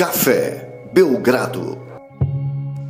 Café 0.00 0.88
Belgrado. 0.94 1.78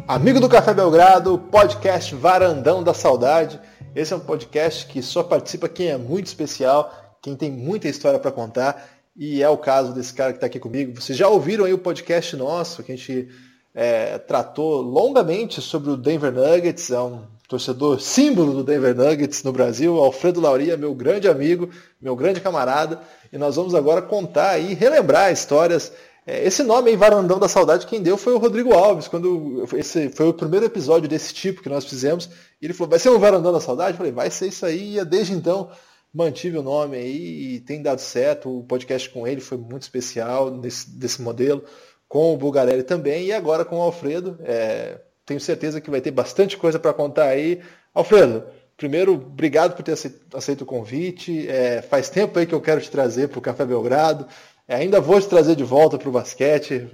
Amigo 0.07 0.39
do 0.39 0.49
Café 0.49 0.73
Belgrado, 0.73 1.41
podcast 1.51 2.15
Varandão 2.15 2.85
da 2.85 2.95
Saudade. 2.95 3.61
Esse 3.97 4.13
é 4.13 4.17
um 4.17 4.21
podcast 4.21 4.87
que 4.87 5.03
só 5.03 5.25
participa 5.25 5.69
quem 5.69 5.89
é 5.89 5.97
muito 5.97 6.27
especial, 6.27 7.19
quem 7.21 7.35
tem 7.35 7.51
muita 7.51 7.89
história 7.89 8.17
para 8.21 8.31
contar. 8.31 8.89
E 9.17 9.43
é 9.43 9.49
o 9.49 9.59
caso 9.59 9.93
desse 9.93 10.15
cara 10.15 10.31
que 10.31 10.37
está 10.37 10.47
aqui 10.47 10.61
comigo. 10.61 11.01
Vocês 11.03 11.19
já 11.19 11.27
ouviram 11.27 11.65
aí 11.65 11.73
o 11.73 11.79
podcast 11.79 12.37
nosso, 12.37 12.85
que 12.85 12.93
a 12.93 12.97
gente 12.97 13.29
é, 13.75 14.17
tratou 14.17 14.81
longamente 14.81 15.61
sobre 15.61 15.91
o 15.91 15.97
Denver 15.97 16.31
Nuggets. 16.31 16.93
É 16.93 17.01
um 17.01 17.25
torcedor 17.49 18.01
símbolo 18.01 18.53
do 18.53 18.63
Denver 18.63 18.95
Nuggets 18.95 19.43
no 19.43 19.51
Brasil, 19.51 19.99
Alfredo 19.99 20.41
Lauria, 20.41 20.77
meu 20.77 20.95
grande 20.95 21.27
amigo, 21.27 21.71
meu 22.01 22.15
grande 22.15 22.41
camarada. 22.41 23.01
E 23.33 23.37
nós 23.37 23.57
vamos 23.57 23.75
agora 23.75 24.01
contar 24.01 24.61
e 24.61 24.75
relembrar 24.75 25.33
histórias 25.33 25.93
esse 26.27 26.63
nome 26.63 26.91
aí, 26.91 26.97
Varandão 26.97 27.39
da 27.39 27.49
Saudade, 27.49 27.87
quem 27.87 28.03
deu 28.03 28.17
foi 28.17 28.33
o 28.33 28.39
Rodrigo 28.39 28.73
Alves, 28.73 29.09
quando 29.09 29.67
esse 29.75 30.11
foi 30.11 30.29
o 30.29 30.35
primeiro 30.35 30.67
episódio 30.67 31.09
desse 31.09 31.33
tipo 31.33 31.63
que 31.63 31.69
nós 31.69 31.85
fizemos. 31.85 32.29
E 32.61 32.67
ele 32.67 32.75
falou, 32.75 32.91
vai 32.91 32.99
ser 32.99 33.11
um 33.11 33.19
Varandão 33.19 33.53
da 33.53 33.61
Saudade? 33.61 33.93
Eu 33.93 33.97
falei, 33.97 34.13
vai 34.13 34.31
ser 34.31 34.49
isso 34.49 34.65
aí. 34.67 34.99
E 34.99 35.05
desde 35.05 35.33
então 35.33 35.71
mantive 36.13 36.59
o 36.59 36.63
nome 36.63 36.97
aí 36.97 37.55
e 37.55 37.61
tem 37.61 37.83
dado 37.83 38.01
certo. 38.01 38.59
O 38.59 38.65
podcast 38.65 39.09
com 39.11 39.27
ele 39.27 39.41
foi 39.41 39.57
muito 39.57 39.83
especial 39.83 40.51
desse, 40.51 40.91
desse 40.91 41.23
modelo, 41.23 41.65
com 42.09 42.35
o 42.35 42.37
Bulgarelli 42.37 42.83
também, 42.83 43.27
e 43.27 43.33
agora 43.33 43.65
com 43.65 43.79
o 43.79 43.83
Alfredo. 43.83 44.39
É, 44.43 45.01
tenho 45.25 45.41
certeza 45.41 45.81
que 45.81 45.91
vai 45.91 46.01
ter 46.01 46.11
bastante 46.11 46.57
coisa 46.57 46.79
para 46.79 46.93
contar 46.93 47.27
aí. 47.27 47.61
Alfredo, 47.95 48.45
primeiro, 48.77 49.15
obrigado 49.15 49.77
por 49.77 49.83
ter 49.83 49.93
aceito, 50.35 50.63
o 50.63 50.67
convite. 50.67 51.49
É, 51.49 51.83
faz 51.83 52.09
tempo 52.09 52.39
aí 52.39 52.47
que 52.47 52.55
eu 52.55 52.61
quero 52.61 52.81
te 52.81 52.91
trazer 52.91 53.29
para 53.29 53.39
o 53.39 53.43
Café 53.43 53.65
Belgrado. 53.65 54.27
É, 54.71 54.77
ainda 54.77 55.01
vou 55.01 55.21
te 55.21 55.27
trazer 55.27 55.57
de 55.57 55.65
volta 55.65 55.99
para 55.99 56.09
o 56.09 56.13
basquete. 56.13 56.89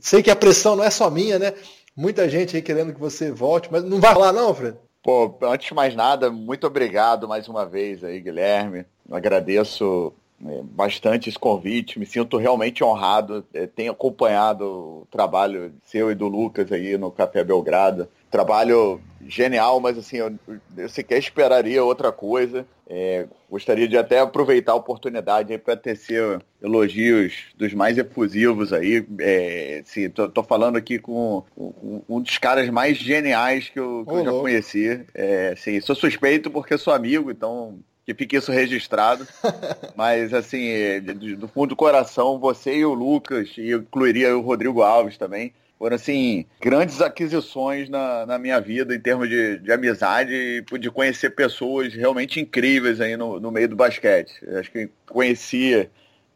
Sei 0.00 0.22
que 0.22 0.30
a 0.30 0.36
pressão 0.36 0.74
não 0.74 0.82
é 0.82 0.88
só 0.88 1.10
minha, 1.10 1.38
né? 1.38 1.52
Muita 1.94 2.26
gente 2.26 2.56
aí 2.56 2.62
querendo 2.62 2.94
que 2.94 2.98
você 2.98 3.30
volte, 3.30 3.68
mas 3.70 3.84
não 3.84 4.00
vai 4.00 4.14
lá 4.14 4.32
não, 4.32 4.54
Fred? 4.54 4.78
Pô, 5.02 5.38
antes 5.42 5.68
de 5.68 5.74
mais 5.74 5.94
nada, 5.94 6.30
muito 6.30 6.66
obrigado 6.66 7.28
mais 7.28 7.46
uma 7.46 7.66
vez 7.66 8.02
aí, 8.02 8.22
Guilherme. 8.22 8.86
agradeço 9.10 10.14
bastante 10.62 11.28
esse 11.28 11.38
convite, 11.38 11.98
me 11.98 12.06
sinto 12.06 12.36
realmente 12.38 12.82
honrado. 12.82 13.44
É, 13.52 13.66
tenho 13.66 13.92
acompanhado 13.92 14.64
o 14.64 15.06
trabalho 15.10 15.72
seu 15.84 16.10
e 16.10 16.14
do 16.14 16.28
Lucas 16.28 16.72
aí 16.72 16.96
no 16.96 17.10
Café 17.10 17.44
Belgrado. 17.44 18.08
Trabalho 18.30 19.00
genial, 19.26 19.80
mas 19.80 19.98
assim, 19.98 20.16
eu, 20.16 20.32
eu 20.76 20.88
sequer 20.88 21.18
esperaria 21.18 21.84
outra 21.84 22.10
coisa. 22.10 22.64
É, 22.88 23.26
gostaria 23.48 23.86
de 23.86 23.96
até 23.96 24.20
aproveitar 24.20 24.72
a 24.72 24.76
oportunidade 24.76 25.56
para 25.58 25.76
tecer 25.76 26.40
elogios 26.62 27.44
dos 27.56 27.74
mais 27.74 27.98
efusivos 27.98 28.72
aí. 28.72 29.06
É, 29.20 29.82
assim, 29.84 30.08
tô, 30.08 30.28
tô, 30.28 30.42
falando 30.42 30.76
aqui 30.76 30.98
com 30.98 31.44
um, 31.56 32.02
um, 32.08 32.20
dos 32.20 32.38
caras 32.38 32.68
mais 32.70 32.96
geniais 32.96 33.68
que 33.68 33.78
eu, 33.78 34.04
que 34.06 34.14
eu 34.14 34.24
já 34.24 34.30
conheci. 34.30 35.04
É, 35.14 35.50
assim, 35.50 35.80
sou 35.80 35.94
suspeito 35.94 36.50
porque 36.50 36.78
sou 36.78 36.94
amigo, 36.94 37.30
então 37.30 37.78
que 38.04 38.14
fique 38.14 38.36
isso 38.36 38.52
registrado. 38.52 39.26
Mas, 39.96 40.32
assim, 40.32 41.00
do 41.36 41.48
fundo 41.48 41.70
do 41.70 41.76
coração, 41.76 42.38
você 42.38 42.76
e 42.76 42.84
o 42.84 42.94
Lucas, 42.94 43.50
e 43.56 43.70
eu 43.70 43.80
incluiria 43.80 44.36
o 44.36 44.40
Rodrigo 44.40 44.82
Alves 44.82 45.16
também, 45.16 45.52
foram, 45.78 45.96
assim, 45.96 46.44
grandes 46.60 47.00
aquisições 47.00 47.88
na, 47.88 48.26
na 48.26 48.38
minha 48.38 48.60
vida 48.60 48.94
em 48.94 49.00
termos 49.00 49.30
de, 49.30 49.58
de 49.58 49.72
amizade 49.72 50.32
e 50.32 50.78
de 50.78 50.90
conhecer 50.90 51.30
pessoas 51.30 51.94
realmente 51.94 52.38
incríveis 52.38 53.00
aí 53.00 53.16
no, 53.16 53.40
no 53.40 53.50
meio 53.50 53.68
do 53.68 53.76
basquete. 53.76 54.32
Acho 54.58 54.70
que 54.70 54.90
conheci 55.08 55.88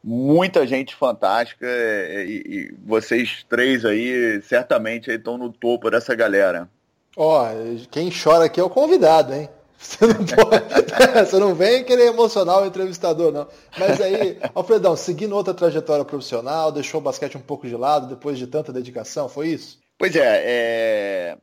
muita 0.02 0.66
gente 0.66 0.94
fantástica 0.94 1.66
e, 1.66 2.42
e 2.46 2.74
vocês 2.86 3.44
três 3.48 3.84
aí 3.84 4.40
certamente 4.42 5.10
estão 5.10 5.36
no 5.36 5.50
topo 5.50 5.90
dessa 5.90 6.14
galera. 6.14 6.68
Ó, 7.16 7.46
quem 7.90 8.10
chora 8.10 8.46
aqui 8.46 8.60
é 8.60 8.62
o 8.62 8.70
convidado, 8.70 9.32
hein? 9.34 9.48
Você 9.84 10.06
não, 10.06 10.14
pode, 10.24 11.28
você 11.28 11.38
não 11.38 11.54
vem 11.54 11.84
querer 11.84 12.06
emocionar 12.06 12.62
o 12.62 12.66
entrevistador, 12.66 13.30
não. 13.30 13.46
Mas 13.78 14.00
aí, 14.00 14.38
Alfredão, 14.54 14.96
seguindo 14.96 15.36
outra 15.36 15.52
trajetória 15.52 16.04
profissional, 16.04 16.72
deixou 16.72 17.00
o 17.00 17.04
basquete 17.04 17.36
um 17.36 17.42
pouco 17.42 17.68
de 17.68 17.76
lado 17.76 18.08
depois 18.08 18.38
de 18.38 18.46
tanta 18.46 18.72
dedicação, 18.72 19.28
foi 19.28 19.48
isso? 19.48 19.78
Pois 19.98 20.16
é, 20.16 20.42
é... 20.42 21.38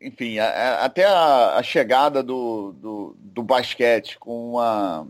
enfim, 0.00 0.38
a, 0.38 0.46
a, 0.46 0.84
até 0.84 1.04
a, 1.04 1.56
a 1.56 1.62
chegada 1.64 2.22
do, 2.22 2.72
do, 2.72 3.16
do, 3.18 3.42
basquete 3.42 4.16
com 4.18 4.52
uma, 4.52 5.06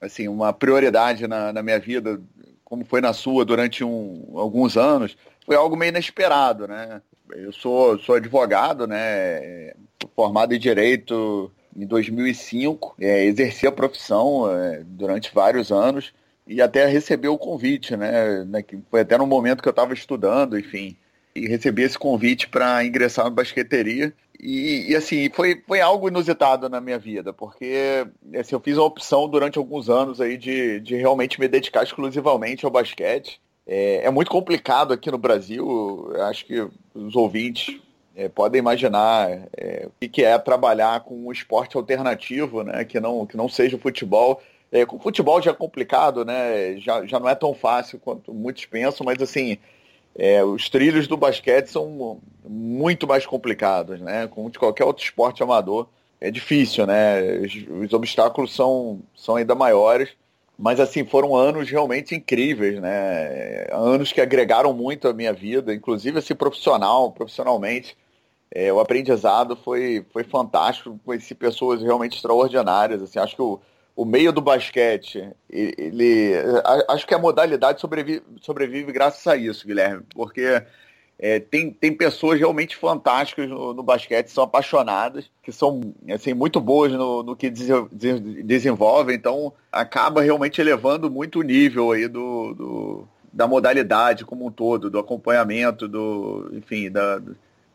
assim, 0.00 0.26
uma 0.26 0.52
prioridade 0.52 1.28
na, 1.28 1.52
na 1.52 1.62
minha 1.62 1.78
vida, 1.78 2.20
como 2.64 2.84
foi 2.84 3.00
na 3.00 3.12
sua 3.12 3.44
durante 3.44 3.84
um, 3.84 4.32
alguns 4.34 4.76
anos, 4.76 5.16
foi 5.46 5.54
algo 5.54 5.76
meio 5.76 5.90
inesperado, 5.90 6.66
né? 6.66 7.00
Eu 7.30 7.52
sou, 7.52 7.98
sou 8.00 8.16
advogado, 8.16 8.86
né? 8.86 9.72
Formado 10.14 10.54
em 10.54 10.58
Direito 10.58 11.52
em 11.76 11.86
2005, 11.86 12.94
é, 12.98 13.24
exerci 13.24 13.66
a 13.66 13.72
profissão 13.72 14.50
é, 14.50 14.82
durante 14.84 15.32
vários 15.34 15.70
anos 15.70 16.12
e 16.46 16.62
até 16.62 16.86
recebi 16.86 17.28
o 17.28 17.36
convite, 17.36 17.96
né, 17.96 18.44
né 18.44 18.64
foi 18.90 19.00
até 19.00 19.18
no 19.18 19.26
momento 19.26 19.62
que 19.62 19.68
eu 19.68 19.72
estava 19.72 19.92
estudando, 19.92 20.58
enfim, 20.58 20.96
e 21.34 21.46
recebi 21.46 21.82
esse 21.82 21.98
convite 21.98 22.48
para 22.48 22.84
ingressar 22.84 23.26
na 23.26 23.30
basqueteria. 23.30 24.12
E, 24.38 24.90
e, 24.90 24.96
assim, 24.96 25.30
foi, 25.30 25.62
foi 25.66 25.80
algo 25.80 26.08
inusitado 26.08 26.68
na 26.68 26.80
minha 26.80 26.98
vida, 26.98 27.32
porque 27.32 28.06
assim, 28.38 28.54
eu 28.54 28.60
fiz 28.60 28.76
uma 28.76 28.86
opção 28.86 29.28
durante 29.28 29.58
alguns 29.58 29.88
anos 29.88 30.20
aí 30.20 30.36
de, 30.36 30.80
de 30.80 30.94
realmente 30.96 31.40
me 31.40 31.48
dedicar 31.48 31.82
exclusivamente 31.82 32.64
ao 32.64 32.70
basquete. 32.70 33.40
É, 33.66 34.06
é 34.06 34.10
muito 34.10 34.30
complicado 34.30 34.92
aqui 34.92 35.10
no 35.10 35.18
Brasil, 35.18 36.12
acho 36.28 36.46
que 36.46 36.66
os 36.94 37.16
ouvintes 37.16 37.80
é, 38.16 38.28
podem 38.30 38.58
imaginar 38.58 39.30
é, 39.54 39.86
o 39.86 40.08
que 40.08 40.24
é 40.24 40.38
trabalhar 40.38 41.00
com 41.00 41.26
um 41.26 41.30
esporte 41.30 41.76
alternativo, 41.76 42.62
né, 42.62 42.82
que 42.84 42.98
não, 42.98 43.26
que 43.26 43.36
não 43.36 43.48
seja 43.48 43.76
o 43.76 43.80
futebol. 43.80 44.42
É, 44.72 44.86
com 44.86 44.96
o 44.96 44.98
futebol 44.98 45.40
já 45.42 45.50
é 45.50 45.54
complicado, 45.54 46.24
né, 46.24 46.78
já, 46.78 47.04
já 47.04 47.20
não 47.20 47.28
é 47.28 47.34
tão 47.34 47.54
fácil 47.54 48.00
quanto 48.00 48.32
muitos 48.32 48.64
pensam, 48.64 49.04
mas 49.04 49.20
assim, 49.20 49.58
é, 50.14 50.42
os 50.42 50.70
trilhos 50.70 51.06
do 51.06 51.16
basquete 51.16 51.66
são 51.66 52.18
muito 52.42 53.06
mais 53.06 53.26
complicados, 53.26 54.00
né, 54.00 54.26
como 54.28 54.50
de 54.50 54.58
qualquer 54.58 54.84
outro 54.84 55.04
esporte 55.04 55.42
amador. 55.42 55.86
É 56.18 56.30
difícil, 56.30 56.86
né, 56.86 57.20
os, 57.40 57.54
os 57.84 57.92
obstáculos 57.92 58.54
são, 58.54 59.00
são 59.14 59.36
ainda 59.36 59.54
maiores. 59.54 60.08
Mas 60.58 60.80
assim, 60.80 61.04
foram 61.04 61.36
anos 61.36 61.68
realmente 61.68 62.14
incríveis, 62.14 62.80
né? 62.80 63.66
Anos 63.70 64.10
que 64.10 64.22
agregaram 64.22 64.72
muito 64.72 65.06
à 65.06 65.12
minha 65.12 65.30
vida, 65.30 65.74
inclusive 65.74 66.18
assim, 66.18 66.34
profissional, 66.34 67.12
profissionalmente. 67.12 67.94
É, 68.50 68.72
o 68.72 68.80
aprendizado 68.80 69.56
foi, 69.56 70.04
foi 70.12 70.24
fantástico, 70.24 70.98
conheci 71.04 71.34
pessoas 71.34 71.82
realmente 71.82 72.16
extraordinárias. 72.16 73.02
Assim, 73.02 73.18
acho 73.18 73.34
que 73.34 73.42
o, 73.42 73.60
o 73.94 74.04
meio 74.04 74.32
do 74.32 74.40
basquete, 74.40 75.30
ele, 75.50 76.32
acho 76.88 77.06
que 77.06 77.14
a 77.14 77.18
modalidade 77.18 77.80
sobrevive, 77.80 78.22
sobrevive 78.40 78.92
graças 78.92 79.26
a 79.26 79.36
isso, 79.36 79.66
Guilherme, 79.66 80.04
porque 80.14 80.62
é, 81.18 81.40
tem, 81.40 81.70
tem 81.70 81.92
pessoas 81.96 82.38
realmente 82.38 82.76
fantásticas 82.76 83.48
no, 83.48 83.72
no, 83.72 83.82
basquete, 83.82 84.28
são 84.28 84.44
apaixonadas, 84.44 85.30
que 85.42 85.50
são 85.50 85.80
assim, 86.10 86.34
muito 86.34 86.60
boas 86.60 86.92
no, 86.92 87.22
no 87.22 87.34
que 87.34 87.48
des, 87.48 87.68
desenvolvem, 88.44 89.16
então 89.16 89.52
acaba 89.72 90.20
realmente 90.20 90.60
elevando 90.60 91.10
muito 91.10 91.40
o 91.40 91.42
nível 91.42 91.92
aí 91.92 92.06
do, 92.06 92.54
do, 92.54 93.08
da 93.32 93.46
modalidade 93.46 94.26
como 94.26 94.46
um 94.46 94.50
todo, 94.50 94.90
do 94.90 94.98
acompanhamento, 94.98 95.88
do, 95.88 96.50
enfim, 96.52 96.90
da, 96.90 97.18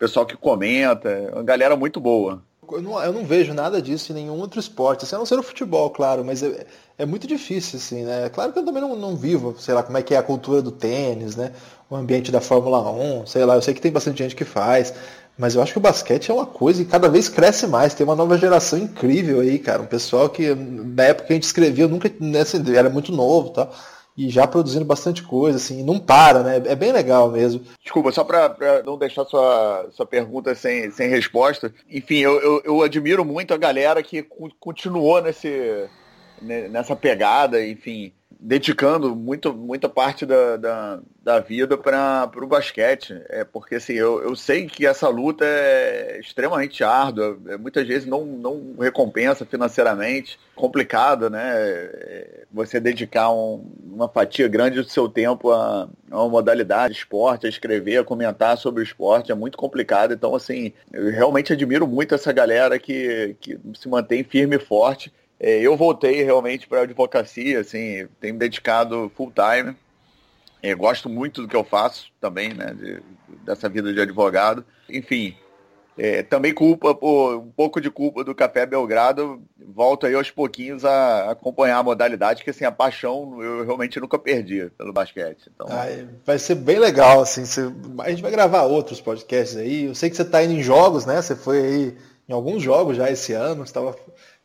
pessoal 0.02 0.26
que 0.26 0.36
comenta, 0.36 1.08
é 1.10 1.32
uma 1.32 1.44
galera 1.44 1.76
muito 1.76 2.00
boa. 2.00 2.42
Eu 2.72 2.82
não, 2.82 3.04
eu 3.04 3.14
não, 3.14 3.24
vejo 3.24 3.54
nada 3.54 3.80
disso 3.80 4.12
em 4.12 4.16
nenhum 4.16 4.40
outro 4.40 4.60
esporte, 4.60 5.06
assim, 5.06 5.14
a 5.14 5.20
não 5.20 5.28
ser 5.28 5.38
o 5.38 5.44
futebol, 5.44 5.92
claro, 5.92 6.26
mas 6.26 6.42
é, 6.42 6.66
é 6.98 7.06
muito 7.06 7.28
difícil, 7.28 7.78
assim, 7.78 8.04
né? 8.04 8.28
Claro 8.30 8.52
que 8.52 8.58
eu 8.58 8.66
também 8.66 8.82
não, 8.82 8.96
não, 8.96 9.16
vivo, 9.16 9.56
sei 9.60 9.76
lá, 9.76 9.84
como 9.84 9.98
é 9.98 10.02
que 10.02 10.16
é 10.16 10.18
a 10.18 10.24
cultura 10.24 10.60
do 10.60 10.72
tênis, 10.72 11.36
né? 11.36 11.52
O 11.88 11.96
ambiente 11.96 12.32
da 12.32 12.42
Fórmula 12.42 12.82
1, 12.92 13.28
sei 13.28 13.46
lá, 13.46 13.54
eu 13.56 13.62
sei 13.62 13.76
que 13.76 13.82
tem 13.82 13.92
bastante 13.92 14.24
gente 14.24 14.36
que 14.36 14.46
faz, 14.46 14.92
mas 15.38 15.54
eu 15.54 15.62
acho 15.62 15.74
que 15.74 15.78
o 15.78 15.82
basquete 15.82 16.32
é 16.32 16.34
uma 16.34 16.48
coisa 16.48 16.82
e 16.82 16.86
cada 16.86 17.08
vez 17.08 17.30
cresce 17.30 17.68
mais, 17.68 17.94
tem 17.94 18.04
uma 18.04 18.16
nova 18.16 18.38
geração 18.40 18.80
incrível 18.80 19.42
aí, 19.42 19.60
cara, 19.60 19.84
um 19.84 19.88
pessoal 19.88 20.30
que 20.30 20.56
na 20.56 21.04
época 21.04 21.28
que 21.28 21.34
a 21.34 21.36
gente 21.36 21.44
escrevia, 21.44 21.88
nunca, 21.88 22.12
né, 22.20 22.42
assim, 22.42 22.64
era 22.76 22.90
muito 22.90 23.12
novo 23.12 23.52
tal 23.52 23.72
e 24.22 24.30
já 24.30 24.46
produzindo 24.46 24.86
bastante 24.86 25.24
coisa, 25.24 25.58
assim, 25.58 25.84
não 25.84 25.98
para, 25.98 26.44
né? 26.44 26.58
É 26.66 26.76
bem 26.76 26.92
legal 26.92 27.32
mesmo. 27.32 27.66
Desculpa, 27.82 28.12
só 28.12 28.24
para 28.24 28.84
não 28.86 28.96
deixar 28.96 29.26
sua, 29.26 29.88
sua 29.92 30.06
pergunta 30.06 30.54
sem, 30.54 30.92
sem 30.92 31.10
resposta. 31.10 31.74
Enfim, 31.90 32.20
eu, 32.20 32.40
eu, 32.40 32.62
eu 32.64 32.82
admiro 32.84 33.26
muito 33.26 33.52
a 33.52 33.58
galera 33.58 34.04
que 34.04 34.24
continuou 34.60 35.22
nesse, 35.24 35.88
nessa 36.40 36.96
pegada, 36.96 37.66
enfim. 37.66 38.14
Dedicando 38.44 39.16
muito, 39.16 39.54
muita 39.54 39.88
parte 39.88 40.26
da, 40.26 40.58
da, 40.58 41.00
da 41.24 41.40
vida 41.40 41.78
para 41.78 42.30
o 42.36 42.48
basquete. 42.48 43.22
É 43.30 43.44
porque 43.44 43.76
assim, 43.76 43.94
eu, 43.94 44.20
eu 44.24 44.36
sei 44.36 44.66
que 44.66 44.84
essa 44.84 45.08
luta 45.08 45.46
é 45.46 46.20
extremamente 46.20 46.84
árdua, 46.84 47.38
é, 47.48 47.56
muitas 47.56 47.88
vezes 47.88 48.08
não, 48.08 48.26
não 48.26 48.76
recompensa 48.80 49.46
financeiramente, 49.46 50.40
complicado, 50.56 51.30
né? 51.30 51.54
É, 51.54 52.44
você 52.52 52.80
dedicar 52.80 53.32
um, 53.32 53.72
uma 53.84 54.10
fatia 54.10 54.48
grande 54.48 54.82
do 54.82 54.90
seu 54.90 55.08
tempo 55.08 55.52
a, 55.52 55.88
a 56.10 56.22
uma 56.24 56.30
modalidade, 56.30 56.96
esporte, 56.96 57.46
a 57.46 57.50
escrever, 57.50 58.00
a 58.00 58.04
comentar 58.04 58.58
sobre 58.58 58.82
o 58.82 58.84
esporte, 58.84 59.32
é 59.32 59.36
muito 59.36 59.58
complicado. 59.58 60.16
Então, 60.16 60.34
assim, 60.34 60.74
eu 60.92 61.12
realmente 61.12 61.54
admiro 61.54 61.88
muito 61.88 62.16
essa 62.16 62.32
galera 62.32 62.80
que, 62.80 63.36
que 63.40 63.60
se 63.76 63.88
mantém 63.88 64.24
firme 64.24 64.56
e 64.56 64.60
forte 64.60 65.14
eu 65.42 65.76
voltei 65.76 66.22
realmente 66.24 66.68
para 66.68 66.82
a 66.82 66.84
advocacia, 66.84 67.60
assim, 67.60 68.08
tenho 68.20 68.34
me 68.34 68.40
dedicado 68.40 69.12
full 69.16 69.32
time. 69.32 69.76
É, 70.62 70.76
gosto 70.76 71.10
muito 71.10 71.42
do 71.42 71.48
que 71.48 71.56
eu 71.56 71.64
faço 71.64 72.12
também, 72.22 72.54
né, 72.54 72.74
de, 72.74 73.02
dessa 73.44 73.68
vida 73.68 73.92
de 73.92 74.00
advogado. 74.00 74.64
Enfim, 74.88 75.36
é, 75.98 76.24
também 76.24 76.54
culpa, 76.54 76.96
por, 76.96 77.38
um 77.38 77.52
pouco 77.52 77.82
de 77.82 77.90
culpa 77.90 78.24
do 78.24 78.36
Café 78.36 78.66
Belgrado. 78.66 79.42
Volto 79.74 80.06
aí 80.06 80.14
aos 80.14 80.30
pouquinhos 80.30 80.86
a 80.86 81.32
acompanhar 81.32 81.78
a 81.78 81.84
modalidade, 81.84 82.44
que 82.44 82.50
assim, 82.50 82.66
a 82.66 82.72
paixão 82.72 83.42
eu 83.42 83.66
realmente 83.66 84.00
nunca 84.00 84.18
perdi 84.20 84.72
pelo 84.78 84.94
basquete. 84.94 85.50
Então... 85.54 85.68
Ah, 85.70 85.86
vai 86.26 86.40
ser 86.40 86.56
bem 86.56 86.80
legal, 86.80 87.22
assim. 87.22 87.46
Você, 87.46 87.72
a 88.00 88.10
gente 88.10 88.22
vai 88.22 88.32
gravar 88.32 88.64
outros 88.64 89.02
podcasts 89.02 89.58
aí. 89.58 89.86
Eu 89.86 89.96
sei 89.96 90.10
que 90.10 90.16
você 90.16 90.22
está 90.22 90.44
indo 90.44 90.54
em 90.54 90.64
jogos, 90.64 91.06
né? 91.06 91.22
Você 91.22 91.36
foi 91.36 91.62
aí 91.62 91.98
em 92.30 92.34
alguns 92.34 92.64
jogos 92.64 92.96
já 92.96 93.12
esse 93.12 93.34
ano, 93.34 93.64
estava 93.64 93.96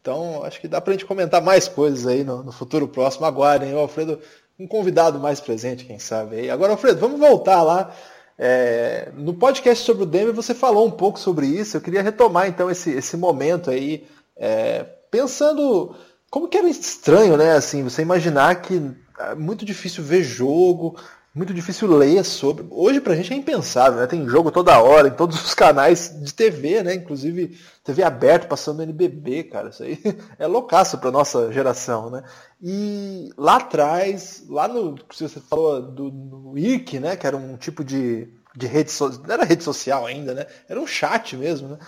então, 0.06 0.44
acho 0.44 0.60
que 0.60 0.68
dá 0.68 0.80
para 0.80 0.92
a 0.92 0.94
gente 0.94 1.04
comentar 1.04 1.42
mais 1.42 1.66
coisas 1.66 2.06
aí 2.06 2.22
no, 2.22 2.44
no 2.44 2.52
futuro 2.52 2.86
próximo. 2.86 3.26
Aguardem, 3.26 3.74
o 3.74 3.78
Alfredo, 3.78 4.20
um 4.56 4.64
convidado 4.64 5.18
mais 5.18 5.40
presente, 5.40 5.84
quem 5.84 5.98
sabe. 5.98 6.36
Aí. 6.36 6.48
Agora, 6.48 6.70
Alfredo, 6.74 7.00
vamos 7.00 7.18
voltar 7.18 7.60
lá. 7.64 7.92
É, 8.38 9.10
no 9.16 9.34
podcast 9.34 9.84
sobre 9.84 10.04
o 10.04 10.06
Denver 10.06 10.32
você 10.32 10.54
falou 10.54 10.86
um 10.86 10.92
pouco 10.92 11.18
sobre 11.18 11.48
isso. 11.48 11.76
Eu 11.76 11.80
queria 11.80 12.02
retomar 12.02 12.46
então 12.46 12.70
esse, 12.70 12.92
esse 12.92 13.16
momento 13.16 13.68
aí, 13.68 14.06
é, 14.36 14.84
pensando 15.10 15.96
como 16.30 16.46
que 16.46 16.56
era 16.56 16.68
estranho, 16.68 17.36
né? 17.36 17.56
Assim, 17.56 17.82
você 17.82 18.00
imaginar 18.00 18.62
que 18.62 18.80
é 19.18 19.34
muito 19.34 19.64
difícil 19.64 20.04
ver 20.04 20.22
jogo, 20.22 20.96
muito 21.36 21.52
difícil 21.52 21.94
ler 21.94 22.24
sobre. 22.24 22.64
Hoje 22.70 22.98
pra 22.98 23.14
gente 23.14 23.30
é 23.30 23.36
impensável, 23.36 24.00
né? 24.00 24.06
Tem 24.06 24.26
jogo 24.26 24.50
toda 24.50 24.80
hora, 24.80 25.08
em 25.08 25.12
todos 25.12 25.44
os 25.44 25.52
canais 25.52 26.10
de 26.18 26.32
TV, 26.32 26.82
né? 26.82 26.94
Inclusive 26.94 27.58
TV 27.84 28.02
aberta 28.02 28.46
passando 28.46 28.82
NBB, 28.82 29.44
cara. 29.44 29.68
Isso 29.68 29.82
aí 29.82 30.00
é 30.38 30.46
loucaço 30.46 30.96
pra 30.96 31.10
nossa 31.10 31.52
geração, 31.52 32.08
né? 32.08 32.22
E 32.62 33.28
lá 33.36 33.56
atrás, 33.56 34.44
lá 34.48 34.66
no. 34.66 34.96
Você 35.12 35.28
falou 35.28 35.82
do, 35.82 36.10
do 36.10 36.58
IRC, 36.58 36.98
né? 37.00 37.16
Que 37.16 37.26
era 37.26 37.36
um 37.36 37.58
tipo 37.58 37.84
de, 37.84 38.28
de 38.56 38.66
rede 38.66 38.90
social. 38.90 39.26
Não 39.26 39.34
era 39.34 39.44
rede 39.44 39.62
social 39.62 40.06
ainda, 40.06 40.32
né? 40.32 40.46
Era 40.66 40.80
um 40.80 40.86
chat 40.86 41.36
mesmo, 41.36 41.68
né? 41.68 41.78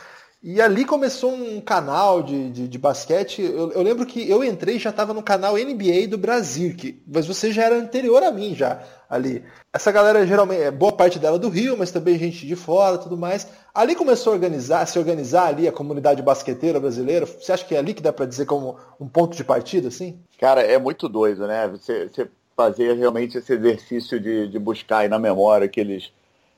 E 0.41 0.61
ali 0.61 0.85
começou 0.85 1.33
um 1.33 1.61
canal 1.61 2.23
de, 2.23 2.51
de, 2.51 2.69
de 2.69 2.79
basquete. 2.79 3.43
Eu, 3.43 3.73
eu, 3.73 3.83
lembro 3.83 4.07
que 4.07 4.29
eu 4.29 4.45
entrei 4.45 4.77
e 4.77 4.79
já 4.79 4.91
estava 4.91 5.13
no 5.13 5.23
canal 5.23 5.55
NBA 5.55 6.07
do 6.09 6.19
Brasil, 6.19 6.77
que, 6.77 7.03
mas 7.09 7.27
você 7.27 7.51
já 7.51 7.65
era 7.65 7.77
anterior 7.77 8.23
a 8.23 8.31
mim 8.31 8.55
já 8.55 8.81
ali. 9.09 9.45
Essa 9.73 9.91
galera 9.91 10.27
geralmente, 10.27 10.63
é 10.63 10.71
boa 10.71 10.93
parte 10.93 11.19
dela 11.19 11.39
do 11.39 11.49
Rio, 11.49 11.77
mas 11.77 11.91
também 11.91 12.19
gente 12.19 12.47
de 12.47 12.57
fora 12.57 12.99
tudo 12.99 13.17
mais. 13.17 13.49
Ali 13.75 13.95
começou 13.95 14.33
a 14.33 14.37
organizar, 14.37 14.87
se 14.87 14.99
organizar 14.99 15.47
ali 15.47 15.67
a 15.67 15.73
comunidade 15.73 16.23
basqueteira 16.23 16.81
brasileira. 16.81 17.27
Você 17.27 17.53
acha 17.53 17.65
que 17.65 17.75
é 17.75 17.79
ali 17.79 17.95
que 17.95 18.03
dá 18.03 18.13
para 18.13 18.27
dizer 18.27 18.47
como 18.47 18.77
um 19.01 19.09
ponto 19.09 19.37
de 19.37 19.45
partida, 19.45 19.89
assim? 19.89 20.19
Cara, 20.39 20.63
é 20.63 20.79
muito 20.79 21.09
doido, 21.09 21.47
né? 21.47 21.69
Você, 21.69 22.09
você 22.09 22.29
fazer 22.57 22.95
realmente 22.95 23.39
esse 23.39 23.53
exercício 23.53 24.19
de, 24.19 24.49
de 24.49 24.59
buscar 24.59 24.99
aí 24.99 25.09
na 25.09 25.19
memória 25.19 25.67
aqueles 25.67 26.13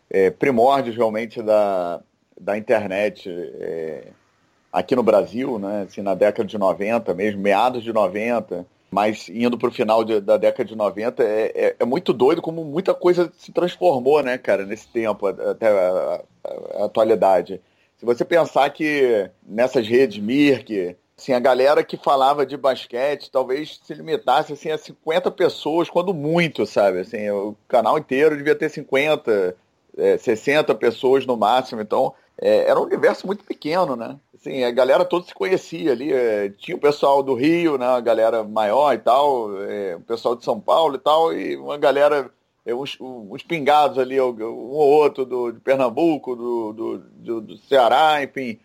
é, 0.08 0.30
primórdios 0.30 0.96
realmente 0.96 1.42
da 1.42 2.00
da 2.40 2.56
internet 2.56 3.28
é, 3.28 4.08
aqui 4.72 4.96
no 4.96 5.02
Brasil, 5.02 5.58
né, 5.58 5.82
assim, 5.82 6.00
na 6.00 6.14
década 6.14 6.48
de 6.48 6.56
90 6.56 7.12
mesmo, 7.12 7.40
meados 7.42 7.82
de 7.82 7.92
90, 7.92 8.66
mas 8.90 9.28
indo 9.28 9.56
para 9.56 9.68
o 9.68 9.72
final 9.72 10.04
de, 10.04 10.20
da 10.20 10.36
década 10.36 10.68
de 10.68 10.74
90, 10.74 11.22
é, 11.22 11.52
é, 11.54 11.76
é, 11.78 11.84
muito 11.84 12.12
doido 12.12 12.42
como 12.42 12.64
muita 12.64 12.92
coisa 12.92 13.32
se 13.38 13.52
transformou, 13.52 14.22
né, 14.22 14.36
cara, 14.36 14.66
nesse 14.66 14.88
tempo, 14.88 15.26
até 15.26 15.68
a, 15.68 16.22
a, 16.44 16.82
a 16.82 16.84
atualidade. 16.86 17.60
Se 17.98 18.04
você 18.04 18.24
pensar 18.24 18.68
que 18.70 19.30
nessas 19.46 19.86
redes 19.86 20.18
Mirk, 20.18 20.96
assim, 21.16 21.32
a 21.32 21.38
galera 21.38 21.84
que 21.84 21.96
falava 21.96 22.46
de 22.46 22.56
basquete 22.56 23.30
talvez 23.30 23.78
se 23.84 23.92
limitasse 23.94 24.54
assim, 24.54 24.70
a 24.70 24.78
50 24.78 25.30
pessoas, 25.30 25.90
quando 25.90 26.14
muito, 26.14 26.64
sabe? 26.66 27.00
Assim, 27.00 27.30
o 27.30 27.54
canal 27.68 27.98
inteiro 27.98 28.36
devia 28.36 28.56
ter 28.56 28.70
50, 28.70 29.54
é, 29.98 30.16
60 30.16 30.74
pessoas 30.76 31.26
no 31.26 31.36
máximo. 31.36 31.82
Então, 31.82 32.14
é, 32.40 32.70
era 32.70 32.80
um 32.80 32.84
universo 32.84 33.26
muito 33.26 33.44
pequeno, 33.44 33.94
né? 33.94 34.16
Assim, 34.40 34.64
a 34.64 34.70
galera 34.70 35.04
toda 35.04 35.26
se 35.26 35.34
conhecia 35.34 35.92
ali. 35.92 36.12
É, 36.12 36.48
tinha 36.48 36.76
o 36.76 36.80
pessoal 36.80 37.22
do 37.22 37.34
Rio, 37.34 37.76
né? 37.76 37.86
A 37.86 38.00
galera 38.00 38.42
maior 38.42 38.94
e 38.94 38.98
tal, 38.98 39.50
é, 39.62 39.96
o 39.96 40.00
pessoal 40.00 40.34
de 40.34 40.44
São 40.44 40.58
Paulo 40.58 40.96
e 40.96 40.98
tal, 40.98 41.32
e 41.34 41.56
uma 41.56 41.76
galera, 41.76 42.30
é, 42.64 42.74
uns, 42.74 42.96
uns 43.00 43.42
pingados 43.42 43.98
ali, 43.98 44.18
um 44.18 44.32
ou 44.32 44.88
outro 44.88 45.26
do, 45.26 45.52
de 45.52 45.60
Pernambuco, 45.60 46.34
do, 46.34 46.72
do, 46.72 46.98
do, 46.98 47.40
do 47.42 47.56
Ceará, 47.58 48.22
enfim. 48.22 48.58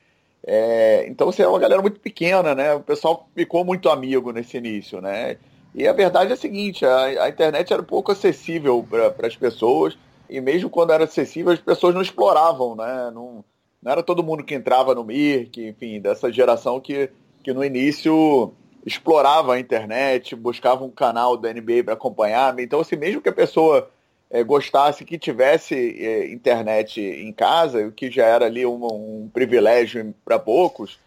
É, 0.47 1.05
então, 1.09 1.27
assim, 1.27 1.41
era 1.41 1.51
uma 1.51 1.59
galera 1.59 1.81
muito 1.81 1.99
pequena, 1.99 2.55
né? 2.55 2.73
O 2.75 2.81
pessoal 2.81 3.27
ficou 3.35 3.65
muito 3.65 3.89
amigo 3.89 4.31
nesse 4.31 4.57
início, 4.57 5.01
né? 5.01 5.37
E 5.73 5.85
a 5.87 5.93
verdade 5.93 6.31
é 6.31 6.35
a 6.35 6.37
seguinte, 6.37 6.85
a, 6.85 7.25
a 7.25 7.29
internet 7.29 7.73
era 7.73 7.83
pouco 7.83 8.11
acessível 8.13 8.85
para 8.89 9.27
as 9.27 9.35
pessoas, 9.35 9.97
e 10.29 10.39
mesmo 10.39 10.69
quando 10.69 10.93
era 10.93 11.03
acessível, 11.03 11.51
as 11.51 11.59
pessoas 11.59 11.93
não 11.93 12.01
exploravam, 12.01 12.75
né? 12.75 13.11
Não, 13.13 13.43
não 13.85 13.91
era 13.91 14.01
todo 14.01 14.23
mundo 14.23 14.43
que 14.43 14.55
entrava 14.55 14.95
no 14.95 15.03
Mirk, 15.03 15.63
enfim, 15.63 16.01
dessa 16.01 16.33
geração 16.33 16.79
que, 16.81 17.07
que 17.43 17.53
no 17.53 17.63
início 17.63 18.51
explorava 18.83 19.53
a 19.53 19.59
internet, 19.59 20.35
buscava 20.35 20.83
um 20.83 20.89
canal 20.89 21.37
da 21.37 21.53
NBA 21.53 21.83
para 21.85 21.93
acompanhar. 21.93 22.59
Então, 22.59 22.79
assim, 22.79 22.95
mesmo 22.95 23.21
que 23.21 23.29
a 23.29 23.33
pessoa 23.33 23.87
é, 24.31 24.43
gostasse 24.43 25.05
que 25.05 25.19
tivesse 25.19 25.75
é, 26.03 26.33
internet 26.33 26.99
em 26.99 27.31
casa, 27.31 27.85
o 27.85 27.91
que 27.91 28.09
já 28.09 28.25
era 28.25 28.45
ali 28.47 28.65
um, 28.65 28.83
um 28.85 29.29
privilégio 29.31 30.15
para 30.25 30.39
poucos, 30.39 30.99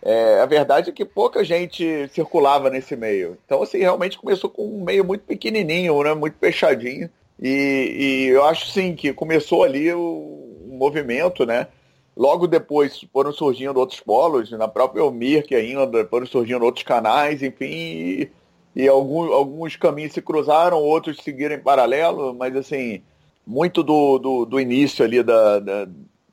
é, 0.00 0.40
a 0.40 0.46
verdade 0.46 0.88
é 0.88 0.92
que 0.92 1.04
pouca 1.04 1.44
gente 1.44 2.08
circulava 2.14 2.70
nesse 2.70 2.96
meio. 2.96 3.36
Então, 3.44 3.62
assim, 3.62 3.78
realmente 3.78 4.16
começou 4.16 4.48
com 4.48 4.64
um 4.64 4.82
meio 4.82 5.04
muito 5.04 5.24
pequenininho, 5.24 6.02
né, 6.02 6.14
muito 6.14 6.38
fechadinho. 6.38 7.10
E, 7.38 7.48
e 7.48 8.28
eu 8.28 8.42
acho, 8.44 8.70
sim, 8.70 8.94
que 8.94 9.12
começou 9.12 9.64
ali 9.64 9.92
o, 9.92 10.00
o 10.00 10.76
movimento, 10.78 11.44
né, 11.44 11.68
Logo 12.16 12.46
depois 12.46 13.04
foram 13.12 13.32
surgindo 13.32 13.78
outros 13.78 14.00
polos, 14.00 14.50
na 14.50 14.68
própria 14.68 15.10
Mirk 15.10 15.54
ainda, 15.54 16.04
foram 16.06 16.26
surgindo 16.26 16.64
outros 16.64 16.84
canais, 16.84 17.42
enfim, 17.42 17.64
e, 17.64 18.30
e 18.76 18.88
alguns, 18.88 19.30
alguns 19.32 19.76
caminhos 19.76 20.12
se 20.12 20.20
cruzaram, 20.20 20.78
outros 20.78 21.16
seguiram 21.22 21.54
em 21.54 21.60
paralelo, 21.60 22.34
mas 22.34 22.54
assim, 22.54 23.02
muito 23.46 23.82
do, 23.82 24.18
do, 24.18 24.44
do 24.44 24.60
início 24.60 25.04
ali 25.04 25.22
da, 25.22 25.58
da, 25.58 25.88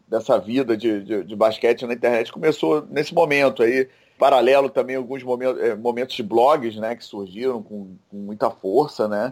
dessa 0.07 0.37
vida 0.37 0.75
de, 0.75 1.01
de, 1.03 1.23
de, 1.23 1.35
basquete 1.35 1.85
na 1.85 1.93
internet 1.93 2.31
começou 2.31 2.85
nesse 2.89 3.13
momento 3.13 3.63
aí. 3.63 3.87
Paralelo 4.17 4.69
também 4.69 4.97
alguns 4.97 5.23
momentos, 5.23 5.63
eh, 5.63 5.75
momentos 5.75 6.13
de 6.13 6.23
blogs, 6.23 6.75
né, 6.75 6.93
que 6.93 7.05
surgiram 7.05 7.63
com, 7.63 7.95
com 8.09 8.17
muita 8.17 8.49
força, 8.49 9.07
né? 9.07 9.31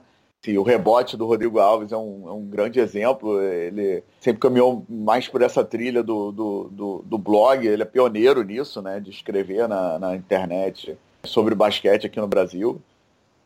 O 0.58 0.63
rebote 0.63 1.17
do 1.17 1.25
Rodrigo 1.25 1.60
Alves 1.60 1.91
é 1.91 1.98
um, 1.98 2.27
é 2.27 2.32
um, 2.32 2.46
grande 2.46 2.79
exemplo. 2.79 3.41
Ele 3.41 4.03
sempre 4.20 4.39
caminhou 4.39 4.86
mais 4.88 5.27
por 5.27 5.41
essa 5.41 5.63
trilha 5.63 6.01
do, 6.01 6.32
do, 6.32 6.70
do, 6.72 7.03
do 7.06 7.17
blog. 7.17 7.67
Ele 7.67 7.82
é 7.82 7.86
pioneiro 7.86 8.44
nisso, 8.44 8.82
né? 8.82 9.00
De 9.00 9.10
escrever 9.10 9.67
na, 9.67 10.00
na 10.00 10.15
internet 10.15 10.98
sobre 11.24 11.56
basquete 11.56 12.06
aqui 12.06 12.20
no 12.20 12.27
Brasil. 12.27 12.82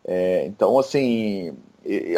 É, 0.05 0.45
então, 0.45 0.77
assim, 0.77 1.55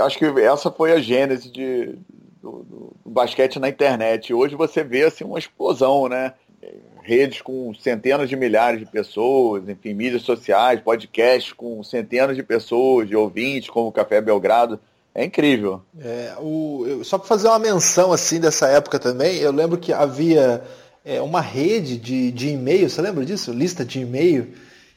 acho 0.03 0.17
que 0.17 0.25
essa 0.25 0.71
foi 0.71 0.91
a 0.91 0.99
gênese 0.99 1.51
de, 1.51 1.95
do, 2.41 2.63
do, 2.63 2.95
basquete 3.05 3.59
na 3.59 3.69
internet. 3.69 4.33
Hoje 4.33 4.55
você 4.55 4.83
vê 4.83 5.03
assim, 5.03 5.23
uma 5.23 5.39
explosão, 5.39 6.09
né? 6.09 6.33
Redes 7.03 7.41
com 7.41 7.73
centenas 7.73 8.29
de 8.29 8.35
milhares 8.35 8.79
de 8.79 8.85
pessoas, 8.85 9.67
enfim, 9.67 9.93
mídias 9.93 10.21
sociais, 10.21 10.79
podcasts 10.79 11.51
com 11.53 11.83
centenas 11.83 12.35
de 12.35 12.43
pessoas, 12.43 13.07
de 13.07 13.15
ouvintes, 13.15 13.69
como 13.69 13.89
o 13.89 13.91
Café 13.91 14.21
Belgrado. 14.21 14.79
É 15.13 15.23
incrível. 15.23 15.81
É, 15.99 16.33
o, 16.39 17.01
só 17.03 17.17
para 17.17 17.27
fazer 17.27 17.47
uma 17.47 17.59
menção 17.59 18.11
assim 18.11 18.39
dessa 18.39 18.67
época 18.67 18.97
também, 18.97 19.37
eu 19.37 19.51
lembro 19.51 19.77
que 19.77 19.93
havia 19.93 20.63
é, 21.05 21.21
uma 21.21 21.41
rede 21.41 21.97
de, 21.97 22.31
de 22.31 22.49
e-mail, 22.49 22.89
você 22.89 23.01
lembra 23.01 23.23
disso? 23.23 23.51
Lista 23.51 23.85
de 23.85 23.99
e-mail, 23.99 24.53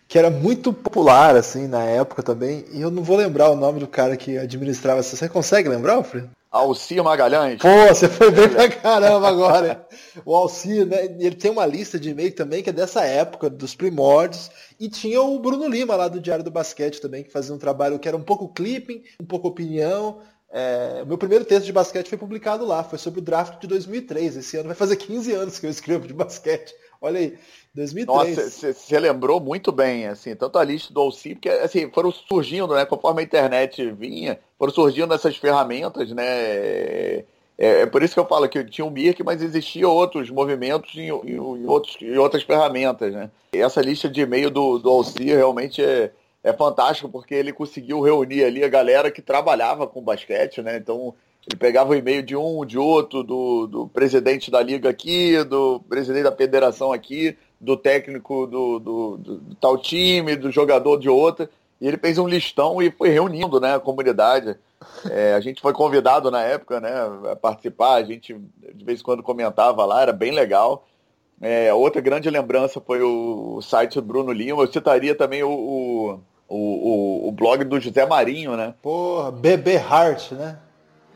que 0.09 0.19
era 0.19 0.31
muito 0.31 0.73
popular 0.73 1.37
assim 1.37 1.67
na 1.67 1.83
época 1.83 2.23
também, 2.23 2.65
e 2.73 2.81
eu 2.81 2.91
não 2.91 3.03
vou 3.03 3.17
lembrar 3.17 3.51
o 3.51 3.57
nome 3.57 3.81
do 3.81 3.87
cara 3.87 4.17
que 4.17 4.39
administrava. 4.39 5.03
Você 5.03 5.29
consegue 5.29 5.69
lembrar, 5.69 5.95
Alfredo? 5.95 6.31
Alcir 6.57 7.03
Magalhães. 7.03 7.61
Pô, 7.61 7.69
você 7.89 8.09
foi 8.09 8.31
bem 8.31 8.49
pra 8.49 8.69
caramba 8.69 9.29
agora. 9.29 9.87
O 10.25 10.35
Alcir, 10.35 10.87
né? 10.87 11.05
Ele 11.05 11.35
tem 11.35 11.51
uma 11.51 11.67
lista 11.67 11.99
de 11.99 12.11
e-mail 12.11 12.35
também 12.35 12.63
que 12.63 12.71
é 12.71 12.73
dessa 12.73 13.05
época, 13.05 13.49
dos 13.49 13.75
primórdios. 13.75 14.51
E 14.79 14.89
tinha 14.89 15.21
o 15.23 15.39
Bruno 15.39 15.69
Lima 15.69 15.95
lá 15.97 16.09
do 16.09 16.21
Diário 16.21 16.45
do 16.45 16.51
Basquete 16.51 17.01
também, 17.01 17.25
que 17.25 17.33
fazia 17.33 17.55
um 17.55 17.59
trabalho 17.59 17.99
que 17.99 18.09
era 18.09 18.17
um 18.17 18.23
pouco 18.23 18.49
clipping, 18.49 19.03
um 19.21 19.27
pouco 19.27 19.49
opinião. 19.49 20.21
É, 20.51 21.05
meu 21.05 21.19
primeiro 21.19 21.45
texto 21.45 21.67
de 21.67 21.73
basquete 21.73 22.09
foi 22.09 22.17
publicado 22.17 22.65
lá, 22.65 22.83
foi 22.83 22.99
sobre 22.99 23.21
o 23.21 23.23
draft 23.23 23.61
de 23.61 23.67
2003. 23.67 24.37
Esse 24.37 24.57
ano 24.57 24.69
vai 24.69 24.77
fazer 24.77 24.97
15 24.97 25.33
anos 25.33 25.59
que 25.59 25.67
eu 25.67 25.71
escrevo 25.71 26.07
de 26.07 26.15
basquete. 26.15 26.73
Olha 27.01 27.19
aí, 27.19 27.39
2003. 27.75 28.37
Nossa, 28.37 28.73
você 28.73 28.99
lembrou 28.99 29.41
muito 29.41 29.71
bem, 29.71 30.07
assim, 30.07 30.35
tanto 30.35 30.59
a 30.59 30.65
lista 30.65 30.93
do 30.93 31.01
Alci, 31.01 31.35
porque 31.35 31.49
assim, 31.49 31.91
foram 31.91 32.11
surgindo, 32.11 32.75
né, 32.75 32.85
conforme 32.87 33.21
a 33.21 33.25
internet 33.25 33.91
vinha, 33.93 34.39
foram 34.59 34.73
surgindo 34.73 35.13
essas 35.13 35.37
ferramentas, 35.37 36.11
né, 36.11 36.25
é, 36.25 37.25
é 37.59 37.87
por 37.87 38.03
isso 38.03 38.15
que 38.15 38.21
eu 38.21 38.27
falo 38.27 38.49
que 38.49 38.65
tinha 38.65 38.85
o 38.85 38.91
Mirk, 38.91 39.23
mas 39.23 39.43
existiam 39.43 39.91
outros 39.91 40.31
movimentos 40.31 40.95
em, 40.97 41.09
em, 41.09 41.39
outros, 41.67 41.97
em 42.01 42.17
outras 42.17 42.43
ferramentas, 42.43 43.13
né. 43.13 43.31
E 43.53 43.59
essa 43.59 43.81
lista 43.81 44.09
de 44.09 44.23
e-mail 44.23 44.51
do, 44.51 44.79
do 44.79 44.89
Alci 44.89 45.25
realmente 45.25 45.83
é, 45.83 46.11
é 46.43 46.53
fantástico, 46.53 47.09
porque 47.09 47.35
ele 47.35 47.53
conseguiu 47.53 48.01
reunir 48.01 48.45
ali 48.45 48.65
a 48.65 48.69
galera 48.69 49.11
que 49.11 49.21
trabalhava 49.21 49.87
com 49.87 50.03
basquete, 50.03 50.63
né, 50.63 50.79
então 50.79 51.15
ele 51.47 51.57
pegava 51.57 51.91
o 51.91 51.95
e-mail 51.95 52.23
de 52.23 52.35
um, 52.35 52.65
de 52.67 52.77
outro, 52.77 53.23
do, 53.23 53.67
do 53.69 53.89
presidente 53.89 54.51
da 54.51 54.61
liga 54.61 54.91
aqui, 54.91 55.43
do 55.45 55.81
presidente 55.89 56.25
da 56.25 56.33
federação 56.33 56.93
aqui, 56.93 57.37
do 57.61 57.77
técnico 57.77 58.47
do, 58.49 58.79
do, 58.81 59.17
do, 59.17 59.39
do 59.39 59.55
tal 59.55 59.79
time, 59.79 60.35
do 60.35 60.51
jogador 60.51 60.99
de 60.99 61.09
outra. 61.09 61.49
E 61.81 61.87
ele 61.87 61.99
fez 61.99 62.19
um 62.19 62.27
listão 62.27 62.83
e 62.83 62.91
foi 62.91 63.11
reunindo 63.11 63.61
né, 63.61 63.77
a 63.77 63.81
comunidade. 63.81 64.57
É, 65.09 65.35
a 65.35 65.41
gente 65.41 65.63
foi 65.63 65.73
convidado 65.73 66.31
na 66.31 66.43
época 66.43 66.81
né, 66.81 66.91
a 67.31 67.37
participar, 67.37 67.95
a 67.95 68.03
gente 68.03 68.35
de 68.75 68.85
vez 68.85 69.01
em 69.01 69.05
quando 69.05 69.23
comentava 69.23 69.85
lá, 69.85 70.03
era 70.03 70.13
bem 70.13 70.33
legal. 70.33 70.85
É, 71.41 71.73
outra 71.73 72.01
grande 72.01 72.29
lembrança 72.29 72.81
foi 72.81 73.03
o, 73.03 73.61
site 73.63 73.95
do 73.97 74.03
Bruno 74.03 74.33
Lima. 74.33 74.63
Eu 74.63 74.73
citaria 74.73 75.15
também 75.15 75.45
o, 75.45 75.51
o, 75.51 76.21
o, 76.49 77.29
o 77.29 77.33
blog 77.33 77.63
do 77.65 77.79
José 77.79 78.05
Marinho, 78.05 78.57
né? 78.57 78.75
Porra, 78.83 79.31
Bebê 79.31 79.75
Heart, 79.75 80.33
né? 80.33 80.59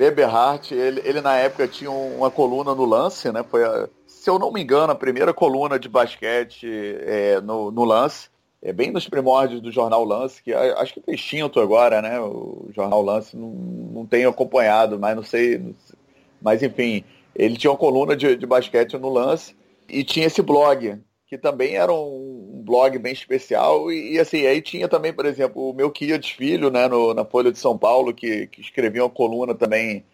Beberhart, 0.00 0.72
ele, 0.72 1.02
ele 1.04 1.20
na 1.20 1.36
época 1.36 1.68
tinha 1.68 1.90
uma 1.90 2.30
coluna 2.30 2.74
no 2.74 2.86
lance, 2.86 3.30
né? 3.30 3.42
Foi, 3.42 3.62
a, 3.62 3.86
se 4.06 4.30
eu 4.30 4.38
não 4.38 4.50
me 4.50 4.62
engano, 4.62 4.90
a 4.90 4.96
primeira 4.96 5.34
coluna 5.34 5.78
de 5.78 5.90
basquete 5.90 6.66
é, 7.02 7.38
no, 7.42 7.70
no 7.70 7.84
lance. 7.84 8.30
É 8.62 8.72
bem 8.72 8.90
nos 8.90 9.06
primórdios 9.06 9.60
do 9.60 9.70
Jornal 9.70 10.02
Lance, 10.02 10.42
que 10.42 10.54
acho 10.54 10.94
que 10.94 11.02
foi 11.02 11.14
extinto 11.14 11.60
agora, 11.60 12.00
né? 12.00 12.18
O 12.18 12.68
Jornal 12.74 13.02
Lance 13.02 13.36
não, 13.36 13.48
não 13.48 14.06
tenho 14.06 14.30
acompanhado, 14.30 14.98
mas 14.98 15.14
não 15.14 15.22
sei, 15.22 15.58
não 15.58 15.74
sei. 15.86 15.98
Mas 16.40 16.62
enfim, 16.62 17.04
ele 17.34 17.58
tinha 17.58 17.70
uma 17.70 17.76
coluna 17.76 18.16
de, 18.16 18.36
de 18.36 18.46
basquete 18.46 18.96
no 18.96 19.10
lance 19.10 19.54
e 19.86 20.02
tinha 20.02 20.26
esse 20.26 20.40
blog, 20.40 20.98
que 21.26 21.36
também 21.36 21.76
era 21.76 21.92
um 21.92 22.39
blog 22.70 22.98
bem 22.98 23.12
especial. 23.12 23.90
E, 23.90 24.14
e, 24.14 24.18
assim, 24.20 24.46
aí 24.46 24.62
tinha 24.62 24.88
também, 24.88 25.12
por 25.12 25.26
exemplo, 25.26 25.70
o 25.70 25.74
meu 25.74 25.90
Kia 25.90 26.20
Filho, 26.22 26.70
né, 26.70 26.86
no, 26.86 27.12
na 27.12 27.24
Folha 27.24 27.50
de 27.50 27.58
São 27.58 27.76
Paulo, 27.76 28.14
que, 28.14 28.46
que 28.46 28.60
escrevia 28.60 29.02
uma 29.02 29.10
coluna 29.10 29.54
também 29.54 30.04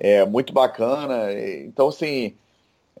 é, 0.00 0.24
muito 0.24 0.52
bacana. 0.52 1.30
Então, 1.66 1.88
assim, 1.88 2.34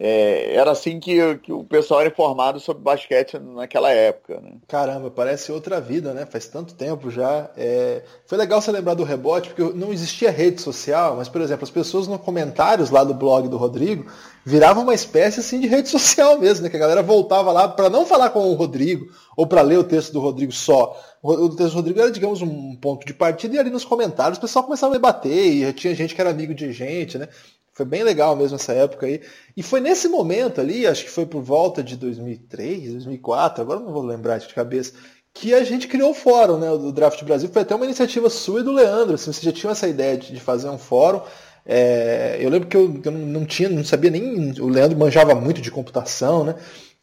é, 0.02 0.54
era 0.54 0.70
assim 0.70 0.98
que, 0.98 1.36
que, 1.42 1.52
o 1.52 1.62
pessoal 1.62 2.00
era 2.00 2.08
informado 2.08 2.58
sobre 2.58 2.82
basquete 2.82 3.38
naquela 3.38 3.90
época. 3.90 4.40
Né? 4.40 4.52
Caramba, 4.66 5.10
parece 5.10 5.52
outra 5.52 5.78
vida, 5.78 6.14
né? 6.14 6.24
Faz 6.24 6.46
tanto 6.46 6.72
tempo 6.72 7.10
já. 7.10 7.50
É... 7.54 8.02
Foi 8.24 8.38
legal 8.38 8.62
você 8.62 8.72
lembrar 8.72 8.94
do 8.94 9.04
rebote, 9.04 9.50
porque 9.50 9.76
não 9.76 9.92
existia 9.92 10.30
rede 10.30 10.62
social, 10.62 11.16
mas, 11.16 11.28
por 11.28 11.42
exemplo, 11.42 11.64
as 11.64 11.70
pessoas 11.70 12.08
nos 12.08 12.22
comentários 12.22 12.88
lá 12.88 13.04
do 13.04 13.12
blog 13.12 13.46
do 13.46 13.58
Rodrigo 13.58 14.10
viravam 14.42 14.84
uma 14.84 14.94
espécie 14.94 15.40
assim 15.40 15.60
de 15.60 15.66
rede 15.66 15.90
social 15.92 16.38
mesmo, 16.38 16.64
né? 16.64 16.70
Que 16.70 16.76
a 16.76 16.80
galera 16.80 17.02
voltava 17.02 17.52
lá 17.52 17.68
para 17.68 17.90
não 17.90 18.06
falar 18.06 18.30
com 18.30 18.50
o 18.50 18.54
Rodrigo 18.54 19.06
ou 19.36 19.46
para 19.46 19.60
ler 19.60 19.78
o 19.78 19.84
texto 19.84 20.14
do 20.14 20.20
Rodrigo 20.20 20.52
só. 20.52 20.98
O 21.22 21.50
texto 21.50 21.72
do 21.72 21.76
Rodrigo 21.76 22.00
era, 22.00 22.10
digamos, 22.10 22.40
um 22.40 22.74
ponto 22.74 23.06
de 23.06 23.12
partida 23.12 23.56
e 23.56 23.58
ali 23.58 23.68
nos 23.68 23.84
comentários 23.84 24.38
o 24.38 24.40
pessoal 24.40 24.64
começava 24.64 24.94
a 24.94 24.96
debater 24.96 25.68
e 25.68 25.72
tinha 25.74 25.94
gente 25.94 26.14
que 26.14 26.20
era 26.22 26.30
amigo 26.30 26.54
de 26.54 26.72
gente, 26.72 27.18
né? 27.18 27.28
Foi 27.72 27.86
bem 27.86 28.02
legal 28.02 28.36
mesmo 28.36 28.56
essa 28.56 28.72
época 28.72 29.06
aí. 29.06 29.20
E 29.56 29.62
foi 29.62 29.80
nesse 29.80 30.08
momento 30.08 30.60
ali, 30.60 30.86
acho 30.86 31.04
que 31.04 31.10
foi 31.10 31.24
por 31.24 31.42
volta 31.42 31.82
de 31.82 31.96
2003, 31.96 32.92
2004, 32.92 33.62
agora 33.62 33.80
não 33.80 33.92
vou 33.92 34.02
lembrar 34.02 34.38
de 34.38 34.52
cabeça, 34.52 34.92
que 35.32 35.54
a 35.54 35.62
gente 35.62 35.86
criou 35.86 36.10
o 36.10 36.14
fórum, 36.14 36.58
né, 36.58 36.68
do 36.70 36.92
Draft 36.92 37.22
Brasil. 37.22 37.48
Foi 37.52 37.62
até 37.62 37.74
uma 37.74 37.84
iniciativa 37.84 38.28
sua 38.28 38.60
e 38.60 38.64
do 38.64 38.72
Leandro, 38.72 39.14
assim, 39.14 39.32
você 39.32 39.42
já 39.42 39.52
tinha 39.52 39.70
essa 39.72 39.88
ideia 39.88 40.16
de, 40.16 40.32
de 40.32 40.40
fazer 40.40 40.68
um 40.68 40.78
fórum. 40.78 41.22
É, 41.64 42.38
eu 42.40 42.50
lembro 42.50 42.68
que 42.68 42.76
eu, 42.76 43.00
eu, 43.04 43.12
não 43.12 43.44
tinha, 43.44 43.68
não 43.68 43.84
sabia 43.84 44.10
nem, 44.10 44.52
o 44.60 44.68
Leandro 44.68 44.98
manjava 44.98 45.34
muito 45.34 45.60
de 45.60 45.70
computação, 45.70 46.44
né? 46.44 46.56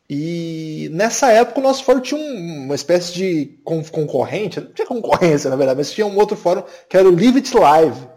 E 0.10 0.90
nessa 0.94 1.32
época 1.32 1.60
o 1.60 1.64
nosso 1.64 1.84
fórum 1.84 2.00
tinha 2.00 2.20
uma 2.20 2.76
espécie 2.76 3.14
de 3.14 3.60
concorrente, 3.64 4.60
não 4.60 4.72
tinha 4.72 4.88
concorrência 4.88 5.50
na 5.50 5.56
verdade, 5.56 5.78
mas 5.78 5.92
tinha 5.92 6.08
um 6.08 6.18
outro 6.18 6.38
fórum 6.38 6.64
que 6.90 6.96
era 6.96 7.08
o 7.08 7.14
Leave 7.14 7.38
It 7.38 7.56
Live 7.56 8.08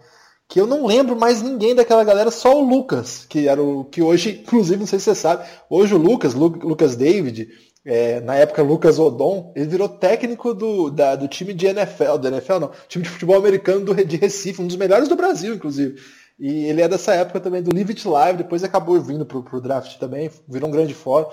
que 0.51 0.59
eu 0.59 0.67
não 0.67 0.85
lembro 0.85 1.15
mais 1.15 1.41
ninguém 1.41 1.73
daquela 1.73 2.03
galera, 2.03 2.29
só 2.29 2.61
o 2.61 2.67
Lucas, 2.67 3.25
que 3.29 3.47
era 3.47 3.63
o 3.63 3.85
que 3.85 4.01
hoje, 4.01 4.41
inclusive, 4.43 4.81
não 4.81 4.85
sei 4.85 4.99
se 4.99 5.05
você 5.05 5.15
sabe, 5.15 5.47
hoje 5.69 5.95
o 5.95 5.97
Lucas, 5.97 6.33
Lu, 6.33 6.47
Lucas 6.47 6.93
David, 6.97 7.47
é, 7.85 8.19
na 8.19 8.35
época 8.35 8.61
Lucas 8.61 8.99
Odon, 8.99 9.53
ele 9.55 9.67
virou 9.67 9.87
técnico 9.87 10.53
do, 10.53 10.89
da, 10.89 11.15
do 11.15 11.29
time 11.29 11.53
de 11.53 11.67
NFL, 11.67 12.17
do 12.17 12.27
NFL 12.27 12.59
não, 12.59 12.71
time 12.89 13.01
de 13.01 13.09
futebol 13.09 13.37
americano 13.37 13.85
do, 13.85 13.95
de 14.03 14.17
Recife, 14.17 14.61
um 14.61 14.67
dos 14.67 14.75
melhores 14.75 15.07
do 15.07 15.15
Brasil, 15.15 15.55
inclusive. 15.55 15.95
E 16.37 16.65
ele 16.65 16.81
é 16.81 16.87
dessa 16.89 17.13
época 17.13 17.39
também 17.39 17.63
do 17.63 17.73
Live 17.73 17.93
It 17.93 18.05
Live, 18.05 18.39
depois 18.39 18.61
acabou 18.61 18.99
vindo 18.99 19.25
pro, 19.25 19.41
pro 19.43 19.61
draft 19.61 19.97
também, 19.99 20.29
virou 20.49 20.67
um 20.67 20.73
grande 20.73 20.93
fórum. 20.93 21.29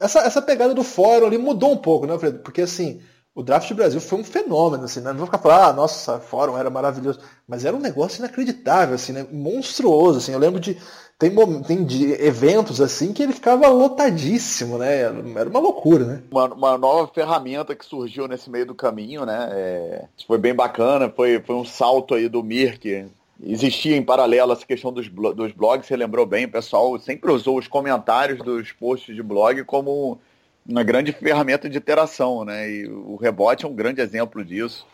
Essa, 0.00 0.20
essa 0.20 0.40
pegada 0.40 0.72
do 0.72 0.82
fórum 0.82 1.26
ali 1.26 1.36
mudou 1.36 1.72
um 1.72 1.76
pouco, 1.76 2.06
né, 2.06 2.18
Fred? 2.18 2.38
Porque 2.38 2.62
assim, 2.62 3.02
o 3.34 3.42
draft 3.42 3.72
Brasil 3.72 4.00
foi 4.00 4.20
um 4.20 4.24
fenômeno, 4.24 4.84
assim, 4.84 5.00
né? 5.00 5.10
Não 5.10 5.18
vou 5.18 5.26
ficar 5.26 5.38
falando, 5.38 5.62
ah, 5.62 5.72
nossa, 5.72 6.20
fórum 6.20 6.56
era 6.56 6.68
maravilhoso. 6.68 7.18
Mas 7.48 7.64
era 7.64 7.74
um 7.74 7.80
negócio 7.80 8.20
inacreditável, 8.20 8.94
assim, 8.94 9.12
né? 9.12 9.26
Monstruoso, 9.32 10.18
assim. 10.18 10.32
Eu 10.32 10.38
lembro 10.38 10.60
de. 10.60 10.76
Tem, 11.18 11.32
tem 11.62 11.84
de 11.84 12.12
eventos 12.14 12.80
assim 12.80 13.12
que 13.12 13.22
ele 13.22 13.32
ficava 13.32 13.68
lotadíssimo, 13.68 14.76
né? 14.76 15.02
Era 15.02 15.48
uma 15.48 15.60
loucura, 15.60 16.04
né? 16.04 16.22
Uma, 16.30 16.52
uma 16.52 16.78
nova 16.78 17.10
ferramenta 17.14 17.76
que 17.76 17.86
surgiu 17.86 18.26
nesse 18.26 18.50
meio 18.50 18.66
do 18.66 18.74
caminho, 18.74 19.24
né? 19.24 19.48
É, 19.52 20.04
foi 20.26 20.36
bem 20.36 20.52
bacana, 20.52 21.08
foi, 21.08 21.40
foi 21.40 21.54
um 21.54 21.64
salto 21.64 22.14
aí 22.14 22.28
do 22.28 22.42
Mirk. 22.42 23.06
Existia 23.40 23.96
em 23.96 24.02
paralelo 24.02 24.52
essa 24.52 24.66
questão 24.66 24.92
dos, 24.92 25.08
dos 25.08 25.52
blogs, 25.52 25.86
você 25.86 25.96
lembrou 25.96 26.26
bem, 26.26 26.44
o 26.44 26.50
pessoal 26.50 26.98
sempre 26.98 27.30
usou 27.32 27.58
os 27.58 27.66
comentários 27.66 28.38
dos 28.40 28.72
posts 28.72 29.14
de 29.14 29.22
blog 29.22 29.64
como 29.64 30.20
uma 30.66 30.82
grande 30.82 31.12
ferramenta 31.12 31.68
de 31.68 31.78
interação, 31.78 32.44
né? 32.44 32.70
E 32.70 32.88
o 32.88 33.16
rebote 33.16 33.64
é 33.64 33.68
um 33.68 33.74
grande 33.74 34.00
exemplo 34.00 34.44
disso. 34.44 34.86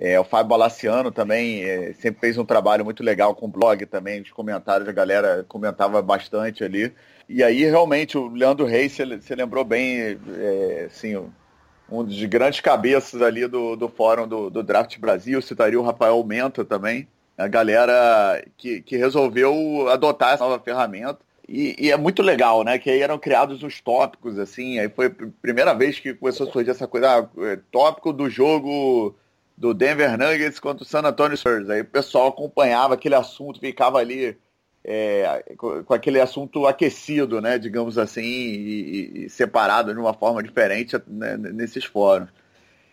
É, 0.00 0.18
o 0.18 0.24
Fábio 0.24 0.50
Balaciano 0.50 1.10
também 1.10 1.64
é, 1.64 1.92
sempre 1.94 2.20
fez 2.20 2.38
um 2.38 2.44
trabalho 2.44 2.84
muito 2.84 3.02
legal 3.02 3.34
com 3.34 3.46
o 3.46 3.50
blog 3.50 3.84
também, 3.86 4.20
os 4.20 4.30
comentários, 4.30 4.88
a 4.88 4.92
galera 4.92 5.44
comentava 5.48 6.00
bastante 6.00 6.62
ali. 6.62 6.92
E 7.28 7.42
aí, 7.42 7.64
realmente, 7.64 8.16
o 8.16 8.28
Leandro 8.28 8.64
Reis, 8.64 8.96
você 8.96 9.34
lembrou 9.34 9.64
bem, 9.64 10.16
é, 10.38 10.84
assim, 10.86 11.16
um 11.90 12.04
dos 12.04 12.24
grandes 12.26 12.60
cabeças 12.60 13.20
ali 13.20 13.48
do, 13.48 13.74
do 13.74 13.88
fórum 13.88 14.28
do, 14.28 14.48
do 14.48 14.62
Draft 14.62 14.96
Brasil, 14.98 15.42
citaria 15.42 15.80
o 15.80 15.82
Rafael 15.82 16.22
Menta 16.22 16.64
também, 16.64 17.08
a 17.36 17.48
galera 17.48 18.44
que, 18.56 18.80
que 18.82 18.96
resolveu 18.96 19.88
adotar 19.88 20.34
essa 20.34 20.44
nova 20.44 20.62
ferramenta 20.62 21.18
e, 21.48 21.74
e, 21.78 21.90
é 21.90 21.96
muito 21.96 22.22
legal, 22.22 22.62
né? 22.62 22.78
Que 22.78 22.90
aí 22.90 23.00
eram 23.00 23.18
criados 23.18 23.62
os 23.62 23.80
tópicos, 23.80 24.38
assim. 24.38 24.78
Aí 24.78 24.88
foi 24.88 25.06
a 25.06 25.12
primeira 25.40 25.74
vez 25.74 25.98
que 25.98 26.12
começou 26.12 26.48
a 26.48 26.52
surgir 26.52 26.70
essa 26.70 26.86
coisa, 26.86 27.20
ah, 27.20 27.28
é, 27.44 27.58
tópico 27.72 28.12
do 28.12 28.28
jogo 28.28 29.16
do 29.56 29.72
Denver 29.72 30.18
Nuggets 30.18 30.60
contra 30.60 30.84
o 30.84 30.86
San 30.86 31.00
Antonio 31.00 31.36
Spurs. 31.36 31.70
Aí 31.70 31.80
o 31.80 31.84
pessoal 31.86 32.28
acompanhava 32.28 32.94
aquele 32.94 33.14
assunto, 33.14 33.60
ficava 33.60 33.98
ali 33.98 34.36
é, 34.84 35.42
com 35.56 35.94
aquele 35.94 36.20
assunto 36.20 36.66
aquecido, 36.66 37.40
né? 37.40 37.58
Digamos 37.58 37.98
assim, 37.98 38.22
e, 38.22 39.24
e 39.24 39.30
separado 39.30 39.92
de 39.92 39.98
uma 39.98 40.14
forma 40.14 40.42
diferente 40.42 40.96
né, 41.06 41.36
nesses 41.36 41.84
fóruns. 41.84 42.28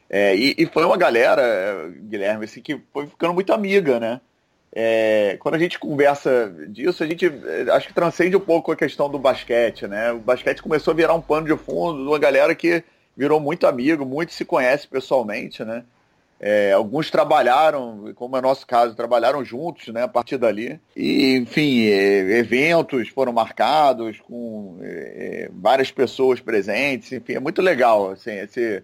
É, 0.10 0.36
e, 0.36 0.56
e, 0.58 0.66
foi 0.68 0.86
uma 0.86 0.98
galera, 0.98 1.90
Guilherme, 1.90 2.46
assim, 2.46 2.62
que 2.62 2.80
foi 2.94 3.08
ficando 3.08 3.34
muito 3.34 3.52
amiga, 3.52 4.00
né? 4.00 4.22
É, 4.78 5.38
quando 5.40 5.56
a 5.56 5.60
gente 5.60 5.80
conversa 5.80 6.54
disso, 6.68 7.02
a 7.02 7.08
gente 7.08 7.26
é, 7.26 7.72
acho 7.72 7.88
que 7.88 7.94
transcende 7.94 8.36
um 8.36 8.42
pouco 8.42 8.74
a 8.74 8.76
questão 8.76 9.10
do 9.10 9.18
basquete, 9.18 9.88
né? 9.88 10.12
O 10.12 10.20
basquete 10.20 10.62
começou 10.62 10.92
a 10.92 10.96
virar 10.96 11.14
um 11.14 11.22
pano 11.22 11.48
de 11.48 11.56
fundo 11.56 12.02
de 12.02 12.08
uma 12.10 12.20
galera 12.20 12.54
que 12.54 12.84
virou 13.16 13.40
muito 13.40 13.66
amigo, 13.66 14.06
muito 14.06 14.34
se 14.34 14.44
conhece 14.44 14.86
pessoalmente, 14.86 15.64
né? 15.64 15.86
É, 16.38 16.74
alguns 16.74 17.10
trabalharam, 17.10 18.12
como 18.16 18.36
é 18.36 18.42
nosso 18.42 18.68
caso, 18.68 18.94
trabalharam 18.94 19.44
juntos, 19.46 19.88
né, 19.88 20.04
a 20.04 20.08
partir 20.08 20.38
dali. 20.38 20.78
E, 20.94 21.38
enfim, 21.38 21.88
é, 21.88 22.38
eventos 22.38 23.08
foram 23.08 23.32
marcados 23.32 24.20
com 24.20 24.78
é, 24.82 25.50
várias 25.54 25.90
pessoas 25.90 26.42
presentes, 26.42 27.14
enfim, 27.14 27.36
é 27.36 27.40
muito 27.40 27.62
legal, 27.62 28.12
assim, 28.12 28.32
esse, 28.32 28.84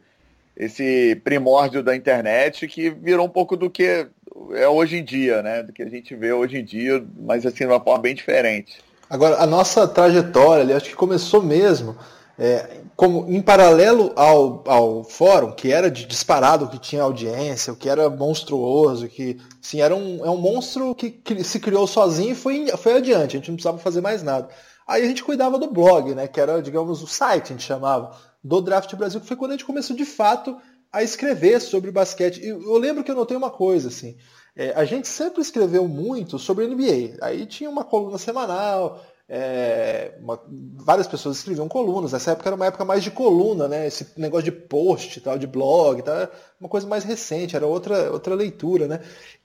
esse 0.55 1.21
primórdio 1.25 1.83
da 1.83 1.93
internet 1.93 2.65
que 2.69 2.89
virou 2.89 3.25
um 3.25 3.29
pouco 3.29 3.57
do 3.57 3.69
que 3.69 4.07
é 4.54 4.68
hoje 4.68 4.98
em 4.98 5.04
dia, 5.04 5.42
né? 5.42 5.64
Do 5.64 5.74
que 5.74 5.84
a 5.84 5.90
gente 5.90 6.16
vê 6.16 6.32
hoje 6.34 6.58
em 6.58 6.64
dia, 6.64 7.04
mas 7.20 7.46
assim, 7.46 7.58
de 7.58 7.66
uma 7.68 7.80
forma 7.80 8.02
bem 8.02 8.16
diferente. 8.16 8.80
Agora, 9.10 9.38
a 9.38 9.46
nossa 9.46 9.88
trajetória, 9.88 10.64
ali, 10.64 10.74
acho 10.74 10.90
que 10.90 10.96
começou 10.96 11.42
mesmo 11.42 11.98
é, 12.40 12.82
como 12.96 13.30
em 13.30 13.42
paralelo 13.42 14.12
ao, 14.16 14.64
ao 14.66 15.04
fórum, 15.04 15.52
que 15.52 15.72
era 15.72 15.92
de 15.92 16.06
disparado, 16.06 16.70
que 16.70 16.80
tinha 16.80 17.04
audiência, 17.04 17.74
o 17.74 17.76
que 17.76 17.90
era 17.90 18.10
monstruoso, 18.10 19.08
que 19.08 19.38
sim, 19.62 19.82
era 19.82 19.96
um, 19.96 20.26
é 20.26 20.30
um 20.30 20.38
monstro 20.38 20.96
que, 20.96 21.12
que 21.12 21.44
se 21.44 21.60
criou 21.60 21.86
sozinho 21.86 22.32
e 22.32 22.36
foi, 22.36 22.68
foi 22.78 22.94
adiante, 22.94 23.36
a 23.36 23.40
gente 23.40 23.50
não 23.50 23.56
precisava 23.56 23.78
fazer 23.78 24.02
mais 24.02 24.24
nada. 24.24 24.50
Aí 24.88 25.04
a 25.04 25.08
gente 25.08 25.24
cuidava 25.24 25.60
do 25.60 25.72
blog, 25.72 26.16
né, 26.16 26.28
que 26.28 26.40
era, 26.40 26.62
digamos, 26.62 27.04
o 27.04 27.08
site, 27.08 27.46
a 27.46 27.48
gente 27.56 27.64
chamava, 27.64 28.18
do 28.44 28.60
Draft 28.60 28.96
Brasil, 28.96 29.22
que 29.22 29.28
foi 29.28 29.38
quando 29.38 29.52
a 29.52 29.54
gente 29.54 29.66
começou 29.66 29.96
de 29.96 30.06
fato 30.06 30.58
a 30.91 31.01
escrever 31.03 31.62
sobre 31.62 31.91
basquete. 31.91 32.41
E 32.41 32.50
eu 32.50 32.77
lembro 32.77 33.03
que 33.03 33.12
eu 33.12 33.15
notei 33.15 33.38
uma 33.38 33.50
coisa, 33.50 33.88
assim, 33.88 34.17
é, 34.55 34.74
a 34.75 34.83
gente 34.83 35.07
sempre 35.07 35.41
escreveu 35.41 35.88
muito 35.88 36.38
sobre 36.38 36.67
NBA. 36.67 37.17
Aí 37.21 37.45
tinha 37.45 37.69
uma 37.69 37.83
coluna 37.83 38.17
semanal, 38.17 39.01
é, 39.33 40.17
uma, 40.19 40.38
várias 40.75 41.07
pessoas 41.07 41.38
escreviam 41.38 41.69
colunas. 41.69 42.12
Nessa 42.12 42.31
época 42.31 42.50
era 42.50 42.55
uma 42.55 42.65
época 42.65 42.83
mais 42.83 43.01
de 43.01 43.12
coluna, 43.12 43.67
né? 43.69 43.88
Esse 43.88 44.05
negócio 44.17 44.43
de 44.43 44.51
post, 44.51 45.21
tal, 45.21 45.38
de 45.38 45.48
blog, 45.48 46.01
tal, 46.01 46.27
uma 46.60 46.67
coisa 46.67 46.86
mais 46.86 47.05
recente, 47.05 47.55
era 47.55 47.65
outra, 47.65 48.12
outra 48.12 48.36
leitura, 48.36 48.88
né? 48.88 49.00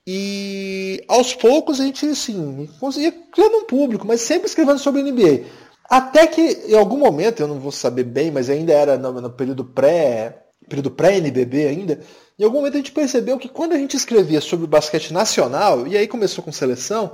E 0.05 1.05
aos 1.07 1.35
poucos 1.35 1.81
a 1.81 1.85
gente, 1.85 2.05
assim, 2.07 2.69
conseguia 2.81 3.13
criando 3.13 3.59
um 3.59 3.65
público, 3.65 4.07
mas 4.07 4.21
sempre 4.23 4.49
escrevendo 4.49 4.81
sobre 4.81 5.03
NBA. 5.03 5.45
Até 5.89 6.27
que 6.27 6.41
em 6.41 6.75
algum 6.75 6.97
momento, 6.97 7.41
eu 7.41 7.47
não 7.47 7.61
vou 7.61 7.71
saber 7.71 8.03
bem, 8.03 8.33
mas 8.33 8.51
ainda 8.51 8.73
era 8.73 8.99
no, 8.99 9.21
no 9.21 9.31
período 9.31 9.65
pré 9.65 10.46
período 10.69 10.91
pré-NBB 10.91 11.67
ainda, 11.67 12.01
em 12.39 12.45
algum 12.45 12.59
momento 12.59 12.75
a 12.75 12.79
gente 12.79 12.93
percebeu 12.93 13.39
que 13.39 13.49
quando 13.49 13.73
a 13.73 13.79
gente 13.79 13.97
escrevia 13.97 14.41
sobre 14.41 14.67
o 14.67 14.69
basquete 14.69 15.13
nacional, 15.13 15.87
e 15.87 15.97
aí 15.97 16.07
começou 16.07 16.45
com 16.45 16.53
seleção, 16.53 17.13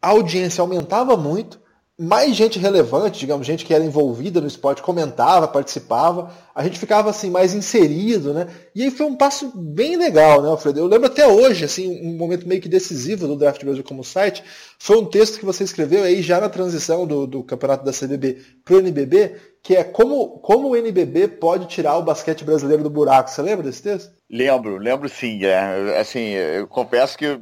a 0.00 0.08
audiência 0.08 0.60
aumentava 0.60 1.16
muito, 1.16 1.61
mais 1.98 2.34
gente 2.34 2.58
relevante, 2.58 3.20
digamos, 3.20 3.46
gente 3.46 3.64
que 3.64 3.74
era 3.74 3.84
envolvida 3.84 4.40
no 4.40 4.46
esporte, 4.46 4.82
comentava, 4.82 5.46
participava, 5.46 6.32
a 6.54 6.64
gente 6.64 6.78
ficava 6.78 7.10
assim 7.10 7.30
mais 7.30 7.54
inserido, 7.54 8.32
né? 8.32 8.48
E 8.74 8.82
aí 8.82 8.90
foi 8.90 9.06
um 9.06 9.14
passo 9.14 9.52
bem 9.54 9.96
legal, 9.96 10.42
né, 10.42 10.48
Alfredo? 10.48 10.80
Eu 10.80 10.86
lembro 10.86 11.06
até 11.06 11.26
hoje, 11.26 11.64
assim, 11.64 12.00
um 12.02 12.16
momento 12.16 12.48
meio 12.48 12.62
que 12.62 12.68
decisivo 12.68 13.26
do 13.26 13.36
Draft 13.36 13.62
Brasil 13.62 13.84
como 13.84 14.02
site, 14.02 14.42
foi 14.78 14.96
um 14.96 15.04
texto 15.04 15.38
que 15.38 15.44
você 15.44 15.64
escreveu 15.64 16.02
aí 16.02 16.22
já 16.22 16.40
na 16.40 16.48
transição 16.48 17.06
do, 17.06 17.26
do 17.26 17.44
campeonato 17.44 17.84
da 17.84 17.92
CBB 17.92 18.38
para 18.64 18.76
o 18.76 18.78
NBB, 18.78 19.36
que 19.62 19.76
é 19.76 19.84
como, 19.84 20.40
como 20.40 20.70
o 20.70 20.76
NBB 20.76 21.28
pode 21.28 21.66
tirar 21.66 21.98
o 21.98 22.02
basquete 22.02 22.42
brasileiro 22.42 22.82
do 22.82 22.90
buraco. 22.90 23.30
Você 23.30 23.42
lembra 23.42 23.64
desse 23.64 23.82
texto? 23.82 24.12
Lembro, 24.32 24.78
lembro 24.78 25.10
sim. 25.10 25.44
É. 25.44 25.98
Assim, 26.00 26.30
eu 26.30 26.66
confesso 26.66 27.18
que 27.18 27.38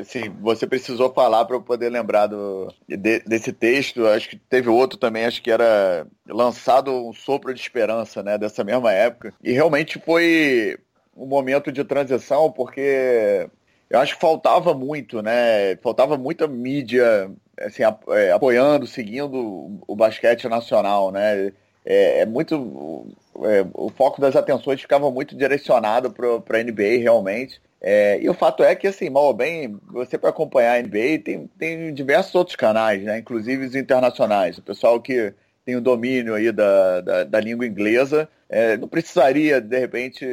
assim, 0.00 0.30
você 0.40 0.66
precisou 0.66 1.12
falar 1.12 1.44
para 1.44 1.56
eu 1.56 1.62
poder 1.62 1.90
lembrar 1.90 2.26
do, 2.26 2.72
de, 2.88 3.20
desse 3.20 3.52
texto. 3.52 4.06
Acho 4.06 4.30
que 4.30 4.36
teve 4.36 4.70
outro 4.70 4.98
também, 4.98 5.26
acho 5.26 5.42
que 5.42 5.50
era 5.50 6.06
lançado 6.26 6.90
um 6.90 7.12
sopro 7.12 7.52
de 7.52 7.60
esperança, 7.60 8.22
né, 8.22 8.38
dessa 8.38 8.64
mesma 8.64 8.90
época. 8.92 9.34
E 9.44 9.52
realmente 9.52 10.00
foi 10.00 10.78
um 11.14 11.26
momento 11.26 11.70
de 11.70 11.84
transição, 11.84 12.50
porque 12.50 13.46
eu 13.90 13.98
acho 13.98 14.14
que 14.14 14.20
faltava 14.20 14.72
muito, 14.72 15.20
né? 15.20 15.76
Faltava 15.82 16.16
muita 16.16 16.48
mídia 16.48 17.30
assim, 17.60 17.82
é, 18.08 18.32
apoiando, 18.32 18.86
seguindo 18.86 19.82
o 19.86 19.94
basquete 19.94 20.48
nacional, 20.48 21.12
né? 21.12 21.52
É, 21.84 22.20
é 22.20 22.26
muito. 22.26 23.06
É, 23.44 23.64
o 23.74 23.88
foco 23.90 24.20
das 24.20 24.36
atenções 24.36 24.80
ficava 24.80 25.10
muito 25.10 25.36
direcionado 25.36 26.10
para 26.10 26.58
a 26.58 26.62
NBA 26.62 27.00
realmente. 27.00 27.60
É, 27.80 28.20
e 28.20 28.28
o 28.28 28.34
fato 28.34 28.62
é 28.62 28.76
que, 28.76 28.86
assim, 28.86 29.10
mal 29.10 29.24
ou 29.24 29.34
bem, 29.34 29.76
você 29.90 30.16
para 30.16 30.30
acompanhar 30.30 30.78
a 30.78 30.82
NBA 30.82 31.18
tem, 31.24 31.50
tem 31.58 31.92
diversos 31.92 32.32
outros 32.34 32.54
canais, 32.54 33.02
né? 33.02 33.18
inclusive 33.18 33.66
os 33.66 33.74
internacionais. 33.74 34.56
O 34.58 34.62
pessoal 34.62 35.00
que 35.00 35.34
tem 35.64 35.74
o 35.74 35.80
domínio 35.80 36.34
aí 36.34 36.52
da, 36.52 37.00
da, 37.00 37.24
da 37.24 37.40
língua 37.40 37.66
inglesa 37.66 38.28
é, 38.48 38.76
não 38.76 38.86
precisaria, 38.86 39.60
de 39.60 39.78
repente, 39.78 40.24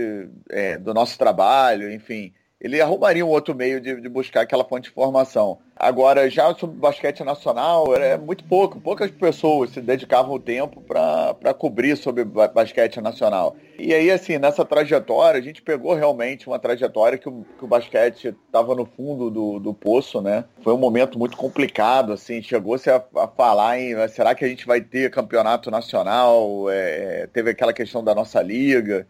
é, 0.51 0.77
do 0.77 0.93
nosso 0.93 1.17
trabalho, 1.17 1.91
enfim 1.91 2.31
ele 2.61 2.81
arrumaria 2.81 3.25
um 3.25 3.29
outro 3.29 3.55
meio 3.55 3.79
de, 3.79 4.01
de, 4.01 4.09
buscar 4.09 4.41
aquela 4.41 4.65
fonte 4.65 4.85
de 4.85 4.89
informação. 4.89 5.59
Agora, 5.75 6.29
já 6.29 6.53
sobre 6.55 6.75
basquete 6.75 7.23
nacional, 7.23 7.95
é 7.95 8.17
muito 8.17 8.43
pouco, 8.43 8.81
poucas 8.81 9.09
pessoas 9.09 9.69
se 9.69 9.79
dedicavam 9.79 10.35
o 10.35 10.39
tempo 10.39 10.81
para 10.81 11.53
cobrir 11.53 11.95
sobre 11.95 12.25
basquete 12.25 12.99
nacional. 12.99 13.55
E 13.77 13.93
aí, 13.93 14.11
assim, 14.11 14.37
nessa 14.37 14.65
trajetória, 14.65 15.39
a 15.39 15.43
gente 15.43 15.61
pegou 15.61 15.93
realmente 15.93 16.47
uma 16.47 16.59
trajetória 16.59 17.17
que 17.17 17.29
o, 17.29 17.45
que 17.57 17.63
o 17.63 17.67
basquete 17.67 18.35
estava 18.45 18.75
no 18.75 18.85
fundo 18.85 19.29
do, 19.29 19.57
do 19.57 19.73
poço, 19.73 20.21
né? 20.21 20.43
Foi 20.61 20.73
um 20.73 20.77
momento 20.77 21.17
muito 21.17 21.37
complicado, 21.37 22.11
assim, 22.11 22.41
chegou-se 22.41 22.89
a, 22.89 23.01
a, 23.15 23.27
falar 23.29 23.79
em 23.79 23.95
será 24.09 24.35
que 24.35 24.43
a 24.43 24.49
gente 24.49 24.67
vai 24.67 24.81
ter 24.81 25.09
campeonato 25.09 25.71
nacional? 25.71 26.69
É, 26.69 27.25
teve 27.31 27.51
aquela 27.51 27.71
questão 27.71 28.03
da 28.03 28.13
nossa 28.13 28.41
liga 28.41 29.07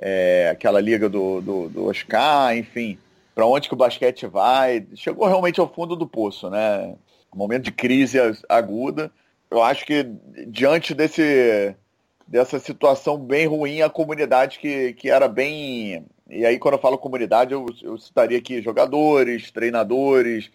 é, 0.00 0.48
aquela 0.50 0.80
liga 0.80 1.08
do, 1.08 1.42
do, 1.42 1.68
do 1.68 1.86
Oscar, 1.86 2.56
enfim, 2.56 2.98
para 3.34 3.46
onde 3.46 3.68
que 3.68 3.74
o 3.74 3.76
basquete 3.76 4.26
vai. 4.26 4.86
Chegou 4.94 5.28
realmente 5.28 5.60
ao 5.60 5.72
fundo 5.72 5.94
do 5.94 6.06
poço, 6.06 6.48
né? 6.48 6.94
Um 7.32 7.38
momento 7.38 7.64
de 7.64 7.72
crise 7.72 8.18
aguda. 8.48 9.12
Eu 9.50 9.62
acho 9.62 9.84
que 9.84 10.06
diante 10.46 10.94
desse, 10.94 11.74
dessa 12.26 12.58
situação 12.58 13.18
bem 13.18 13.46
ruim, 13.46 13.82
a 13.82 13.90
comunidade 13.90 14.58
que, 14.58 14.94
que 14.94 15.10
era 15.10 15.28
bem. 15.28 16.06
E 16.28 16.46
aí, 16.46 16.58
quando 16.58 16.74
eu 16.74 16.80
falo 16.80 16.96
comunidade, 16.96 17.52
eu, 17.52 17.66
eu 17.82 17.98
citaria 17.98 18.38
aqui 18.38 18.62
jogadores, 18.62 19.50
treinadores, 19.50 20.50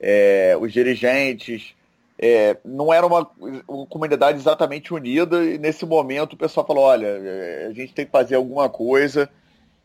é, 0.00 0.56
os 0.60 0.72
dirigentes, 0.72 1.74
é, 2.18 2.56
não 2.64 2.92
era 2.92 3.06
uma, 3.06 3.30
uma, 3.68 3.86
comunidade 3.86 4.38
exatamente 4.38 4.92
unida 4.92 5.44
e 5.44 5.56
nesse 5.56 5.86
momento 5.86 6.32
o 6.32 6.36
pessoal 6.36 6.66
falou, 6.66 6.84
olha, 6.84 7.06
é, 7.06 7.66
a 7.70 7.72
gente 7.72 7.94
tem 7.94 8.04
que 8.04 8.10
fazer 8.10 8.34
alguma 8.34 8.68
coisa, 8.68 9.30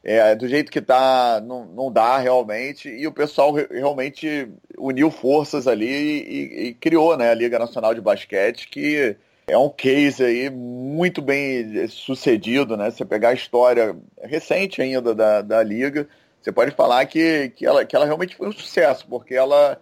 é, 0.03 0.35
do 0.35 0.47
jeito 0.47 0.71
que 0.71 0.79
está 0.79 1.39
não, 1.45 1.65
não 1.65 1.91
dá 1.91 2.17
realmente, 2.17 2.89
e 2.89 3.07
o 3.07 3.11
pessoal 3.11 3.53
realmente 3.53 4.49
uniu 4.77 5.11
forças 5.11 5.67
ali 5.67 5.85
e, 5.87 6.67
e, 6.67 6.73
criou 6.73 7.15
né, 7.15 7.29
a 7.29 7.35
Liga 7.35 7.59
Nacional 7.59 7.93
de 7.93 8.01
Basquete, 8.01 8.67
que 8.67 9.15
é 9.47 9.57
um 9.57 9.69
case 9.69 10.23
aí 10.23 10.49
muito 10.49 11.21
bem 11.21 11.87
sucedido, 11.87 12.75
né? 12.75 12.89
Você 12.89 13.05
pegar 13.05 13.29
a 13.29 13.33
história 13.33 13.95
recente 14.21 14.81
ainda 14.81 15.13
da, 15.13 15.41
da 15.41 15.61
Liga, 15.61 16.07
você 16.41 16.51
pode 16.51 16.71
falar 16.71 17.05
que, 17.05 17.49
que, 17.55 17.65
ela, 17.65 17.85
que 17.85 17.95
ela 17.95 18.05
realmente 18.05 18.35
foi 18.35 18.47
um 18.47 18.53
sucesso, 18.53 19.05
porque 19.07 19.35
ela 19.35 19.79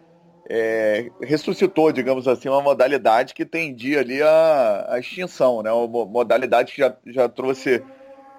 é, 0.49 1.09
ressuscitou, 1.21 1.91
digamos 1.91 2.27
assim, 2.27 2.49
uma 2.49 2.61
modalidade 2.61 3.33
que 3.33 3.45
tendia 3.45 3.99
ali 3.99 4.21
a, 4.21 4.87
a 4.89 4.99
extinção, 4.99 5.61
né? 5.61 5.71
Uma 5.71 6.05
modalidade 6.05 6.73
que 6.73 6.81
já, 6.81 6.95
já 7.07 7.29
trouxe 7.29 7.81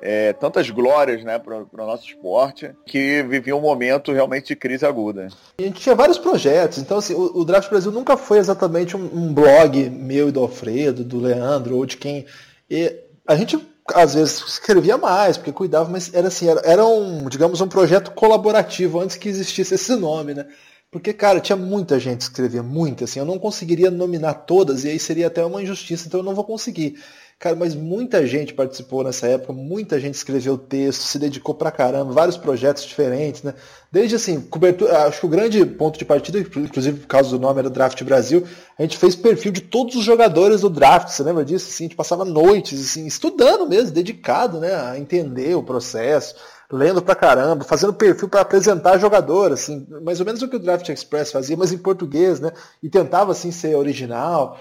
é, 0.02 0.32
tantas 0.32 0.68
glórias 0.68 1.22
né, 1.22 1.38
para 1.38 1.58
o 1.58 1.86
nosso 1.86 2.08
esporte, 2.08 2.72
que 2.84 3.22
vivia 3.22 3.56
um 3.56 3.60
momento 3.60 4.12
realmente 4.12 4.48
de 4.48 4.56
crise 4.56 4.84
aguda. 4.84 5.28
A 5.58 5.62
gente 5.62 5.80
tinha 5.80 5.94
vários 5.94 6.18
projetos, 6.18 6.78
então 6.78 6.98
assim, 6.98 7.14
o, 7.14 7.38
o 7.38 7.44
Draft 7.44 7.70
Brasil 7.70 7.92
nunca 7.92 8.16
foi 8.16 8.38
exatamente 8.38 8.96
um, 8.96 9.04
um, 9.04 9.32
blog 9.32 9.88
meu 9.88 10.28
e 10.28 10.32
do 10.32 10.40
Alfredo, 10.40 11.04
do 11.04 11.20
Leandro, 11.20 11.76
ou 11.76 11.86
de 11.86 11.96
quem. 11.96 12.26
E 12.68 12.92
a 13.26 13.36
gente 13.36 13.56
às 13.94 14.14
vezes 14.14 14.42
escrevia 14.42 14.98
mais, 14.98 15.36
porque 15.36 15.52
cuidava, 15.52 15.88
mas 15.88 16.12
era 16.12 16.28
assim, 16.28 16.48
era, 16.48 16.60
era 16.64 16.84
um, 16.84 17.28
digamos, 17.28 17.60
um 17.60 17.68
projeto 17.68 18.10
colaborativo 18.10 19.00
antes 19.00 19.16
que 19.16 19.28
existisse 19.28 19.74
esse 19.74 19.94
nome, 19.94 20.34
né? 20.34 20.46
Porque, 20.92 21.14
cara, 21.14 21.40
tinha 21.40 21.56
muita 21.56 21.98
gente 21.98 22.18
que 22.18 22.24
escrevia, 22.24 22.62
muita, 22.62 23.04
assim, 23.04 23.18
eu 23.18 23.24
não 23.24 23.38
conseguiria 23.38 23.90
nominar 23.90 24.34
todas, 24.34 24.84
e 24.84 24.90
aí 24.90 24.98
seria 24.98 25.28
até 25.28 25.42
uma 25.42 25.62
injustiça, 25.62 26.06
então 26.06 26.20
eu 26.20 26.24
não 26.24 26.34
vou 26.34 26.44
conseguir. 26.44 27.02
Cara, 27.38 27.56
mas 27.56 27.74
muita 27.74 28.26
gente 28.26 28.52
participou 28.52 29.02
nessa 29.02 29.26
época, 29.26 29.54
muita 29.54 29.98
gente 29.98 30.14
escreveu 30.14 30.58
texto, 30.58 31.00
se 31.00 31.18
dedicou 31.18 31.54
pra 31.54 31.70
caramba, 31.70 32.12
vários 32.12 32.36
projetos 32.36 32.84
diferentes, 32.84 33.42
né? 33.42 33.54
Desde 33.90 34.16
assim, 34.16 34.38
cobertura, 34.42 35.06
acho 35.06 35.18
que 35.18 35.26
o 35.26 35.30
grande 35.30 35.64
ponto 35.64 35.98
de 35.98 36.04
partida, 36.04 36.38
inclusive 36.38 37.00
por 37.00 37.06
causa 37.06 37.30
do 37.30 37.38
nome 37.38 37.58
era 37.58 37.70
Draft 37.70 38.00
Brasil, 38.04 38.46
a 38.78 38.82
gente 38.82 38.98
fez 38.98 39.16
perfil 39.16 39.50
de 39.50 39.62
todos 39.62 39.96
os 39.96 40.04
jogadores 40.04 40.60
do 40.60 40.68
draft, 40.68 41.08
você 41.08 41.22
lembra 41.22 41.44
disso? 41.44 41.70
Assim, 41.70 41.84
a 41.84 41.88
gente 41.88 41.96
passava 41.96 42.24
noites, 42.24 42.78
assim, 42.80 43.06
estudando 43.06 43.66
mesmo, 43.66 43.92
dedicado, 43.92 44.60
né, 44.60 44.74
a 44.74 44.98
entender 44.98 45.56
o 45.56 45.62
processo, 45.62 46.36
lendo 46.72 47.02
pra 47.02 47.14
caramba, 47.14 47.64
fazendo 47.64 47.92
perfil 47.92 48.30
para 48.30 48.40
apresentar 48.40 48.98
jogador, 48.98 49.52
assim, 49.52 49.86
mais 50.02 50.18
ou 50.20 50.26
menos 50.26 50.40
o 50.40 50.48
que 50.48 50.56
o 50.56 50.58
Draft 50.58 50.88
Express 50.88 51.30
fazia, 51.30 51.54
mas 51.54 51.70
em 51.70 51.76
português, 51.76 52.40
né? 52.40 52.50
E 52.82 52.88
tentava 52.88 53.32
assim 53.32 53.52
ser 53.52 53.76
original. 53.76 54.58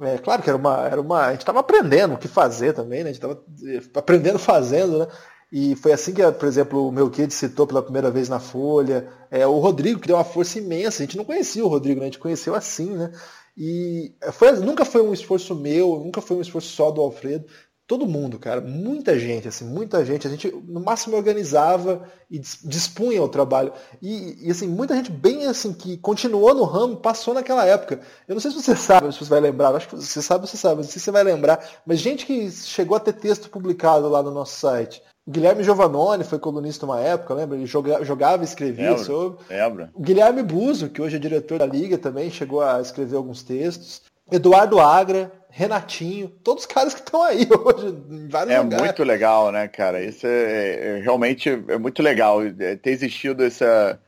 É, 0.00 0.18
claro 0.18 0.42
que 0.42 0.50
era 0.50 0.58
uma, 0.58 0.86
era 0.86 1.00
uma. 1.00 1.26
A 1.26 1.30
gente 1.30 1.40
estava 1.40 1.60
aprendendo 1.60 2.14
o 2.14 2.18
que 2.18 2.28
fazer 2.28 2.74
também, 2.74 3.02
né? 3.02 3.10
A 3.10 3.12
gente 3.12 3.24
estava 3.24 3.40
eh, 3.64 3.80
aprendendo 3.94 4.38
fazendo, 4.38 4.98
né? 4.98 5.08
E 5.50 5.74
foi 5.76 5.92
assim 5.92 6.12
que, 6.12 6.32
por 6.32 6.48
exemplo, 6.48 6.88
o 6.88 6.92
meu 6.92 7.08
Kid 7.08 7.32
citou 7.32 7.66
pela 7.66 7.82
primeira 7.82 8.10
vez 8.10 8.28
na 8.28 8.40
Folha. 8.40 9.08
É, 9.30 9.46
o 9.46 9.58
Rodrigo, 9.58 10.00
que 10.00 10.08
deu 10.08 10.16
uma 10.16 10.24
força 10.24 10.58
imensa. 10.58 11.02
A 11.02 11.06
gente 11.06 11.16
não 11.16 11.24
conhecia 11.24 11.64
o 11.64 11.68
Rodrigo, 11.68 12.00
né? 12.00 12.06
A 12.06 12.10
gente 12.10 12.18
conheceu 12.18 12.54
assim, 12.54 12.90
né? 12.90 13.12
E 13.56 14.12
foi, 14.32 14.52
nunca 14.52 14.84
foi 14.84 15.00
um 15.00 15.12
esforço 15.12 15.54
meu, 15.54 16.00
nunca 16.04 16.20
foi 16.20 16.36
um 16.36 16.40
esforço 16.40 16.68
só 16.68 16.90
do 16.90 17.00
Alfredo 17.00 17.46
todo 17.86 18.06
mundo, 18.06 18.38
cara, 18.38 18.60
muita 18.60 19.18
gente, 19.18 19.48
assim, 19.48 19.64
muita 19.64 20.04
gente. 20.04 20.26
A 20.26 20.30
gente 20.30 20.50
no 20.66 20.80
máximo 20.80 21.16
organizava 21.16 22.08
e 22.30 22.38
dispunha 22.38 23.22
o 23.22 23.28
trabalho. 23.28 23.72
E, 24.00 24.46
e, 24.46 24.50
assim, 24.50 24.66
muita 24.66 24.94
gente 24.96 25.10
bem 25.10 25.46
assim 25.46 25.72
que 25.72 25.96
continuou 25.98 26.54
no 26.54 26.64
ramo, 26.64 26.96
passou 26.96 27.34
naquela 27.34 27.64
época. 27.66 28.00
Eu 28.26 28.34
não 28.34 28.40
sei 28.40 28.50
se 28.50 28.62
você 28.62 28.74
sabe, 28.76 29.12
se 29.12 29.18
você 29.18 29.30
vai 29.30 29.40
lembrar, 29.40 29.74
acho 29.74 29.88
que 29.88 29.96
você 29.96 30.22
sabe, 30.22 30.48
você 30.48 30.56
sabe, 30.56 30.76
não 30.76 30.84
sei 30.84 30.92
se 30.92 31.00
você 31.00 31.10
vai 31.10 31.22
lembrar, 31.22 31.62
mas 31.86 32.00
gente 32.00 32.24
que 32.24 32.50
chegou 32.50 32.96
a 32.96 33.00
ter 33.00 33.12
texto 33.12 33.50
publicado 33.50 34.08
lá 34.08 34.22
no 34.22 34.30
nosso 34.30 34.58
site. 34.58 35.02
O 35.26 35.30
Guilherme 35.30 35.64
Giovannone 35.64 36.22
foi 36.22 36.38
colunista 36.38 36.84
uma 36.84 37.00
época, 37.00 37.32
lembra? 37.32 37.56
Ele 37.56 37.66
jogava 37.66 38.42
e 38.42 38.44
escrevia 38.44 38.90
lembra, 38.90 39.04
sobre. 39.04 39.38
Lembra. 39.48 39.90
O 39.94 40.02
Guilherme 40.02 40.42
Buzo, 40.42 40.90
que 40.90 41.00
hoje 41.00 41.16
é 41.16 41.18
diretor 41.18 41.58
da 41.58 41.66
Liga, 41.66 41.96
também 41.96 42.30
chegou 42.30 42.60
a 42.60 42.78
escrever 42.80 43.16
alguns 43.16 43.42
textos. 43.42 44.02
Eduardo 44.30 44.80
Agra, 44.80 45.32
Renatinho, 45.56 46.28
todos 46.42 46.64
os 46.64 46.66
caras 46.66 46.94
que 46.94 47.00
estão 47.00 47.22
aí 47.22 47.46
hoje, 47.64 47.86
em 48.10 48.26
vários 48.26 48.52
é 48.52 48.58
lugares. 48.58 48.82
É 48.82 48.86
muito 48.86 49.04
legal, 49.04 49.52
né, 49.52 49.68
cara? 49.68 50.02
Isso 50.02 50.26
é, 50.26 50.96
é, 50.98 51.00
realmente 51.00 51.48
é 51.48 51.78
muito 51.78 52.02
legal 52.02 52.40
é, 52.42 52.74
ter 52.74 52.90
existido 52.90 53.44
essa, 53.44 54.00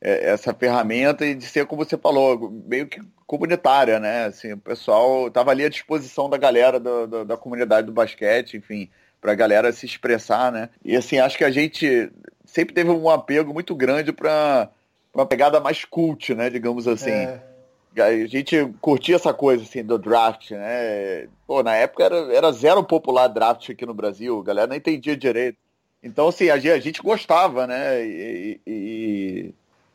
é, 0.00 0.30
essa 0.30 0.54
ferramenta 0.54 1.26
e 1.26 1.34
de 1.34 1.44
ser, 1.44 1.66
como 1.66 1.84
você 1.84 1.98
falou, 1.98 2.50
meio 2.66 2.86
que 2.86 3.02
comunitária, 3.26 4.00
né? 4.00 4.24
Assim, 4.24 4.54
o 4.54 4.58
pessoal 4.58 5.28
estava 5.28 5.50
ali 5.50 5.66
à 5.66 5.68
disposição 5.68 6.30
da 6.30 6.38
galera 6.38 6.80
do, 6.80 7.06
do, 7.06 7.24
da 7.26 7.36
comunidade 7.36 7.86
do 7.86 7.92
basquete, 7.92 8.56
enfim 8.56 8.88
para 9.20 9.32
a 9.32 9.36
galera 9.36 9.72
se 9.72 9.86
expressar, 9.86 10.52
né? 10.52 10.68
E 10.84 10.94
assim, 10.94 11.18
acho 11.18 11.38
que 11.38 11.44
a 11.44 11.50
gente 11.50 12.12
sempre 12.44 12.74
teve 12.74 12.90
um 12.90 13.08
apego 13.08 13.54
muito 13.54 13.74
grande 13.74 14.12
para 14.12 14.68
uma 15.14 15.24
pegada 15.24 15.58
mais 15.60 15.82
cult, 15.82 16.34
né? 16.34 16.50
Digamos 16.50 16.86
assim. 16.86 17.10
É. 17.10 17.53
A 17.96 18.26
gente 18.26 18.56
curtia 18.80 19.16
essa 19.16 19.32
coisa 19.32 19.62
assim 19.62 19.84
do 19.84 19.98
draft, 19.98 20.50
né? 20.50 21.28
Pô, 21.46 21.62
na 21.62 21.74
época 21.76 22.04
era, 22.04 22.16
era 22.34 22.52
zero 22.52 22.82
popular 22.82 23.28
draft 23.28 23.70
aqui 23.70 23.86
no 23.86 23.94
Brasil, 23.94 24.40
a 24.40 24.44
galera 24.44 24.66
não 24.66 24.76
entendia 24.76 25.16
direito. 25.16 25.58
Então, 26.02 26.28
assim, 26.28 26.50
a 26.50 26.56
gente, 26.56 26.70
a 26.70 26.80
gente 26.80 27.02
gostava, 27.02 27.66
né? 27.66 28.04
E, 28.04 28.60
e, 28.66 29.54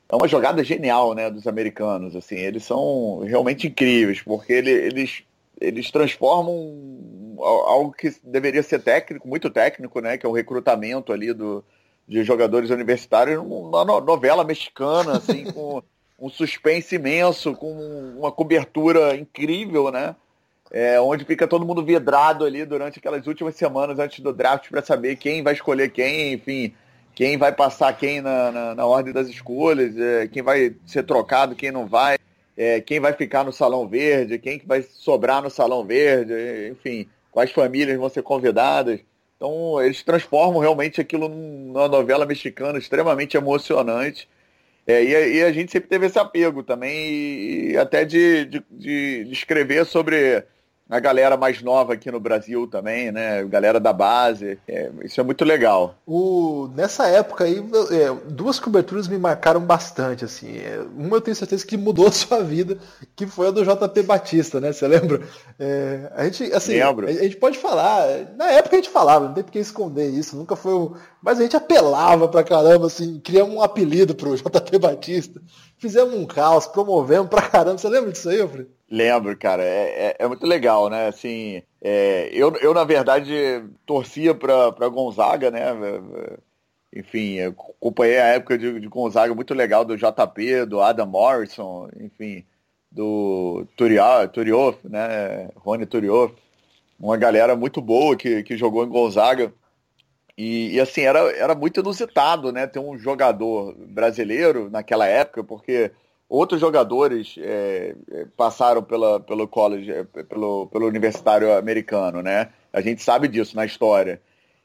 é 0.10 0.16
uma 0.16 0.28
jogada 0.28 0.64
genial, 0.64 1.14
né, 1.14 1.30
dos 1.30 1.46
americanos, 1.46 2.16
assim, 2.16 2.36
eles 2.36 2.64
são 2.64 3.20
realmente 3.20 3.68
incríveis, 3.68 4.20
porque 4.24 4.52
ele, 4.54 4.72
eles, 4.72 5.24
eles 5.62 5.92
transformam 5.92 7.38
algo 7.38 7.92
que 7.92 8.12
deveria 8.24 8.64
ser 8.64 8.82
técnico, 8.82 9.28
muito 9.28 9.52
técnico, 9.52 10.00
né? 10.02 10.18
Que 10.18 10.26
é 10.26 10.30
o 10.30 10.34
recrutamento 10.34 11.14
ali 11.14 11.32
do, 11.32 11.64
de 12.08 12.24
jogadores 12.24 12.72
universitários, 12.72 13.40
uma 13.40 13.86
novela 14.02 14.44
mexicana, 14.44 15.18
assim, 15.18 15.46
com 15.54 15.84
um 16.21 16.29
suspense 16.29 16.95
imenso, 16.95 17.53
com 17.53 17.71
uma 18.17 18.32
cobertura 18.32 19.15
incrível, 19.15 19.91
né? 19.91 20.15
É, 20.71 20.99
onde 21.01 21.25
fica 21.25 21.47
todo 21.47 21.65
mundo 21.65 21.84
vidrado 21.84 22.45
ali 22.45 22.63
durante 22.63 22.99
aquelas 22.99 23.25
últimas 23.25 23.55
semanas 23.55 23.97
antes 23.97 24.19
do 24.19 24.32
draft 24.32 24.69
para 24.69 24.84
saber 24.84 25.15
quem 25.15 25.41
vai 25.41 25.53
escolher 25.53 25.89
quem, 25.89 26.34
enfim, 26.34 26.73
quem 27.15 27.38
vai 27.38 27.51
passar 27.51 27.97
quem 27.97 28.21
na, 28.21 28.51
na, 28.51 28.75
na 28.75 28.86
ordem 28.86 29.12
das 29.12 29.27
escolhas, 29.27 29.97
é, 29.97 30.27
quem 30.27 30.43
vai 30.43 30.75
ser 30.86 31.03
trocado, 31.03 31.55
quem 31.55 31.71
não 31.71 31.88
vai, 31.88 32.17
é, 32.55 32.79
quem 32.82 32.99
vai 32.99 33.13
ficar 33.13 33.43
no 33.43 33.51
salão 33.51 33.88
verde, 33.88 34.38
quem 34.38 34.60
que 34.60 34.67
vai 34.67 34.84
sobrar 34.84 35.41
no 35.41 35.49
salão 35.49 35.84
verde, 35.84 36.34
enfim 36.69 37.10
quais 37.32 37.51
famílias 37.51 37.97
vão 37.97 38.10
ser 38.10 38.23
convidadas. 38.23 38.99
Então, 39.38 39.82
eles 39.82 40.03
transformam 40.03 40.60
realmente 40.60 40.99
aquilo 40.99 41.29
numa 41.29 41.88
novela 41.88 42.25
mexicana 42.25 42.77
extremamente 42.77 43.38
emocionante. 43.38 44.27
É, 44.89 45.04
e, 45.04 45.38
e, 45.38 45.43
a 45.43 45.52
gente 45.52 45.71
sempre 45.71 45.88
teve 45.88 46.08
esse 46.08 46.17
apego 46.17 46.63
também, 46.63 46.91
e, 46.91 47.71
e 47.73 47.78
até 47.78 48.04
de, 48.04 48.45
de, 48.45 48.63
de, 48.71 49.30
escrever 49.32 49.86
sobre 49.86 50.43
a 50.89 50.99
galera 50.99 51.38
mais 51.38 51.62
nova 51.62 51.93
aqui 51.93 52.12
no 52.12 52.19
Brasil 52.19 52.65
também, 52.65 53.12
né? 53.12 53.43
Galera 53.43 53.80
da 53.80 53.93
base. 53.93 54.58
É, 54.67 54.89
isso 55.04 55.21
é 55.21 55.23
muito 55.23 55.45
legal. 55.45 55.93
O, 56.06 56.67
nessa 56.75 57.08
época 57.08 57.43
aí, 57.43 57.60
é, 57.60 58.12
duas 58.28 58.60
coberturas 58.60 59.08
me 59.08 59.19
marcaram 59.19 59.62
bastante, 59.62 60.25
assim. 60.25 60.58
É, 60.58 60.82
uma 60.97 61.17
eu 61.17 61.21
tenho 61.21 61.36
certeza 61.36 61.63
que 61.63 61.78
mudou 61.78 62.08
a 62.08 62.12
sua 62.12 62.43
vida, 62.43 62.80
que 63.15 63.28
foi 63.28 63.49
a 63.49 63.52
do 63.52 63.63
JP 63.63 64.02
Batista, 64.02 64.60
né? 64.60 64.73
Você 64.73 64.88
lembra? 64.88 65.21
É, 65.60 66.12
a 66.15 66.23
gente, 66.25 66.52
assim, 66.54 66.80
Lembro. 66.80 67.06
A, 67.06 67.12
a, 67.12 67.13
gente 67.13 67.38
pode 67.38 67.60
falar, 67.60 68.08
na 68.36 68.49
época 68.52 68.75
a 68.75 68.80
gente 68.80 68.89
falava, 68.89 69.28
não 69.28 69.34
tem 69.36 69.43
por 69.43 69.52
que 69.52 69.60
esconder 69.60 70.10
isso, 70.10 70.36
nunca 70.36 70.56
foi 70.56 70.73
um. 70.73 70.95
Mas 71.21 71.38
a 71.38 71.43
gente 71.43 71.56
apelava 71.56 72.28
pra 72.28 72.43
caramba, 72.43 72.88
assim, 72.88 73.19
criamos 73.19 73.54
um 73.54 73.62
apelido 73.62 74.15
pro 74.15 74.36
JP 74.36 74.80
Batista, 74.80 75.39
fizemos 75.78 76.15
um 76.15 76.25
caos, 76.25 76.65
promovemos 76.65 77.30
pra 77.30 77.43
caramba. 77.43 77.78
Você 77.78 77.89
lembra 77.89 78.12
disso 78.12 78.30
aí, 78.30 78.41
Alfredo? 78.41 78.79
Lembro, 78.91 79.38
cara, 79.38 79.63
é, 79.63 80.08
é, 80.08 80.15
é, 80.19 80.28
muito 80.28 80.45
legal, 80.47 80.89
né? 80.89 81.08
Assim, 81.08 81.62
é, 81.82 82.30
eu, 82.34 82.56
eu, 82.58 82.73
na 82.73 82.84
verdade, 82.84 83.63
torcia 83.86 84.34
para 84.34 84.89
Gonzaga, 84.89 85.52
né? 85.52 85.62
Enfim, 86.95 87.39
acompanhei 87.39 88.19
a 88.19 88.28
época 88.30 88.58
de, 88.58 88.80
de, 88.80 88.88
Gonzaga 88.88 89.36
muito 89.36 89.54
legal 89.54 89.86
do 89.86 89.95
JP, 89.95 90.65
do 90.65 90.82
Adam 90.82 91.06
Morrison, 91.06 91.88
enfim, 91.99 92.43
do 92.91 93.63
Turioff, 93.78 94.80
né? 94.88 95.49
Rony 95.56 95.86
Turioff, 95.86 96.34
uma 96.99 97.15
galera 97.15 97.56
muito 97.56 97.82
boa 97.82 98.15
que, 98.15 98.41
que 98.41 98.58
jogou 98.58 98.84
em 98.84 98.89
Gonzaga. 98.89 99.54
E, 100.36 100.75
e, 100.75 100.80
assim, 100.80 101.02
era, 101.02 101.19
era 101.38 101.54
muito 101.54 101.80
inusitado, 101.80 102.52
né? 102.52 102.65
Ter 102.65 102.80
um 102.80 102.97
jogador 102.97 103.75
brasileiro 103.75 104.69
naquela 104.69 105.06
época, 105.06 105.43
porque 105.43 105.91
Outros 106.30 106.62
jogadores 106.62 107.36
é, 107.39 107.96
é, 108.12 108.26
passaram 108.38 108.84
pela, 108.84 109.20
pelo 109.20 109.48
college, 109.48 109.92
é, 109.92 110.04
pelo, 110.04 110.68
pelo 110.68 110.86
universitário 110.86 111.52
americano, 111.58 112.22
né? 112.22 112.50
A 112.72 112.82
gente 112.82 113.02
sabe 113.02 113.28
disso 113.28 113.56
na 113.56 113.65
história. 113.65 114.22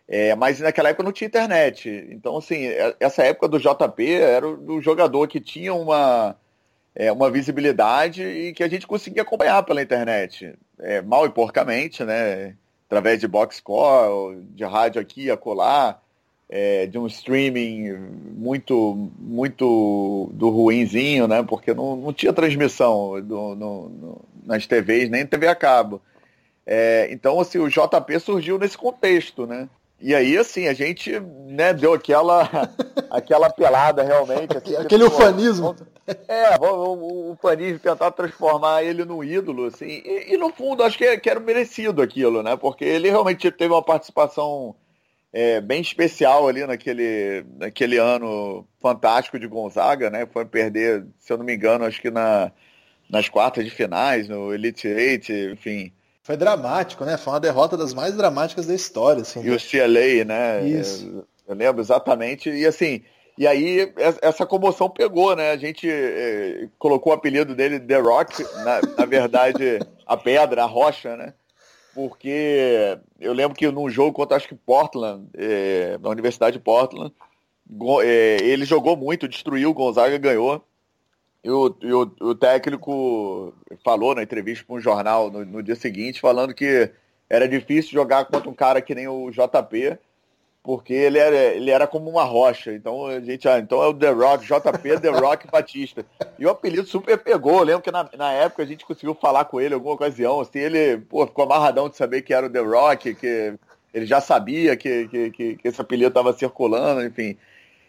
É, 0.07 0.35
mas 0.35 0.61
naquela 0.61 0.91
época 0.91 1.03
não 1.03 1.13
tinha 1.13 1.27
internet. 1.27 1.89
Então, 2.11 2.37
assim, 2.37 2.67
é, 2.67 2.95
essa 3.01 3.23
época 3.23 3.49
do 3.49 3.59
JP 3.59 4.13
era 4.13 4.47
o 4.47 4.83
jogador 4.83 5.27
que 5.27 5.41
tinha 5.41 5.73
uma, 5.73 6.37
é, 6.95 7.11
uma 7.11 7.31
visibilidade 7.31 8.23
e 8.23 8.53
que 8.53 8.63
a 8.63 8.69
gente 8.69 8.87
conseguia 8.87 9.23
acompanhar 9.23 9.63
pela 9.63 9.81
internet. 9.81 10.55
Mal 11.07 11.25
e 11.25 11.31
porcamente, 11.31 12.05
né? 12.05 12.57
Através 12.87 13.21
de 13.21 13.27
box 13.27 13.57
score, 13.57 14.37
de 14.51 14.65
rádio 14.65 15.01
aqui, 15.01 15.31
acolá 15.31 15.99
é, 16.57 16.87
de 16.87 16.97
um 16.97 17.09
streaming 17.09 17.95
muito 18.37 19.11
muito 19.19 20.31
do 20.35 20.51
ruinzinho, 20.51 21.27
né? 21.27 21.43
Porque 21.43 21.75
não, 21.75 21.97
não 21.97 22.13
tinha 22.13 22.33
transmissão 22.33 23.21
do, 23.21 23.57
no, 23.57 23.89
no, 23.89 24.21
nas 24.45 24.65
TVs, 24.65 25.11
nem 25.11 25.27
TV 25.27 25.49
a 25.49 25.55
cabo. 25.57 26.01
É, 26.65 27.09
então, 27.11 27.41
assim, 27.41 27.59
o 27.59 27.69
JP 27.69 28.21
surgiu 28.21 28.57
nesse 28.57 28.79
contexto, 28.79 29.49
né? 29.49 29.69
E 30.01 30.15
aí, 30.15 30.39
assim, 30.39 30.69
a 30.69 30.73
gente 30.73 31.19
né, 31.49 31.75
deu 31.75 31.93
aquela, 31.93 32.49
aquela 33.11 33.51
pelada 33.51 34.05
realmente. 34.05 34.57
Assim, 34.57 34.77
Aquele 34.77 35.05
tipo, 35.05 35.17
ufanismo. 35.17 35.75
É, 36.29 36.57
o, 36.61 37.33
ufanismo, 37.33 37.81
tentar 37.81 38.13
transformar 38.13 38.85
ele 38.85 39.05
no 39.05 39.25
ídolo, 39.25 39.67
assim. 39.67 39.87
E, 39.87 40.35
e 40.35 40.37
no 40.37 40.51
fundo, 40.51 40.85
acho 40.85 40.99
que, 40.99 41.19
que 41.19 41.29
era 41.29 41.41
merecido 41.41 42.01
aquilo, 42.01 42.45
né? 42.45 42.55
Porque 42.55 42.85
ele 42.85 43.11
realmente 43.11 43.51
teve 43.51 43.75
uma 43.75 43.83
participação 43.83 44.77
é, 45.35 45.61
bem 45.61 45.81
especial 45.81 46.47
ali 46.47 46.65
naquele, 46.65 47.45
naquele 47.59 47.99
ano 47.99 48.65
fantástico 48.81 49.37
de 49.37 49.49
Gonzaga, 49.49 50.09
né? 50.09 50.25
Foi 50.33 50.45
perder, 50.45 51.05
se 51.19 51.33
eu 51.33 51.37
não 51.37 51.45
me 51.45 51.53
engano, 51.53 51.85
acho 51.85 52.01
que 52.01 52.09
na, 52.09 52.53
nas 53.11 53.29
quartas 53.29 53.65
de 53.65 53.71
finais, 53.71 54.29
no 54.29 54.55
Elite 54.55 54.87
Eight, 54.87 55.33
enfim. 55.53 55.93
Foi 56.23 56.37
dramático, 56.37 57.05
né? 57.05 57.17
Foi 57.17 57.33
uma 57.33 57.41
derrota 57.41 57.77
das 57.77 57.93
mais 57.93 58.17
dramáticas 58.17 58.67
da 58.67 58.75
história. 58.75 59.23
Assim, 59.23 59.43
e 59.43 59.51
o 59.51 59.59
CLA, 59.59 60.25
né? 60.25 60.65
Isso. 60.69 61.27
Eu 61.49 61.57
lembro 61.57 61.83
exatamente. 61.83 62.49
E 62.49 62.65
assim, 62.65 63.03
e 63.37 63.45
aí 63.45 63.93
essa 64.23 64.47
comoção 64.47 64.89
pegou, 64.89 65.35
né? 65.35 65.51
A 65.51 65.57
gente 65.57 65.91
é, 65.91 66.69
colocou 66.79 67.13
o 67.13 67.17
apelido 67.17 67.57
dele 67.57 67.81
The 67.81 67.99
Rock, 67.99 68.41
na, 68.65 68.81
na 68.99 69.05
verdade, 69.05 69.81
a 70.07 70.17
pedra, 70.17 70.63
a 70.63 70.67
rocha, 70.67 71.17
né? 71.17 71.35
Porque 71.95 72.99
eu 73.21 73.33
lembro 73.33 73.57
que 73.57 73.71
num 73.71 73.89
jogo 73.89 74.13
contra 74.13 74.37
acho 74.37 74.49
que 74.49 74.55
Portland, 74.55 75.29
é, 75.35 75.97
na 75.99 76.09
Universidade 76.11 76.59
de 76.59 76.63
Portland, 76.63 77.13
é, 78.03 78.39
ele 78.43 78.65
jogou 78.65 78.97
muito, 78.97 79.29
destruiu, 79.29 79.71
o 79.71 79.75
Gonzaga 79.75 80.19
ganhou. 80.19 80.63
E 81.43 81.51
o, 81.51 81.77
e 81.83 81.93
o, 81.93 82.11
o 82.21 82.35
técnico 82.35 83.53
falou 83.85 84.15
na 84.15 84.23
entrevista 84.23 84.65
para 84.67 84.77
um 84.77 84.81
jornal 84.81 85.31
no, 85.31 85.45
no 85.45 85.63
dia 85.63 85.77
seguinte, 85.77 86.21
falando 86.21 86.55
que 86.55 86.91
era 87.29 87.47
difícil 87.47 87.93
jogar 87.93 88.25
contra 88.25 88.49
um 88.49 88.55
cara 88.55 88.81
que 88.81 88.95
nem 88.95 89.07
o 89.07 89.31
JP, 89.31 89.99
porque 90.65 90.95
ele 90.95 91.19
era, 91.19 91.37
ele 91.37 91.71
era 91.71 91.87
como 91.87 92.09
uma 92.09 92.25
rocha. 92.25 92.73
Então 92.73 93.07
a 93.07 93.21
gente, 93.21 93.47
ah, 93.47 93.59
então 93.59 93.83
é 93.83 93.87
o 93.87 93.93
The 93.93 94.09
Rock, 94.09 94.47
JP 94.47 94.99
The 94.99 95.11
Rock 95.11 95.47
Batista. 95.47 96.07
E 96.39 96.47
o 96.47 96.51
apelido 96.51 96.89
super 96.89 97.19
pegou. 97.19 97.59
Eu 97.59 97.65
lembro 97.65 97.83
que 97.83 97.91
na, 97.91 98.09
na 98.17 98.33
época 98.33 98.63
a 98.63 98.67
gente 98.67 98.87
conseguiu 98.87 99.15
falar 99.15 99.45
com 99.45 99.61
ele 99.61 99.75
alguma 99.75 99.93
ocasião. 99.93 100.41
Assim, 100.41 100.61
ele 100.61 100.97
pô, 100.97 101.27
ficou 101.27 101.45
amarradão 101.45 101.91
de 101.91 101.97
saber 101.97 102.23
que 102.23 102.33
era 102.33 102.47
o 102.47 102.51
The 102.51 102.61
Rock, 102.61 103.15
que 103.15 103.55
ele 103.93 104.07
já 104.07 104.23
sabia 104.23 104.75
que, 104.75 105.07
que, 105.09 105.31
que, 105.33 105.57
que 105.57 105.69
esse 105.69 105.81
apelido 105.81 106.09
estava 106.09 106.33
circulando, 106.33 107.05
enfim. 107.05 107.37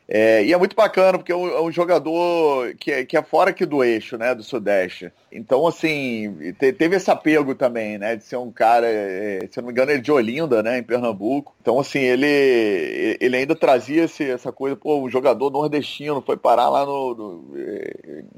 É, 0.07 0.45
e 0.45 0.53
é 0.53 0.57
muito 0.57 0.75
bacana, 0.75 1.17
porque 1.17 1.31
é 1.31 1.35
um, 1.35 1.47
é 1.47 1.61
um, 1.61 1.71
jogador 1.71 2.75
que 2.75 2.91
é, 2.91 3.03
que 3.03 3.17
é 3.17 3.23
fora 3.23 3.49
aqui 3.49 3.65
do 3.65 3.83
eixo, 3.83 4.17
né, 4.17 4.35
do 4.35 4.43
Sudeste. 4.43 5.11
Então, 5.31 5.65
assim, 5.65 6.53
te, 6.59 6.71
teve 6.71 6.95
esse 6.95 7.09
apego 7.09 7.55
também, 7.55 7.97
né, 7.97 8.15
de 8.15 8.23
ser 8.23 8.37
um 8.37 8.51
cara, 8.51 8.85
é, 8.87 9.47
se 9.49 9.57
não 9.57 9.65
me 9.65 9.71
engano, 9.71 9.91
ele 9.91 9.99
é 9.99 10.01
de 10.01 10.11
Olinda, 10.11 10.61
né, 10.61 10.77
em 10.77 10.83
Pernambuco. 10.83 11.55
Então, 11.59 11.79
assim, 11.79 11.99
ele, 11.99 13.17
ele 13.19 13.35
ainda 13.35 13.55
trazia 13.55 14.03
esse, 14.03 14.29
essa 14.29 14.51
coisa, 14.51 14.75
pô, 14.75 14.99
um 14.99 15.09
jogador 15.09 15.49
nordestino, 15.49 16.21
foi 16.21 16.37
parar 16.37 16.69
lá 16.69 16.85
no, 16.85 17.15
no 17.15 17.57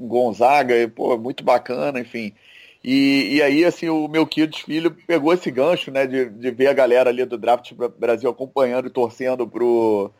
em 0.00 0.08
Gonzaga, 0.08 0.74
e, 0.74 0.88
pô, 0.88 1.18
muito 1.18 1.44
bacana, 1.44 2.00
enfim. 2.00 2.32
E, 2.82 3.36
e 3.36 3.42
aí, 3.42 3.64
assim, 3.64 3.90
o 3.90 4.08
meu 4.08 4.26
Kids 4.26 4.60
filho 4.60 4.90
pegou 5.06 5.34
esse 5.34 5.50
gancho, 5.50 5.90
né, 5.90 6.06
de, 6.06 6.30
de 6.30 6.50
ver 6.50 6.68
a 6.68 6.72
galera 6.72 7.10
ali 7.10 7.26
do 7.26 7.36
Draft 7.36 7.72
Brasil 7.98 8.30
acompanhando 8.30 8.86
e 8.86 8.90
torcendo 8.90 9.46
pro 9.46 10.10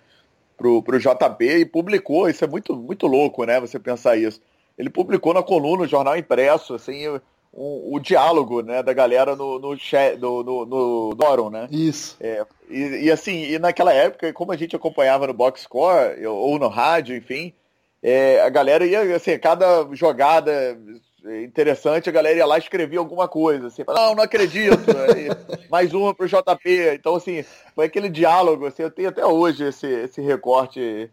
pro, 0.59 0.83
pro 0.83 0.99
JB 0.99 1.59
e 1.59 1.65
publicou, 1.65 2.29
isso 2.29 2.45
é 2.45 2.49
muito, 2.49 2.77
muito 2.77 3.07
louco, 3.07 3.45
né, 3.45 3.61
você 3.61 3.79
pensar 3.79 4.17
isso. 4.17 4.41
Ele 4.77 4.91
publicou 4.91 5.33
na 5.33 5.43
coluna, 5.43 5.85
no 5.85 5.89
jornal 5.89 6.17
impresso, 6.17 6.75
assim, 6.75 7.07
o, 7.53 7.95
o 7.95 8.01
diálogo, 8.01 8.61
né, 8.61 8.83
da 8.83 8.93
galera 8.93 9.35
no, 9.35 9.59
no, 9.59 9.77
no, 10.19 10.43
no, 10.43 10.67
no 10.67 11.15
Doron, 11.15 11.49
né? 11.49 11.69
Isso. 11.71 12.17
É, 12.21 12.45
e, 12.69 13.05
e, 13.05 13.11
assim, 13.11 13.45
e 13.45 13.59
naquela 13.59 13.93
época, 13.93 14.33
como 14.33 14.53
a 14.53 14.57
gente 14.57 14.77
acompanhava 14.77 15.27
no 15.27 15.33
box 15.33 15.63
score, 15.63 16.27
ou 16.27 16.59
no 16.59 16.69
rádio, 16.69 17.17
enfim, 17.17 17.53
é, 18.03 18.41
a 18.41 18.49
galera 18.49 18.85
ia, 18.85 19.17
assim, 19.17 19.39
cada 19.39 19.89
jogada 19.93 20.79
interessante, 21.45 22.09
a 22.09 22.13
galera 22.13 22.37
ia 22.37 22.47
lá 22.47 22.57
e 22.57 22.61
escrevia 22.61 22.99
alguma 22.99 23.29
coisa, 23.29 23.67
assim, 23.69 23.83
não, 23.87 24.15
não 24.15 24.23
acredito, 24.23 24.79
mais 25.71 25.93
uma 25.93 26.15
pro 26.15 26.27
JP. 26.27 26.95
Então, 26.95 27.15
assim, 27.17 27.45
foi 27.75 27.87
aquele 27.87 28.09
diálogo, 28.09 28.67
assim, 28.67 28.83
eu 28.83 28.91
tenho 28.91 29.09
até 29.09 29.25
hoje 29.25 29.65
esse, 29.65 29.87
esse 29.87 30.21
recorte 30.21 31.11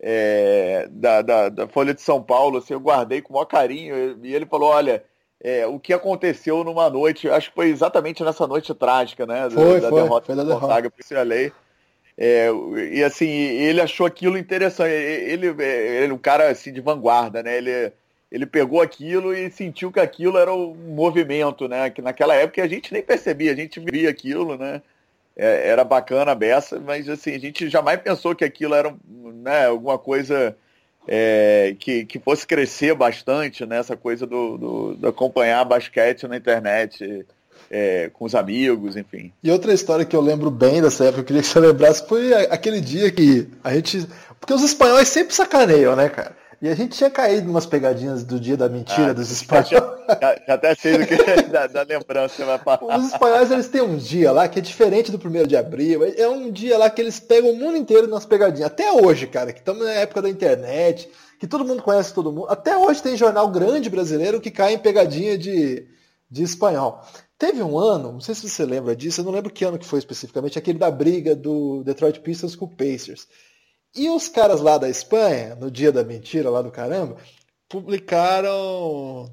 é, 0.00 0.88
da, 0.90 1.22
da, 1.22 1.48
da, 1.48 1.68
Folha 1.68 1.94
de 1.94 2.00
São 2.00 2.22
Paulo, 2.22 2.58
assim, 2.58 2.74
eu 2.74 2.80
guardei 2.80 3.20
com 3.20 3.30
o 3.30 3.32
maior 3.34 3.46
carinho, 3.46 4.18
e 4.22 4.34
ele 4.34 4.46
falou, 4.46 4.70
olha, 4.70 5.04
é, 5.40 5.66
o 5.66 5.78
que 5.78 5.92
aconteceu 5.92 6.64
numa 6.64 6.88
noite, 6.88 7.28
acho 7.28 7.50
que 7.50 7.54
foi 7.54 7.68
exatamente 7.68 8.22
nessa 8.22 8.46
noite 8.46 8.72
trágica, 8.74 9.26
né, 9.26 9.50
foi, 9.50 9.80
da, 9.80 9.88
foi, 9.88 10.02
derrota 10.02 10.26
foi 10.26 10.36
da 10.36 10.44
derrota. 10.44 10.90
pro 10.90 11.22
lei 11.24 11.52
é, 12.16 12.48
e 12.92 13.02
assim, 13.02 13.26
ele 13.26 13.80
achou 13.80 14.06
aquilo 14.06 14.36
interessante. 14.36 14.90
Ele, 14.90 15.46
ele 15.48 16.12
é 16.12 16.14
um 16.14 16.18
cara 16.18 16.50
assim 16.50 16.72
de 16.72 16.80
vanguarda, 16.80 17.42
né? 17.42 17.56
Ele, 17.56 17.92
ele 18.32 18.46
pegou 18.46 18.80
aquilo 18.80 19.34
e 19.34 19.50
sentiu 19.50 19.92
que 19.92 20.00
aquilo 20.00 20.38
era 20.38 20.50
um 20.50 20.74
movimento, 20.74 21.68
né? 21.68 21.90
Que 21.90 22.00
naquela 22.00 22.34
época 22.34 22.62
a 22.62 22.66
gente 22.66 22.90
nem 22.90 23.02
percebia, 23.02 23.52
a 23.52 23.54
gente 23.54 23.78
via 23.78 24.08
aquilo, 24.08 24.56
né? 24.56 24.80
É, 25.36 25.68
era 25.68 25.84
bacana 25.84 26.32
a 26.32 26.34
beça, 26.34 26.80
mas 26.80 27.10
assim, 27.10 27.34
a 27.34 27.38
gente 27.38 27.68
jamais 27.68 28.00
pensou 28.00 28.34
que 28.34 28.44
aquilo 28.44 28.74
era 28.74 28.94
né, 29.06 29.66
alguma 29.66 29.98
coisa 29.98 30.56
é, 31.06 31.76
que, 31.78 32.06
que 32.06 32.18
fosse 32.18 32.46
crescer 32.46 32.94
bastante, 32.94 33.66
né? 33.66 33.78
Essa 33.78 33.98
coisa 33.98 34.26
do, 34.26 34.56
do, 34.56 34.94
do 34.94 35.08
acompanhar 35.08 35.62
basquete 35.66 36.26
na 36.26 36.36
internet. 36.36 37.26
É, 37.74 38.10
com 38.12 38.26
os 38.26 38.34
amigos, 38.34 38.98
enfim. 38.98 39.32
E 39.42 39.50
outra 39.50 39.72
história 39.72 40.04
que 40.04 40.14
eu 40.14 40.20
lembro 40.20 40.50
bem 40.50 40.82
dessa 40.82 41.04
época, 41.04 41.20
eu 41.20 41.24
queria 41.24 41.40
que 41.40 41.48
você 41.48 41.58
lembrasse, 41.58 42.06
foi 42.06 42.34
aquele 42.50 42.82
dia 42.82 43.10
que 43.10 43.48
a 43.64 43.72
gente. 43.72 44.06
Porque 44.38 44.52
os 44.52 44.62
espanhóis 44.62 45.08
sempre 45.08 45.34
sacaneiam, 45.34 45.96
né, 45.96 46.10
cara? 46.10 46.36
E 46.62 46.68
a 46.68 46.76
gente 46.76 46.96
tinha 46.96 47.10
caído 47.10 47.50
umas 47.50 47.66
pegadinhas 47.66 48.22
do 48.22 48.38
dia 48.38 48.56
da 48.56 48.68
mentira 48.68 49.10
ah, 49.10 49.12
dos 49.12 49.32
espanhóis. 49.32 49.68
Já, 49.68 49.98
já, 50.20 50.42
já 50.46 50.54
até 50.54 50.74
sei 50.76 50.96
do 50.96 51.04
que 51.04 51.16
da, 51.50 51.66
da 51.66 51.82
lembrança 51.82 52.36
que 52.36 52.44
vai 52.44 52.56
falar. 52.56 52.98
Os 53.00 53.12
espanhóis 53.12 53.50
eles 53.50 53.66
têm 53.66 53.82
um 53.82 53.96
dia 53.96 54.30
lá 54.30 54.46
que 54.46 54.60
é 54.60 54.62
diferente 54.62 55.10
do 55.10 55.18
primeiro 55.18 55.48
de 55.48 55.56
abril. 55.56 56.04
É 56.16 56.28
um 56.28 56.52
dia 56.52 56.78
lá 56.78 56.88
que 56.88 57.02
eles 57.02 57.18
pegam 57.18 57.50
o 57.50 57.56
mundo 57.56 57.76
inteiro 57.76 58.06
nas 58.06 58.24
pegadinhas. 58.24 58.70
Até 58.70 58.92
hoje, 58.92 59.26
cara, 59.26 59.52
que 59.52 59.58
estamos 59.58 59.84
na 59.84 59.90
época 59.90 60.22
da 60.22 60.30
internet, 60.30 61.10
que 61.40 61.48
todo 61.48 61.64
mundo 61.64 61.82
conhece 61.82 62.14
todo 62.14 62.30
mundo. 62.30 62.46
Até 62.48 62.76
hoje 62.76 63.02
tem 63.02 63.16
jornal 63.16 63.48
grande 63.48 63.90
brasileiro 63.90 64.40
que 64.40 64.52
cai 64.52 64.74
em 64.74 64.78
pegadinha 64.78 65.36
de, 65.36 65.84
de 66.30 66.44
espanhol. 66.44 67.02
Teve 67.36 67.60
um 67.60 67.76
ano, 67.76 68.12
não 68.12 68.20
sei 68.20 68.36
se 68.36 68.48
você 68.48 68.64
lembra 68.64 68.94
disso, 68.94 69.20
eu 69.20 69.24
não 69.24 69.32
lembro 69.32 69.52
que 69.52 69.64
ano 69.64 69.80
que 69.80 69.84
foi 69.84 69.98
especificamente, 69.98 70.60
aquele 70.60 70.78
da 70.78 70.92
briga 70.92 71.34
do 71.34 71.82
Detroit 71.82 72.20
Pistons 72.20 72.54
com 72.54 72.66
o 72.66 72.68
Pacers 72.68 73.26
e 73.94 74.08
os 74.08 74.28
caras 74.28 74.60
lá 74.60 74.78
da 74.78 74.88
Espanha, 74.88 75.54
no 75.54 75.70
dia 75.70 75.92
da 75.92 76.02
mentira 76.02 76.48
lá 76.48 76.62
do 76.62 76.70
caramba, 76.70 77.16
publicaram 77.68 79.30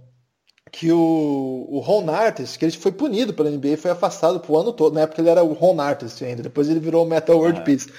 que 0.72 0.92
o, 0.92 1.68
o 1.70 1.80
Ron 1.80 2.10
Artist, 2.10 2.58
que 2.58 2.66
ele 2.66 2.72
foi 2.72 2.92
punido 2.92 3.34
pela 3.34 3.50
NBA 3.50 3.70
e 3.70 3.78
foi 3.78 3.92
afastado 3.92 4.40
pro 4.40 4.58
ano 4.58 4.72
todo. 4.72 4.94
Na 4.94 5.02
época 5.02 5.22
ele 5.22 5.30
era 5.30 5.44
o 5.44 5.54
Ron 5.54 5.80
Artist 5.80 6.24
ainda, 6.24 6.44
depois 6.44 6.70
ele 6.70 6.80
virou 6.80 7.06
o 7.06 7.10
Metal 7.10 7.38
World 7.38 7.60
ah. 7.60 7.64
Peace. 7.64 7.90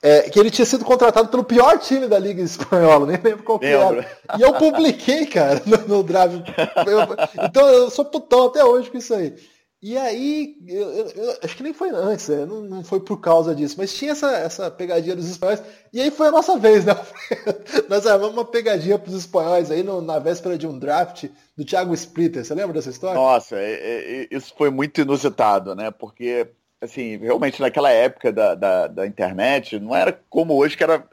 É, 0.00 0.30
que 0.30 0.38
ele 0.38 0.50
tinha 0.50 0.64
sido 0.64 0.84
contratado 0.84 1.28
pelo 1.28 1.42
pior 1.42 1.76
time 1.80 2.06
da 2.06 2.20
Liga 2.20 2.40
Espanhola, 2.40 3.04
nem 3.10 3.20
lembro 3.20 3.42
qual 3.42 3.58
que 3.58 3.66
era. 3.66 4.06
E 4.38 4.42
eu 4.42 4.54
publiquei, 4.54 5.26
cara, 5.26 5.60
no, 5.66 5.96
no 5.96 6.02
Drive. 6.04 6.44
Eu, 6.86 7.44
então 7.44 7.68
eu 7.68 7.90
sou 7.90 8.04
putão 8.04 8.46
até 8.46 8.64
hoje 8.64 8.90
com 8.90 8.98
isso 8.98 9.12
aí. 9.12 9.34
E 9.80 9.96
aí, 9.96 10.56
eu, 10.66 10.90
eu, 10.90 11.06
eu, 11.10 11.38
acho 11.40 11.56
que 11.56 11.62
nem 11.62 11.72
foi 11.72 11.90
antes, 11.90 12.28
é, 12.28 12.44
não, 12.44 12.62
não, 12.62 12.82
foi 12.82 12.98
por 12.98 13.20
causa 13.20 13.54
disso, 13.54 13.76
mas 13.78 13.94
tinha 13.94 14.10
essa, 14.10 14.28
essa 14.32 14.70
pegadinha 14.72 15.14
dos 15.14 15.30
espanhóis, 15.30 15.62
e 15.92 16.00
aí 16.00 16.10
foi 16.10 16.26
a 16.26 16.32
nossa 16.32 16.58
vez, 16.58 16.84
né? 16.84 16.94
Nós 17.88 18.04
armamos 18.04 18.34
uma 18.34 18.44
pegadinha 18.44 18.98
para 18.98 19.08
os 19.10 19.16
espanhóis 19.16 19.70
aí 19.70 19.84
no, 19.84 20.02
na 20.02 20.18
véspera 20.18 20.58
de 20.58 20.66
um 20.66 20.76
draft 20.76 21.26
do 21.56 21.64
Thiago 21.64 21.94
Splitter, 21.94 22.44
você 22.44 22.54
lembra 22.54 22.72
dessa 22.72 22.90
história? 22.90 23.14
Nossa, 23.14 23.54
é, 23.54 23.72
é, 23.72 24.28
isso 24.32 24.52
foi 24.58 24.68
muito 24.68 25.00
inusitado, 25.00 25.76
né? 25.76 25.92
Porque, 25.92 26.48
assim, 26.80 27.16
realmente 27.18 27.60
naquela 27.60 27.90
época 27.90 28.32
da, 28.32 28.56
da, 28.56 28.86
da 28.88 29.06
internet, 29.06 29.78
não 29.78 29.94
era 29.94 30.12
como 30.28 30.56
hoje 30.56 30.76
que 30.76 30.82
era 30.82 31.08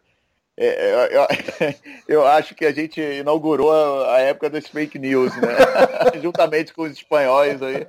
é, 0.58 0.68
é, 0.68 1.18
eu, 1.18 1.26
eu, 2.20 2.26
acho 2.26 2.56
que 2.56 2.66
a 2.66 2.72
gente 2.72 3.02
inaugurou 3.02 3.72
a, 3.72 4.16
a 4.16 4.20
época 4.22 4.50
das 4.50 4.68
fake 4.68 4.98
news, 4.98 5.36
né? 5.38 5.50
Juntamente 6.22 6.74
com 6.74 6.84
os 6.84 6.94
espanhóis 6.94 7.62
aí. 7.62 7.86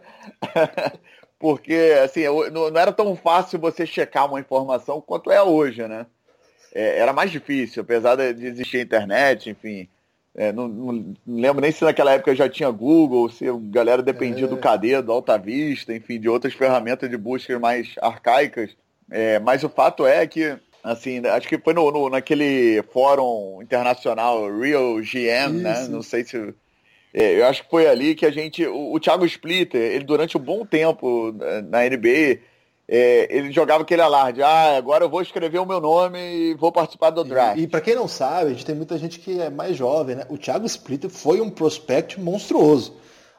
Porque, 1.38 1.94
assim, 2.02 2.24
não, 2.50 2.70
não, 2.70 2.80
era 2.80 2.92
tão 2.92 3.14
fácil 3.14 3.58
você 3.58 3.86
checar 3.86 4.26
uma 4.26 4.40
informação 4.40 5.00
quanto 5.00 5.30
é 5.30 5.40
hoje, 5.42 5.86
né? 5.86 6.06
É, 6.74 6.98
era 6.98 7.12
mais 7.12 7.30
difícil, 7.30 7.82
apesar 7.82 8.16
de 8.16 8.46
existir 8.46 8.78
a 8.78 8.82
internet, 8.82 9.50
enfim. 9.50 9.88
É, 10.34 10.52
não, 10.52 10.68
não, 10.68 11.14
lembro 11.26 11.62
nem 11.62 11.72
se 11.72 11.84
naquela 11.84 12.12
época 12.12 12.34
já 12.34 12.48
tinha 12.48 12.70
Google, 12.70 13.30
se 13.30 13.48
a 13.48 13.54
galera 13.58 14.02
dependia 14.02 14.46
do 14.46 14.56
KD, 14.56 15.00
do 15.02 15.12
Alta 15.12 15.38
Vista, 15.38 15.94
enfim, 15.94 16.20
de 16.20 16.28
outras 16.28 16.52
ferramentas 16.52 17.08
de 17.08 17.16
busca 17.16 17.58
mais 17.58 17.94
arcaicas. 18.02 18.76
É, 19.10 19.38
mas 19.38 19.62
o 19.62 19.68
fato 19.68 20.06
é 20.06 20.26
que 20.26 20.58
Assim, 20.86 21.18
acho 21.26 21.48
que 21.48 21.58
foi 21.58 21.74
no, 21.74 21.90
no 21.90 22.08
naquele 22.08 22.80
fórum 22.92 23.60
internacional 23.60 24.48
Real 24.56 24.94
GM, 25.00 25.60
né? 25.60 25.72
Isso. 25.72 25.82
né? 25.82 25.88
Não 25.88 26.00
sei 26.00 26.22
se. 26.22 26.54
É, 27.12 27.40
eu 27.40 27.46
acho 27.46 27.64
que 27.64 27.70
foi 27.70 27.88
ali 27.88 28.14
que 28.14 28.24
a 28.24 28.30
gente. 28.30 28.64
O, 28.64 28.92
o 28.94 29.00
Thiago 29.00 29.26
Splitter, 29.26 29.80
ele 29.80 30.04
durante 30.04 30.36
um 30.36 30.40
bom 30.40 30.64
tempo 30.64 31.34
na 31.68 31.80
NBA, 31.82 32.38
é, 32.86 33.26
ele 33.36 33.50
jogava 33.50 33.82
aquele 33.82 34.00
alarde, 34.00 34.44
ah, 34.44 34.76
agora 34.76 35.04
eu 35.04 35.10
vou 35.10 35.20
escrever 35.20 35.58
o 35.58 35.66
meu 35.66 35.80
nome 35.80 36.20
e 36.20 36.54
vou 36.54 36.70
participar 36.70 37.10
do 37.10 37.24
draft. 37.24 37.58
E, 37.58 37.62
e 37.62 37.66
para 37.66 37.80
quem 37.80 37.96
não 37.96 38.06
sabe, 38.06 38.50
a 38.50 38.52
gente 38.52 38.64
tem 38.64 38.76
muita 38.76 38.96
gente 38.96 39.18
que 39.18 39.40
é 39.40 39.50
mais 39.50 39.76
jovem, 39.76 40.14
né? 40.14 40.24
O 40.28 40.38
Thiago 40.38 40.66
Splitter 40.66 41.10
foi 41.10 41.40
um 41.40 41.50
prospect 41.50 42.20
monstruoso. 42.20 42.96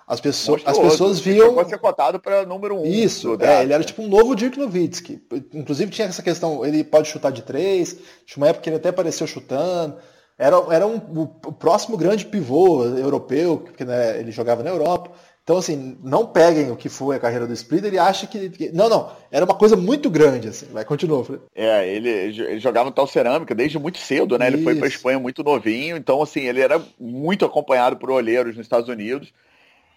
As 0.07 0.21
pessoas, 0.21 0.61
as 0.65 0.79
pessoas 0.79 1.19
viam. 1.19 1.53
Pode 1.53 1.69
ser 1.69 1.79
cotado 1.79 2.17
para 2.17 2.45
número 2.45 2.79
um. 2.79 2.85
Isso, 2.85 3.37
é, 3.41 3.63
ele 3.63 3.73
era 3.73 3.83
tipo 3.83 4.01
um 4.01 4.07
novo 4.07 4.35
Dirk 4.35 4.57
Nowitzki. 4.57 5.21
Inclusive 5.53 5.91
tinha 5.91 6.07
essa 6.07 6.23
questão, 6.23 6.65
ele 6.65 6.81
pode 6.81 7.09
chutar 7.09 7.29
de 7.29 7.41
três, 7.41 7.97
tinha 8.25 8.37
uma 8.37 8.47
época 8.47 8.63
que 8.63 8.69
ele 8.69 8.77
até 8.77 8.89
apareceu 8.89 9.27
chutando. 9.27 9.97
Era, 10.37 10.55
era 10.71 10.87
um, 10.87 10.95
o 11.23 11.51
próximo 11.51 11.97
grande 11.97 12.25
pivô 12.25 12.85
europeu, 12.85 13.57
porque 13.57 13.83
né, 13.83 14.19
ele 14.19 14.31
jogava 14.31 14.63
na 14.63 14.69
Europa. 14.69 15.11
Então, 15.43 15.57
assim, 15.57 15.97
não 16.03 16.25
peguem 16.25 16.71
o 16.71 16.75
que 16.75 16.89
foi 16.89 17.15
a 17.15 17.19
carreira 17.19 17.47
do 17.47 17.53
Splitter 17.53 17.93
e 17.93 17.97
achem 17.97 18.29
que, 18.29 18.49
que, 18.49 18.71
Não, 18.71 18.89
não. 18.89 19.11
Era 19.31 19.45
uma 19.45 19.55
coisa 19.55 19.75
muito 19.75 20.09
grande, 20.09 20.49
assim. 20.49 20.67
Vai, 20.71 20.85
continua. 20.85 21.25
É, 21.55 21.87
ele, 21.87 22.09
ele 22.09 22.59
jogava 22.59 22.89
no 22.89 22.95
tal 22.95 23.07
cerâmica 23.07 23.55
desde 23.55 23.79
muito 23.79 23.97
cedo, 23.97 24.37
né? 24.37 24.47
Ele 24.47 24.61
foi 24.61 24.75
para 24.75 24.89
Espanha 24.89 25.17
muito 25.17 25.43
novinho. 25.43 25.95
Então, 25.95 26.21
assim, 26.21 26.41
ele 26.41 26.59
era 26.59 26.81
muito 26.99 27.45
acompanhado 27.45 27.95
por 27.95 28.11
olheiros 28.11 28.57
nos 28.57 28.65
Estados 28.65 28.89
Unidos. 28.89 29.33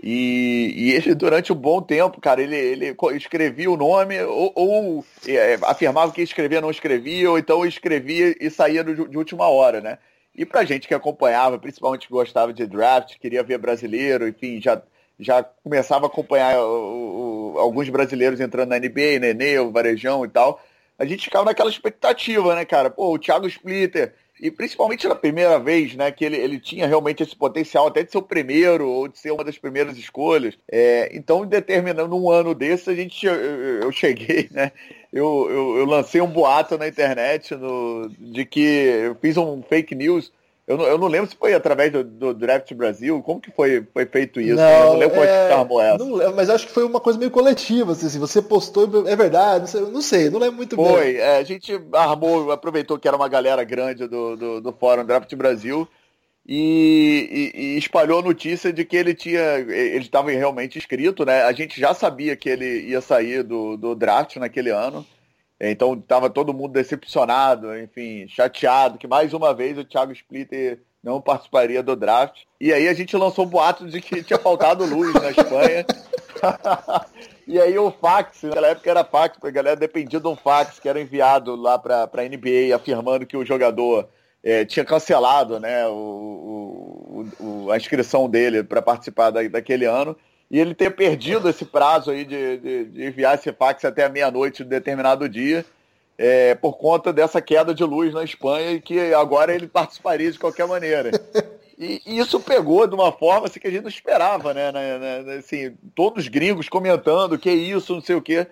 E, 0.02 0.72
e, 0.76 0.92
ele, 0.92 1.14
durante 1.14 1.52
um 1.52 1.56
bom 1.56 1.82
tempo, 1.82 2.20
cara, 2.20 2.42
ele, 2.42 2.56
ele 2.56 2.96
escrevia 3.14 3.70
o 3.70 3.76
nome, 3.76 4.20
ou, 4.22 4.52
ou 4.54 5.04
é, 5.28 5.58
afirmava 5.62 6.10
que 6.10 6.22
escrevia, 6.22 6.60
não 6.60 6.70
escrevia, 6.70 7.30
ou 7.30 7.38
então 7.38 7.66
escrevia 7.66 8.34
e 8.40 8.48
saía 8.50 8.82
de, 8.82 8.94
de 8.94 9.18
última 9.18 9.48
hora, 9.48 9.80
né? 9.82 9.98
E 10.34 10.46
pra 10.46 10.64
gente 10.64 10.88
que 10.88 10.94
acompanhava, 10.94 11.58
principalmente 11.58 12.08
gostava 12.08 12.52
de 12.52 12.66
draft, 12.66 13.18
queria 13.18 13.42
ver 13.42 13.58
brasileiro, 13.58 14.26
enfim, 14.26 14.58
já, 14.60 14.80
já 15.18 15.42
começava 15.42 16.06
a 16.06 16.08
acompanhar 16.08 16.58
o, 16.58 17.52
o, 17.54 17.58
alguns 17.58 17.88
brasileiros 17.90 18.40
entrando 18.40 18.70
na 18.70 18.78
NBA, 18.78 19.18
Nenê, 19.20 19.58
o 19.58 19.70
Varejão 19.70 20.24
e 20.24 20.28
tal, 20.28 20.62
a 20.98 21.04
gente 21.04 21.24
ficava 21.24 21.44
naquela 21.44 21.68
expectativa, 21.68 22.54
né, 22.54 22.64
cara? 22.64 22.88
Pô, 22.88 23.12
o 23.14 23.18
Thiago 23.18 23.46
Splitter, 23.46 24.14
e 24.40 24.50
principalmente 24.50 25.06
na 25.06 25.14
primeira 25.14 25.58
vez, 25.58 25.94
né, 25.94 26.10
que 26.10 26.24
ele, 26.24 26.36
ele 26.36 26.58
tinha 26.58 26.86
realmente 26.86 27.22
esse 27.22 27.36
potencial 27.36 27.86
até 27.86 28.02
de 28.02 28.10
ser 28.10 28.18
o 28.18 28.22
primeiro 28.22 28.88
ou 28.88 29.06
de 29.06 29.18
ser 29.18 29.30
uma 29.30 29.44
das 29.44 29.58
primeiras 29.58 29.98
escolhas. 29.98 30.56
É, 30.70 31.10
então, 31.14 31.44
determinando 31.44 32.16
um 32.16 32.30
ano 32.30 32.54
desse, 32.54 32.88
a 32.88 32.94
gente, 32.94 33.26
eu, 33.26 33.34
eu 33.34 33.92
cheguei, 33.92 34.48
né, 34.50 34.72
eu, 35.12 35.46
eu, 35.50 35.78
eu, 35.78 35.84
lancei 35.84 36.20
um 36.20 36.26
boato 36.26 36.78
na 36.78 36.88
internet 36.88 37.54
no, 37.54 38.08
de 38.18 38.44
que 38.44 38.60
eu 38.60 39.14
fiz 39.16 39.36
um 39.36 39.62
fake 39.62 39.94
news 39.94 40.32
eu 40.70 40.76
não, 40.76 40.84
eu 40.84 40.98
não 40.98 41.08
lembro 41.08 41.28
se 41.28 41.34
foi 41.34 41.52
através 41.52 41.90
do, 41.90 42.04
do 42.04 42.32
Draft 42.32 42.72
Brasil. 42.74 43.20
Como 43.22 43.40
que 43.40 43.50
foi, 43.50 43.84
foi 43.92 44.06
feito 44.06 44.40
isso? 44.40 44.54
Não, 44.54 44.62
eu 44.62 44.86
não 44.86 44.98
lembro 44.98 45.20
é, 45.20 45.48
como 45.48 45.80
é, 45.80 45.88
essa. 45.88 46.04
Não 46.04 46.36
mas 46.36 46.48
acho 46.48 46.68
que 46.68 46.72
foi 46.72 46.84
uma 46.84 47.00
coisa 47.00 47.18
meio 47.18 47.32
coletiva. 47.32 47.90
Assim, 47.90 48.20
você 48.20 48.40
postou, 48.40 49.08
é 49.08 49.16
verdade, 49.16 49.62
não 49.62 49.66
sei, 49.66 49.80
não, 49.80 50.00
sei, 50.00 50.30
não 50.30 50.38
lembro 50.38 50.58
muito 50.58 50.76
foi, 50.76 50.86
bem. 50.86 50.94
Foi, 50.94 51.16
é, 51.16 51.38
a 51.38 51.42
gente 51.42 51.72
armou, 51.92 52.52
aproveitou 52.52 53.00
que 53.00 53.08
era 53.08 53.16
uma 53.16 53.28
galera 53.28 53.64
grande 53.64 54.06
do, 54.06 54.36
do, 54.36 54.60
do 54.60 54.72
Fórum 54.72 55.04
Draft 55.04 55.34
Brasil 55.34 55.88
e, 56.46 57.52
e, 57.52 57.60
e, 57.60 57.78
espalhou 57.78 58.20
a 58.20 58.22
notícia 58.22 58.72
de 58.72 58.84
que 58.84 58.96
ele 58.96 59.12
tinha. 59.12 59.58
Ele 59.58 60.04
estava 60.04 60.30
realmente 60.30 60.78
inscrito, 60.78 61.24
né? 61.24 61.42
A 61.42 61.52
gente 61.52 61.80
já 61.80 61.92
sabia 61.94 62.36
que 62.36 62.48
ele 62.48 62.82
ia 62.82 63.00
sair 63.00 63.42
do, 63.42 63.76
do 63.76 63.96
draft 63.96 64.36
naquele 64.36 64.70
ano. 64.70 65.04
Então 65.60 65.92
estava 65.92 66.30
todo 66.30 66.54
mundo 66.54 66.72
decepcionado, 66.72 67.78
enfim, 67.78 68.26
chateado, 68.26 68.96
que 68.96 69.06
mais 69.06 69.34
uma 69.34 69.52
vez 69.52 69.76
o 69.76 69.84
Thiago 69.84 70.12
Splitter 70.12 70.80
não 71.02 71.20
participaria 71.20 71.82
do 71.82 71.94
draft. 71.94 72.42
E 72.58 72.72
aí 72.72 72.88
a 72.88 72.94
gente 72.94 73.16
lançou 73.16 73.44
um 73.44 73.48
boato 73.48 73.86
de 73.86 74.00
que 74.00 74.22
tinha 74.22 74.38
faltado 74.38 74.86
luz 74.86 75.12
na 75.14 75.30
Espanha. 75.30 75.84
e 77.46 77.60
aí 77.60 77.78
o 77.78 77.90
fax, 77.90 78.42
naquela 78.42 78.68
época 78.68 78.90
era 78.90 79.04
fax, 79.04 79.34
porque 79.36 79.48
a 79.48 79.62
galera 79.62 79.76
dependia 79.76 80.18
de 80.18 80.28
um 80.28 80.36
fax 80.36 80.78
que 80.78 80.88
era 80.88 81.00
enviado 81.00 81.54
lá 81.56 81.78
para 81.78 82.04
a 82.04 82.22
NBA 82.22 82.74
afirmando 82.74 83.26
que 83.26 83.36
o 83.36 83.44
jogador 83.44 84.08
é, 84.42 84.64
tinha 84.64 84.84
cancelado 84.84 85.60
né, 85.60 85.86
o, 85.86 87.26
o, 87.38 87.44
o, 87.44 87.70
a 87.70 87.76
inscrição 87.76 88.28
dele 88.28 88.62
para 88.62 88.80
participar 88.80 89.30
da, 89.30 89.42
daquele 89.42 89.84
ano 89.84 90.16
e 90.50 90.58
ele 90.58 90.74
ter 90.74 90.90
perdido 90.90 91.48
esse 91.48 91.64
prazo 91.64 92.10
aí 92.10 92.24
de, 92.24 92.56
de, 92.58 92.84
de 92.86 93.06
enviar 93.06 93.36
esse 93.36 93.52
fax 93.52 93.84
até 93.84 94.04
a 94.04 94.08
meia-noite 94.08 94.64
de 94.64 94.70
determinado 94.70 95.28
dia, 95.28 95.64
é, 96.18 96.54
por 96.54 96.76
conta 96.76 97.12
dessa 97.12 97.40
queda 97.40 97.72
de 97.72 97.84
luz 97.84 98.12
na 98.12 98.24
Espanha 98.24 98.72
e 98.72 98.80
que 98.80 99.14
agora 99.14 99.54
ele 99.54 99.66
participaria 99.66 100.30
de 100.30 100.38
qualquer 100.38 100.66
maneira. 100.66 101.10
E, 101.82 102.02
e 102.04 102.18
isso 102.18 102.38
pegou 102.38 102.86
de 102.86 102.94
uma 102.94 103.10
forma 103.10 103.46
assim, 103.46 103.58
que 103.58 103.66
a 103.66 103.70
gente 103.70 103.80
não 103.80 103.88
esperava, 103.88 104.52
né? 104.52 104.70
né, 104.70 104.98
né 105.24 105.36
assim, 105.38 105.74
todos 105.94 106.24
os 106.24 106.28
gringos 106.28 106.68
comentando 106.68 107.38
que 107.38 107.50
isso, 107.50 107.94
não 107.94 108.02
sei 108.02 108.16
o 108.16 108.20
quê. 108.20 108.46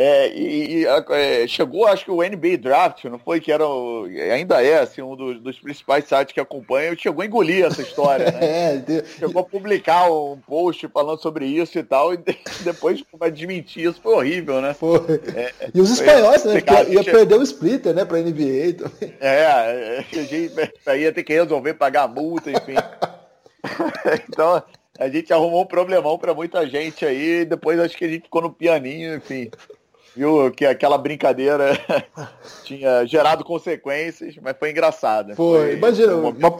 É, 0.00 0.32
e, 0.32 0.82
e 0.82 0.86
é, 0.86 1.44
chegou, 1.48 1.84
acho 1.84 2.04
que 2.04 2.10
o 2.12 2.22
NBA 2.22 2.56
Draft, 2.58 3.02
não 3.06 3.18
foi? 3.18 3.40
Que 3.40 3.50
era 3.50 3.66
o, 3.66 4.04
ainda 4.32 4.62
é 4.62 4.78
assim, 4.78 5.02
um 5.02 5.16
dos, 5.16 5.40
dos, 5.40 5.58
principais 5.58 6.04
sites 6.04 6.32
que 6.32 6.38
acompanha, 6.38 6.96
chegou 6.96 7.20
a 7.20 7.26
engolir 7.26 7.66
essa 7.66 7.82
história, 7.82 8.30
né? 8.30 8.38
é, 8.86 9.04
chegou 9.18 9.42
a 9.42 9.44
publicar 9.44 10.08
um 10.08 10.38
post 10.46 10.86
falando 10.86 11.20
sobre 11.20 11.46
isso 11.46 11.76
e 11.80 11.82
tal, 11.82 12.14
e 12.14 12.18
depois 12.62 13.02
vai 13.18 13.28
desmentir 13.28 13.88
isso, 13.88 14.00
foi 14.00 14.14
horrível, 14.14 14.60
né? 14.60 14.72
Foi. 14.72 15.00
É, 15.34 15.52
e 15.74 15.80
os 15.80 15.90
espanhóis, 15.90 16.44
né? 16.44 16.60
Porque 16.60 16.92
ia 16.92 17.02
perder 17.02 17.34
o 17.34 17.42
splitter, 17.42 17.92
né, 17.92 18.04
pra 18.04 18.18
NBA 18.18 18.74
também. 18.78 19.16
É, 19.20 19.40
é, 19.40 19.98
a 19.98 20.22
gente 20.22 20.52
ia 20.96 21.12
ter 21.12 21.24
que 21.24 21.32
resolver 21.32 21.74
pagar 21.74 22.04
a 22.04 22.08
multa, 22.08 22.52
enfim. 22.52 22.76
então, 24.30 24.62
a 24.96 25.08
gente 25.08 25.32
arrumou 25.32 25.62
um 25.62 25.66
problemão 25.66 26.16
para 26.16 26.32
muita 26.32 26.64
gente 26.68 27.04
aí, 27.04 27.44
depois 27.44 27.80
acho 27.80 27.96
que 27.96 28.04
a 28.04 28.08
gente 28.08 28.22
ficou 28.22 28.42
no 28.42 28.52
pianinho, 28.52 29.16
enfim 29.16 29.50
viu 30.18 30.50
que 30.50 30.66
aquela 30.66 30.98
brincadeira 30.98 31.78
tinha 32.64 33.06
gerado 33.06 33.44
consequências, 33.44 34.34
mas 34.42 34.56
foi 34.58 34.70
engraçada. 34.70 35.36
Foi, 35.36 35.60
foi 35.60 35.76
imagina, 35.76 36.14
um 36.14 36.30
uma, 36.30 36.50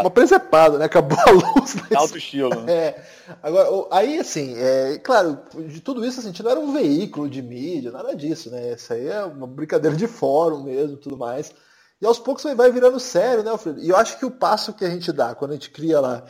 uma 0.00 0.10
presepada, 0.10 0.78
né? 0.78 0.84
Acabou 0.84 1.18
a 1.18 1.30
luz. 1.30 1.74
Né? 1.74 1.82
Alto 1.96 2.16
estilo. 2.16 2.52
É. 2.72 2.94
Agora, 3.42 3.86
aí 3.90 4.18
assim, 4.18 4.54
é, 4.56 4.98
claro, 4.98 5.38
de 5.54 5.80
tudo 5.80 6.04
isso, 6.04 6.20
assim, 6.20 6.32
não 6.42 6.50
era 6.50 6.60
um 6.60 6.72
veículo 6.72 7.28
de 7.28 7.42
mídia, 7.42 7.90
nada 7.90 8.14
disso, 8.14 8.50
né? 8.50 8.72
Isso 8.72 8.92
aí 8.92 9.08
é 9.08 9.24
uma 9.24 9.46
brincadeira 9.46 9.96
de 9.96 10.06
fórum 10.06 10.62
mesmo, 10.62 10.96
tudo 10.96 11.16
mais. 11.16 11.52
E 12.00 12.06
aos 12.06 12.18
poucos 12.18 12.44
vai 12.54 12.70
virando 12.70 13.00
sério, 13.00 13.42
né, 13.42 13.50
Alfredo? 13.50 13.80
E 13.80 13.88
eu 13.88 13.96
acho 13.96 14.18
que 14.18 14.24
o 14.24 14.30
passo 14.30 14.72
que 14.72 14.84
a 14.84 14.90
gente 14.90 15.12
dá 15.12 15.34
quando 15.34 15.52
a 15.52 15.54
gente 15.54 15.70
cria 15.70 16.00
lá 16.00 16.24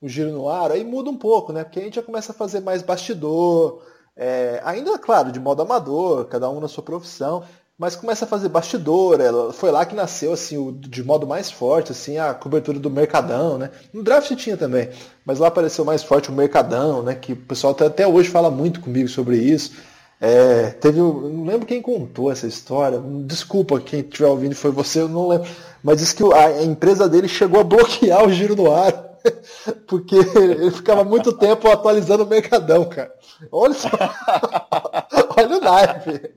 o 0.00 0.08
giro 0.08 0.30
no 0.30 0.48
ar, 0.48 0.70
aí 0.72 0.84
muda 0.84 1.10
um 1.10 1.16
pouco, 1.16 1.52
né? 1.52 1.64
Porque 1.64 1.80
a 1.80 1.82
gente 1.82 1.96
já 1.96 2.02
começa 2.02 2.32
a 2.32 2.34
fazer 2.34 2.60
mais 2.60 2.82
bastidor, 2.82 3.82
é, 4.16 4.60
ainda, 4.64 4.98
claro, 4.98 5.30
de 5.30 5.38
modo 5.38 5.60
amador, 5.60 6.24
cada 6.24 6.48
um 6.48 6.58
na 6.58 6.68
sua 6.68 6.82
profissão, 6.82 7.44
mas 7.78 7.94
começa 7.94 8.24
a 8.24 8.28
fazer 8.28 8.48
bastidor. 8.48 9.20
Ela, 9.20 9.52
foi 9.52 9.70
lá 9.70 9.84
que 9.84 9.94
nasceu 9.94 10.32
assim, 10.32 10.56
o, 10.56 10.72
de 10.72 11.04
modo 11.04 11.26
mais 11.26 11.50
forte 11.50 11.92
assim, 11.92 12.16
a 12.16 12.32
cobertura 12.32 12.78
do 12.78 12.90
Mercadão. 12.90 13.58
Né? 13.58 13.70
No 13.92 14.02
draft 14.02 14.34
tinha 14.36 14.56
também, 14.56 14.88
mas 15.24 15.38
lá 15.38 15.48
apareceu 15.48 15.84
mais 15.84 16.02
forte 16.02 16.30
o 16.30 16.32
Mercadão, 16.32 17.02
né? 17.02 17.14
que 17.14 17.34
o 17.34 17.36
pessoal 17.36 17.72
até, 17.72 17.86
até 17.86 18.06
hoje 18.06 18.30
fala 18.30 18.50
muito 18.50 18.80
comigo 18.80 19.08
sobre 19.08 19.36
isso. 19.36 19.72
É, 20.18 20.70
teve, 20.70 20.98
não 20.98 21.44
lembro 21.44 21.66
quem 21.66 21.82
contou 21.82 22.32
essa 22.32 22.46
história. 22.46 22.98
Desculpa 23.26 23.78
quem 23.80 24.00
estiver 24.00 24.28
ouvindo 24.28 24.54
foi 24.54 24.70
você, 24.70 25.02
eu 25.02 25.08
não 25.08 25.28
lembro. 25.28 25.46
Mas 25.82 25.98
disse 25.98 26.14
que 26.14 26.24
a 26.32 26.62
empresa 26.62 27.06
dele 27.06 27.28
chegou 27.28 27.60
a 27.60 27.64
bloquear 27.64 28.24
o 28.24 28.32
giro 28.32 28.56
no 28.56 28.72
ar 28.72 29.15
porque 29.86 30.16
ele 30.16 30.70
ficava 30.70 31.04
muito 31.04 31.32
tempo 31.32 31.68
atualizando 31.70 32.24
o 32.24 32.26
Mercadão, 32.26 32.84
cara. 32.88 33.12
Olha 33.50 33.74
só. 33.74 33.88
Olha 35.36 35.58
o 35.58 35.60
naipe. 35.60 36.30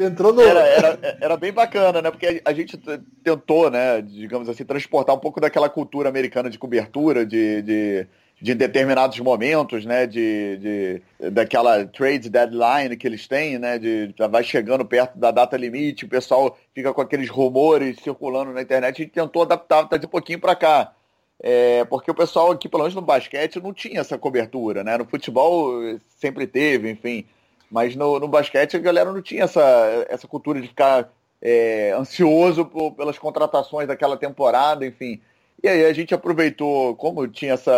Entrou 0.00 0.32
no. 0.32 0.42
Era, 0.42 0.60
era, 0.60 1.18
era, 1.20 1.36
bem 1.36 1.52
bacana, 1.52 2.02
né? 2.02 2.10
Porque 2.10 2.42
a 2.44 2.52
gente 2.52 2.76
tentou, 3.22 3.70
né, 3.70 4.02
digamos 4.02 4.48
assim, 4.48 4.64
transportar 4.64 5.14
um 5.14 5.18
pouco 5.18 5.40
daquela 5.40 5.68
cultura 5.68 6.08
americana 6.08 6.50
de 6.50 6.58
cobertura, 6.58 7.24
de, 7.24 7.62
de, 7.62 8.06
de 8.40 8.54
determinados 8.54 9.18
momentos, 9.20 9.84
né? 9.84 10.06
De, 10.06 10.56
de, 10.56 11.30
daquela 11.30 11.86
trade 11.86 12.28
deadline 12.28 12.96
que 12.96 13.06
eles 13.06 13.28
têm, 13.28 13.58
né? 13.58 13.78
De 13.78 14.12
vai 14.28 14.42
chegando 14.42 14.84
perto 14.84 15.16
da 15.16 15.30
data 15.30 15.56
limite, 15.56 16.04
o 16.04 16.08
pessoal 16.08 16.58
fica 16.74 16.92
com 16.92 17.00
aqueles 17.00 17.28
rumores 17.28 17.98
circulando 18.02 18.52
na 18.52 18.62
internet. 18.62 19.00
A 19.00 19.04
gente 19.04 19.14
tentou 19.14 19.42
adaptar, 19.42 19.88
trazer 19.88 20.06
um 20.06 20.10
pouquinho 20.10 20.40
para 20.40 20.56
cá. 20.56 20.95
É, 21.42 21.84
porque 21.84 22.10
o 22.10 22.14
pessoal 22.14 22.50
aqui, 22.50 22.68
pelo 22.68 22.82
menos 22.82 22.94
no 22.94 23.02
basquete, 23.02 23.60
não 23.60 23.72
tinha 23.72 24.00
essa 24.00 24.16
cobertura, 24.16 24.82
né? 24.82 24.96
No 24.96 25.04
futebol 25.04 25.70
sempre 26.18 26.46
teve, 26.46 26.90
enfim. 26.90 27.26
Mas 27.70 27.94
no, 27.94 28.18
no 28.18 28.28
basquete 28.28 28.76
a 28.76 28.80
galera 28.80 29.12
não 29.12 29.20
tinha 29.20 29.44
essa, 29.44 30.06
essa 30.08 30.26
cultura 30.26 30.60
de 30.60 30.68
ficar 30.68 31.12
é, 31.42 31.92
ansioso 31.92 32.64
por, 32.64 32.92
pelas 32.92 33.18
contratações 33.18 33.86
daquela 33.86 34.16
temporada, 34.16 34.86
enfim. 34.86 35.20
E 35.62 35.68
aí 35.68 35.84
a 35.84 35.92
gente 35.92 36.14
aproveitou, 36.14 36.94
como 36.96 37.26
tinha 37.28 37.54
essa. 37.54 37.72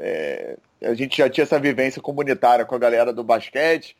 É, 0.00 0.56
a 0.82 0.94
gente 0.94 1.16
já 1.18 1.28
tinha 1.28 1.44
essa 1.44 1.58
vivência 1.58 2.00
comunitária 2.00 2.64
com 2.64 2.74
a 2.74 2.78
galera 2.78 3.12
do 3.12 3.22
basquete, 3.22 3.96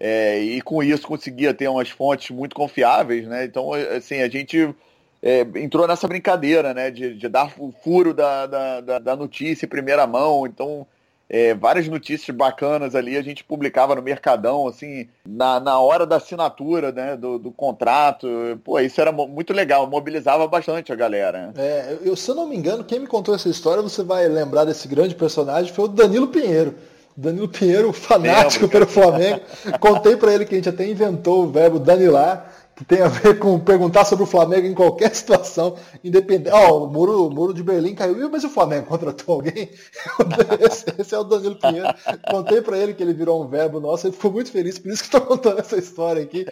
e 0.00 0.60
com 0.62 0.82
isso 0.82 1.06
conseguia 1.06 1.54
ter 1.54 1.68
umas 1.68 1.90
fontes 1.90 2.30
muito 2.30 2.56
confiáveis, 2.56 3.26
né? 3.26 3.44
Então, 3.44 3.72
assim, 3.72 4.20
a 4.20 4.28
gente 4.28 4.74
é, 5.22 5.46
entrou 5.56 5.86
nessa 5.86 6.08
brincadeira, 6.08 6.74
né? 6.74 6.90
De, 6.90 7.14
de 7.14 7.28
dar 7.28 7.52
o 7.56 7.72
furo 7.82 8.12
da, 8.12 8.46
da, 8.46 8.98
da, 8.98 9.16
notícia 9.16 9.64
em 9.64 9.68
primeira 9.68 10.04
mão. 10.04 10.44
Então, 10.46 10.84
é, 11.30 11.54
várias 11.54 11.86
notícias 11.86 12.36
bacanas 12.36 12.96
ali 12.96 13.16
a 13.16 13.22
gente 13.22 13.44
publicava 13.44 13.94
no 13.94 14.02
Mercadão, 14.02 14.66
assim, 14.66 15.08
na, 15.24 15.60
na 15.60 15.78
hora 15.78 16.04
da 16.04 16.16
assinatura 16.16 16.90
né, 16.90 17.16
do, 17.16 17.38
do 17.38 17.52
contrato. 17.52 18.28
Pô, 18.64 18.80
isso 18.80 19.00
era 19.00 19.12
muito 19.12 19.52
legal, 19.52 19.86
mobilizava 19.86 20.46
bastante 20.48 20.92
a 20.92 20.96
galera. 20.96 21.52
É, 21.56 21.98
eu, 22.02 22.16
se 22.16 22.28
eu 22.28 22.34
não 22.34 22.48
me 22.48 22.56
engano, 22.56 22.82
quem 22.82 22.98
me 22.98 23.06
contou 23.06 23.34
essa 23.34 23.48
história, 23.48 23.80
você 23.80 24.02
vai 24.02 24.26
lembrar 24.26 24.64
desse 24.64 24.88
grande 24.88 25.14
personagem, 25.14 25.72
foi 25.72 25.84
o 25.84 25.88
Danilo 25.88 26.28
Pinheiro. 26.28 26.74
Danilo 27.16 27.48
Pinheiro, 27.48 27.92
fanático 27.92 28.64
Lembro. 28.64 28.68
pelo 28.68 28.86
Flamengo. 28.86 29.40
Contei 29.78 30.16
para 30.16 30.34
ele 30.34 30.46
que 30.46 30.54
a 30.54 30.56
gente 30.56 30.68
até 30.68 30.86
inventou 30.86 31.44
o 31.44 31.50
verbo 31.50 31.78
danilar 31.78 32.61
que 32.74 32.84
tem 32.84 33.02
a 33.02 33.08
ver 33.08 33.38
com 33.38 33.58
perguntar 33.60 34.04
sobre 34.04 34.24
o 34.24 34.26
Flamengo 34.26 34.66
em 34.66 34.74
qualquer 34.74 35.12
situação, 35.16 35.76
independente. 36.02 36.54
Ó, 36.54 36.70
oh, 36.70 36.84
o 36.84 36.90
muro, 36.90 37.30
muro 37.30 37.52
de 37.52 37.62
Berlim 37.62 37.94
caiu, 37.94 38.30
mas 38.30 38.44
o 38.44 38.48
Flamengo 38.48 38.86
contratou 38.86 39.36
alguém? 39.36 39.70
esse, 40.60 40.84
esse, 40.98 41.14
é 41.14 41.18
o 41.18 41.24
Danilo 41.24 41.58
Pinheiro. 41.58 41.88
Contei 42.30 42.62
para 42.62 42.78
ele 42.78 42.94
que 42.94 43.02
ele 43.02 43.12
virou 43.12 43.42
um 43.42 43.48
verbo 43.48 43.80
nosso, 43.80 44.06
ele 44.06 44.14
ficou 44.14 44.32
muito 44.32 44.50
feliz, 44.50 44.78
por 44.78 44.90
isso 44.90 45.02
que 45.02 45.08
estou 45.08 45.20
contando 45.20 45.60
essa 45.60 45.76
história 45.76 46.22
aqui. 46.22 46.46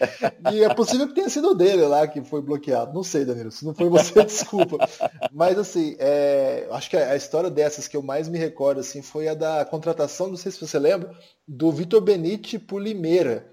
E 0.53 0.63
é 0.63 0.75
possível 0.75 1.09
que 1.09 1.15
tenha 1.15 1.29
sido 1.29 1.55
dele 1.55 1.83
lá 1.87 2.07
que 2.07 2.23
foi 2.23 2.43
bloqueado. 2.43 2.93
Não 2.93 3.03
sei, 3.03 3.25
Danilo, 3.25 3.51
se 3.51 3.65
não 3.65 3.75
foi 3.75 3.89
você, 3.89 4.23
desculpa. 4.25 4.89
Mas 5.33 5.59
assim, 5.59 5.97
é, 5.99 6.67
acho 6.71 6.91
que 6.91 6.97
a 6.97 7.17
história 7.17 7.51
dessas 7.51 7.89
que 7.89 7.97
eu 7.97 8.03
mais 8.03 8.29
me 8.29 8.39
recordo 8.39 8.81
assim, 8.81 9.03
foi 9.03 9.29
a 9.29 9.35
da 9.35 9.65
contratação, 9.65 10.29
não 10.29 10.37
sei 10.37 10.53
se 10.53 10.61
você 10.61 10.79
lembra, 10.79 11.11
do 11.47 11.73
Vitor 11.73 12.01
Benite 12.01 12.59
por 12.59 12.81
Limeira 12.81 13.51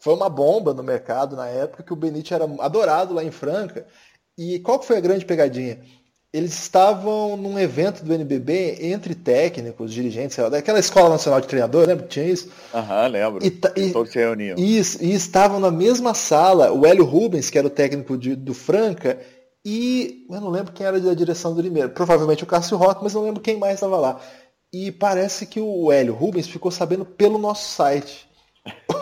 foi 0.00 0.14
uma 0.14 0.28
bomba 0.28 0.74
no 0.74 0.82
mercado 0.82 1.36
na 1.36 1.46
época 1.46 1.82
que 1.82 1.92
o 1.92 1.96
Benítez 1.96 2.32
era 2.32 2.44
adorado 2.58 3.14
lá 3.14 3.22
em 3.22 3.30
Franca. 3.30 3.86
E 4.36 4.58
qual 4.60 4.78
que 4.78 4.86
foi 4.86 4.96
a 4.96 5.00
grande 5.00 5.24
pegadinha? 5.24 5.78
eles 6.32 6.52
estavam 6.52 7.36
num 7.36 7.58
evento 7.58 8.04
do 8.04 8.14
NBB 8.14 8.78
entre 8.80 9.16
técnicos, 9.16 9.92
dirigentes, 9.92 10.36
lá, 10.36 10.48
daquela 10.48 10.78
Escola 10.78 11.08
Nacional 11.08 11.40
de 11.40 11.48
Treinador, 11.48 11.86
lembra 11.88 12.04
que 12.04 12.10
tinha 12.10 12.26
isso? 12.26 12.48
Aham, 12.72 13.06
lembro. 13.08 13.44
E, 13.44 13.48
e, 13.76 13.90
todos 13.92 14.12
se 14.12 14.18
reuniam. 14.18 14.56
Isso, 14.56 15.02
e 15.02 15.12
estavam 15.12 15.58
na 15.58 15.72
mesma 15.72 16.14
sala 16.14 16.72
o 16.72 16.86
Hélio 16.86 17.04
Rubens, 17.04 17.50
que 17.50 17.58
era 17.58 17.66
o 17.66 17.70
técnico 17.70 18.16
de, 18.16 18.36
do 18.36 18.54
Franca, 18.54 19.18
e 19.64 20.26
eu 20.30 20.40
não 20.40 20.50
lembro 20.50 20.72
quem 20.72 20.86
era 20.86 21.00
da 21.00 21.14
direção 21.14 21.52
do 21.52 21.60
Limeira. 21.60 21.88
Provavelmente 21.88 22.44
o 22.44 22.46
Cássio 22.46 22.76
Roque, 22.76 23.02
mas 23.02 23.12
não 23.12 23.24
lembro 23.24 23.42
quem 23.42 23.58
mais 23.58 23.74
estava 23.74 23.98
lá. 23.98 24.20
E 24.72 24.92
parece 24.92 25.46
que 25.46 25.60
o 25.60 25.90
Hélio 25.90 26.14
Rubens 26.14 26.46
ficou 26.46 26.70
sabendo 26.70 27.04
pelo 27.04 27.38
nosso 27.38 27.74
site. 27.74 28.28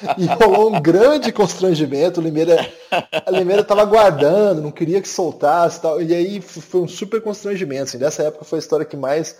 e 0.18 0.26
rolou 0.26 0.74
um 0.74 0.80
grande 0.80 1.32
constrangimento. 1.32 2.20
O 2.20 2.22
Limeira, 2.22 2.56
a 2.90 3.30
Limeira 3.30 3.62
estava 3.62 3.82
aguardando, 3.82 4.62
não 4.62 4.70
queria 4.70 5.00
que 5.00 5.08
soltasse 5.08 5.80
tal. 5.80 6.00
E 6.02 6.14
aí 6.14 6.40
foi 6.40 6.80
um 6.80 6.88
super 6.88 7.20
constrangimento. 7.20 7.84
Assim. 7.84 7.98
Dessa 7.98 8.22
época 8.22 8.44
foi 8.44 8.58
a 8.58 8.60
história 8.60 8.86
que 8.86 8.96
mais, 8.96 9.36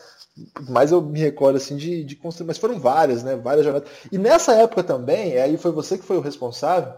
mais 0.68 0.92
eu 0.92 1.00
me 1.00 1.20
recordo 1.20 1.56
assim, 1.56 1.76
de, 1.76 2.04
de 2.04 2.16
constrangimento. 2.16 2.48
Mas 2.48 2.58
foram 2.58 2.80
várias, 2.80 3.22
né? 3.22 3.36
Várias 3.36 3.64
jornadas. 3.64 3.88
E 4.10 4.18
nessa 4.18 4.54
época 4.54 4.82
também, 4.82 5.36
aí 5.38 5.56
foi 5.56 5.72
você 5.72 5.98
que 5.98 6.04
foi 6.04 6.16
o 6.16 6.22
responsável. 6.22 6.92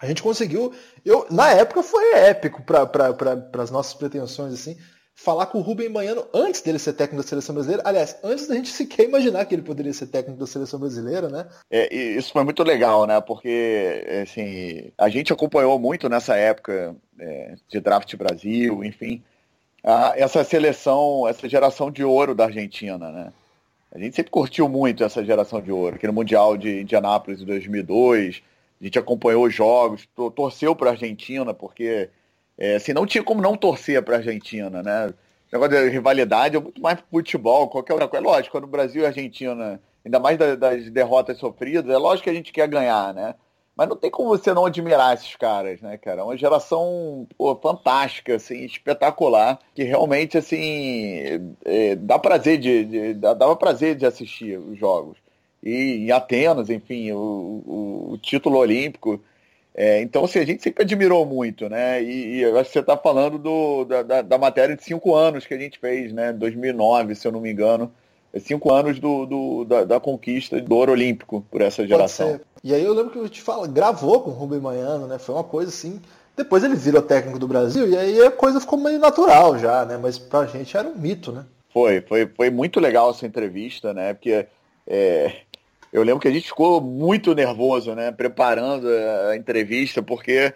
A 0.00 0.06
gente 0.06 0.22
conseguiu. 0.22 0.72
Eu, 1.04 1.26
na 1.30 1.50
época 1.50 1.82
foi 1.82 2.12
épico 2.12 2.62
para 2.62 2.86
pra, 2.86 3.62
as 3.62 3.70
nossas 3.70 3.94
pretensões, 3.94 4.52
assim 4.52 4.76
falar 5.16 5.46
com 5.46 5.58
o 5.58 5.62
Rubem 5.62 5.88
Manhano 5.88 6.26
antes 6.32 6.60
dele 6.60 6.78
ser 6.78 6.92
técnico 6.92 7.22
da 7.22 7.28
seleção 7.28 7.54
brasileira. 7.54 7.82
Aliás, 7.86 8.16
antes 8.22 8.46
da 8.46 8.54
gente 8.54 8.68
sequer 8.68 9.06
imaginar 9.06 9.46
que 9.46 9.54
ele 9.54 9.62
poderia 9.62 9.92
ser 9.92 10.06
técnico 10.08 10.38
da 10.38 10.46
seleção 10.46 10.78
brasileira, 10.78 11.28
né? 11.28 11.48
É, 11.70 11.92
isso 11.92 12.32
foi 12.32 12.44
muito 12.44 12.62
legal, 12.62 13.06
né? 13.06 13.18
Porque 13.22 14.04
assim, 14.22 14.92
a 14.96 15.08
gente 15.08 15.32
acompanhou 15.32 15.78
muito 15.78 16.06
nessa 16.08 16.36
época 16.36 16.94
é, 17.18 17.54
de 17.66 17.80
draft 17.80 18.14
Brasil, 18.14 18.84
enfim, 18.84 19.22
a, 19.82 20.12
essa 20.16 20.44
seleção, 20.44 21.26
essa 21.26 21.48
geração 21.48 21.90
de 21.90 22.04
ouro 22.04 22.34
da 22.34 22.44
Argentina, 22.44 23.10
né? 23.10 23.32
A 23.90 23.98
gente 23.98 24.14
sempre 24.14 24.30
curtiu 24.30 24.68
muito 24.68 25.02
essa 25.02 25.24
geração 25.24 25.62
de 25.62 25.72
ouro, 25.72 25.96
aqui 25.96 26.06
no 26.06 26.12
Mundial 26.12 26.58
de 26.58 26.82
Indianápolis 26.82 27.40
de 27.40 27.46
2002, 27.46 28.42
a 28.78 28.84
gente 28.84 28.98
acompanhou 28.98 29.46
os 29.46 29.54
jogos, 29.54 30.06
torceu 30.34 30.76
para 30.76 30.90
a 30.90 30.92
Argentina, 30.92 31.54
porque 31.54 32.10
é, 32.58 32.76
assim, 32.76 32.92
não 32.92 33.06
tinha 33.06 33.22
como 33.22 33.42
não 33.42 33.56
torcer 33.56 34.02
para 34.02 34.16
a 34.16 34.18
Argentina, 34.18 34.82
né? 34.82 35.08
O 35.52 35.58
negócio 35.58 35.84
de 35.84 35.90
rivalidade 35.90 36.56
é 36.56 36.60
muito 36.60 36.80
mais 36.80 36.98
futebol, 37.10 37.68
qualquer 37.68 37.92
outra 37.92 38.08
coisa. 38.08 38.24
É 38.24 38.28
lógico, 38.28 38.52
quando 38.52 38.64
o 38.64 38.68
Brasil 38.68 39.02
e 39.02 39.04
a 39.04 39.08
Argentina, 39.08 39.80
ainda 40.04 40.18
mais 40.18 40.38
das, 40.38 40.90
derrotas 40.90 41.38
sofridas, 41.38 41.88
é 41.92 41.98
lógico 41.98 42.24
que 42.24 42.30
a 42.30 42.34
gente 42.34 42.52
quer 42.52 42.66
ganhar, 42.66 43.14
né? 43.14 43.34
Mas 43.76 43.88
não 43.88 43.96
tem 43.96 44.10
como 44.10 44.30
você 44.30 44.54
não 44.54 44.64
admirar 44.64 45.14
esses 45.14 45.36
caras, 45.36 45.82
né, 45.82 45.98
cara? 45.98 46.22
É 46.22 46.24
uma 46.24 46.36
geração 46.36 47.28
pô, 47.36 47.54
fantástica, 47.56 48.36
assim, 48.36 48.64
espetacular, 48.64 49.58
que 49.74 49.82
realmente, 49.82 50.38
assim, 50.38 51.54
é, 51.62 51.94
dá 51.94 52.18
prazer 52.18 52.58
de, 52.58 52.84
de, 52.86 53.14
dava 53.14 53.54
prazer 53.54 53.94
de 53.94 54.06
assistir 54.06 54.58
os 54.58 54.78
jogos. 54.78 55.18
E 55.62 56.06
em 56.06 56.10
Atenas, 56.10 56.70
enfim, 56.70 57.12
o, 57.12 57.18
o, 57.18 58.12
o 58.12 58.18
título 58.18 58.58
olímpico 58.58 59.20
é, 59.78 60.00
então, 60.00 60.24
assim, 60.24 60.38
a 60.38 60.46
gente 60.46 60.62
sempre 60.62 60.84
admirou 60.84 61.26
muito, 61.26 61.68
né? 61.68 62.02
E, 62.02 62.36
e 62.36 62.40
eu 62.40 62.58
acho 62.58 62.70
que 62.70 62.72
você 62.72 62.78
está 62.78 62.96
falando 62.96 63.36
do, 63.36 63.84
da, 63.84 64.22
da, 64.22 64.38
matéria 64.38 64.74
de 64.74 64.82
cinco 64.82 65.14
anos 65.14 65.46
que 65.46 65.52
a 65.52 65.58
gente 65.58 65.78
fez, 65.78 66.14
né? 66.14 66.32
2009, 66.32 67.14
se 67.14 67.28
eu 67.28 67.32
não 67.32 67.42
me 67.42 67.52
engano. 67.52 67.92
É 68.32 68.40
cinco 68.40 68.72
anos 68.72 68.98
do, 68.98 69.26
do 69.26 69.64
da, 69.66 69.84
da, 69.84 70.00
conquista 70.00 70.58
do 70.62 70.74
ouro 70.74 70.92
olímpico 70.92 71.44
por 71.50 71.60
essa 71.60 71.86
geração. 71.86 72.40
E 72.64 72.74
aí 72.74 72.82
eu 72.82 72.94
lembro 72.94 73.10
que 73.10 73.18
eu 73.18 73.28
te 73.28 73.42
falo, 73.42 73.68
gravou 73.68 74.22
com 74.22 74.30
o 74.30 74.32
Rubem 74.32 74.60
Manhano, 74.60 75.06
né? 75.06 75.18
Foi 75.18 75.34
uma 75.34 75.44
coisa 75.44 75.68
assim. 75.68 76.00
Depois 76.34 76.64
ele 76.64 76.74
virou 76.74 77.02
técnico 77.02 77.38
do 77.38 77.46
Brasil 77.46 77.86
e 77.86 77.98
aí 77.98 78.22
a 78.22 78.30
coisa 78.30 78.58
ficou 78.58 78.78
meio 78.78 78.98
natural 78.98 79.58
já, 79.58 79.84
né? 79.84 79.98
Mas 80.00 80.18
pra 80.18 80.46
gente 80.46 80.74
era 80.74 80.88
um 80.88 80.94
mito, 80.94 81.32
né? 81.32 81.44
Foi, 81.70 82.00
foi, 82.00 82.26
foi 82.26 82.48
muito 82.48 82.80
legal 82.80 83.10
essa 83.10 83.26
entrevista, 83.26 83.92
né? 83.92 84.14
Porque 84.14 84.46
é, 84.86 85.32
eu 85.96 86.02
lembro 86.02 86.20
que 86.20 86.28
a 86.28 86.30
gente 86.32 86.48
ficou 86.48 86.78
muito 86.80 87.34
nervoso, 87.34 87.94
né, 87.94 88.12
preparando 88.12 88.86
a 89.30 89.34
entrevista, 89.34 90.02
porque 90.02 90.52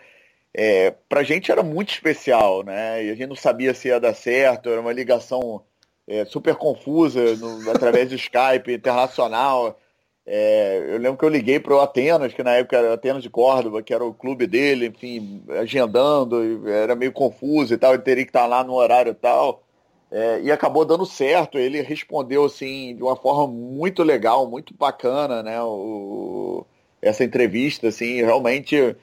é, 0.53 0.93
pra 1.09 1.23
gente 1.23 1.51
era 1.51 1.63
muito 1.63 1.95
especial, 1.95 2.63
né, 2.63 3.05
e 3.05 3.11
a 3.11 3.15
gente 3.15 3.29
não 3.29 3.37
sabia 3.37 3.73
se 3.73 3.89
ia 3.89 3.99
dar 3.99 4.15
certo, 4.15 4.69
era 4.69 4.81
uma 4.81 4.93
ligação 4.93 5.63
é, 6.07 6.27
super 6.27 6.55
confusa 6.57 7.37
no, 7.37 7.71
através 7.71 8.11
do 8.11 8.17
Skype 8.17 8.71
internacional. 8.75 9.79
É, 10.27 10.85
eu 10.91 10.99
lembro 10.99 11.17
que 11.17 11.25
eu 11.25 11.29
liguei 11.31 11.59
para 11.59 11.75
o 11.75 11.81
Atenas, 11.81 12.35
que 12.35 12.43
na 12.43 12.53
época 12.53 12.77
era 12.77 12.93
Atenas 12.93 13.23
de 13.23 13.31
Córdoba, 13.31 13.83
que 13.83 13.95
era 13.95 14.05
o 14.05 14.13
clube 14.13 14.47
dele, 14.47 14.89
enfim, 14.89 15.43
agendando, 15.59 16.69
era 16.69 16.95
meio 16.95 17.13
confuso 17.13 17.73
e 17.73 17.79
tal, 17.79 17.95
ele 17.95 18.03
teria 18.03 18.25
que 18.25 18.31
estar 18.31 18.47
lá 18.47 18.63
no 18.63 18.75
horário 18.75 19.13
e 19.13 19.15
tal. 19.15 19.63
É, 20.11 20.41
e 20.43 20.51
acabou 20.51 20.85
dando 20.85 21.07
certo. 21.07 21.59
Ele 21.59 21.81
respondeu 21.83 22.45
assim 22.45 22.97
de 22.97 23.03
uma 23.03 23.17
forma 23.17 23.47
muito 23.47 24.03
legal, 24.03 24.49
muito 24.49 24.75
bacana, 24.75 25.43
né? 25.43 25.63
O, 25.63 26.67
essa 27.01 27.25
entrevista, 27.25 27.89
assim, 27.89 28.17
realmente 28.23 28.97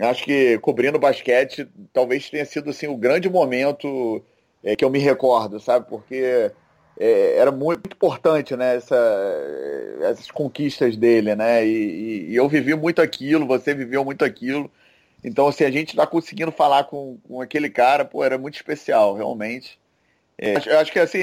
acho 0.00 0.24
que 0.24 0.58
cobrindo 0.58 0.98
basquete 0.98 1.68
talvez 1.92 2.28
tenha 2.28 2.44
sido 2.44 2.70
assim 2.70 2.88
o 2.88 2.96
grande 2.96 3.28
momento 3.30 4.20
é, 4.62 4.74
que 4.74 4.84
eu 4.84 4.90
me 4.90 4.98
recordo, 4.98 5.60
sabe? 5.60 5.86
Porque 5.88 6.50
é, 6.98 7.36
era 7.36 7.52
muito 7.52 7.86
importante, 7.92 8.56
né? 8.56 8.76
Essa, 8.76 8.96
essas 10.02 10.30
conquistas 10.30 10.96
dele, 10.96 11.34
né? 11.34 11.66
E, 11.66 11.70
e, 11.70 12.30
e, 12.32 12.36
eu 12.36 12.48
vivi 12.48 12.74
muito 12.74 13.02
aquilo, 13.02 13.46
você 13.46 13.74
viveu 13.74 14.04
muito 14.04 14.24
aquilo. 14.24 14.70
Então, 15.22 15.48
assim, 15.48 15.64
a 15.64 15.70
gente 15.70 15.90
está 15.90 16.06
conseguindo 16.06 16.52
falar 16.52 16.84
com, 16.84 17.18
com 17.26 17.40
aquele 17.40 17.70
cara, 17.70 18.04
pô, 18.04 18.22
era 18.24 18.38
muito 18.38 18.54
especial, 18.56 19.14
realmente. 19.14 19.78
É, 20.38 20.54
eu 20.66 20.78
acho 20.78 20.92
que 20.92 20.98
assim, 20.98 21.20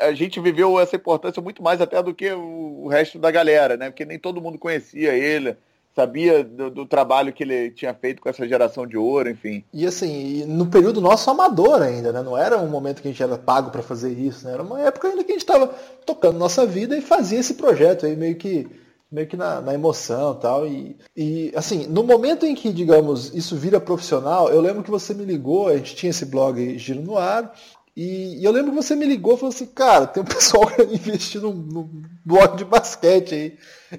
a 0.00 0.12
gente 0.12 0.40
viveu 0.40 0.78
essa 0.78 0.96
importância 0.96 1.42
muito 1.42 1.62
mais 1.62 1.80
até 1.80 2.02
do 2.02 2.14
que 2.14 2.32
o 2.32 2.86
resto 2.88 3.18
da 3.18 3.30
galera, 3.30 3.76
né? 3.76 3.90
Porque 3.90 4.04
nem 4.04 4.18
todo 4.18 4.40
mundo 4.40 4.58
conhecia 4.58 5.12
ele, 5.12 5.56
sabia 5.94 6.42
do, 6.44 6.70
do, 6.70 6.86
trabalho 6.86 7.32
que 7.32 7.42
ele 7.42 7.70
tinha 7.70 7.92
feito 7.92 8.22
com 8.22 8.28
essa 8.28 8.46
geração 8.46 8.86
de 8.86 8.96
ouro, 8.96 9.28
enfim. 9.28 9.64
E 9.72 9.86
assim, 9.86 10.44
no 10.46 10.66
período 10.66 11.00
nosso 11.00 11.28
amador 11.30 11.82
ainda, 11.82 12.12
né? 12.12 12.22
Não 12.22 12.36
era 12.38 12.56
um 12.58 12.68
momento 12.68 13.02
que 13.02 13.08
a 13.08 13.10
gente 13.10 13.22
era 13.22 13.36
pago 13.36 13.70
para 13.70 13.82
fazer 13.82 14.12
isso, 14.12 14.46
né? 14.46 14.54
Era 14.54 14.62
uma 14.62 14.80
época 14.80 15.08
ainda 15.08 15.24
que 15.24 15.32
a 15.32 15.34
gente 15.34 15.42
estava 15.42 15.66
tocando 16.06 16.38
nossa 16.38 16.64
vida 16.64 16.96
e 16.96 17.00
fazia 17.00 17.40
esse 17.40 17.54
projeto 17.54 18.06
aí 18.06 18.16
meio 18.16 18.36
que 18.36 18.68
meio 19.10 19.26
que 19.26 19.36
na, 19.36 19.60
na 19.60 19.74
emoção 19.74 20.34
tal. 20.34 20.66
E, 20.66 20.96
e 21.14 21.52
assim, 21.54 21.86
no 21.86 22.02
momento 22.02 22.46
em 22.46 22.54
que, 22.54 22.72
digamos, 22.72 23.34
isso 23.34 23.54
vira 23.56 23.78
profissional, 23.78 24.48
eu 24.48 24.60
lembro 24.60 24.82
que 24.82 24.90
você 24.90 25.12
me 25.12 25.24
ligou, 25.24 25.68
a 25.68 25.76
gente 25.76 25.94
tinha 25.94 26.08
esse 26.08 26.24
blog 26.24 26.78
Giro 26.78 27.02
no 27.02 27.18
Ar, 27.18 27.52
e, 27.94 28.40
e, 28.40 28.44
eu 28.44 28.50
lembro 28.50 28.70
que 28.70 28.76
você 28.76 28.96
me 28.96 29.04
ligou 29.04 29.34
e 29.34 29.36
falou 29.36 29.54
assim, 29.54 29.66
cara, 29.66 30.06
tem 30.06 30.22
um 30.22 30.26
pessoal 30.26 30.64
investindo 30.90 31.52
no, 31.52 31.84
no 31.84 31.90
blog 32.24 32.56
de 32.56 32.64
basquete 32.64 33.34
aí. 33.34 33.58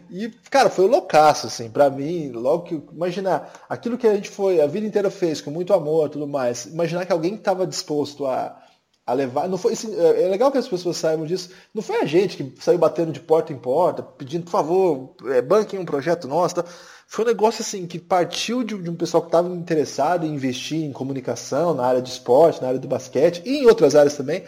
E, 0.10 0.30
cara, 0.50 0.70
foi 0.70 0.88
loucaço, 0.88 1.46
assim, 1.46 1.70
pra 1.70 1.90
mim, 1.90 2.32
logo 2.32 2.64
que. 2.64 2.82
Imaginar, 2.92 3.54
aquilo 3.70 3.98
que 3.98 4.08
a 4.08 4.16
gente 4.16 4.30
foi, 4.30 4.60
a 4.60 4.68
vida 4.68 4.88
inteira 4.88 5.12
fez, 5.12 5.42
com 5.42 5.52
muito 5.52 5.74
amor 5.74 6.10
tudo 6.10 6.28
mais, 6.28 6.66
imaginar 6.66 7.06
que 7.06 7.14
alguém 7.14 7.36
estava 7.36 7.68
disposto 7.68 8.26
a, 8.26 8.60
a 9.06 9.14
levar. 9.14 9.48
Não 9.48 9.60
foi 9.60 9.74
assim, 9.74 9.94
é 9.96 10.28
legal 10.28 10.52
que 10.52 10.58
as 10.58 10.68
pessoas 10.68 10.98
saibam 10.98 11.28
disso. 11.28 11.52
Não 11.74 11.84
foi 11.84 11.98
a 11.98 12.06
gente 12.06 12.38
que 12.38 12.64
saiu 12.64 12.80
batendo 12.80 13.12
de 13.12 13.20
porta 13.20 13.54
em 13.54 13.60
porta, 13.60 14.02
pedindo, 14.02 14.46
por 14.46 14.52
favor, 14.52 15.16
é, 15.28 15.42
banquem 15.42 15.80
um 15.80 15.86
projeto 15.86 16.28
nosso. 16.28 16.56
Tá? 16.56 16.66
Foi 17.14 17.24
um 17.24 17.28
negócio 17.28 17.62
assim 17.62 17.86
que 17.86 18.00
partiu 18.00 18.64
de, 18.64 18.74
um 18.74 18.96
pessoal 18.96 19.22
que 19.22 19.28
estava 19.28 19.48
interessado 19.48 20.26
em 20.26 20.34
investir 20.34 20.84
em 20.84 20.92
comunicação, 20.92 21.72
na 21.72 21.86
área 21.86 22.02
de 22.02 22.10
esporte, 22.10 22.60
na 22.60 22.70
área 22.70 22.80
do 22.80 22.88
basquete 22.88 23.44
e 23.46 23.60
em 23.60 23.68
outras 23.68 23.96
áreas 23.96 24.18
também, 24.18 24.44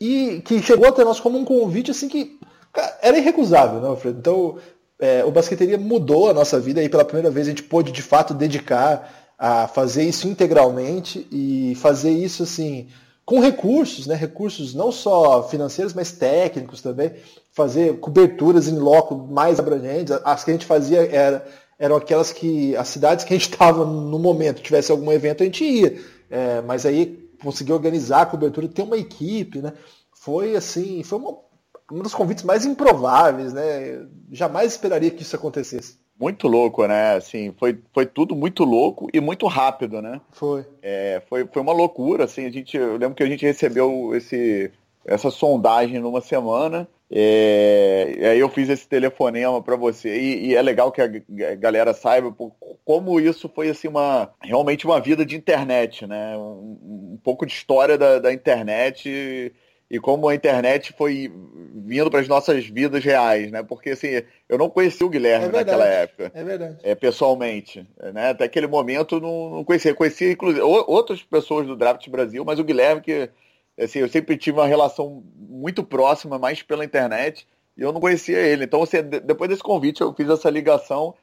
e 0.00 0.42
que 0.44 0.60
chegou 0.60 0.88
até 0.88 1.04
nós 1.04 1.20
como 1.20 1.38
um 1.38 1.44
convite 1.44 1.92
assim 1.92 2.08
que 2.08 2.36
cara, 2.72 2.98
era 3.00 3.18
irrecusável, 3.18 3.80
né, 3.80 3.86
Alfredo? 3.86 4.18
Então 4.18 4.58
é, 4.98 5.24
o 5.24 5.30
basqueteria 5.30 5.78
mudou 5.78 6.28
a 6.28 6.34
nossa 6.34 6.58
vida 6.58 6.82
e 6.82 6.88
pela 6.88 7.04
primeira 7.04 7.30
vez 7.30 7.46
a 7.46 7.50
gente 7.50 7.62
pôde 7.62 7.92
de 7.92 8.02
fato 8.02 8.34
dedicar 8.34 9.32
a 9.38 9.68
fazer 9.68 10.02
isso 10.02 10.26
integralmente 10.26 11.24
e 11.30 11.76
fazer 11.76 12.10
isso 12.10 12.42
assim 12.42 12.88
com 13.24 13.38
recursos, 13.38 14.08
né? 14.08 14.16
recursos 14.16 14.74
não 14.74 14.90
só 14.90 15.46
financeiros, 15.48 15.94
mas 15.94 16.10
técnicos 16.10 16.82
também, 16.82 17.12
fazer 17.52 18.00
coberturas 18.00 18.66
em 18.66 18.76
loco 18.76 19.14
mais 19.14 19.60
abrangentes. 19.60 20.18
As 20.24 20.42
que 20.42 20.50
a 20.50 20.54
gente 20.54 20.66
fazia 20.66 21.06
era 21.14 21.46
eram 21.78 21.96
aquelas 21.96 22.32
que 22.32 22.74
as 22.76 22.88
cidades 22.88 23.24
que 23.24 23.32
a 23.32 23.36
gente 23.36 23.48
estava 23.52 23.84
no 23.84 24.18
momento, 24.18 24.62
tivesse 24.62 24.90
algum 24.90 25.12
evento, 25.12 25.42
a 25.42 25.46
gente 25.46 25.64
ia. 25.64 25.98
É, 26.30 26.60
mas 26.62 26.84
aí 26.84 27.28
conseguir 27.42 27.72
organizar 27.72 28.22
a 28.22 28.26
cobertura, 28.26 28.68
ter 28.68 28.82
uma 28.82 28.96
equipe, 28.96 29.60
né? 29.60 29.72
Foi 30.12 30.56
assim, 30.56 31.02
foi 31.04 31.18
uma, 31.18 31.38
um 31.92 32.02
dos 32.02 32.14
convites 32.14 32.44
mais 32.44 32.66
improváveis, 32.66 33.52
né? 33.52 34.06
Jamais 34.30 34.72
esperaria 34.72 35.10
que 35.10 35.22
isso 35.22 35.36
acontecesse. 35.36 35.96
Muito 36.20 36.48
louco, 36.48 36.84
né? 36.86 37.14
Assim, 37.14 37.54
foi, 37.56 37.78
foi 37.94 38.04
tudo 38.04 38.34
muito 38.34 38.64
louco 38.64 39.08
e 39.14 39.20
muito 39.20 39.46
rápido, 39.46 40.02
né? 40.02 40.20
Foi. 40.32 40.66
É, 40.82 41.22
foi, 41.28 41.46
foi 41.46 41.62
uma 41.62 41.72
loucura, 41.72 42.24
assim, 42.24 42.44
a 42.44 42.50
gente, 42.50 42.76
eu 42.76 42.96
lembro 42.96 43.14
que 43.14 43.22
a 43.22 43.26
gente 43.26 43.46
recebeu 43.46 44.12
esse, 44.16 44.72
essa 45.04 45.30
sondagem 45.30 46.00
numa 46.00 46.20
semana 46.20 46.88
É, 47.10 48.16
e 48.18 48.24
aí 48.26 48.38
eu 48.38 48.50
fiz 48.50 48.68
esse 48.68 48.86
telefonema 48.86 49.62
para 49.62 49.76
você 49.76 50.14
e, 50.20 50.48
e, 50.48 50.54
é 50.54 50.60
legal 50.60 50.92
que 50.92 51.00
a 51.00 51.54
galera 51.54 51.94
saiba 51.94 52.34
como 52.84 53.18
isso 53.18 53.48
foi 53.48 53.70
assim 53.70 53.88
uma 53.88 54.30
realmente 54.42 54.84
uma 54.84 55.00
vida 55.00 55.24
de 55.24 55.34
internet, 55.34 56.06
né? 56.06 56.36
Um, 56.36 57.14
um 57.14 57.20
pouco 57.24 57.46
de 57.46 57.52
história 57.52 57.96
da, 57.96 58.18
da 58.18 58.30
internet 58.30 59.08
e, 59.08 59.52
e, 59.90 59.98
como 59.98 60.28
a 60.28 60.34
internet 60.34 60.92
foi 60.98 61.32
vindo 61.76 62.10
para 62.10 62.20
as 62.20 62.28
nossas 62.28 62.66
vidas 62.66 63.02
reais, 63.02 63.50
né? 63.50 63.62
Porque 63.62 63.90
assim 63.90 64.22
eu 64.46 64.58
não 64.58 64.68
conhecia 64.68 65.06
o 65.06 65.10
Guilherme 65.10 65.46
é 65.46 65.50
naquela 65.52 65.86
época, 65.86 66.30
é 66.34 66.44
verdade, 66.44 66.76
é, 66.82 66.94
pessoalmente, 66.94 67.88
né? 68.12 68.30
Até 68.30 68.44
aquele 68.44 68.66
momento 68.66 69.18
não, 69.18 69.48
não 69.48 69.64
conhecia, 69.64 69.94
conhecia 69.94 70.30
inclusive 70.30 70.60
outras 70.60 71.22
pessoas 71.22 71.66
do 71.66 71.74
Draft 71.74 72.06
Brasil, 72.10 72.44
mas 72.44 72.58
o 72.58 72.64
Guilherme 72.64 73.00
que 73.00 73.30
assim, 73.78 74.00
eu 74.00 74.08
sempre 74.08 74.36
tive 74.36 74.58
uma 74.58 74.66
relação 74.66 75.22
muito 75.36 75.82
próxima, 75.82 76.38
mais 76.38 76.62
pela 76.62 76.84
internet, 76.84 77.46
e 77.76 77.82
eu 77.82 77.92
não 77.92 78.00
conhecia 78.00 78.38
ele. 78.38 78.64
Então, 78.64 78.82
assim, 78.82 79.02
depois 79.02 79.48
desse 79.48 79.62
convite, 79.62 80.00
eu 80.00 80.12
fiz 80.12 80.28
essa 80.28 80.50
ligação 80.50 81.14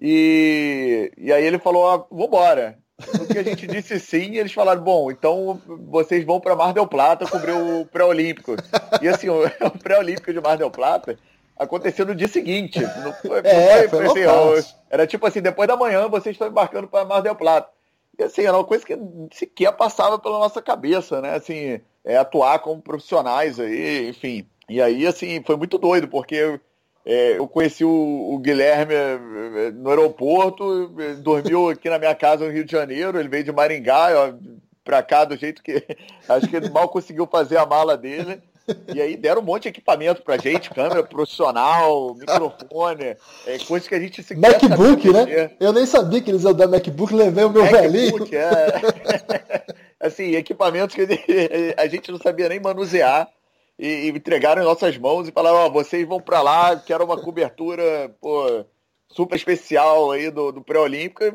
e, 0.00 1.12
e 1.18 1.32
aí 1.32 1.44
ele 1.44 1.58
falou, 1.58 1.90
ah, 1.90 2.06
vambora. 2.10 2.78
No 3.18 3.26
que 3.26 3.38
a 3.38 3.42
gente 3.42 3.66
disse 3.68 4.00
sim, 4.00 4.36
eles 4.36 4.52
falaram, 4.52 4.82
bom, 4.82 5.10
então 5.10 5.60
vocês 5.90 6.24
vão 6.24 6.40
para 6.40 6.56
Mar 6.56 6.72
del 6.72 6.86
Plata 6.86 7.26
cobrir 7.26 7.52
o 7.52 7.84
pré-olímpico. 7.86 8.56
E 9.02 9.08
assim, 9.08 9.28
o, 9.28 9.42
pré-olímpico 9.82 10.32
de 10.32 10.40
Mar 10.40 10.56
del 10.56 10.70
Plata 10.70 11.18
aconteceu 11.58 12.06
no 12.06 12.14
dia 12.14 12.28
seguinte. 12.28 12.80
Não 12.80 13.12
foi, 13.12 13.40
é, 13.44 13.88
foi, 13.88 14.06
foi 14.06 14.24
assim, 14.24 14.72
era 14.88 15.06
tipo 15.06 15.26
assim, 15.26 15.42
depois 15.42 15.68
da 15.68 15.76
manhã 15.76 16.08
vocês 16.08 16.34
estão 16.34 16.48
embarcando 16.48 16.88
para 16.88 17.04
Mar 17.04 17.20
del 17.20 17.36
Plata. 17.36 17.70
Assim, 18.22 18.42
era 18.42 18.56
uma 18.56 18.64
coisa 18.64 18.84
que 18.84 18.96
sequer 19.32 19.72
passava 19.72 20.18
pela 20.18 20.38
nossa 20.38 20.60
cabeça, 20.62 21.20
né? 21.20 21.34
Assim, 21.34 21.80
é, 22.04 22.16
atuar 22.16 22.58
como 22.60 22.82
profissionais 22.82 23.58
aí, 23.58 24.08
enfim. 24.08 24.46
E 24.68 24.80
aí, 24.80 25.06
assim, 25.06 25.42
foi 25.44 25.56
muito 25.56 25.78
doido, 25.78 26.08
porque 26.08 26.60
é, 27.04 27.38
eu 27.38 27.48
conheci 27.48 27.84
o, 27.84 27.88
o, 28.34 28.38
Guilherme 28.38 28.94
é, 28.94 29.70
no 29.72 29.88
aeroporto, 29.88 30.88
dormiu 31.22 31.70
aqui 31.70 31.88
na 31.88 31.98
minha 31.98 32.14
casa 32.14 32.44
no 32.44 32.52
Rio 32.52 32.64
de 32.64 32.72
Janeiro, 32.72 33.18
ele 33.18 33.28
veio 33.28 33.44
de 33.44 33.52
Maringá, 33.52 34.10
ó, 34.14 34.34
pra 34.84 35.02
cá 35.02 35.24
do 35.24 35.36
jeito 35.36 35.62
que 35.62 35.84
acho 36.28 36.48
que 36.48 36.56
ele 36.56 36.70
mal 36.70 36.88
conseguiu 36.88 37.26
fazer 37.26 37.56
a 37.56 37.66
mala 37.66 37.96
dele. 37.96 38.42
E 38.94 39.00
aí 39.00 39.16
deram 39.16 39.40
um 39.40 39.44
monte 39.44 39.64
de 39.64 39.68
equipamento 39.70 40.22
pra 40.22 40.38
gente, 40.38 40.70
câmera 40.70 41.02
profissional, 41.02 42.14
microfone, 42.14 43.16
é, 43.46 43.58
coisas 43.66 43.88
que 43.88 43.94
a 43.94 44.00
gente 44.00 44.22
se 44.22 44.34
MacBook, 44.34 45.12
né? 45.12 45.50
Eu 45.58 45.72
nem 45.72 45.86
sabia 45.86 46.20
que 46.20 46.30
eles 46.30 46.44
iam 46.44 46.54
dar 46.54 46.68
MacBook, 46.68 47.12
levei 47.14 47.44
o 47.44 47.50
meu 47.50 47.62
MacBook, 47.62 48.30
velhinho. 48.30 48.34
É. 48.34 49.64
assim, 50.06 50.34
equipamentos 50.34 50.94
que 50.94 51.06
a 51.76 51.86
gente 51.86 52.10
não 52.10 52.18
sabia 52.18 52.48
nem 52.48 52.60
manusear 52.60 53.28
e, 53.78 53.86
e 53.86 54.08
entregaram 54.08 54.62
em 54.62 54.64
nossas 54.64 54.96
mãos 54.98 55.28
e 55.28 55.32
falaram, 55.32 55.56
ó, 55.56 55.66
oh, 55.66 55.70
vocês 55.70 56.06
vão 56.06 56.20
para 56.20 56.42
lá, 56.42 56.76
quero 56.76 57.04
uma 57.04 57.18
cobertura, 57.18 58.14
pô, 58.20 58.64
super 59.08 59.36
especial 59.36 60.10
aí 60.10 60.30
do, 60.30 60.52
do 60.52 60.62
pré-olímpico. 60.62 61.24
E 61.24 61.32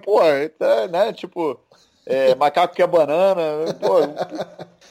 pô, 0.00 0.20
tá, 0.58 0.88
né, 0.88 1.12
tipo, 1.12 1.58
é, 2.06 2.34
macaco 2.34 2.74
que 2.74 2.82
é 2.82 2.86
banana, 2.86 3.72
pô, 3.80 3.98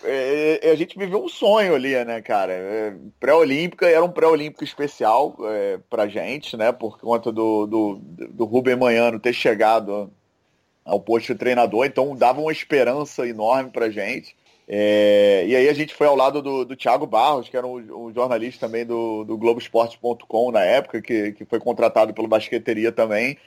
é, 0.04 0.60
é, 0.68 0.72
a 0.72 0.76
gente 0.76 0.98
viveu 0.98 1.24
um 1.24 1.30
sonho 1.30 1.76
ali, 1.76 2.04
né, 2.04 2.22
cara? 2.22 2.52
É, 2.52 2.94
pré-olímpica 3.20 3.88
era 3.88 4.04
um 4.04 4.10
pré-olímpico 4.10 4.64
especial 4.64 5.36
é, 5.44 5.80
pra 5.90 6.08
gente, 6.08 6.58
né? 6.58 6.72
Por 6.72 7.00
conta 7.00 7.32
do, 7.32 7.66
do, 7.68 8.00
do 8.30 8.46
Rubem 8.46 8.76
Manhano 8.76 9.20
ter 9.20 9.34
chegado 9.34 10.12
ao 10.84 11.00
posto 11.00 11.34
de 11.34 11.40
treinador, 11.40 11.86
então 11.86 12.16
dava 12.16 12.42
uma 12.42 12.52
esperança 12.52 13.28
enorme 13.28 13.70
pra 13.70 13.90
gente. 13.90 14.36
É, 14.68 15.46
e 15.48 15.56
aí 15.56 15.70
a 15.70 15.74
gente 15.74 15.94
foi 15.94 16.08
ao 16.08 16.16
lado 16.16 16.42
do, 16.42 16.66
do 16.66 16.76
Thiago 16.76 17.06
Barros, 17.06 17.50
que 17.50 17.56
era 17.56 17.68
um, 17.68 18.08
um 18.08 18.14
jornalista 18.14 18.66
também 18.66 18.86
do, 18.86 19.24
do 19.24 19.38
Globoesporte.com 19.38 20.52
na 20.52 20.64
época, 20.64 21.02
que, 21.02 21.34
que 21.34 21.46
foi 21.46 21.60
contratado 21.60 22.14
pelo 22.14 22.28
Basqueteria 22.28 22.92
também. 22.92 23.38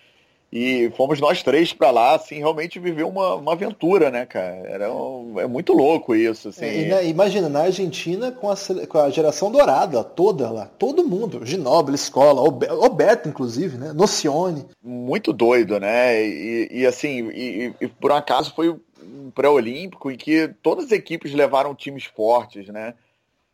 E 0.53 0.91
fomos 0.97 1.21
nós 1.21 1.43
três 1.43 1.73
para 1.73 1.91
lá, 1.91 2.15
assim, 2.15 2.37
realmente 2.37 2.79
viver 2.79 3.03
uma, 3.03 3.35
uma 3.35 3.53
aventura, 3.53 4.11
né, 4.11 4.25
cara? 4.25 4.63
Era 4.69 4.93
um, 4.93 5.41
é 5.41 5.47
muito 5.47 5.73
louco 5.73 6.15
isso, 6.15 6.49
assim. 6.49 6.65
É, 6.65 6.89
na, 6.89 7.03
imagina, 7.03 7.49
na 7.49 7.63
Argentina, 7.63 8.31
com 8.31 8.49
a, 8.49 8.55
com 8.89 8.99
a 8.99 9.11
geração 9.11 9.51
dourada 9.51 10.05
toda 10.05 10.49
lá, 10.51 10.67
todo 10.79 11.07
mundo, 11.07 11.45
Ginóbili, 11.45 11.97
Escola, 11.97 12.41
Roberto, 12.41 13.29
inclusive, 13.29 13.77
né? 13.77 13.93
Nocione. 13.93 14.65
Muito 14.83 15.33
doido, 15.33 15.81
né? 15.81 16.25
E, 16.25 16.69
e 16.71 16.87
assim, 16.87 17.29
e, 17.31 17.75
e, 17.81 17.89
por 17.89 18.13
um 18.13 18.15
acaso 18.15 18.55
foi 18.55 18.71
um 18.71 19.31
pré-olímpico 19.35 20.13
em 20.13 20.17
que 20.17 20.49
todas 20.63 20.87
as 20.87 20.93
equipes 20.93 21.35
levaram 21.35 21.75
times 21.75 22.05
fortes, 22.05 22.69
né? 22.69 22.95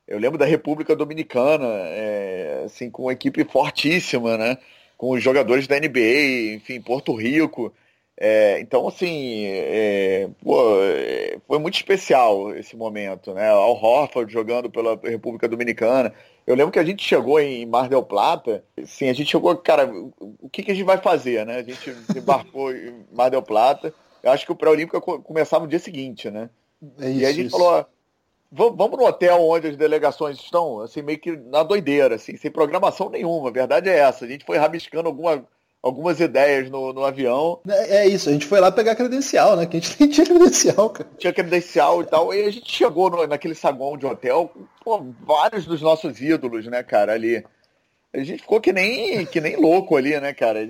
Eu 0.06 0.18
lembro 0.18 0.36
da 0.36 0.44
República 0.44 0.94
Dominicana, 0.94 1.66
é, 1.66 2.62
assim, 2.66 2.90
com 2.90 3.04
uma 3.04 3.12
equipe 3.12 3.44
fortíssima, 3.44 4.36
né? 4.36 4.58
Com 5.02 5.10
os 5.10 5.20
jogadores 5.20 5.66
da 5.66 5.80
NBA, 5.80 6.54
enfim, 6.54 6.80
Porto 6.80 7.12
Rico. 7.12 7.74
É, 8.16 8.60
então, 8.60 8.86
assim, 8.86 9.46
é, 9.46 10.28
pô, 10.40 10.80
é, 10.80 11.38
foi 11.44 11.58
muito 11.58 11.74
especial 11.74 12.54
esse 12.54 12.76
momento, 12.76 13.34
né? 13.34 13.48
Al 13.48 13.72
Horford 13.72 14.32
jogando 14.32 14.70
pela 14.70 14.94
República 15.02 15.48
Dominicana. 15.48 16.14
Eu 16.46 16.54
lembro 16.54 16.70
que 16.70 16.78
a 16.78 16.84
gente 16.84 17.02
chegou 17.02 17.40
em 17.40 17.66
Mar 17.66 17.88
del 17.88 18.04
Plata, 18.04 18.62
sim, 18.86 19.08
a 19.08 19.12
gente 19.12 19.28
chegou, 19.28 19.56
cara, 19.56 19.92
o 20.20 20.48
que, 20.48 20.62
que 20.62 20.70
a 20.70 20.74
gente 20.74 20.86
vai 20.86 20.98
fazer, 20.98 21.44
né? 21.44 21.56
A 21.56 21.62
gente 21.64 21.90
embarcou 22.16 22.72
em 22.72 23.04
Mar 23.12 23.28
del 23.28 23.42
Plata. 23.42 23.92
Eu 24.22 24.30
acho 24.30 24.46
que 24.46 24.52
o 24.52 24.56
pré-olímpico 24.56 25.00
começava 25.20 25.64
no 25.64 25.70
dia 25.70 25.80
seguinte, 25.80 26.30
né? 26.30 26.48
É 27.00 27.10
isso, 27.10 27.18
e 27.18 27.26
aí 27.26 27.32
a 27.32 27.34
gente 27.34 27.46
isso. 27.48 27.58
falou, 27.58 27.84
vamos 28.52 28.98
no 28.98 29.06
hotel 29.06 29.40
onde 29.40 29.68
as 29.68 29.76
delegações 29.76 30.38
estão, 30.38 30.80
assim, 30.80 31.00
meio 31.00 31.18
que 31.18 31.34
na 31.34 31.62
doideira, 31.62 32.16
assim, 32.16 32.36
sem 32.36 32.50
programação 32.50 33.08
nenhuma. 33.08 33.48
A 33.48 33.52
verdade 33.52 33.88
é 33.88 33.98
essa. 33.98 34.26
A 34.26 34.28
gente 34.28 34.44
foi 34.44 34.58
rabiscando 34.58 35.08
alguma, 35.08 35.42
algumas 35.82 36.20
ideias 36.20 36.68
no, 36.68 36.92
no 36.92 37.04
avião. 37.04 37.60
É, 37.66 37.96
é, 37.98 38.06
isso, 38.06 38.28
a 38.28 38.32
gente 38.32 38.46
foi 38.46 38.60
lá 38.60 38.70
pegar 38.70 38.94
credencial, 38.94 39.56
né? 39.56 39.64
Que 39.64 39.78
a 39.78 39.80
gente 39.80 39.96
nem 39.98 40.10
tinha 40.10 40.26
credencial, 40.26 40.90
cara. 40.90 41.10
Tinha 41.16 41.32
credencial 41.32 42.02
e 42.02 42.06
tal. 42.06 42.34
E 42.34 42.44
a 42.44 42.50
gente 42.50 42.70
chegou 42.70 43.10
no, 43.10 43.26
naquele 43.26 43.54
saguão 43.54 43.96
de 43.96 44.04
hotel 44.04 44.52
com 44.84 45.14
vários 45.24 45.64
dos 45.64 45.80
nossos 45.80 46.20
ídolos, 46.20 46.66
né, 46.66 46.82
cara, 46.82 47.14
ali. 47.14 47.42
A 48.14 48.18
gente 48.18 48.42
ficou 48.42 48.60
que 48.60 48.74
nem, 48.74 49.24
que 49.24 49.40
nem 49.40 49.56
louco 49.56 49.96
ali, 49.96 50.20
né, 50.20 50.34
cara? 50.34 50.60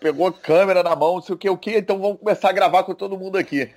Pegou 0.00 0.26
a 0.26 0.32
câmera 0.32 0.82
na 0.82 0.96
mão, 0.96 1.14
não 1.14 1.22
sei 1.22 1.36
o 1.36 1.38
que, 1.38 1.48
o 1.48 1.56
que, 1.56 1.76
então 1.76 2.00
vamos 2.00 2.18
começar 2.18 2.48
a 2.48 2.52
gravar 2.52 2.82
com 2.82 2.92
todo 2.92 3.16
mundo 3.16 3.38
aqui. 3.38 3.70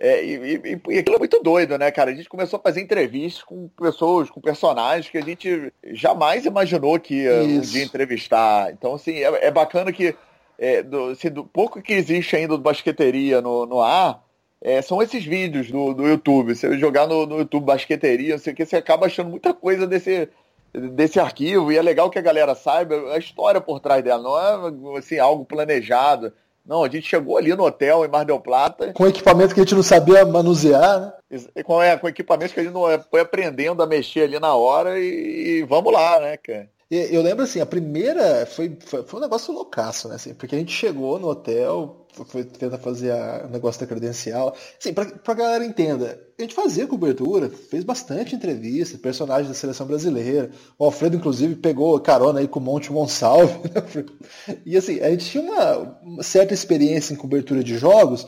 É, 0.00 0.24
e, 0.24 0.56
e, 0.56 0.80
e, 0.90 0.98
aquilo 0.98 1.16
é 1.16 1.18
muito 1.18 1.42
doido, 1.42 1.76
né, 1.76 1.90
cara? 1.90 2.10
A 2.10 2.14
gente 2.14 2.28
começou 2.28 2.58
a 2.58 2.62
fazer 2.62 2.80
entrevistas 2.80 3.42
com 3.42 3.68
pessoas, 3.68 4.30
com 4.30 4.40
personagens 4.40 5.10
que 5.10 5.18
a 5.18 5.22
gente 5.22 5.72
jamais 5.90 6.44
imaginou 6.44 7.00
que 7.00 7.22
ia 7.22 7.42
Isso. 7.42 7.58
um 7.58 7.72
dia 7.72 7.82
entrevistar. 7.82 8.70
Então, 8.70 8.94
assim, 8.94 9.14
é, 9.14 9.46
é 9.46 9.50
bacana 9.50 9.92
que 9.92 10.14
é, 10.56 10.82
do, 10.82 11.10
assim, 11.10 11.30
do 11.30 11.44
pouco 11.44 11.82
que 11.82 11.92
existe 11.92 12.36
ainda 12.36 12.56
do 12.56 12.62
basqueteria 12.62 13.40
no, 13.40 13.66
no 13.66 13.80
ar, 13.80 14.24
é, 14.60 14.82
são 14.82 15.00
esses 15.02 15.24
vídeos 15.24 15.70
do, 15.70 15.94
do 15.94 16.06
YouTube. 16.06 16.54
Você 16.54 16.76
jogar 16.78 17.06
no, 17.06 17.26
no 17.26 17.38
YouTube 17.38 17.64
basqueteria, 17.64 18.34
não 18.34 18.38
sei 18.38 18.52
o 18.52 18.56
que, 18.56 18.66
você 18.66 18.76
acaba 18.76 19.06
achando 19.06 19.30
muita 19.30 19.54
coisa 19.54 19.86
desse, 19.86 20.28
desse 20.72 21.20
arquivo. 21.20 21.72
E 21.72 21.76
é 21.76 21.82
legal 21.82 22.10
que 22.10 22.18
a 22.18 22.22
galera 22.22 22.54
saiba 22.54 22.94
a 23.12 23.18
história 23.18 23.60
por 23.60 23.80
trás 23.80 24.02
dela. 24.02 24.22
Não 24.70 24.96
é 24.96 24.98
assim, 24.98 25.18
algo 25.18 25.44
planejado. 25.44 26.32
Não, 26.68 26.84
a 26.84 26.88
gente 26.90 27.08
chegou 27.08 27.38
ali 27.38 27.54
no 27.54 27.64
hotel 27.64 28.04
em 28.04 28.08
Mar 28.08 28.26
del 28.26 28.38
Plata. 28.38 28.92
Com 28.92 29.06
equipamento 29.06 29.54
que 29.54 29.60
a 29.60 29.64
gente 29.64 29.74
não 29.74 29.82
sabia 29.82 30.26
manusear, 30.26 31.00
né? 31.00 31.62
Com, 31.64 31.82
é, 31.82 31.96
com 31.96 32.06
equipamento 32.06 32.52
que 32.52 32.60
a 32.60 32.62
gente 32.62 32.74
não 32.74 32.88
é, 32.90 32.98
foi 32.98 33.20
aprendendo 33.20 33.82
a 33.82 33.86
mexer 33.86 34.24
ali 34.24 34.38
na 34.38 34.54
hora 34.54 34.98
e, 34.98 35.60
e 35.60 35.62
vamos 35.62 35.90
lá, 35.90 36.20
né, 36.20 36.36
cara? 36.36 36.68
Eu 36.90 37.20
lembro 37.20 37.44
assim, 37.44 37.60
a 37.60 37.66
primeira 37.66 38.46
foi, 38.46 38.78
foi, 38.80 39.02
foi 39.02 39.20
um 39.20 39.22
negócio 39.22 39.52
loucaço, 39.52 40.08
né? 40.08 40.14
Assim, 40.14 40.32
porque 40.32 40.54
a 40.56 40.58
gente 40.58 40.72
chegou 40.72 41.18
no 41.18 41.28
hotel, 41.28 42.06
foi 42.26 42.44
tentar 42.44 42.78
fazer 42.78 43.12
o 43.44 43.48
negócio 43.50 43.78
da 43.78 43.86
credencial. 43.86 44.56
Assim, 44.80 44.94
pra, 44.94 45.04
pra 45.04 45.34
galera 45.34 45.66
entenda, 45.66 46.18
a 46.38 46.42
gente 46.42 46.54
fazia 46.54 46.86
cobertura, 46.86 47.50
fez 47.50 47.84
bastante 47.84 48.34
entrevista, 48.34 48.96
personagens 48.96 49.48
da 49.48 49.54
seleção 49.54 49.86
brasileira. 49.86 50.50
O 50.78 50.84
Alfredo, 50.86 51.16
inclusive, 51.16 51.56
pegou 51.56 52.00
carona 52.00 52.40
aí 52.40 52.48
com 52.48 52.58
o 52.58 52.62
Monte 52.62 52.90
Monsalve. 52.90 53.52
Né? 53.68 54.56
E 54.64 54.76
assim, 54.76 55.00
a 55.00 55.10
gente 55.10 55.26
tinha 55.26 55.42
uma, 55.42 55.98
uma 56.02 56.22
certa 56.22 56.54
experiência 56.54 57.12
em 57.12 57.16
cobertura 57.16 57.62
de 57.62 57.76
jogos, 57.76 58.26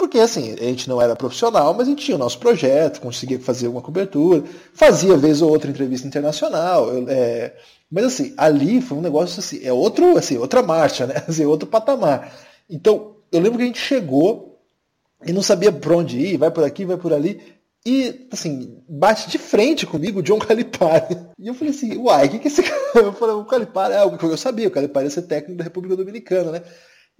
porque 0.00 0.18
assim, 0.18 0.54
a 0.54 0.64
gente 0.64 0.88
não 0.88 1.00
era 1.00 1.14
profissional, 1.14 1.74
mas 1.74 1.86
a 1.86 1.90
gente 1.90 2.06
tinha 2.06 2.16
o 2.16 2.18
nosso 2.18 2.38
projeto, 2.38 3.02
conseguia 3.02 3.38
fazer 3.38 3.68
uma 3.68 3.82
cobertura, 3.82 4.42
fazia 4.72 5.14
vez 5.14 5.42
ou 5.42 5.50
outra 5.50 5.70
entrevista 5.70 6.08
internacional. 6.08 6.88
É, 7.06 7.54
mas 7.90 8.06
assim, 8.06 8.32
ali 8.38 8.80
foi 8.80 8.96
um 8.96 9.02
negócio 9.02 9.38
assim, 9.38 9.60
é 9.62 9.70
outro, 9.70 10.16
assim, 10.16 10.38
outra 10.38 10.62
marcha, 10.62 11.06
né? 11.06 11.22
Assim, 11.28 11.44
outro 11.44 11.68
patamar. 11.68 12.32
Então, 12.68 13.16
eu 13.30 13.40
lembro 13.40 13.58
que 13.58 13.64
a 13.64 13.66
gente 13.66 13.78
chegou 13.78 14.58
e 15.26 15.34
não 15.34 15.42
sabia 15.42 15.70
por 15.70 15.92
onde 15.92 16.18
ir, 16.18 16.38
vai 16.38 16.50
por 16.50 16.64
aqui, 16.64 16.86
vai 16.86 16.96
por 16.96 17.12
ali. 17.12 17.38
E, 17.84 18.26
assim, 18.32 18.82
bate 18.88 19.28
de 19.28 19.36
frente 19.36 19.86
comigo 19.86 20.20
o 20.20 20.22
John 20.22 20.38
Calipari. 20.38 21.18
E 21.38 21.46
eu 21.46 21.54
falei 21.54 21.74
assim, 21.74 21.96
uai, 21.98 22.26
o 22.26 22.30
que, 22.30 22.38
que 22.38 22.48
é 22.48 22.50
esse 22.50 22.62
cara? 22.64 22.80
Eu 22.94 23.12
falei, 23.12 23.34
o 23.34 23.44
Calipari 23.44 23.94
é 23.94 24.02
eu 24.02 24.36
sabia, 24.38 24.68
o 24.68 24.70
Calipari 24.70 25.06
ia 25.06 25.10
ser 25.10 25.22
técnico 25.22 25.58
da 25.58 25.64
República 25.64 25.96
Dominicana, 25.96 26.52
né? 26.52 26.62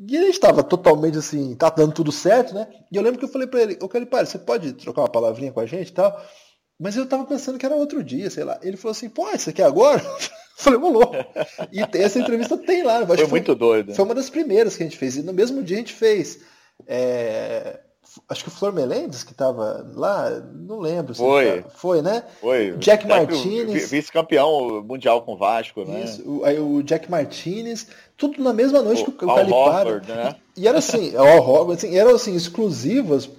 E 0.08 0.16
ele 0.16 0.28
estava 0.28 0.62
totalmente 0.62 1.18
assim, 1.18 1.54
tá 1.54 1.68
dando 1.68 1.92
tudo 1.92 2.10
certo, 2.10 2.54
né? 2.54 2.66
E 2.90 2.96
eu 2.96 3.02
lembro 3.02 3.18
que 3.18 3.24
eu 3.26 3.28
falei 3.28 3.46
para 3.46 3.60
ele, 3.60 3.78
ô 3.82 3.88
Calipari, 3.88 4.26
você 4.26 4.38
pode 4.38 4.72
trocar 4.72 5.02
uma 5.02 5.10
palavrinha 5.10 5.52
com 5.52 5.60
a 5.60 5.66
gente 5.66 5.88
e 5.88 5.92
tal? 5.92 6.24
Mas 6.78 6.96
eu 6.96 7.04
tava 7.06 7.26
pensando 7.26 7.58
que 7.58 7.66
era 7.66 7.74
outro 7.74 8.02
dia, 8.02 8.30
sei 8.30 8.42
lá. 8.42 8.58
Ele 8.62 8.78
falou 8.78 8.92
assim, 8.92 9.10
pô, 9.10 9.28
isso 9.30 9.50
aqui 9.50 9.60
é 9.60 9.66
agora? 9.66 10.02
Eu 10.60 10.62
falei, 10.62 10.78
ô 10.78 11.10
E 11.72 11.80
essa 12.02 12.18
entrevista 12.18 12.54
tem 12.54 12.82
lá. 12.82 13.06
foi 13.06 13.26
muito 13.26 13.54
doido. 13.54 13.94
Foi 13.94 14.04
uma 14.04 14.14
das 14.14 14.28
primeiras 14.28 14.76
que 14.76 14.82
a 14.82 14.86
gente 14.86 14.98
fez. 14.98 15.16
E 15.16 15.22
no 15.22 15.32
mesmo 15.32 15.62
dia 15.62 15.76
a 15.76 15.80
gente 15.80 15.94
fez. 15.94 16.40
É, 16.86 17.80
acho 18.28 18.44
que 18.44 18.48
o 18.48 18.52
Flor 18.52 18.72
Melendes 18.72 19.22
que 19.22 19.32
estava 19.32 19.88
lá, 19.94 20.30
não 20.54 20.78
lembro. 20.78 21.14
Foi. 21.14 21.64
foi, 21.74 22.02
né? 22.02 22.24
Foi. 22.40 22.72
Jack 22.78 23.06
Martinez. 23.06 23.90
Vice-campeão 23.90 24.82
mundial 24.82 25.22
com 25.22 25.34
o 25.34 25.36
Vasco, 25.36 25.84
né? 25.84 26.04
Isso. 26.04 26.22
O, 26.28 26.44
aí 26.44 26.58
o 26.58 26.82
Jack 26.82 27.10
Martinez. 27.10 27.88
Tudo 28.16 28.42
na 28.42 28.52
mesma 28.52 28.82
noite 28.82 29.02
o, 29.02 29.12
que 29.12 29.24
o, 29.24 29.28
o 29.28 29.34
Calipari. 29.34 30.06
Né? 30.06 30.36
E 30.56 30.66
era 30.68 30.78
assim, 30.78 31.16
Al 31.16 31.38
Horford, 31.38 31.72
assim, 31.86 31.96
eram 31.96 32.14
assim, 32.14 32.34
exclusivas, 32.34 33.30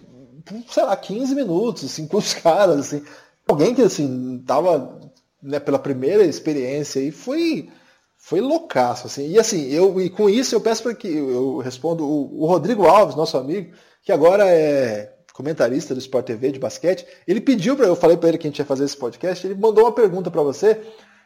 sei 0.70 0.84
lá, 0.84 0.96
15 0.96 1.36
minutos, 1.36 1.86
assim, 1.86 2.08
com 2.08 2.18
os 2.18 2.34
caras, 2.34 2.80
assim. 2.80 3.04
Alguém 3.48 3.76
que, 3.76 3.82
assim, 3.82 4.44
tava 4.46 5.00
né, 5.42 5.60
pela 5.60 5.80
primeira 5.80 6.24
experiência 6.24 7.00
e 7.00 7.12
foi 7.12 7.70
foi 8.22 8.40
loucaço, 8.40 9.08
assim. 9.08 9.32
E 9.32 9.40
assim, 9.40 9.68
eu 9.70 10.00
e 10.00 10.10
com 10.10 10.30
isso 10.30 10.54
eu 10.54 10.62
peço 10.62 10.84
para 10.84 10.94
que 10.94 11.08
eu 11.08 11.58
respondo 11.58 12.06
o, 12.06 12.44
o, 12.44 12.46
Rodrigo 12.46 12.86
Alves, 12.86 13.16
nosso 13.16 13.36
amigo, 13.36 13.74
que 14.04 14.12
agora 14.12 14.48
é 14.48 15.14
comentarista 15.34 15.94
do 15.94 16.00
Sport 16.00 16.26
TV 16.26 16.52
de 16.52 16.60
basquete. 16.60 17.06
Ele 17.28 17.42
pediu 17.42 17.76
para 17.76 17.88
eu 17.88 17.96
falei 17.96 18.18
para 18.18 18.30
ele 18.30 18.38
que 18.38 18.48
a 18.48 18.50
gente 18.50 18.60
ia 18.60 18.66
fazer 18.66 18.86
esse 18.86 18.98
podcast, 18.98 19.46
ele 19.46 19.56
mandou 19.56 19.86
uma 19.86 19.92
pergunta 19.92 20.30
para 20.30 20.42
você. 20.42 20.80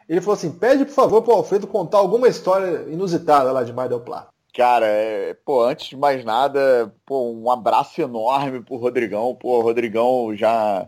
Ele 0.07 0.21
falou 0.21 0.35
assim: 0.35 0.51
"Pede 0.51 0.85
por 0.85 0.93
favor 0.93 1.21
para 1.21 1.33
o 1.33 1.37
Alfredo 1.37 1.67
contar 1.67 1.97
alguma 1.97 2.27
história 2.27 2.85
inusitada 2.89 3.51
lá 3.51 3.63
de 3.63 3.73
Mar 3.73 3.89
del 3.89 4.01
Plata". 4.01 4.29
Cara, 4.53 4.85
é, 4.85 5.33
pô, 5.33 5.63
antes 5.63 5.89
de 5.89 5.97
mais 5.97 6.23
nada, 6.23 6.93
pô, 7.05 7.29
um 7.29 7.51
abraço 7.51 8.01
enorme 8.01 8.61
pro 8.61 8.77
Rodrigão. 8.77 9.35
Pô, 9.35 9.59
Rodrigão 9.61 10.33
já 10.35 10.87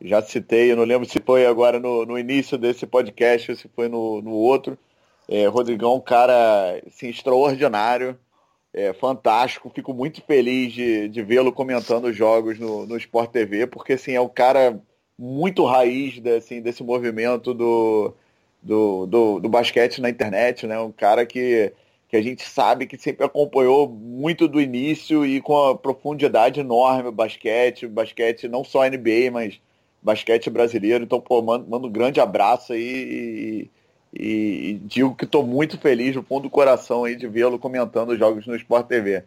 já 0.00 0.20
citei, 0.20 0.70
eu 0.70 0.76
não 0.76 0.84
lembro 0.84 1.08
se 1.08 1.18
foi 1.24 1.46
agora 1.46 1.80
no, 1.80 2.04
no 2.04 2.18
início 2.18 2.58
desse 2.58 2.86
podcast 2.86 3.50
ou 3.50 3.56
se 3.56 3.68
foi 3.68 3.88
no, 3.88 4.20
no 4.20 4.32
outro. 4.32 4.78
É, 5.28 5.46
Rodrigão, 5.46 5.98
cara 6.00 6.80
assim, 6.86 7.08
extraordinário, 7.08 8.18
é, 8.76 8.92
fantástico. 8.92 9.72
Fico 9.74 9.94
muito 9.94 10.22
feliz 10.22 10.72
de, 10.72 11.08
de 11.08 11.22
vê-lo 11.22 11.50
comentando 11.52 12.04
os 12.04 12.16
jogos 12.16 12.58
no, 12.58 12.86
no 12.86 12.96
Sport 12.98 13.30
TV, 13.30 13.66
porque 13.66 13.94
assim, 13.94 14.12
é 14.12 14.20
um 14.20 14.28
cara 14.28 14.78
muito 15.18 15.64
raiz 15.64 16.24
assim, 16.26 16.60
desse 16.60 16.82
movimento 16.84 17.54
do, 17.54 18.14
do, 18.62 19.06
do, 19.06 19.40
do 19.40 19.48
basquete 19.48 20.00
na 20.00 20.10
internet, 20.10 20.66
né? 20.66 20.78
Um 20.78 20.92
cara 20.92 21.24
que 21.26 21.72
que 22.08 22.16
a 22.16 22.22
gente 22.22 22.42
sabe 22.44 22.86
que 22.86 22.96
sempre 22.96 23.26
acompanhou 23.26 23.88
muito 23.88 24.46
do 24.46 24.60
início 24.60 25.26
e 25.26 25.40
com 25.40 25.56
a 25.56 25.76
profundidade 25.76 26.60
enorme 26.60 27.08
o 27.08 27.12
basquete, 27.12 27.86
o 27.86 27.90
basquete 27.90 28.46
não 28.46 28.62
só 28.62 28.88
NBA, 28.88 29.30
mas 29.32 29.60
basquete 30.00 30.48
brasileiro. 30.48 31.02
Então, 31.02 31.20
pô, 31.20 31.42
mando, 31.42 31.68
mando 31.68 31.88
um 31.88 31.90
grande 31.92 32.20
abraço 32.20 32.72
aí 32.72 33.68
e, 34.18 34.80
digo 34.84 35.14
que 35.14 35.24
estou 35.24 35.46
muito 35.46 35.78
feliz 35.78 36.14
no 36.16 36.22
fundo 36.22 36.44
do 36.44 36.50
coração 36.50 37.04
aí 37.04 37.16
de 37.16 37.26
vê-lo 37.26 37.58
comentando 37.58 38.10
os 38.10 38.18
jogos 38.18 38.46
no 38.46 38.56
Sport 38.56 38.86
TV. 38.86 39.22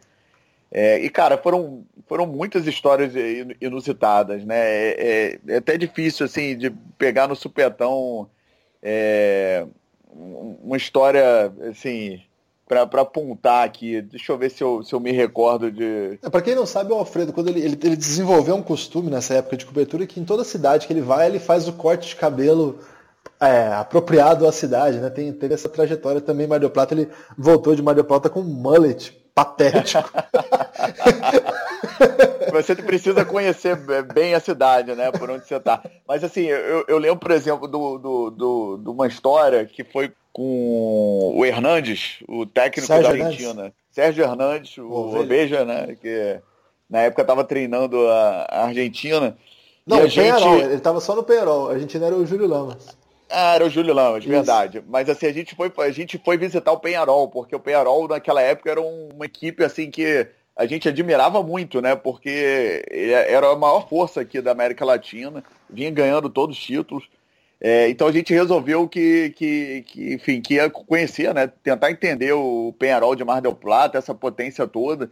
É, 0.72 1.00
e, 1.00 1.10
cara, 1.10 1.38
foram, 1.38 1.84
foram 2.08 2.28
muitas 2.28 2.68
histórias 2.68 3.14
inusitadas, 3.60 4.46
né? 4.46 4.58
É, 4.58 4.96
é, 5.00 5.40
é 5.54 5.58
até 5.58 5.78
difícil, 5.78 6.26
assim, 6.26 6.56
de 6.56 6.70
pegar 6.98 7.28
no 7.28 7.36
supetão 7.36 8.30
é, 8.82 9.66
uma 10.14 10.78
história, 10.78 11.52
assim, 11.70 12.22
para 12.68 12.84
apontar 13.02 13.66
aqui. 13.66 14.02
Deixa 14.02 14.32
eu 14.32 14.38
ver 14.38 14.52
se 14.52 14.64
eu, 14.64 14.84
se 14.84 14.94
eu 14.94 15.00
me 15.00 15.12
recordo 15.12 15.72
de. 15.72 16.20
É, 16.22 16.30
para 16.30 16.42
quem 16.42 16.54
não 16.54 16.68
sabe, 16.68 16.94
o 16.94 16.96
Alfredo, 16.96 17.34
quando 17.34 17.50
ele, 17.50 17.62
ele, 17.62 17.80
ele, 17.84 17.96
desenvolveu 17.96 18.56
um 18.56 18.62
costume 18.62 19.10
nessa 19.10 19.34
época 19.34 19.58
de 19.58 19.66
cobertura 19.66 20.06
que 20.06 20.20
em 20.20 20.26
toda 20.26 20.44
cidade 20.44 20.86
que 20.86 20.94
ele 20.94 21.02
vai, 21.02 21.28
ele 21.28 21.40
faz 21.40 21.68
o 21.68 21.74
corte 21.74 22.10
de 22.10 22.16
cabelo 22.16 22.80
é, 23.42 23.74
apropriado 23.74 24.48
à 24.48 24.52
cidade, 24.52 25.00
né? 25.00 25.10
Tem, 25.10 25.32
teve 25.32 25.54
essa 25.54 25.70
trajetória 25.70 26.20
também 26.20 26.46
em 26.46 26.50
Mar 26.50 26.60
del 26.60 26.70
Plata, 26.70 26.94
ele 26.94 27.10
voltou 27.38 27.76
de 27.76 27.82
Mar 27.82 27.96
del 27.96 28.04
Plata 28.04 28.30
com 28.30 28.42
um 28.42 28.44
mullet 28.44 29.12
patético. 29.34 30.10
você 32.52 32.76
precisa 32.76 33.24
conhecer 33.24 33.78
bem 34.14 34.34
a 34.34 34.40
cidade, 34.40 34.94
né? 34.94 35.12
Por 35.12 35.30
onde 35.30 35.48
você 35.48 35.56
está. 35.56 35.82
Mas 36.08 36.24
assim, 36.24 36.46
eu, 36.46 36.84
eu 36.88 36.98
lembro, 36.98 37.20
por 37.20 37.32
exemplo, 37.32 37.68
do, 37.68 37.98
do, 37.98 38.30
do, 38.32 38.78
de 38.78 38.90
uma 38.90 39.08
história 39.08 39.66
que 39.66 39.84
foi 39.84 40.12
com 40.34 41.34
o 41.36 41.46
Hernandes, 41.46 42.20
o 42.28 42.46
técnico 42.46 42.88
Sérgio 42.88 43.04
da 43.04 43.26
Argentina. 43.26 43.50
Hernandes. 43.50 43.74
Sérgio 43.92 44.24
Hernandes, 44.24 44.78
o 44.78 44.92
Oveja, 44.92 45.66
né? 45.66 45.96
Que 46.00 46.40
na 46.90 47.02
época 47.02 47.22
estava 47.22 47.44
treinando 47.44 48.08
a, 48.08 48.48
a 48.50 48.66
Argentina. 48.66 49.38
Não, 49.86 50.00
o 50.00 50.08
gente... 50.08 50.24
Penharol, 50.24 50.60
ele 50.60 50.76
estava 50.76 51.00
só 51.00 51.16
no 51.16 51.24
Penharol. 51.24 51.70
A 51.70 51.74
Argentina 51.74 52.06
era 52.06 52.16
o 52.16 52.26
Júlio 52.26 52.48
Lamas. 52.48 52.98
Ah, 53.30 53.56
era 53.56 53.66
o 53.66 53.70
Júlio 53.70 53.94
Lamas, 53.94 54.24
Isso. 54.24 54.30
verdade. 54.32 54.84
Mas 54.88 55.10
assim, 55.10 55.28
a 55.28 55.34
gente, 55.34 55.56
foi, 55.56 55.72
a 55.78 55.92
gente 55.92 56.18
foi 56.18 56.38
visitar 56.38 56.72
o 56.72 56.80
Penharol, 56.80 57.28
porque 57.28 57.56
o 57.56 57.60
Penharol 57.60 58.08
naquela 58.08 58.42
época 58.42 58.72
era 58.72 58.82
uma 58.82 59.26
equipe 59.26 59.64
assim 59.64 59.92
que 59.92 60.28
a 60.56 60.66
gente 60.66 60.90
admirava 60.90 61.42
muito, 61.44 61.82
né? 61.82 61.96
Porque 61.96 62.84
era 62.92 63.52
a 63.52 63.56
maior 63.56 63.88
força 63.88 64.22
aqui 64.22 64.42
da 64.42 64.52
América 64.52 64.84
Latina, 64.84 65.44
vinha 65.70 65.92
ganhando 65.92 66.30
todos 66.30 66.58
os 66.58 66.64
títulos. 66.64 67.08
É, 67.62 67.90
então 67.90 68.08
a 68.08 68.12
gente 68.12 68.34
resolveu 68.34 68.88
que, 68.88 69.34
que, 69.36 69.84
que, 69.86 70.14
enfim, 70.14 70.42
que 70.42 70.56
ia 70.56 70.70
conhecer, 70.70 71.34
né? 71.34 71.52
Tentar 71.62 71.92
entender 71.92 72.32
o 72.34 72.74
Penharol 72.80 73.16
de 73.16 73.24
Mar 73.24 73.42
del 73.42 73.54
Plata, 73.54 73.98
essa 73.98 74.16
potência 74.16 74.66
toda. 74.68 75.12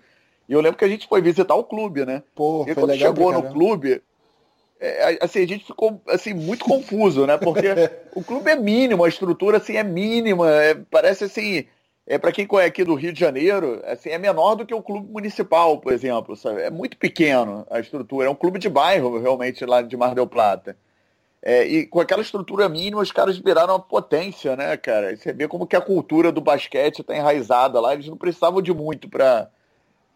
E 0.50 0.54
eu 0.54 0.62
lembro 0.62 0.78
que 0.78 0.86
a 0.86 0.88
gente 0.88 1.08
foi 1.08 1.22
visitar 1.22 1.56
o 1.56 1.64
clube, 1.64 2.06
né? 2.06 2.24
Pô, 2.34 2.66
e 2.68 2.74
quando 2.74 2.96
chegou 2.96 3.32
no 3.34 3.44
clube, 3.52 4.02
é, 4.80 5.18
assim, 5.22 5.42
a 5.42 5.48
gente 5.48 5.66
ficou 5.66 6.02
assim, 6.08 6.34
muito 6.34 6.64
confuso, 6.66 7.26
né? 7.26 7.38
Porque 7.38 7.68
o 8.16 8.24
clube 8.24 8.50
é 8.50 8.56
mínimo, 8.56 9.04
a 9.04 9.10
estrutura 9.10 9.58
assim, 9.58 9.76
é 9.76 9.84
mínima, 9.84 10.50
é, 10.52 10.76
parece 10.76 11.24
assim. 11.26 11.66
É, 12.10 12.18
para 12.18 12.32
quem 12.32 12.48
conhece 12.48 12.70
aqui 12.70 12.84
do 12.86 12.96
Rio 12.96 13.12
de 13.12 13.20
Janeiro, 13.20 13.82
assim, 13.86 14.10
é 14.10 14.18
menor 14.18 14.56
do 14.56 14.66
que 14.66 14.74
o 14.74 14.82
clube 14.82 15.12
municipal, 15.12 15.78
por 15.78 15.92
exemplo. 15.92 16.38
Sabe? 16.38 16.62
É 16.62 16.70
muito 16.70 16.96
pequeno 16.96 17.68
a 17.70 17.82
estrutura. 17.82 18.28
É 18.28 18.30
um 18.30 18.36
clube 18.36 18.60
de 18.60 18.70
bairro, 18.70 19.20
realmente, 19.20 19.66
lá 19.66 19.82
de 19.82 19.98
Mar 19.98 20.16
del 20.16 20.26
Plata. 20.26 20.78
É, 21.42 21.66
e 21.66 21.86
com 21.86 22.00
aquela 22.00 22.22
estrutura 22.22 22.70
mínima, 22.70 23.02
os 23.02 23.12
caras 23.12 23.38
viraram 23.38 23.74
uma 23.74 23.80
potência, 23.80 24.56
né, 24.56 24.76
cara? 24.78 25.16
você 25.16 25.32
vê 25.32 25.48
como 25.48 25.68
que 25.68 25.76
a 25.76 25.82
cultura 25.82 26.32
do 26.32 26.42
basquete 26.42 27.00
está 27.00 27.16
enraizada 27.16 27.80
lá. 27.80 27.94
Eles 27.94 28.08
não 28.08 28.18
precisavam 28.18 28.62
de 28.62 28.74
muito 28.74 29.10
para 29.10 29.50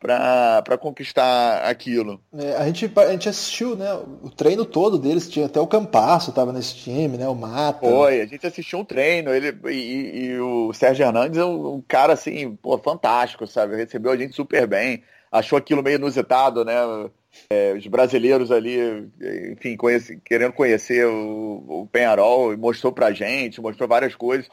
para 0.02 0.78
conquistar 0.80 1.64
aquilo. 1.64 2.20
É, 2.34 2.56
a, 2.56 2.66
gente, 2.66 2.92
a 2.96 3.12
gente 3.12 3.30
assistiu, 3.30 3.76
né? 3.76 3.94
O 4.24 4.32
treino 4.32 4.66
todo 4.66 4.98
deles, 4.98 5.30
tinha 5.30 5.46
até 5.46 5.60
o 5.60 5.68
Campasso 5.68 6.32
estava 6.32 6.52
nesse 6.52 6.76
time, 6.76 7.18
né? 7.18 7.28
O 7.28 7.36
Mata. 7.36 7.88
Foi, 7.88 8.20
a 8.20 8.26
gente 8.26 8.46
assistiu 8.46 8.80
um 8.80 8.86
treino, 8.86 9.32
ele 9.32 9.56
e, 9.70 10.26
e 10.26 10.40
o 10.40 10.74
Sérgio 10.74 11.06
Hernandes 11.06 11.38
é 11.38 11.46
um, 11.46 11.76
um, 11.76 11.84
cara 11.88 12.14
assim, 12.14 12.56
pô, 12.56 12.76
fantástico, 12.80 13.46
sabe? 13.46 13.76
Recebeu 13.76 14.12
a 14.12 14.18
gente 14.18 14.36
super 14.36 14.66
bem, 14.66 15.04
achou 15.32 15.56
aquilo 15.56 15.84
meio 15.84 15.98
inusitado, 15.98 16.66
né? 16.66 16.76
É, 17.50 17.74
os 17.74 17.86
brasileiros 17.86 18.52
ali, 18.52 18.78
enfim, 19.52 19.78
conhece, 19.78 20.20
querendo 20.26 20.52
conhecer 20.52 21.06
o, 21.06 21.64
o 21.84 21.88
Penharol, 21.92 22.58
mostrou 22.58 22.92
pra 22.92 23.14
gente, 23.14 23.62
mostrou 23.62 23.88
várias 23.88 24.16
coisas. 24.16 24.50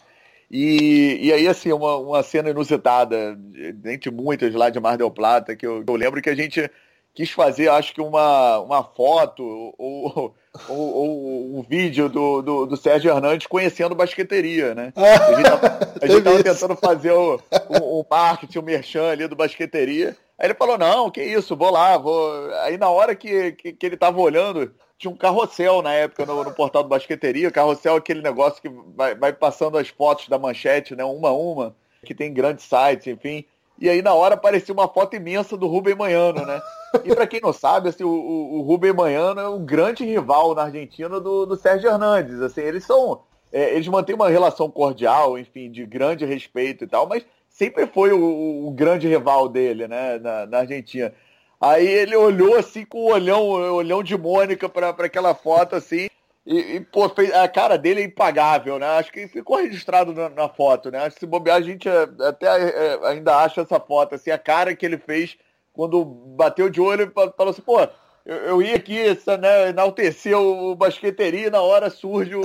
E, 0.50 1.18
e 1.20 1.32
aí, 1.32 1.46
assim, 1.46 1.72
uma, 1.72 1.96
uma 1.96 2.22
cena 2.22 2.50
inusitada, 2.50 3.38
entre 3.84 4.10
muitas 4.10 4.54
lá 4.54 4.70
de 4.70 4.80
Mar 4.80 4.96
del 4.96 5.10
Plata, 5.10 5.54
que 5.54 5.66
eu, 5.66 5.84
eu 5.86 5.94
lembro 5.94 6.22
que 6.22 6.30
a 6.30 6.34
gente 6.34 6.70
quis 7.18 7.30
fazer, 7.30 7.68
acho 7.68 7.92
que 7.92 8.00
uma, 8.00 8.60
uma 8.60 8.84
foto 8.84 9.42
ou, 9.76 10.34
ou, 10.68 10.68
ou 10.68 11.58
um 11.58 11.62
vídeo 11.68 12.08
do, 12.08 12.40
do, 12.40 12.66
do, 12.66 12.76
Sérgio 12.76 13.10
Hernandes 13.10 13.48
conhecendo 13.48 13.94
basqueteria, 13.94 14.72
né? 14.72 14.92
A 16.00 16.06
gente 16.06 16.18
estava 16.18 16.42
tentando 16.42 16.76
fazer 16.76 17.10
o, 17.10 17.40
o, 17.68 18.00
o 18.00 18.06
marketing, 18.08 18.58
o 18.58 18.62
merchan 18.62 19.10
ali 19.10 19.26
do 19.26 19.34
basqueteria. 19.34 20.16
Aí 20.38 20.46
ele 20.46 20.54
falou, 20.54 20.78
não, 20.78 21.10
que 21.10 21.20
isso, 21.20 21.56
vou 21.56 21.70
lá, 21.70 21.98
vou. 21.98 22.54
Aí 22.62 22.78
na 22.78 22.88
hora 22.88 23.16
que, 23.16 23.50
que, 23.52 23.72
que 23.72 23.86
ele 23.86 23.96
tava 23.96 24.20
olhando, 24.20 24.72
tinha 24.98 25.10
um 25.10 25.16
carrossel 25.16 25.80
na 25.80 25.92
época 25.92 26.26
no, 26.26 26.42
no 26.42 26.52
portal 26.52 26.82
do 26.82 26.88
Basqueteria. 26.88 27.50
Carrossel 27.50 27.94
é 27.94 27.98
aquele 27.98 28.20
negócio 28.20 28.60
que 28.60 28.68
vai, 28.68 29.14
vai 29.14 29.32
passando 29.32 29.78
as 29.78 29.88
fotos 29.88 30.28
da 30.28 30.38
manchete, 30.38 30.96
né? 30.96 31.04
Uma 31.04 31.28
a 31.28 31.32
uma, 31.32 31.76
que 32.04 32.14
tem 32.14 32.34
grandes 32.34 32.64
sites, 32.64 33.06
enfim. 33.06 33.44
E 33.80 33.88
aí 33.88 34.02
na 34.02 34.12
hora 34.12 34.34
aparecia 34.34 34.74
uma 34.74 34.88
foto 34.88 35.14
imensa 35.14 35.56
do 35.56 35.68
Rubem 35.68 35.94
Manhano, 35.94 36.44
né? 36.44 36.60
E 37.04 37.14
para 37.14 37.26
quem 37.26 37.40
não 37.40 37.52
sabe, 37.52 37.90
assim, 37.90 38.02
o, 38.02 38.08
o, 38.08 38.58
o 38.58 38.62
Rubem 38.62 38.92
Manhano 38.92 39.40
é 39.40 39.48
um 39.48 39.64
grande 39.64 40.04
rival 40.04 40.54
na 40.54 40.64
Argentina 40.64 41.20
do, 41.20 41.46
do 41.46 41.56
Sérgio 41.56 41.88
Hernandes. 41.88 42.40
Assim, 42.40 42.62
eles 42.62 42.84
são. 42.84 43.22
É, 43.52 43.74
eles 43.74 43.86
mantêm 43.86 44.16
uma 44.16 44.28
relação 44.28 44.70
cordial, 44.70 45.38
enfim, 45.38 45.70
de 45.70 45.86
grande 45.86 46.24
respeito 46.24 46.84
e 46.84 46.86
tal, 46.86 47.08
mas 47.08 47.24
sempre 47.48 47.86
foi 47.86 48.12
o, 48.12 48.66
o 48.66 48.70
grande 48.72 49.08
rival 49.08 49.48
dele, 49.48 49.88
né, 49.88 50.18
na, 50.18 50.46
na, 50.46 50.58
Argentina. 50.58 51.12
Aí 51.60 51.86
ele 51.86 52.14
olhou 52.14 52.56
assim 52.56 52.84
com 52.84 52.98
o 52.98 53.12
olhão, 53.12 53.42
olhão 53.42 54.02
de 54.02 54.16
Mônica 54.16 54.68
para 54.68 54.90
aquela 54.90 55.34
foto 55.34 55.76
assim. 55.76 56.08
E, 56.46 56.76
e, 56.76 56.80
pô, 56.80 57.08
fez, 57.10 57.30
a 57.34 57.46
cara 57.46 57.76
dele 57.76 58.00
é 58.00 58.04
impagável, 58.04 58.78
né? 58.78 58.86
Acho 58.86 59.12
que 59.12 59.28
ficou 59.28 59.58
registrado 59.58 60.14
na, 60.14 60.30
na 60.30 60.48
foto, 60.48 60.90
né? 60.90 61.00
Acho 61.00 61.16
que 61.16 61.20
se 61.20 61.26
bobear, 61.26 61.58
a 61.58 61.60
gente 61.60 61.86
é, 61.86 62.08
até 62.26 62.46
é, 62.46 62.98
ainda 63.06 63.36
acha 63.36 63.60
essa 63.60 63.78
foto, 63.78 64.14
assim, 64.14 64.30
a 64.30 64.38
cara 64.38 64.74
que 64.74 64.86
ele 64.86 64.96
fez 64.96 65.36
quando 65.74 66.02
bateu 66.04 66.70
de 66.70 66.80
olho 66.80 67.04
e 67.04 67.30
falou 67.36 67.50
assim, 67.50 67.60
pô, 67.60 67.78
eu, 68.24 68.36
eu 68.36 68.62
ia 68.62 68.76
aqui 68.76 68.98
né, 69.40 69.68
enaltecer 69.68 70.36
o 70.38 70.74
basqueteria 70.74 71.48
e 71.48 71.50
na 71.50 71.60
hora 71.60 71.90
surge 71.90 72.34
o, 72.34 72.42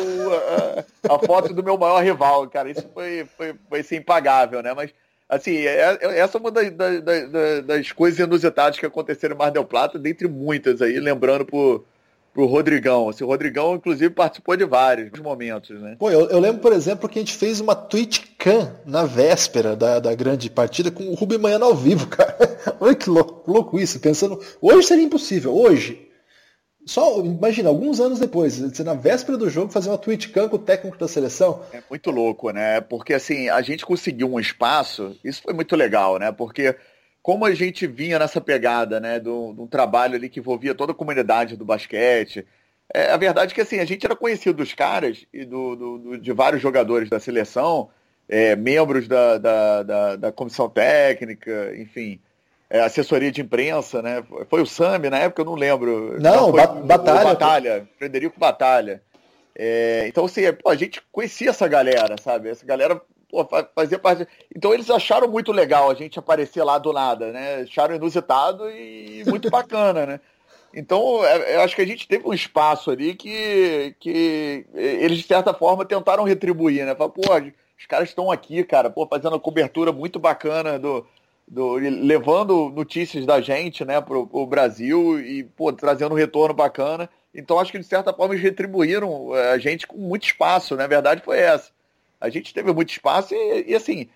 a, 1.09 1.16
a, 1.16 1.20
foto 1.20 1.53
do 1.53 1.64
meu 1.64 1.78
maior 1.78 2.03
rival, 2.03 2.47
cara. 2.49 2.70
Isso 2.70 2.89
foi, 2.93 3.26
foi, 3.38 3.55
foi 3.70 3.80
assim, 3.80 3.95
impagável, 3.95 4.61
né? 4.61 4.74
Mas, 4.74 4.93
assim, 5.28 5.58
é, 5.58 5.98
é, 6.02 6.20
essa 6.20 6.38
é 6.38 6.42
uma 6.42 6.52
das, 6.52 6.72
das, 6.72 7.66
das 7.66 7.92
coisas 7.92 8.20
inusitadas 8.20 8.80
que 8.80 8.86
aconteceram 8.86 9.36
em 9.36 9.38
Mar 9.38 9.52
del 9.52 9.66
Plata, 9.66 10.00
dentre 10.00 10.28
muitas 10.28 10.82
aí, 10.82 11.00
lembrando 11.00 11.46
por 11.46 11.86
pro 12.34 12.46
Rodrigão. 12.48 13.08
Assim, 13.10 13.24
o 13.24 13.28
Rodrigão, 13.28 13.76
inclusive, 13.76 14.10
participou 14.10 14.58
de 14.58 14.66
vários 14.66 15.20
momentos, 15.20 15.80
né? 15.80 15.96
Pô, 16.00 16.10
eu, 16.10 16.28
eu 16.30 16.40
lembro, 16.40 16.62
por 16.62 16.74
exemplo, 16.74 17.08
que 17.08 17.20
a 17.20 17.22
gente 17.22 17.36
fez 17.36 17.62
uma 17.62 17.76
Twitch-Can 17.76 18.76
na 18.86 19.06
véspera 19.06 19.76
da, 19.76 20.00
da 20.00 20.16
grande 20.16 20.50
partida 20.50 20.90
com 20.90 21.04
o 21.04 21.14
Rubem 21.14 21.38
Manhã 21.38 21.60
ao 21.62 21.76
vivo, 21.76 22.08
cara. 22.08 22.36
Olha 22.82 22.96
que 22.96 23.10
louco, 23.10 23.50
louco 23.50 23.80
isso, 23.80 24.00
pensando. 24.00 24.42
Hoje 24.60 24.88
seria 24.88 25.04
impossível, 25.04 25.56
hoje. 25.56 26.10
Só, 26.86 27.20
imagina, 27.22 27.70
alguns 27.70 28.00
anos 28.00 28.20
depois, 28.20 28.60
na 28.80 28.94
véspera 28.94 29.38
do 29.38 29.50
jogo 29.50 29.72
fazer 29.72 29.90
uma 29.90 29.98
Twitch-Can 29.98 30.50
com 30.50 30.58
o 30.58 30.60
técnico 30.60 30.98
da 30.98 31.08
seleção. 31.08 31.64
É 31.72 31.82
muito 31.90 32.12
louco, 32.12 32.52
né? 32.52 32.82
Porque 32.82 33.14
assim, 33.14 33.50
a 33.50 33.62
gente 33.62 33.86
conseguiu 33.86 34.32
um 34.32 34.40
espaço, 34.40 35.18
isso 35.24 35.42
foi 35.42 35.54
muito 35.54 35.76
legal, 35.76 36.20
né? 36.20 36.32
Porque 36.32 36.76
como 37.24 37.46
a 37.46 37.54
gente 37.56 37.88
vinha 37.88 38.20
nessa 38.20 38.42
pegada, 38.42 39.00
né, 39.00 39.18
de 39.18 39.30
um 39.30 39.66
trabalho 39.66 40.16
ali 40.16 40.28
que 40.28 40.42
envolvia 40.42 40.76
toda 40.76 40.92
a 40.92 40.96
comunidade 40.96 41.56
do 41.56 41.64
basquete. 41.64 42.46
É, 42.94 43.12
a 43.12 43.18
verdade 43.18 43.54
é 43.54 43.56
que 43.56 43.62
assim, 43.62 43.80
a 43.80 43.86
gente 43.86 44.06
era 44.06 44.14
conhecido 44.14 44.58
dos 44.58 44.74
caras 44.74 45.26
e 45.34 45.46
do, 45.46 45.76
do, 45.76 45.98
do 45.98 46.18
de 46.18 46.34
vários 46.34 46.62
jogadores 46.62 47.10
da 47.10 47.22
seleção, 47.22 47.90
é, 48.28 48.58
membros 48.58 49.08
da, 49.08 49.38
da, 49.38 49.84
da, 49.84 50.16
da, 50.18 50.32
comissão 50.34 50.70
técnica, 50.70 51.74
enfim, 51.78 52.20
é, 52.74 52.80
assessoria 52.80 53.32
de 53.32 53.40
imprensa, 53.40 54.02
né? 54.02 54.24
Foi 54.50 54.60
o 54.60 54.66
Sami 54.66 55.08
na 55.08 55.20
época, 55.20 55.44
eu 55.44 55.46
não 55.46 55.54
lembro. 55.54 56.20
Não, 56.20 56.52
ba 56.52 56.72
o, 56.72 56.84
Batalha. 56.84 57.22
O 57.22 57.24
Batalha, 57.24 57.88
Frederico 58.00 58.40
Batalha. 58.40 59.04
É, 59.56 60.06
então, 60.08 60.26
assim, 60.26 60.52
pô, 60.54 60.72
a 60.72 60.76
gente 60.76 61.00
conhecia 61.12 61.52
essa 61.52 61.68
galera, 61.68 62.16
sabe? 62.20 62.50
Essa 62.50 62.66
galera 62.66 63.00
pô, 63.30 63.48
fazia 63.76 64.00
parte. 64.00 64.28
Então 64.56 64.74
eles 64.74 64.90
acharam 64.90 65.28
muito 65.28 65.52
legal 65.52 65.92
a 65.92 65.94
gente 65.94 66.18
aparecer 66.18 66.64
lá 66.64 66.80
do 66.80 66.92
nada, 66.92 67.32
né? 67.32 67.58
Acharam 67.58 67.94
inusitado 67.94 68.68
e 68.72 69.24
muito 69.28 69.52
bacana, 69.52 70.08
né? 70.08 70.20
Então, 70.74 71.24
é, 71.24 71.58
eu 71.58 71.62
acho 71.62 71.76
que 71.76 71.82
a 71.84 71.86
gente 71.86 72.08
teve 72.08 72.28
um 72.28 72.34
espaço 72.34 72.90
ali 72.90 73.14
que, 73.14 73.96
que 74.00 74.66
eles, 74.74 75.20
de 75.20 75.28
certa 75.28 75.54
forma, 75.54 75.86
tentaram 75.86 76.24
retribuir, 76.24 76.84
né? 76.88 76.96
Falaram, 76.96 77.14
pô, 77.14 77.22
os 77.78 77.86
caras 77.86 78.10
estão 78.10 78.32
aqui, 78.32 78.64
cara, 78.64 78.90
pô, 78.90 79.06
fazendo 79.06 79.34
uma 79.34 79.40
cobertura 79.40 79.92
muito 79.92 80.18
bacana 80.18 80.80
do, 80.80 81.06
do, 81.48 81.76
levando 81.76 82.70
notícias 82.70 83.26
da 83.26 83.41
gente, 83.41 83.84
né, 83.86 84.00
pro, 84.02 84.26
pro 84.28 84.46
Brasil 84.46 85.20
e, 85.20 85.44
pô, 85.44 85.72
trazendo 85.72 86.14
um 86.14 86.18
retorno 86.18 86.54
bacana. 86.54 87.10
Então, 87.34 87.60
acho 87.60 87.72
que, 87.72 87.80
de 87.80 87.86
certa 87.86 88.14
forma, 88.14 88.34
eles 88.34 88.44
retribuíram 88.44 89.34
a 89.34 89.58
gente 89.58 89.88
com 89.88 89.98
muito 89.98 90.26
espaço, 90.26 90.76
né? 90.76 90.84
A 90.84 90.88
verdade 90.88 91.22
foi 91.24 91.39
essa 91.39 91.72
a 92.24 92.30
gente 92.30 92.54
teve 92.54 92.72
muito 92.72 92.89
espaço 92.89 93.36
e, 93.36 93.72
e 93.72 93.76
assim, 93.76 94.08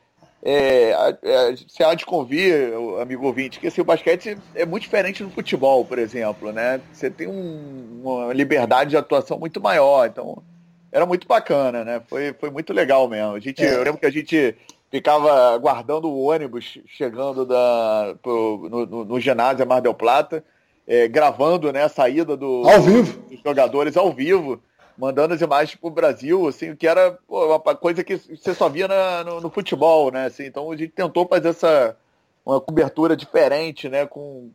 é, 0.41 0.91
é, 1.21 1.55
você 1.67 1.83
há 1.83 1.93
de 1.93 2.05
convir, 2.05 2.71
amigo 3.01 3.25
ouvinte, 3.25 3.59
que 3.59 3.67
assim, 3.67 3.81
o 3.81 3.85
basquete 3.85 4.37
é 4.55 4.65
muito 4.65 4.83
diferente 4.83 5.21
do 5.21 5.29
futebol, 5.29 5.83
por 5.83 5.99
exemplo, 5.99 6.53
né? 6.53 6.79
Você 6.93 7.09
tem 7.09 7.27
um, 7.27 8.01
uma 8.01 8.33
liberdade 8.33 8.91
de 8.91 8.97
atuação 8.97 9.37
muito 9.37 9.59
maior, 9.59 10.07
então 10.07 10.41
era 10.89 11.05
muito 11.05 11.27
bacana, 11.27 11.83
né? 11.83 12.01
Foi, 12.07 12.31
foi 12.31 12.49
muito 12.49 12.71
legal 12.71 13.09
mesmo. 13.09 13.33
A 13.33 13.39
gente, 13.41 13.61
é. 13.61 13.75
Eu 13.75 13.83
lembro 13.83 13.99
que 13.99 14.05
a 14.05 14.11
gente 14.11 14.55
ficava 14.97 15.53
aguardando 15.53 16.09
o 16.09 16.23
ônibus 16.23 16.79
chegando 16.87 17.45
da, 17.45 18.15
pro, 18.21 18.67
no, 18.69 18.85
no, 18.85 19.05
no 19.05 19.19
ginásio 19.19 19.67
Mar 19.67 19.79
del 19.79 19.93
Plata, 19.93 20.43
é, 20.87 21.07
gravando 21.07 21.71
né, 21.71 21.83
a 21.83 21.89
saída 21.89 22.35
do, 22.35 22.67
ao 22.67 22.81
vivo. 22.81 23.19
dos 23.29 23.39
jogadores 23.43 23.95
ao 23.95 24.11
vivo 24.11 24.59
mandando 24.97 25.35
as 25.35 25.41
imagens 25.41 25.79
pro 25.79 25.91
Brasil, 25.91 26.47
assim, 26.47 26.75
que 26.75 26.87
era 26.87 27.11
pô, 27.27 27.45
uma 27.45 27.75
coisa 27.75 28.03
que 28.03 28.17
você 28.17 28.55
só 28.55 28.67
via 28.67 28.87
na, 28.87 29.23
no, 29.23 29.41
no, 29.41 29.49
futebol, 29.51 30.11
né? 30.11 30.25
Assim, 30.25 30.45
então 30.45 30.71
a 30.71 30.75
gente 30.75 30.91
tentou 30.91 31.27
fazer 31.27 31.49
essa 31.49 31.95
uma 32.43 32.59
cobertura 32.59 33.15
diferente, 33.15 33.87
né? 33.87 34.07
Com, 34.07 34.49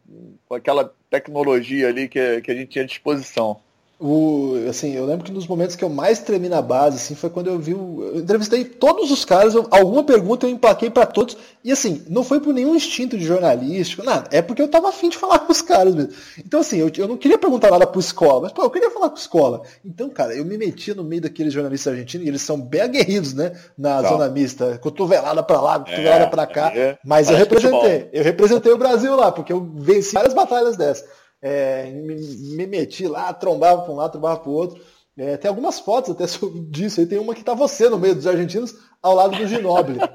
com 0.49 0.55
aquela 0.57 0.93
tecnologia 1.09 1.88
ali 1.88 2.09
que, 2.09 2.40
que 2.40 2.51
a 2.51 2.55
gente 2.57 2.70
tinha 2.70 2.82
à 2.82 2.86
disposição. 2.86 3.61
O, 4.05 4.57
assim, 4.69 4.97
eu 4.97 5.07
lembro 5.07 5.25
que 5.25 5.31
nos 5.31 5.47
momentos 5.47 5.77
que 5.77 5.85
eu 5.85 5.89
mais 5.89 6.19
tremi 6.19 6.49
na 6.49 6.61
base, 6.61 6.97
assim, 6.97 7.15
foi 7.15 7.31
quando 7.31 7.47
eu 7.47 7.57
vi. 7.57 7.73
O, 7.73 8.03
eu 8.03 8.17
entrevistei 8.19 8.65
todos 8.65 9.13
os 9.13 9.25
caras, 9.25 9.55
eu, 9.55 9.65
alguma 9.71 10.03
pergunta 10.03 10.45
eu 10.45 10.51
emplaquei 10.51 10.91
para 10.91 11.07
todos. 11.07 11.37
E 11.63 11.71
assim, 11.71 12.03
não 12.09 12.25
foi 12.25 12.41
por 12.41 12.53
nenhum 12.53 12.75
instinto 12.75 13.17
de 13.17 13.25
jornalístico, 13.25 14.05
nada. 14.05 14.29
É 14.33 14.43
porque 14.43 14.61
eu 14.61 14.67
tava 14.67 14.89
afim 14.89 15.09
de 15.09 15.17
falar 15.17 15.39
com 15.47 15.53
os 15.53 15.63
caras 15.63 15.95
mesmo. 15.95 16.13
Então, 16.37 16.59
assim, 16.59 16.79
eu, 16.79 16.91
eu 16.99 17.07
não 17.07 17.17
queria 17.17 17.39
perguntar 17.39 17.71
nada 17.71 17.87
pro 17.87 18.01
escola, 18.01 18.41
mas 18.41 18.51
pô, 18.51 18.65
eu 18.65 18.71
queria 18.71 18.91
falar 18.91 19.09
com 19.09 19.17
escola. 19.17 19.63
Então, 19.85 20.11
cara, 20.11 20.35
eu 20.35 20.45
me 20.45 20.59
metia 20.59 20.97
no 20.97 21.05
meio 21.05 21.23
daqueles 21.23 21.53
jornalistas 21.53 21.93
argentinos, 21.93 22.27
e 22.27 22.29
eles 22.29 22.43
são 22.43 22.61
bem 22.61 22.81
aguerridos, 22.81 23.35
né? 23.35 23.53
Na 23.79 24.03
zona 24.03 24.29
mista, 24.29 24.79
cotovelada 24.79 25.45
pra 25.45 25.61
lá, 25.61 25.79
cotovelada 25.79 26.25
é, 26.25 26.27
pra 26.27 26.45
cá. 26.45 26.73
É, 26.75 26.99
mas 27.05 27.31
eu 27.31 27.37
representei. 27.37 28.09
Eu 28.13 28.25
representei 28.25 28.73
o 28.73 28.79
Brasil 28.79 29.15
lá, 29.15 29.31
porque 29.31 29.53
eu 29.53 29.65
venci 29.77 30.13
várias 30.13 30.35
batalhas 30.35 30.77
dessas 30.77 31.22
é, 31.43 31.90
me, 31.90 32.14
me, 32.14 32.66
meti 32.66 33.07
lá, 33.09 33.32
trombava 33.34 33.82
para 33.82 33.93
um 33.93 33.97
lado, 33.97 34.12
trombava 34.12 34.38
para 34.38 34.51
o 34.51 34.55
outro. 34.55 34.80
É, 35.18 35.36
tem 35.36 35.49
algumas 35.49 35.78
fotos 35.80 36.12
até 36.12 36.24
disso. 36.70 37.01
Aí 37.01 37.07
tem 37.07 37.18
uma 37.18 37.34
que 37.34 37.45
tá 37.45 37.53
você 37.53 37.88
no 37.88 37.99
meio 37.99 38.14
dos 38.14 38.26
argentinos, 38.26 38.74
ao 39.03 39.14
lado 39.14 39.36
do 39.36 39.47
Ginoble. 39.47 39.99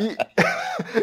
E, 0.00 0.16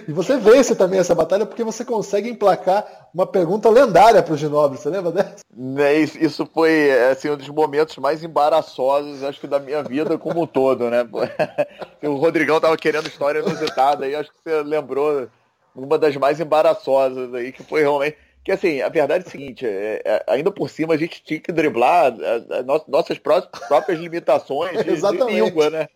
e, 0.09 0.11
você 0.11 0.37
vence 0.37 0.75
também 0.75 0.99
essa 0.99 1.15
batalha 1.15 1.45
porque 1.45 1.63
você 1.63 1.85
consegue 1.85 2.29
emplacar 2.29 3.09
uma 3.13 3.25
pergunta 3.25 3.69
lendária 3.69 4.21
para 4.21 4.33
o 4.33 4.37
Ginoble. 4.37 4.77
Você 4.77 4.89
lembra 4.89 5.11
dessa? 5.11 5.37
É, 5.77 5.97
isso 5.97 6.45
foi 6.53 6.91
assim, 7.09 7.29
um 7.29 7.37
dos 7.37 7.47
momentos 7.47 7.95
mais 7.97 8.21
embaraçosos, 8.21 9.23
acho 9.23 9.39
que, 9.39 9.47
da 9.47 9.59
minha 9.59 9.81
vida 9.81 10.17
como 10.17 10.41
um 10.41 10.47
todo, 10.47 10.89
né? 10.89 11.07
O 12.03 12.15
Rodrigão 12.15 12.59
tava 12.59 12.75
querendo 12.75 13.07
história 13.07 13.39
inusitada 13.39 14.05
aí, 14.05 14.15
acho 14.15 14.29
que 14.29 14.37
você 14.43 14.61
lembrou 14.63 15.29
uma 15.73 15.97
das 15.97 16.15
mais 16.17 16.39
embaraçosas 16.39 17.33
aí, 17.33 17.53
que 17.53 17.63
foi 17.63 17.81
realmente 17.81 18.17
que 18.43 18.51
assim, 18.51 18.81
a 18.81 18.89
verdade 18.89 19.23
é 19.23 19.27
a 19.27 19.31
seguinte, 19.31 19.65
é, 19.65 20.01
é, 20.03 20.23
ainda 20.27 20.51
por 20.51 20.69
cima 20.69 20.95
a 20.95 20.97
gente 20.97 21.23
tinha 21.23 21.39
que 21.39 21.51
driblar 21.51 22.11
a, 22.11 22.57
a 22.57 22.63
no, 22.63 22.83
nossas 22.87 23.19
próprias 23.19 23.99
limitações 23.99 24.83
de, 24.83 24.95
de 24.95 25.23
língua, 25.25 25.69
né? 25.69 25.87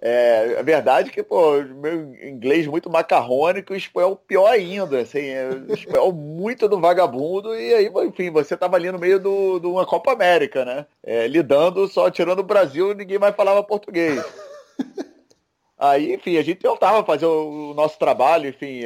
É, 0.00 0.56
a 0.60 0.62
verdade 0.62 1.10
é 1.10 1.12
que, 1.12 1.24
pô, 1.24 1.60
meu 1.60 2.14
inglês 2.22 2.68
muito 2.68 2.88
macarrônico, 2.88 3.72
o 3.72 3.76
espanhol 3.76 4.14
pior 4.14 4.46
ainda, 4.46 5.00
assim, 5.00 5.26
é, 5.26 5.48
o 5.48 5.74
espanhol 5.74 6.12
muito 6.12 6.68
do 6.68 6.80
vagabundo, 6.80 7.58
e 7.58 7.74
aí, 7.74 7.90
enfim, 8.06 8.30
você 8.30 8.56
tava 8.56 8.76
ali 8.76 8.92
no 8.92 8.98
meio 8.98 9.18
de 9.18 9.66
uma 9.66 9.84
Copa 9.84 10.12
América, 10.12 10.64
né? 10.64 10.86
É, 11.02 11.26
lidando 11.26 11.88
só, 11.88 12.08
tirando 12.10 12.38
o 12.38 12.44
Brasil, 12.44 12.94
ninguém 12.94 13.18
mais 13.18 13.34
falava 13.34 13.62
português. 13.62 14.24
Aí, 15.80 16.12
enfim, 16.12 16.36
a 16.36 16.42
gente 16.42 16.58
tentava 16.58 17.04
fazer 17.04 17.26
o 17.26 17.72
nosso 17.72 17.96
trabalho, 18.00 18.48
enfim, 18.48 18.80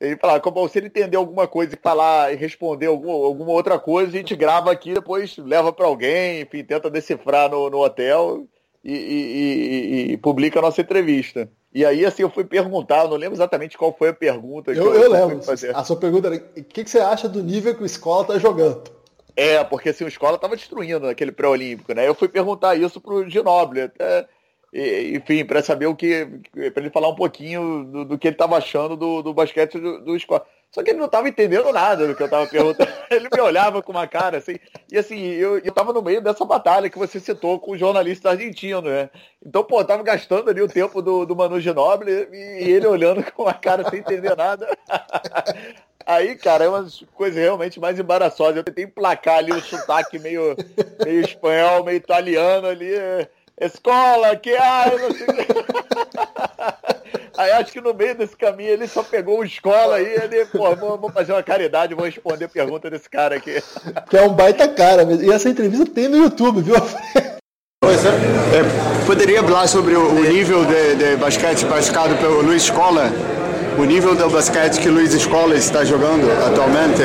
ele 0.00 0.16
falar, 0.16 0.40
como 0.40 0.68
se 0.68 0.78
ele 0.78 0.86
entender 0.86 1.16
alguma 1.16 1.46
coisa 1.46 1.74
e 1.74 1.78
falar 1.82 2.32
e 2.32 2.36
responder 2.36 2.86
alguma, 2.86 3.12
alguma 3.12 3.52
outra 3.52 3.78
coisa, 3.78 4.08
a 4.08 4.16
gente 4.16 4.34
grava 4.34 4.70
aqui, 4.70 4.92
depois 4.92 5.36
leva 5.38 5.72
para 5.72 5.86
alguém, 5.86 6.42
enfim, 6.42 6.64
tenta 6.64 6.90
decifrar 6.90 7.50
no, 7.50 7.70
no 7.70 7.78
hotel 7.78 8.46
e, 8.84 8.92
e, 8.92 10.08
e, 10.10 10.12
e, 10.12 10.16
publica 10.16 10.58
a 10.58 10.62
nossa 10.62 10.80
entrevista. 10.80 11.48
E 11.72 11.84
aí, 11.84 12.04
assim, 12.04 12.22
eu 12.22 12.30
fui 12.30 12.44
perguntar, 12.44 13.04
eu 13.04 13.08
não 13.08 13.16
lembro 13.16 13.36
exatamente 13.36 13.78
qual 13.78 13.96
foi 13.96 14.08
a 14.10 14.14
pergunta. 14.14 14.72
eu, 14.72 14.94
eu, 14.94 15.02
eu 15.02 15.10
lembro. 15.10 15.40
A 15.74 15.84
sua 15.84 15.96
pergunta 15.96 16.28
era, 16.28 16.36
o 16.36 16.64
que, 16.64 16.84
que, 16.84 16.90
você 16.90 17.00
acha 17.00 17.28
do 17.28 17.42
nível 17.42 17.74
que 17.74 17.82
o 17.82 17.86
Escola 17.86 18.24
tá 18.24 18.38
jogando? 18.38 18.82
É, 19.36 19.64
porque 19.64 19.88
assim, 19.88 20.04
o 20.04 20.08
Escola 20.08 20.38
tava 20.38 20.54
destruindo 20.54 21.06
naquele 21.06 21.32
pré-olímpico, 21.32 21.92
né? 21.92 22.06
Eu 22.06 22.14
fui 22.14 22.28
perguntar 22.28 22.76
isso 22.76 23.00
pro 23.00 23.28
Ginoble, 23.28 23.82
até 23.82 24.28
enfim, 24.74 25.44
para 25.44 25.62
saber 25.62 25.86
o 25.86 25.94
que. 25.94 26.26
para 26.72 26.82
ele 26.82 26.90
falar 26.90 27.08
um 27.08 27.14
pouquinho 27.14 27.84
do, 27.84 28.04
do 28.04 28.18
que 28.18 28.26
ele 28.26 28.34
estava 28.34 28.56
achando 28.56 28.96
do, 28.96 29.22
do 29.22 29.32
basquete 29.32 29.78
do, 29.78 30.00
do 30.00 30.18
Só 30.18 30.82
que 30.82 30.90
ele 30.90 30.98
não 30.98 31.06
estava 31.06 31.28
entendendo 31.28 31.72
nada 31.72 32.08
do 32.08 32.14
que 32.16 32.20
eu 32.20 32.26
estava 32.26 32.44
perguntando. 32.44 32.90
ele 33.08 33.28
me 33.32 33.40
olhava 33.40 33.80
com 33.80 33.92
uma 33.92 34.08
cara 34.08 34.38
assim. 34.38 34.56
E 34.90 34.98
assim, 34.98 35.20
eu, 35.20 35.58
eu 35.58 35.72
no 35.92 36.02
meio 36.02 36.20
dessa 36.20 36.44
batalha 36.44 36.90
que 36.90 36.98
você 36.98 37.20
citou 37.20 37.60
com 37.60 37.70
o 37.70 37.78
jornalista 37.78 38.30
argentino, 38.30 38.82
né? 38.82 39.10
Então, 39.46 39.62
pô, 39.62 39.80
eu 39.80 39.84
tava 39.84 40.02
gastando 40.02 40.50
ali 40.50 40.60
o 40.60 40.66
tempo 40.66 41.00
do, 41.00 41.24
do 41.24 41.36
Manu 41.36 41.60
Ginóbili 41.60 42.28
e, 42.32 42.64
e 42.64 42.72
ele 42.72 42.88
olhando 42.88 43.22
com 43.30 43.46
a 43.46 43.54
cara 43.54 43.88
sem 43.88 44.00
entender 44.00 44.34
nada. 44.36 44.66
Aí, 46.04 46.34
cara, 46.34 46.64
é 46.64 46.68
uma 46.68 46.84
coisa 47.14 47.38
realmente 47.38 47.78
mais 47.78 47.96
embaraçosa. 47.96 48.58
Eu 48.58 48.64
tentei 48.64 48.84
emplacar 48.84 49.38
ali 49.38 49.52
o 49.52 49.60
sotaque 49.60 50.18
meio, 50.18 50.56
meio 51.04 51.20
espanhol, 51.20 51.84
meio 51.84 51.96
italiano 51.96 52.66
ali 52.66 52.92
escola, 53.60 54.36
que 54.36 54.54
ah, 54.56 54.90
eu 54.92 54.98
não 54.98 55.10
sei. 55.12 55.26
Aí 57.36 57.50
acho 57.50 57.72
que 57.72 57.80
no 57.80 57.92
meio 57.92 58.14
desse 58.14 58.36
caminho 58.36 58.70
ele 58.70 58.86
só 58.86 59.02
pegou 59.02 59.40
o 59.40 59.44
escola 59.44 60.00
e 60.00 60.06
ele, 60.06 60.46
pô, 60.46 60.74
vou, 60.76 61.10
fazer 61.10 61.32
uma 61.32 61.42
caridade, 61.42 61.94
vou 61.94 62.04
responder 62.04 62.44
a 62.44 62.48
pergunta 62.48 62.88
desse 62.88 63.10
cara 63.10 63.36
aqui. 63.36 63.60
Que 64.08 64.16
é 64.16 64.22
um 64.22 64.32
baita 64.32 64.68
cara 64.68 65.04
mesmo. 65.04 65.24
E 65.24 65.32
essa 65.32 65.48
entrevista 65.48 65.84
tem 65.86 66.08
no 66.08 66.16
YouTube, 66.16 66.62
viu? 66.62 66.76
É, 67.84 69.06
poderia 69.06 69.42
falar 69.42 69.66
sobre 69.66 69.94
o, 69.94 70.12
nível 70.12 70.64
de, 70.64 70.94
de, 70.94 71.16
basquete 71.16 71.66
praticado 71.66 72.16
pelo 72.16 72.40
Luiz 72.40 72.62
Escola? 72.62 73.10
O 73.78 73.84
nível 73.84 74.14
do 74.14 74.30
basquete 74.30 74.80
que 74.80 74.88
o 74.88 74.92
Luiz 74.92 75.12
Escola 75.12 75.56
está 75.56 75.84
jogando 75.84 76.30
atualmente? 76.46 77.02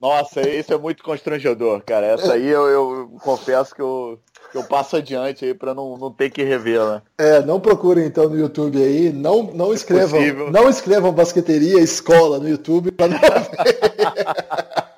Nossa, 0.00 0.46
isso 0.46 0.72
é 0.74 0.78
muito 0.78 1.02
constrangedor, 1.02 1.82
cara. 1.84 2.06
Essa 2.06 2.34
aí 2.34 2.46
eu, 2.46 2.66
eu 2.68 3.16
confesso 3.22 3.74
que 3.74 3.80
eu, 3.80 4.20
eu 4.56 4.64
passo 4.64 4.96
adiante 4.96 5.44
aí 5.44 5.54
para 5.54 5.74
não, 5.74 5.96
não 5.96 6.10
ter 6.10 6.30
que 6.30 6.42
revê-la. 6.42 7.02
É, 7.18 7.40
não 7.42 7.60
procurem 7.60 8.06
então 8.06 8.28
no 8.28 8.38
YouTube 8.38 8.82
aí, 8.82 9.12
não, 9.12 9.42
não 9.42 9.72
é 9.72 9.74
escrevam, 9.74 10.20
não 10.50 10.68
escrevam 10.68 11.12
basqueteria 11.12 11.80
escola 11.80 12.38
no 12.38 12.48
YouTube 12.48 12.90
para 12.92 13.08
não 13.08 13.18
ver. 13.20 14.94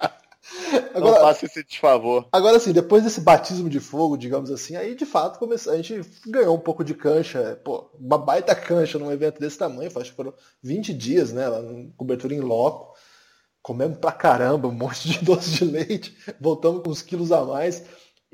Agora, 0.94 1.20
não 1.20 1.20
faça 1.20 1.46
esse 1.46 1.62
desfavor. 1.62 2.26
Agora 2.32 2.58
sim, 2.58 2.72
depois 2.72 3.02
desse 3.02 3.20
batismo 3.20 3.68
de 3.68 3.80
fogo, 3.80 4.16
digamos 4.16 4.50
assim, 4.50 4.76
aí 4.76 4.94
de 4.94 5.06
fato 5.06 5.38
começou, 5.38 5.72
a 5.72 5.76
gente 5.76 6.00
ganhou 6.26 6.56
um 6.56 6.60
pouco 6.60 6.82
de 6.82 6.94
cancha, 6.94 7.60
pô, 7.64 7.90
uma 7.98 8.18
baita 8.18 8.54
cancha 8.54 8.98
num 8.98 9.12
evento 9.12 9.40
desse 9.40 9.58
tamanho, 9.58 9.90
acho 9.94 10.10
que 10.10 10.16
foram 10.16 10.34
20 10.62 10.94
dias, 10.94 11.32
né, 11.32 11.46
lá, 11.48 11.60
cobertura 11.96 12.34
em 12.34 12.40
loco, 12.40 12.94
comemos 13.62 13.98
pra 13.98 14.12
caramba, 14.12 14.68
um 14.68 14.72
monte 14.72 15.08
de 15.08 15.18
doce 15.24 15.50
de 15.50 15.64
leite, 15.64 16.16
voltamos 16.40 16.82
com 16.82 16.90
uns 16.90 17.02
quilos 17.02 17.32
a 17.32 17.44
mais 17.44 17.84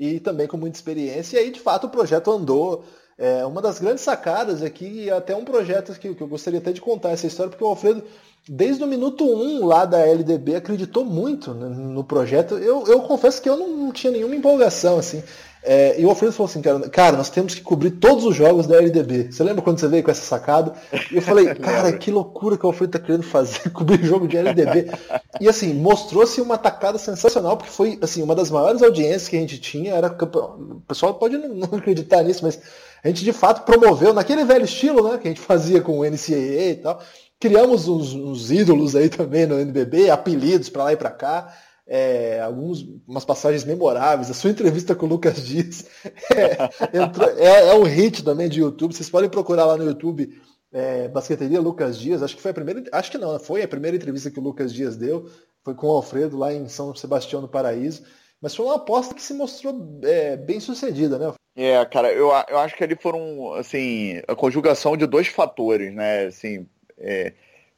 e 0.03 0.19
também 0.19 0.47
com 0.47 0.57
muita 0.57 0.77
experiência, 0.77 1.37
e 1.37 1.39
aí 1.39 1.51
de 1.51 1.59
fato 1.59 1.87
o 1.87 1.89
projeto 1.89 2.31
andou, 2.31 2.83
é, 3.17 3.45
uma 3.45 3.61
das 3.61 3.79
grandes 3.79 4.03
sacadas 4.03 4.61
aqui, 4.61 5.09
até 5.09 5.35
um 5.35 5.45
projeto 5.45 5.93
que, 5.99 6.13
que 6.13 6.21
eu 6.21 6.27
gostaria 6.27 6.59
até 6.59 6.71
de 6.71 6.81
contar 6.81 7.11
essa 7.11 7.27
história, 7.27 7.49
porque 7.49 7.63
o 7.63 7.67
Alfredo 7.67 8.03
desde 8.47 8.83
o 8.83 8.87
minuto 8.87 9.23
1 9.23 9.61
um 9.61 9.65
lá 9.65 9.85
da 9.85 9.99
LDB 9.99 10.55
acreditou 10.55 11.05
muito 11.05 11.53
no 11.53 12.03
projeto. 12.03 12.57
Eu, 12.57 12.85
eu 12.87 13.01
confesso 13.01 13.41
que 13.41 13.49
eu 13.49 13.55
não, 13.55 13.69
não 13.69 13.91
tinha 13.91 14.11
nenhuma 14.11 14.35
empolgação, 14.35 14.97
assim. 14.97 15.23
É, 15.65 15.99
e 15.99 16.05
o 16.05 16.09
Alfredo 16.09 16.33
falou 16.33 16.49
assim, 16.49 16.61
cara, 16.61 16.89
cara, 16.89 17.17
nós 17.17 17.29
temos 17.29 17.55
que 17.55 17.61
cobrir 17.61 17.91
todos 17.91 18.25
os 18.25 18.35
jogos 18.35 18.67
da 18.67 18.75
LDB. 18.77 19.31
Você 19.31 19.43
lembra 19.43 19.61
quando 19.61 19.79
você 19.79 19.87
veio 19.87 20.03
com 20.03 20.11
essa 20.11 20.21
sacada? 20.21 20.73
E 21.09 21.15
eu 21.15 21.21
falei, 21.21 21.53
cara, 21.55 21.93
que 21.93 22.11
loucura 22.11 22.57
que 22.57 22.65
o 22.65 22.67
Alfredo 22.67 22.91
tá 22.91 22.99
querendo 22.99 23.23
fazer, 23.23 23.69
cobrir 23.71 24.03
jogo 24.03 24.27
de 24.27 24.37
LDB. 24.37 24.91
E 25.39 25.47
assim, 25.47 25.73
mostrou-se 25.73 26.41
uma 26.41 26.57
tacada 26.57 26.97
sensacional, 26.97 27.55
porque 27.55 27.71
foi 27.71 27.97
assim, 28.01 28.21
uma 28.21 28.35
das 28.35 28.51
maiores 28.51 28.81
audiências 28.81 29.29
que 29.29 29.37
a 29.37 29.39
gente 29.39 29.57
tinha. 29.59 29.93
Era, 29.93 30.07
o 30.07 30.81
pessoal 30.85 31.13
pode 31.13 31.37
não 31.37 31.77
acreditar 31.77 32.23
nisso, 32.23 32.41
mas 32.43 32.59
a 33.01 33.07
gente 33.07 33.23
de 33.23 33.31
fato 33.31 33.63
promoveu 33.63 34.13
naquele 34.13 34.43
velho 34.43 34.65
estilo, 34.65 35.09
né? 35.09 35.17
Que 35.17 35.29
a 35.29 35.31
gente 35.31 35.41
fazia 35.41 35.79
com 35.79 35.99
o 35.99 36.03
NCAA 36.03 36.71
e 36.71 36.75
tal 36.75 36.99
criamos 37.43 37.89
uns, 37.89 38.13
uns, 38.13 38.51
ídolos 38.51 38.95
aí 38.95 39.09
também 39.09 39.45
no 39.45 39.59
NBB, 39.59 40.09
apelidos 40.09 40.69
para 40.69 40.85
lá 40.85 40.93
e 40.93 40.95
para 40.95 41.11
cá, 41.11 41.53
é, 41.85 42.39
algumas 42.41 42.81
umas 43.07 43.25
passagens 43.25 43.63
memoráveis. 43.65 44.29
A 44.29 44.33
sua 44.33 44.49
entrevista 44.49 44.95
com 44.95 45.05
o 45.05 45.09
Lucas 45.09 45.45
Dias 45.45 45.85
é, 46.33 46.97
é, 47.37 47.69
é, 47.69 47.73
um 47.75 47.83
hit 47.83 48.23
também 48.23 48.49
de 48.49 48.61
YouTube. 48.61 48.93
Vocês 48.93 49.09
podem 49.09 49.29
procurar 49.29 49.65
lá 49.65 49.77
no 49.77 49.85
YouTube 49.85 50.29
é, 50.71 51.07
Basqueteria 51.07 51.61
Lucas 51.61 51.99
Dias. 51.99 52.23
Acho 52.23 52.35
que 52.35 52.41
foi 52.41 52.51
a 52.51 52.53
primeira, 52.53 52.83
acho 52.91 53.11
que 53.11 53.17
não, 53.17 53.39
foi 53.39 53.61
a 53.61 53.67
primeira 53.67 53.97
entrevista 53.97 54.31
que 54.31 54.39
o 54.39 54.43
Lucas 54.43 54.73
Dias 54.73 54.95
deu. 54.95 55.29
Foi 55.63 55.73
com 55.73 55.87
o 55.87 55.91
Alfredo 55.91 56.37
lá 56.37 56.53
em 56.53 56.67
São 56.67 56.93
Sebastião 56.95 57.41
do 57.41 57.47
Paraíso. 57.47 58.03
Mas 58.41 58.53
foi 58.53 58.65
uma 58.65 58.75
aposta 58.75 59.15
que 59.15 59.21
se 59.21 59.33
mostrou 59.33 59.99
é, 60.03 60.35
bem 60.35 60.59
sucedida, 60.59 61.17
né? 61.17 61.33
É, 61.55 61.85
cara, 61.85 62.11
eu, 62.11 62.29
eu 62.49 62.57
acho 62.57 62.75
que 62.75 62.83
ali 62.83 62.95
foram, 62.95 63.53
assim, 63.53 64.21
a 64.27 64.35
conjugação 64.35 64.97
de 64.97 65.05
dois 65.05 65.27
fatores, 65.27 65.93
né? 65.93 66.25
Assim, 66.25 66.67
é, 66.97 67.33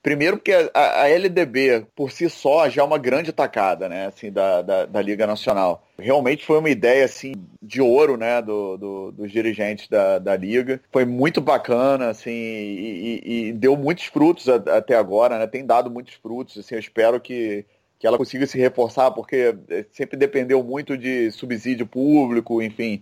primeiro 0.06 0.38
porque 0.38 0.52
a, 0.52 1.02
a, 1.02 1.10
LDB 1.10 1.88
por 1.96 2.12
si 2.12 2.30
só 2.30 2.70
já 2.70 2.84
é 2.84 2.86
uma 2.86 3.00
grande 3.00 3.34
tacada, 3.34 3.90
né, 3.90 4.06
assim, 4.06 4.32
da, 4.32 4.62
da, 4.62 4.86
da, 4.86 5.02
Liga 5.02 5.26
Nacional. 5.26 5.84
Realmente 5.98 6.46
foi 6.46 6.60
uma 6.60 6.70
ideia, 6.70 7.04
assim, 7.06 7.34
de 7.60 7.82
ouro, 7.82 8.16
né, 8.16 8.40
do, 8.40 8.78
do 8.78 9.12
dos 9.14 9.32
dirigentes 9.32 9.88
da, 9.88 10.20
da 10.20 10.36
Liga. 10.36 10.80
Foi 10.92 11.06
muito 11.06 11.42
bacana, 11.42 12.10
assim, 12.10 12.30
e, 12.30 13.22
e, 13.26 13.48
e 13.48 13.54
deu 13.54 13.76
muitos 13.76 14.06
frutos 14.06 14.48
a, 14.48 14.58
até 14.78 14.96
agora, 14.96 15.40
né, 15.40 15.48
tem 15.48 15.66
dado 15.66 15.90
muitos 15.90 16.14
frutos, 16.14 16.60
assim, 16.60 16.76
eu 16.76 16.80
espero 16.80 17.20
que 17.20 17.66
que 17.98 18.06
ela 18.06 18.18
consiga 18.18 18.46
se 18.46 18.60
reforçar, 18.60 19.10
porque 19.12 19.56
sempre 19.90 20.18
dependeu 20.18 20.62
muito 20.62 20.98
de 20.98 21.32
subsídio 21.32 21.88
público, 21.88 22.62
enfim. 22.62 23.02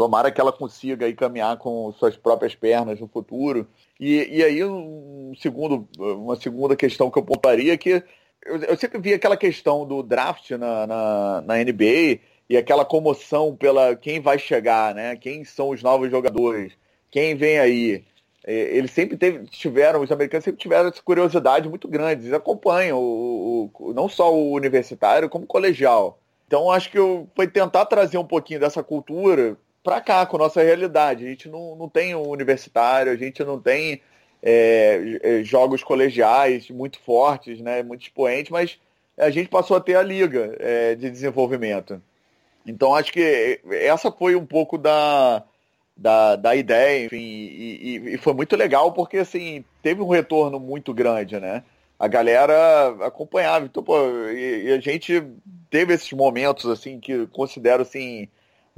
Tomara 0.00 0.30
que 0.30 0.40
ela 0.40 0.50
consiga 0.50 1.04
aí 1.04 1.12
caminhar 1.12 1.58
com 1.58 1.92
suas 1.92 2.16
próprias 2.16 2.54
pernas 2.54 2.98
no 2.98 3.06
futuro. 3.06 3.68
E, 4.00 4.38
e 4.38 4.42
aí, 4.42 4.64
um 4.64 5.34
segundo, 5.38 5.86
uma 5.98 6.36
segunda 6.36 6.74
questão 6.74 7.10
que 7.10 7.18
eu 7.18 7.22
pontuaria 7.22 7.74
é 7.74 7.76
que 7.76 8.02
eu, 8.46 8.56
eu, 8.66 8.78
sempre 8.78 8.98
vi 8.98 9.12
aquela 9.12 9.36
questão 9.36 9.86
do 9.86 10.02
draft 10.02 10.52
na, 10.52 10.86
na, 10.86 11.40
na, 11.42 11.56
NBA 11.58 12.20
e 12.48 12.56
aquela 12.56 12.82
comoção 12.82 13.54
pela 13.54 13.94
quem 13.94 14.20
vai 14.20 14.38
chegar, 14.38 14.94
né? 14.94 15.16
Quem 15.16 15.44
são 15.44 15.68
os 15.68 15.82
novos 15.82 16.10
jogadores, 16.10 16.72
quem 17.10 17.34
vem 17.34 17.58
aí. 17.58 18.02
É, 18.46 18.54
eles 18.54 18.92
sempre 18.92 19.18
teve, 19.18 19.44
tiveram, 19.48 20.00
os 20.00 20.10
americanos 20.10 20.46
sempre 20.46 20.62
tiveram 20.62 20.88
essa 20.88 21.02
curiosidade 21.02 21.68
muito 21.68 21.86
grande. 21.86 22.22
Eles 22.22 22.32
acompanham 22.32 22.98
o, 22.98 23.70
o, 23.78 23.92
não 23.92 24.08
só 24.08 24.34
o 24.34 24.52
universitário, 24.52 25.28
como 25.28 25.44
o 25.44 25.46
colegial. 25.46 26.18
Então 26.46 26.70
acho 26.70 26.90
que 26.90 26.98
eu, 26.98 27.28
foi 27.36 27.46
tentar 27.46 27.84
trazer 27.84 28.16
um 28.16 28.24
pouquinho 28.24 28.60
dessa 28.60 28.82
cultura 28.82 29.58
para 29.82 30.00
cá, 30.00 30.26
com 30.26 30.38
nossa 30.38 30.62
realidade. 30.62 31.24
A 31.24 31.28
gente 31.28 31.48
não, 31.48 31.74
não 31.76 31.88
tem 31.88 32.14
um 32.14 32.28
universitário, 32.28 33.12
a 33.12 33.16
gente 33.16 33.42
não 33.44 33.60
tem 33.60 34.00
é, 34.42 35.18
é, 35.22 35.44
jogos 35.44 35.82
colegiais 35.82 36.70
muito 36.70 36.98
fortes, 37.00 37.60
né, 37.60 37.82
muito 37.82 38.02
expoentes, 38.02 38.50
mas 38.50 38.78
a 39.16 39.30
gente 39.30 39.48
passou 39.48 39.76
a 39.76 39.80
ter 39.80 39.96
a 39.96 40.02
liga 40.02 40.56
é, 40.58 40.94
de 40.94 41.10
desenvolvimento. 41.10 42.02
Então 42.66 42.94
acho 42.94 43.12
que 43.12 43.60
essa 43.70 44.10
foi 44.10 44.34
um 44.36 44.46
pouco 44.46 44.78
da, 44.78 45.42
da, 45.96 46.36
da 46.36 46.56
ideia, 46.56 47.06
enfim, 47.06 47.16
e, 47.18 47.78
e, 47.82 48.14
e, 48.14 48.18
foi 48.18 48.32
muito 48.32 48.56
legal 48.56 48.92
porque 48.92 49.18
assim 49.18 49.64
teve 49.82 50.00
um 50.00 50.08
retorno 50.08 50.58
muito 50.60 50.92
grande, 50.94 51.38
né? 51.38 51.62
A 51.98 52.08
galera 52.08 52.96
acompanhava, 53.04 53.66
então, 53.66 53.82
pô, 53.82 53.94
e, 54.30 54.68
e 54.68 54.72
a 54.72 54.80
gente 54.80 55.22
teve 55.68 55.92
esses 55.92 56.10
momentos 56.12 56.66
assim 56.66 56.98
que 56.98 57.26
considero 57.26 57.82
assim 57.82 58.28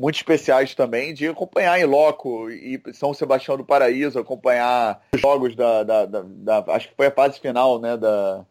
muito 0.03 0.17
especiais 0.17 0.75
também 0.75 1.15
de 1.15 1.29
acompanhar 1.29 1.79
em 1.79 1.85
loco 1.85 2.51
e 2.51 2.83
São 2.93 3.15
Sebastião 3.15 3.57
do 3.57 3.65
Paraíso, 3.65 4.19
acompanhar 4.19 5.01
os 5.15 5.21
jogos 5.21 5.55
da, 5.55 5.85
da, 5.85 6.07
da, 6.07 6.23
da 6.27 6.65
acho 6.75 6.89
que 6.89 6.97
foi 6.97 7.07
a 7.07 7.11
fase 7.13 7.39
final 7.39 7.81
né, 7.81 7.97
da, 7.97 8.45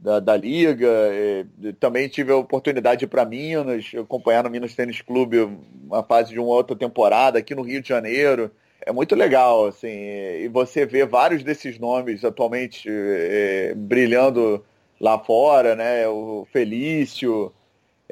da, 0.00 0.18
da 0.18 0.34
liga. 0.34 0.88
E, 1.12 1.74
também 1.74 2.08
tive 2.08 2.32
a 2.32 2.36
oportunidade 2.36 3.00
de 3.00 3.04
ir 3.04 3.08
para 3.08 3.26
Minas, 3.26 3.92
acompanhar 4.00 4.44
no 4.44 4.48
Minas 4.48 4.74
Tênis 4.74 5.02
Clube 5.02 5.46
uma 5.84 6.02
fase 6.02 6.32
de 6.32 6.40
uma 6.40 6.48
outra 6.48 6.74
temporada 6.74 7.38
aqui 7.38 7.54
no 7.54 7.60
Rio 7.60 7.82
de 7.82 7.88
Janeiro. 7.90 8.50
É 8.80 8.90
muito 8.90 9.14
legal, 9.14 9.66
assim, 9.66 9.88
e 9.88 10.48
você 10.48 10.86
vê 10.86 11.04
vários 11.04 11.42
desses 11.42 11.78
nomes 11.78 12.24
atualmente 12.24 12.88
é, 12.88 13.74
brilhando 13.76 14.64
lá 14.98 15.18
fora, 15.18 15.74
né? 15.74 16.08
O 16.08 16.46
Felício, 16.50 17.52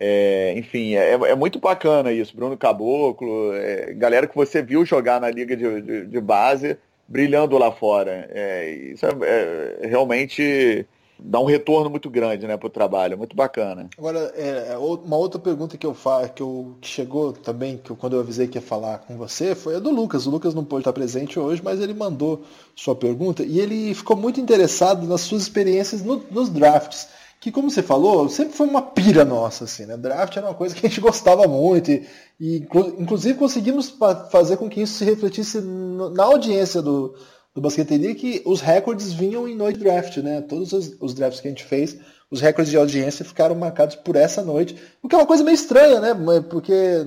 é, 0.04 0.58
enfim, 0.58 0.96
é, 0.96 1.12
é, 1.12 1.34
muito 1.36 1.60
bacana 1.60 2.10
isso. 2.10 2.34
Bruno 2.34 2.56
Caboclo, 2.56 3.54
é, 3.54 3.94
galera 3.94 4.26
que 4.26 4.34
você 4.34 4.60
viu 4.60 4.84
jogar 4.84 5.20
na 5.20 5.30
liga 5.30 5.56
de, 5.56 5.80
de, 5.80 6.06
de 6.06 6.20
base, 6.20 6.76
brilhando 7.06 7.56
lá 7.56 7.70
fora. 7.70 8.28
É, 8.32 8.68
isso 8.68 9.06
é, 9.06 9.12
é, 9.22 9.86
realmente 9.86 10.84
dá 11.16 11.38
um 11.38 11.44
retorno 11.44 11.88
muito 11.88 12.10
grande 12.10 12.48
né, 12.48 12.56
para 12.56 12.66
o 12.66 12.70
trabalho, 12.70 13.16
muito 13.16 13.36
bacana. 13.36 13.88
Agora, 13.96 14.18
é, 14.34 14.76
uma 14.76 15.16
outra 15.16 15.38
pergunta 15.38 15.78
que 15.78 15.86
eu 15.86 15.94
faço, 15.94 16.32
que, 16.32 16.42
eu, 16.42 16.74
que 16.80 16.88
chegou 16.88 17.32
também, 17.32 17.76
que 17.76 17.92
eu, 17.92 17.94
quando 17.94 18.16
eu 18.16 18.20
avisei 18.20 18.48
que 18.48 18.58
ia 18.58 18.62
falar 18.62 18.98
com 18.98 19.16
você, 19.16 19.54
foi 19.54 19.76
a 19.76 19.78
do 19.78 19.92
Lucas. 19.92 20.26
O 20.26 20.30
Lucas 20.30 20.52
não 20.52 20.64
pôde 20.64 20.80
estar 20.80 20.92
presente 20.92 21.38
hoje, 21.38 21.62
mas 21.62 21.80
ele 21.80 21.94
mandou 21.94 22.42
sua 22.74 22.96
pergunta 22.96 23.44
e 23.44 23.60
ele 23.60 23.94
ficou 23.94 24.16
muito 24.16 24.40
interessado 24.40 25.06
nas 25.06 25.20
suas 25.20 25.42
experiências 25.42 26.02
no, 26.02 26.24
nos 26.28 26.48
drafts 26.48 27.21
que, 27.42 27.50
como 27.50 27.68
você 27.68 27.82
falou, 27.82 28.28
sempre 28.28 28.56
foi 28.56 28.68
uma 28.68 28.80
pira 28.80 29.24
nossa, 29.24 29.64
assim, 29.64 29.84
né? 29.84 29.96
Draft 29.96 30.36
era 30.36 30.46
uma 30.46 30.54
coisa 30.54 30.76
que 30.76 30.86
a 30.86 30.88
gente 30.88 31.00
gostava 31.00 31.48
muito 31.48 31.90
e, 31.90 32.06
e 32.38 32.64
inclusive 33.00 33.36
conseguimos 33.36 33.92
fazer 34.30 34.56
com 34.56 34.70
que 34.70 34.80
isso 34.80 34.98
se 34.98 35.04
refletisse 35.04 35.60
na 35.60 36.22
audiência 36.22 36.80
do, 36.80 37.16
do 37.52 37.60
Basqueteria, 37.60 38.14
que 38.14 38.42
os 38.46 38.60
recordes 38.60 39.12
vinham 39.12 39.48
em 39.48 39.56
noite 39.56 39.80
draft, 39.80 40.18
né? 40.18 40.40
Todos 40.40 40.72
os, 40.72 40.94
os, 41.00 41.14
drafts 41.14 41.40
que 41.40 41.48
a 41.48 41.50
gente 41.50 41.64
fez, 41.64 41.98
os 42.30 42.40
recordes 42.40 42.70
de 42.70 42.76
audiência 42.76 43.24
ficaram 43.24 43.56
marcados 43.56 43.96
por 43.96 44.14
essa 44.14 44.40
noite, 44.44 44.76
o 45.02 45.08
que 45.08 45.16
é 45.16 45.18
uma 45.18 45.26
coisa 45.26 45.42
meio 45.42 45.56
estranha, 45.56 45.98
né? 45.98 46.14
Porque 46.48 47.04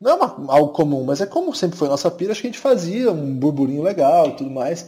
não 0.00 0.12
é 0.12 0.14
uma, 0.14 0.54
algo 0.54 0.72
comum, 0.72 1.02
mas 1.02 1.20
é 1.20 1.26
como 1.26 1.52
sempre 1.56 1.76
foi 1.76 1.88
nossa 1.88 2.08
pira, 2.08 2.30
acho 2.30 2.40
que 2.40 2.46
a 2.46 2.50
gente 2.50 2.60
fazia 2.60 3.10
um 3.10 3.34
burburinho 3.34 3.82
legal 3.82 4.28
e 4.28 4.36
tudo 4.36 4.48
mais. 4.50 4.86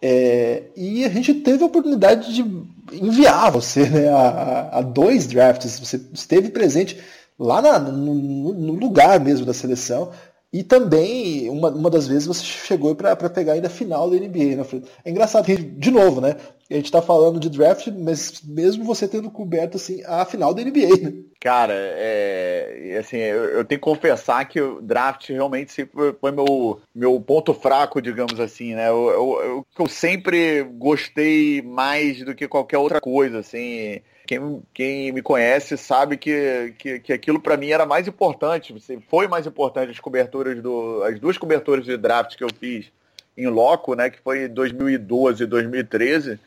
É, 0.00 0.64
e 0.76 1.04
a 1.04 1.08
gente 1.08 1.34
teve 1.34 1.62
a 1.62 1.66
oportunidade 1.66 2.32
de 2.32 2.44
enviar 2.92 3.50
você 3.50 3.88
né, 3.88 4.08
a, 4.08 4.78
a, 4.78 4.82
dois 4.82 5.26
drafts. 5.26 5.78
Você 5.78 6.00
esteve 6.12 6.50
presente 6.50 6.98
lá 7.38 7.60
na, 7.60 7.78
no, 7.78 8.14
no, 8.14 8.72
lugar 8.74 9.18
mesmo 9.20 9.44
da 9.44 9.52
seleção. 9.52 10.10
E 10.52 10.62
também, 10.62 11.50
uma, 11.50 11.70
uma 11.70 11.90
das 11.90 12.08
vezes, 12.08 12.26
você 12.26 12.42
chegou 12.42 12.94
para 12.94 13.16
pegar 13.28 13.52
ainda 13.52 13.66
a 13.66 13.70
final 13.70 14.08
da 14.08 14.16
NBA. 14.16 14.56
Né? 14.56 14.82
É 15.04 15.10
engraçado 15.10 15.46
de 15.46 15.90
novo, 15.90 16.20
né? 16.20 16.36
a 16.70 16.74
gente 16.74 16.92
tá 16.92 17.00
falando 17.00 17.40
de 17.40 17.48
draft, 17.48 17.88
mas 17.88 18.42
mesmo 18.42 18.84
você 18.84 19.08
tendo 19.08 19.30
coberto 19.30 19.78
assim 19.78 20.02
a 20.04 20.24
final 20.26 20.52
da 20.52 20.62
NBA, 20.62 21.00
né? 21.02 21.14
Cara, 21.40 21.72
é, 21.74 22.98
assim, 23.00 23.16
eu, 23.16 23.44
eu, 23.44 23.64
tenho 23.64 23.80
que 23.80 23.84
confessar 23.84 24.44
que 24.46 24.60
o 24.60 24.82
draft 24.82 25.30
realmente 25.30 25.72
sempre 25.72 26.12
foi 26.20 26.30
meu, 26.30 26.80
meu 26.94 27.18
ponto 27.20 27.54
fraco, 27.54 28.02
digamos 28.02 28.38
assim, 28.38 28.74
né? 28.74 28.88
Eu, 28.88 29.08
eu, 29.08 29.66
eu 29.78 29.88
sempre 29.88 30.62
gostei 30.62 31.62
mais 31.62 32.22
do 32.22 32.34
que 32.34 32.46
qualquer 32.46 32.78
outra 32.78 33.00
coisa, 33.00 33.38
assim. 33.38 34.00
Quem, 34.28 34.62
quem 34.74 35.10
me 35.10 35.22
conhece 35.22 35.78
sabe 35.78 36.18
que, 36.18 36.74
que, 36.78 36.98
que 36.98 37.12
aquilo 37.14 37.40
para 37.40 37.56
mim 37.56 37.70
era 37.70 37.86
mais 37.86 38.06
importante, 38.06 38.74
foi 39.08 39.26
mais 39.26 39.46
importante 39.46 39.90
as 39.90 39.98
coberturas 39.98 40.60
do, 40.60 41.02
as 41.02 41.18
duas 41.18 41.38
coberturas 41.38 41.86
de 41.86 41.96
draft 41.96 42.36
que 42.36 42.44
eu 42.44 42.50
fiz 42.60 42.92
em 43.34 43.46
loco, 43.46 43.94
né, 43.94 44.10
que 44.10 44.20
foi 44.20 44.44
em 44.44 44.48
2012 44.48 45.44
e 45.44 45.46
2013 45.46 46.38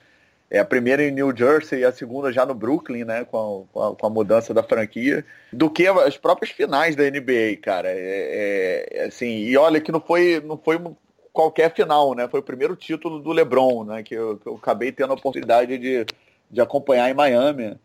é 0.51 0.59
a 0.59 0.65
primeira 0.65 1.01
em 1.01 1.11
New 1.11 1.35
Jersey 1.35 1.79
e 1.79 1.85
a 1.85 1.93
segunda 1.93 2.31
já 2.31 2.45
no 2.45 2.53
Brooklyn, 2.53 3.05
né? 3.05 3.23
Com 3.23 3.65
a, 3.73 3.95
com 3.95 4.05
a, 4.05 4.09
mudança 4.09 4.53
da 4.53 4.61
franquia, 4.61 5.25
do 5.51 5.69
que 5.69 5.87
as 5.87 6.17
próprias 6.17 6.51
finais 6.51 6.93
da 6.93 7.09
NBA, 7.09 7.55
cara. 7.61 7.87
É, 7.89 8.85
é, 8.91 9.05
assim, 9.05 9.45
e 9.45 9.55
olha 9.55 9.79
que 9.79 9.93
não 9.93 10.01
foi, 10.01 10.41
não 10.45 10.57
foi 10.57 10.77
qualquer 11.31 11.73
final, 11.73 12.13
né? 12.13 12.27
Foi 12.27 12.41
o 12.41 12.43
primeiro 12.43 12.75
título 12.75 13.19
do 13.19 13.31
LeBron, 13.31 13.85
né? 13.85 14.03
Que 14.03 14.13
eu, 14.13 14.37
que 14.37 14.45
eu 14.45 14.55
acabei 14.55 14.91
tendo 14.91 15.11
a 15.11 15.15
oportunidade 15.15 15.77
de, 15.77 16.05
de 16.51 16.61
acompanhar 16.61 17.09
em 17.09 17.13
Miami. 17.13 17.79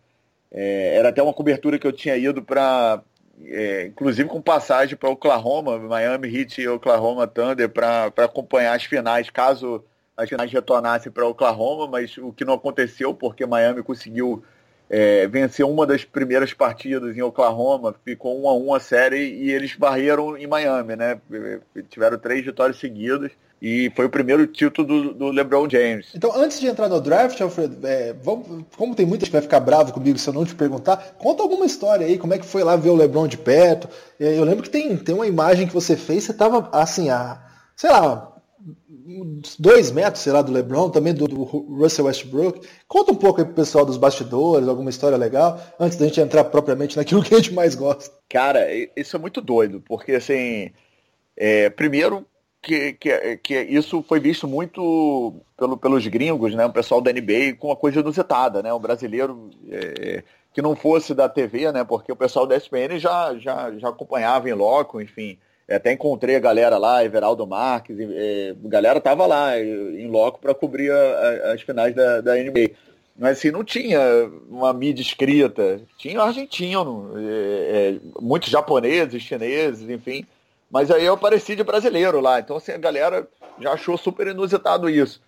É, 0.51 0.97
era 0.97 1.11
até 1.11 1.23
uma 1.23 1.33
cobertura 1.33 1.79
que 1.79 1.87
eu 1.87 1.93
tinha 1.93 2.17
ido 2.17 2.43
para, 2.43 3.03
é, 3.45 3.87
inclusive 3.87 4.29
com 4.29 4.41
passagem 4.41 4.97
para 4.97 5.09
Oklahoma, 5.09 5.79
Miami 5.79 6.29
Heat 6.35 6.61
e 6.61 6.69
Oklahoma 6.69 7.27
Thunder, 7.27 7.69
para 7.69 8.13
acompanhar 8.19 8.75
as 8.75 8.85
finais, 8.85 9.31
caso 9.31 9.85
as 10.17 10.29
finais 10.29 10.51
retornassem 10.51 11.13
para 11.13 11.27
Oklahoma, 11.27 11.87
mas 11.87 12.17
o 12.17 12.33
que 12.33 12.45
não 12.45 12.55
aconteceu 12.55 13.13
porque 13.13 13.45
Miami 13.45 13.83
conseguiu 13.83 14.43
é, 14.89 15.27
vencer 15.27 15.67
uma 15.67 15.87
das 15.87 16.05
primeiras 16.05 16.55
partidas 16.55 17.17
em 17.17 17.23
Oklahoma, 17.23 17.95
ficou 18.05 18.43
1 18.45 18.49
a 18.49 18.55
1 18.55 18.75
a 18.75 18.81
série 18.81 19.35
e 19.35 19.51
eles 19.51 19.77
varreram 19.77 20.37
em 20.37 20.47
Miami, 20.47 20.97
né? 20.97 21.21
Tiveram 21.91 22.19
três 22.19 22.45
vitórias 22.45 22.79
seguidas 22.79 23.31
e 23.61 23.91
foi 23.97 24.05
o 24.05 24.11
primeiro 24.11 24.47
título 24.47 24.87
do, 24.87 25.15
do 25.15 25.29
LeBron 25.31 25.69
James. 25.69 26.09
Então, 26.15 26.31
antes 26.37 26.61
de 26.61 26.67
entrar 26.67 26.89
no 26.89 27.01
draft, 27.01 27.41
Alfredo, 27.41 27.87
é, 27.87 28.13
vamos, 28.13 28.65
como 28.77 28.95
tem 28.95 29.07
muita 29.07 29.25
gente 29.25 29.31
que 29.31 29.37
vai 29.37 29.43
ficar 29.43 29.61
bravo 29.61 29.93
comigo 29.93 30.19
se 30.19 30.29
eu 30.29 30.35
não 30.35 30.45
te 30.45 30.55
perguntar, 30.55 31.17
conta 31.19 31.43
alguma 31.43 31.65
história 31.65 32.07
aí, 32.07 32.19
como 32.19 32.35
é 32.35 32.39
que 32.39 32.45
foi 32.45 32.63
lá 32.63 32.77
ver 32.77 32.91
o 32.91 32.97
LeBron 32.97 33.27
de 33.27 33.39
perto. 33.39 33.89
Eu 34.21 34.45
lembro 34.45 34.63
que 34.63 34.71
tem, 34.71 34.97
tem 34.97 35.15
uma 35.15 35.27
imagem 35.27 35.67
que 35.67 35.75
você 35.75 35.97
fez, 35.97 36.25
você 36.25 36.35
tava 36.35 36.69
assim, 36.73 37.09
a, 37.09 37.43
sei 37.75 37.91
lá, 37.91 38.37
dois 39.59 39.91
metros, 39.91 40.23
sei 40.23 40.33
lá, 40.33 40.43
do 40.43 40.53
LeBron, 40.53 40.91
também 40.91 41.15
do, 41.15 41.27
do, 41.27 41.45
Russell 41.45 42.07
Westbrook. 42.07 42.67
Conta 42.87 43.13
um 43.13 43.17
pouco 43.17 43.41
aí 43.41 43.45
pro 43.47 43.55
pessoal 43.55 43.87
dos 43.87 43.97
bastidores, 43.97 44.69
alguma 44.69 44.91
história 44.91 45.17
legal, 45.17 45.61
antes 45.81 45.97
da 45.97 46.07
gente 46.07 46.21
entrar 46.21 46.45
propriamente 46.45 46.97
naquilo 46.97 47.23
que 47.23 47.35
a 47.35 47.39
gente 47.39 47.55
mais 47.55 47.75
gosta. 47.75 48.13
Cara, 48.29 48.67
isso 48.95 49.17
é 49.17 49.19
muito 49.19 49.41
doido, 49.41 49.81
porque 49.81 50.13
assim, 50.13 50.71
é, 51.37 51.71
primeiro 51.71 52.27
que, 52.63 52.95
que, 52.95 53.37
que 53.39 53.61
isso 53.63 54.03
foi 54.03 54.21
visto 54.21 54.49
muito 54.49 55.35
pelo, 55.57 55.77
pelos 55.77 56.07
gringos, 56.07 56.55
né, 56.55 56.67
o 56.67 56.73
pessoal 56.73 57.01
da 57.01 57.13
NBA, 57.13 57.55
com 57.59 57.69
uma 57.69 57.77
coisa 57.77 58.01
inusitada, 58.01 58.63
né, 58.63 58.73
o 58.73 58.79
brasileiro 58.79 59.51
é, 59.71 60.23
que 60.53 60.61
não 60.63 60.75
fosse 60.75 61.15
da 61.15 61.29
TV, 61.29 61.71
né, 61.73 61.85
porque 61.85 62.11
o 62.11 62.17
pessoal 62.17 62.47
da 62.47 62.57
ESPN 62.57 62.99
já, 62.99 63.37
já, 63.39 63.73
já 63.77 63.89
acompanhava 63.89 64.49
em 64.49 64.55
loco, 64.55 65.01
enfim, 65.01 65.39
até 65.69 65.93
encontrei 65.93 66.37
a 66.37 66.41
galera 66.41 66.79
lá, 66.79 67.05
Everaldo 67.05 67.47
Marques, 67.47 67.97
é, 67.99 68.55
a 68.65 68.69
galera 68.69 69.01
tava 69.01 69.27
lá 69.27 69.59
em 69.59 70.09
loco 70.09 70.39
para 70.39 70.55
cobrir 70.55 70.91
a, 70.93 70.97
a, 70.97 71.53
as 71.53 71.63
finais 71.63 71.95
da, 71.95 72.21
da 72.21 72.37
NBA. 72.37 72.71
Mas 73.19 73.39
assim, 73.39 73.51
não 73.51 73.65
tinha 73.65 74.01
uma 74.49 74.73
mídia 74.73 75.03
escrita, 75.03 75.81
tinha 75.97 76.21
argentino, 76.21 77.13
é, 77.17 77.95
é, 77.95 78.01
muitos 78.21 78.51
japoneses, 78.51 79.23
chineses, 79.23 79.89
enfim. 79.89 80.25
Mas 80.71 80.91
aí 80.91 81.05
eu 81.05 81.15
apareci 81.15 81.55
de 81.55 81.63
brasileiro 81.63 82.21
lá, 82.21 82.41
então 82.41 82.57
assim, 82.57 82.73
a 82.73 82.79
galera 82.79 83.29
já 83.61 83.73
achou 83.73 83.97
super 83.97 84.27
inusitado 84.27 84.91
isso. 84.91 85.23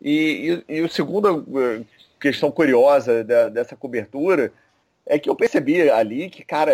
E, 0.00 0.62
e, 0.68 0.78
e 0.78 0.84
a 0.84 0.88
segunda 0.88 1.28
é, 1.30 1.82
questão 2.20 2.50
curiosa 2.50 3.24
da, 3.24 3.48
dessa 3.48 3.76
cobertura 3.76 4.52
é 5.06 5.18
que 5.18 5.28
eu 5.28 5.34
percebi 5.34 5.90
ali 5.90 6.30
que, 6.30 6.44
cara, 6.44 6.72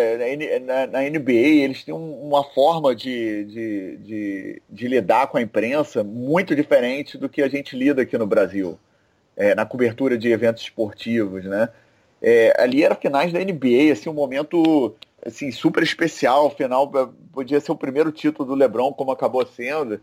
na, 0.61 0.87
na 0.87 1.09
NBA 1.09 1.31
eles 1.31 1.83
têm 1.83 1.93
uma 1.93 2.43
forma 2.43 2.95
de, 2.95 3.45
de, 3.45 3.97
de, 3.97 4.61
de, 4.69 4.87
lidar 4.87 5.27
com 5.27 5.37
a 5.37 5.41
imprensa 5.41 6.03
muito 6.03 6.55
diferente 6.55 7.17
do 7.17 7.27
que 7.27 7.41
a 7.41 7.49
gente 7.49 7.75
lida 7.75 8.03
aqui 8.03 8.17
no 8.17 8.27
Brasil, 8.27 8.77
é, 9.35 9.55
na 9.55 9.65
cobertura 9.65 10.17
de 10.17 10.31
eventos 10.31 10.63
esportivos, 10.63 11.45
né? 11.45 11.69
É, 12.21 12.53
ali 12.61 12.83
era 12.83 12.95
finais 12.95 13.31
da 13.31 13.39
NBA, 13.39 13.93
assim, 13.93 14.09
um 14.09 14.13
momento 14.13 14.95
assim, 15.25 15.51
super 15.51 15.83
especial, 15.83 16.49
final 16.51 16.91
podia 17.31 17.59
ser 17.59 17.71
o 17.71 17.77
primeiro 17.77 18.11
título 18.11 18.47
do 18.47 18.55
LeBron, 18.55 18.93
como 18.93 19.11
acabou 19.11 19.45
sendo. 19.45 19.99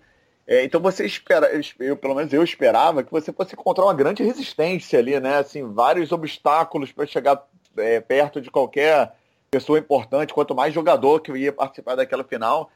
É, 0.47 0.65
então 0.65 0.81
você 0.81 1.05
espera, 1.05 1.51
eu, 1.81 1.97
pelo 1.97 2.15
menos 2.15 2.33
eu 2.33 2.43
esperava 2.43 3.03
que 3.03 3.11
você 3.11 3.33
fosse 3.33 3.55
encontrar 3.55 3.85
uma 3.85 3.95
grande 3.95 4.23
resistência 4.23 4.99
ali, 4.99 5.19
né? 5.19 5.39
Assim, 5.39 5.65
vários 5.73 6.13
obstáculos 6.13 6.93
para 6.93 7.07
chegar 7.07 7.45
é, 7.77 8.01
perto 8.01 8.41
de 8.41 8.51
qualquer 8.51 9.13
pessoa 9.51 9.79
importante, 9.79 10.33
quanto 10.33 10.55
mais 10.55 10.73
jogador 10.73 11.21
que 11.21 11.33
ia 11.33 11.53
participar 11.53 11.97
daquela 11.97 12.23
final. 12.23 12.71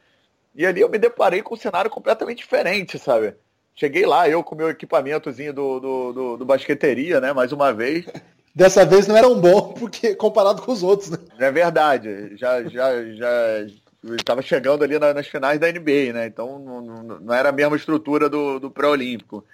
E 0.53 0.65
ali 0.65 0.81
eu 0.81 0.89
me 0.89 0.97
deparei 0.97 1.41
com 1.41 1.53
um 1.53 1.57
cenário 1.57 1.89
completamente 1.89 2.39
diferente, 2.39 2.99
sabe? 2.99 3.35
Cheguei 3.73 4.05
lá, 4.05 4.27
eu 4.27 4.43
com 4.43 4.53
meu 4.53 4.69
equipamentozinho 4.69 5.53
do, 5.53 5.79
do, 5.79 6.13
do, 6.13 6.37
do 6.37 6.45
basqueteria, 6.45 7.21
né? 7.21 7.31
Mais 7.31 7.53
uma 7.53 7.71
vez. 7.71 8.05
Dessa 8.53 8.85
vez 8.85 9.07
não 9.07 9.15
era 9.15 9.27
um 9.27 9.39
bom, 9.39 9.73
porque 9.79 10.15
comparado 10.15 10.61
com 10.61 10.71
os 10.71 10.83
outros, 10.83 11.09
né? 11.09 11.17
É 11.39 11.51
verdade. 11.51 12.35
Já, 12.37 12.63
já, 12.63 13.03
já 13.13 13.67
estava 14.15 14.41
chegando 14.41 14.83
ali 14.83 14.97
nas 14.99 15.27
finais 15.27 15.59
da 15.59 15.71
NBA, 15.71 16.13
né? 16.13 16.27
Então 16.27 16.59
não, 16.59 16.81
não 17.19 17.33
era 17.33 17.49
a 17.49 17.53
mesma 17.53 17.75
estrutura 17.75 18.29
do, 18.29 18.59
do 18.59 18.71
pré-olímpico. 18.71 19.45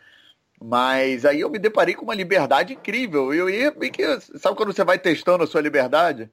Mas 0.60 1.24
aí 1.24 1.42
eu 1.42 1.50
me 1.50 1.60
deparei 1.60 1.94
com 1.94 2.04
uma 2.04 2.16
liberdade 2.16 2.74
incrível. 2.74 3.34
Eu 3.34 3.50
ia, 3.50 3.72
que, 3.72 4.20
sabe 4.40 4.56
quando 4.58 4.74
você 4.74 4.84
vai 4.84 4.98
testando 4.98 5.44
a 5.44 5.48
sua 5.48 5.62
liberdade? 5.62 6.30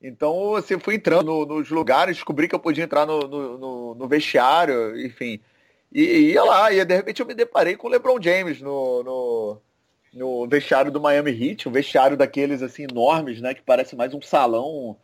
Então 0.00 0.50
você 0.50 0.78
foi 0.78 0.96
entrando 0.96 1.24
no, 1.24 1.46
nos 1.46 1.70
lugares, 1.70 2.16
descobri 2.16 2.46
que 2.46 2.54
eu 2.54 2.60
podia 2.60 2.84
entrar 2.84 3.06
no, 3.06 3.20
no, 3.22 3.94
no, 3.94 4.08
vestiário, 4.08 5.00
enfim. 5.00 5.40
E 5.92 6.32
ia 6.32 6.44
lá, 6.44 6.72
e 6.72 6.84
de 6.84 6.94
repente 6.94 7.20
eu 7.20 7.26
me 7.26 7.34
deparei 7.34 7.76
com 7.76 7.88
o 7.88 7.90
LeBron 7.90 8.20
James 8.20 8.60
no, 8.60 9.62
no, 10.14 10.46
vestiário 10.46 10.90
do 10.90 11.00
Miami 11.00 11.30
Heat, 11.30 11.68
um 11.68 11.72
vestiário 11.72 12.16
daqueles 12.16 12.62
assim 12.62 12.84
enormes, 12.90 13.40
né? 13.40 13.52
Que 13.52 13.62
parece 13.62 13.96
mais 13.96 14.14
um 14.14 14.22
salão 14.22 14.96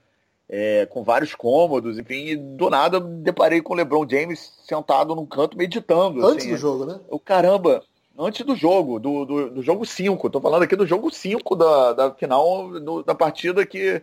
é, 0.49 0.87
com 0.87 1.03
vários 1.03 1.35
cômodos, 1.35 1.99
enfim, 1.99 2.27
e 2.27 2.37
do 2.37 2.71
nada 2.71 2.97
eu 2.97 3.07
me 3.07 3.23
deparei 3.23 3.61
com 3.61 3.73
o 3.73 3.77
LeBron 3.77 4.07
James 4.09 4.53
sentado 4.65 5.15
num 5.15 5.27
canto 5.27 5.57
meditando. 5.57 6.25
Antes 6.27 6.45
assim, 6.45 6.55
do 6.55 6.59
jogo, 6.59 6.85
né? 6.87 7.01
O 7.09 7.19
caramba, 7.19 7.83
antes 8.19 8.45
do 8.45 8.57
jogo, 8.57 8.99
do, 8.99 9.25
do, 9.25 9.51
do 9.51 9.63
jogo 9.63 9.85
5. 9.85 10.27
Estou 10.27 10.43
falando 10.43 10.63
aqui 10.63 10.77
do 10.77 10.87
jogo 10.87 11.11
5 11.11 11.57
da, 11.57 11.93
da 11.93 12.11
final 12.13 12.81
do, 12.81 13.03
da 13.03 13.15
partida 13.15 13.65
que, 13.65 14.03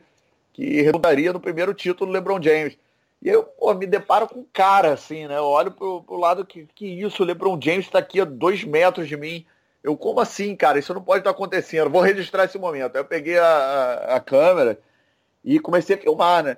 que 0.53 0.82
redundaria 0.82 1.34
no 1.34 1.39
primeiro 1.39 1.74
título 1.74 2.12
do 2.12 2.14
LeBron 2.14 2.41
James. 2.41 2.78
E 3.22 3.30
eu 3.30 3.43
pô, 3.43 3.74
me 3.74 3.86
deparo 3.86 4.28
com 4.28 4.39
um 4.39 4.45
cara 4.53 4.93
assim, 4.93 5.28
né? 5.28 5.38
Eu 5.38 5.45
olho 5.45 5.72
pro, 5.72 6.03
pro 6.03 6.18
lado 6.18 6.45
que, 6.45 6.68
que 6.74 6.86
isso, 6.86 7.24
o 7.24 7.26
LeBron 7.26 7.60
James 7.62 7.86
está 7.86 7.99
aqui 7.99 8.22
a 8.22 8.26
dois 8.26 8.64
metros 8.64 9.08
de 9.08 9.18
mim. 9.18 9.45
Eu, 9.88 9.95
como 9.95 10.19
assim, 10.19 10.53
cara? 10.53 10.77
Isso 10.77 10.93
não 10.93 11.01
pode 11.01 11.19
estar 11.19 11.29
acontecendo. 11.29 11.89
Vou 11.89 12.01
registrar 12.01 12.43
esse 12.43 12.57
momento. 12.59 12.97
Aí 12.97 13.01
eu 13.01 13.05
peguei 13.05 13.39
a, 13.39 14.15
a, 14.17 14.19
câmera 14.19 14.77
e 15.45 15.59
comecei 15.61 15.95
a 15.95 15.99
filmar, 15.99 16.43
né? 16.43 16.57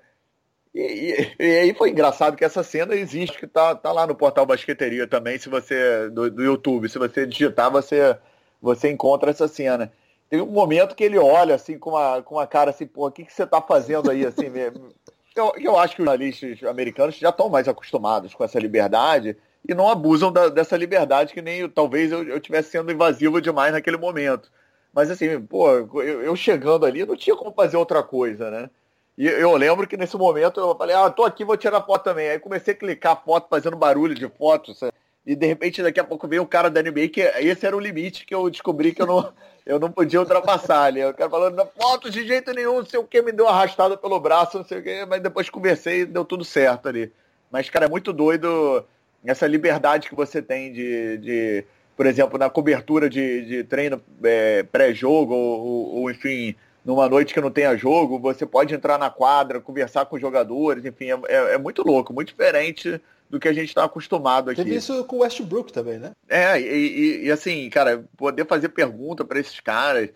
E, 0.73 0.81
e, 0.81 1.35
e, 1.39 1.57
aí 1.59 1.73
foi 1.75 1.91
engraçado 1.91 2.35
que 2.35 2.43
essa 2.43 2.63
cena 2.63 2.95
existe, 2.95 3.37
que 3.37 3.45
tá, 3.45 3.75
tá 3.75 3.91
lá 3.91 4.07
no 4.07 4.15
portal 4.15 4.47
Basqueteria 4.47 5.05
também, 5.05 5.37
se 5.37 5.47
você. 5.47 6.09
Do, 6.09 6.31
do 6.31 6.43
YouTube, 6.43 6.89
se 6.89 6.97
você 6.97 7.27
digitar, 7.27 7.69
você, 7.69 8.17
você 8.59 8.89
encontra 8.89 9.29
essa 9.29 9.47
cena. 9.47 9.93
Tem 10.27 10.41
um 10.41 10.47
momento 10.47 10.95
que 10.95 11.03
ele 11.03 11.19
olha 11.19 11.53
assim 11.53 11.77
com 11.77 11.91
uma, 11.91 12.23
com 12.23 12.35
uma 12.35 12.47
cara 12.47 12.71
assim, 12.71 12.87
pô, 12.87 13.07
o 13.07 13.11
que, 13.11 13.25
que 13.25 13.33
você 13.33 13.45
tá 13.45 13.61
fazendo 13.61 14.09
aí 14.09 14.25
assim 14.25 14.49
mesmo? 14.49 14.89
Eu, 15.35 15.53
eu 15.55 15.77
acho 15.77 15.95
que 15.95 16.01
os 16.01 16.07
jornalistas 16.07 16.63
americanos 16.63 17.15
já 17.15 17.29
estão 17.29 17.47
mais 17.47 17.67
acostumados 17.67 18.33
com 18.33 18.43
essa 18.43 18.59
liberdade 18.59 19.37
e 19.67 19.73
não 19.73 19.89
abusam 19.89 20.31
da, 20.31 20.49
dessa 20.49 20.77
liberdade 20.77 21.33
que 21.33 21.41
nem 21.41 21.67
talvez 21.69 22.11
eu, 22.11 22.23
eu 22.23 22.39
tivesse 22.39 22.71
sendo 22.71 22.91
invasivo 22.91 23.41
demais 23.41 23.71
naquele 23.71 23.97
momento. 23.97 24.51
Mas 24.93 25.11
assim, 25.11 25.39
pô, 25.41 25.69
eu, 25.71 26.21
eu 26.23 26.35
chegando 26.35 26.85
ali 26.85 27.05
não 27.05 27.15
tinha 27.15 27.35
como 27.35 27.51
fazer 27.51 27.77
outra 27.77 28.01
coisa, 28.01 28.49
né? 28.49 28.69
E 29.17 29.27
eu 29.27 29.55
lembro 29.57 29.85
que 29.85 29.97
nesse 29.97 30.15
momento 30.15 30.61
eu 30.61 30.75
falei, 30.77 30.95
ah, 30.95 31.09
tô 31.09 31.25
aqui, 31.25 31.43
vou 31.43 31.57
tirar 31.57 31.81
foto 31.81 32.05
também. 32.05 32.29
Aí 32.29 32.39
comecei 32.39 32.73
a 32.73 32.77
clicar 32.77 33.21
foto, 33.23 33.49
fazendo 33.49 33.75
barulho 33.75 34.15
de 34.15 34.29
foto. 34.29 34.73
Sabe? 34.73 34.93
E 35.25 35.35
de 35.35 35.45
repente 35.45 35.83
daqui 35.83 35.99
a 35.99 36.05
pouco 36.05 36.25
veio 36.25 36.41
o 36.41 36.47
cara 36.47 36.69
da 36.69 36.81
NBA, 36.81 37.09
que 37.09 37.19
esse 37.21 37.65
era 37.65 37.75
o 37.75 37.79
limite 37.79 38.25
que 38.25 38.33
eu 38.33 38.49
descobri 38.49 38.93
que 38.93 39.01
eu 39.01 39.05
não, 39.05 39.33
eu 39.65 39.77
não 39.77 39.91
podia 39.91 40.21
ultrapassar 40.21 40.83
ali. 40.83 41.03
O 41.03 41.13
cara 41.13 41.29
falando, 41.29 41.69
foto 41.77 42.09
de 42.09 42.25
jeito 42.25 42.53
nenhum, 42.53 42.77
não 42.77 42.85
sei 42.85 42.99
o 42.99 43.03
que, 43.03 43.21
me 43.21 43.33
deu 43.33 43.45
uma 43.45 43.51
arrastada 43.51 43.97
pelo 43.97 44.19
braço, 44.21 44.57
não 44.57 44.65
sei 44.65 44.79
o 44.79 44.83
que, 44.83 45.05
mas 45.05 45.21
depois 45.21 45.49
conversei 45.49 46.01
e 46.01 46.05
deu 46.05 46.23
tudo 46.23 46.45
certo 46.45 46.87
ali. 46.87 47.11
Mas, 47.51 47.69
cara, 47.69 47.85
é 47.85 47.89
muito 47.89 48.13
doido 48.13 48.85
essa 49.23 49.47
liberdade 49.47 50.09
que 50.09 50.15
você 50.15 50.41
tem 50.41 50.71
de, 50.71 51.17
de 51.17 51.65
por 51.95 52.05
exemplo, 52.05 52.37
na 52.39 52.49
cobertura 52.49 53.09
de, 53.09 53.45
de 53.45 53.63
treino 53.63 54.01
é, 54.23 54.63
pré-jogo, 54.63 55.33
ou, 55.33 55.65
ou, 55.65 55.95
ou, 56.01 56.11
enfim, 56.11 56.55
numa 56.85 57.09
noite 57.09 57.33
que 57.33 57.41
não 57.41 57.51
tenha 57.51 57.75
jogo, 57.75 58.17
você 58.17 58.45
pode 58.45 58.73
entrar 58.73 58.97
na 58.97 59.09
quadra, 59.09 59.59
conversar 59.59 60.05
com 60.05 60.15
os 60.15 60.21
jogadores, 60.21 60.85
enfim, 60.85 61.11
é, 61.11 61.19
é, 61.27 61.53
é 61.55 61.57
muito 61.57 61.83
louco, 61.83 62.13
muito 62.13 62.29
diferente 62.29 63.01
do 63.29 63.39
que 63.39 63.47
a 63.47 63.53
gente 63.53 63.67
está 63.67 63.83
acostumado 63.83 64.49
aqui. 64.49 64.63
Teve 64.63 64.77
isso 64.77 65.03
com 65.03 65.17
o 65.17 65.19
Westbrook 65.19 65.71
também, 65.71 65.99
né? 65.99 66.13
É, 66.27 66.59
e, 66.59 66.65
e, 66.65 67.25
e 67.25 67.31
assim, 67.31 67.69
cara, 67.69 68.03
poder 68.17 68.45
fazer 68.47 68.69
pergunta 68.69 69.23
para 69.23 69.39
esses 69.39 69.59
caras 69.59 70.09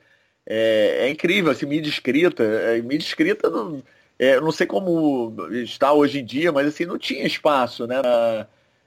é, 0.46 1.06
é, 1.06 1.10
incrível, 1.10 1.52
assim, 1.52 1.66
mídia 1.66 1.90
escrita, 1.90 2.44
é, 2.44 2.82
mídia 2.82 3.06
escrita 3.06 3.50
não, 3.50 3.84
é, 4.18 4.40
não 4.40 4.52
sei 4.52 4.66
como 4.66 5.36
está 5.52 5.94
hoje 5.94 6.20
em 6.20 6.26
dia, 6.26 6.52
mas 6.52 6.68
assim, 6.68 6.86
não 6.86 6.98
tinha 6.98 7.26
espaço, 7.26 7.86
né? 7.86 7.98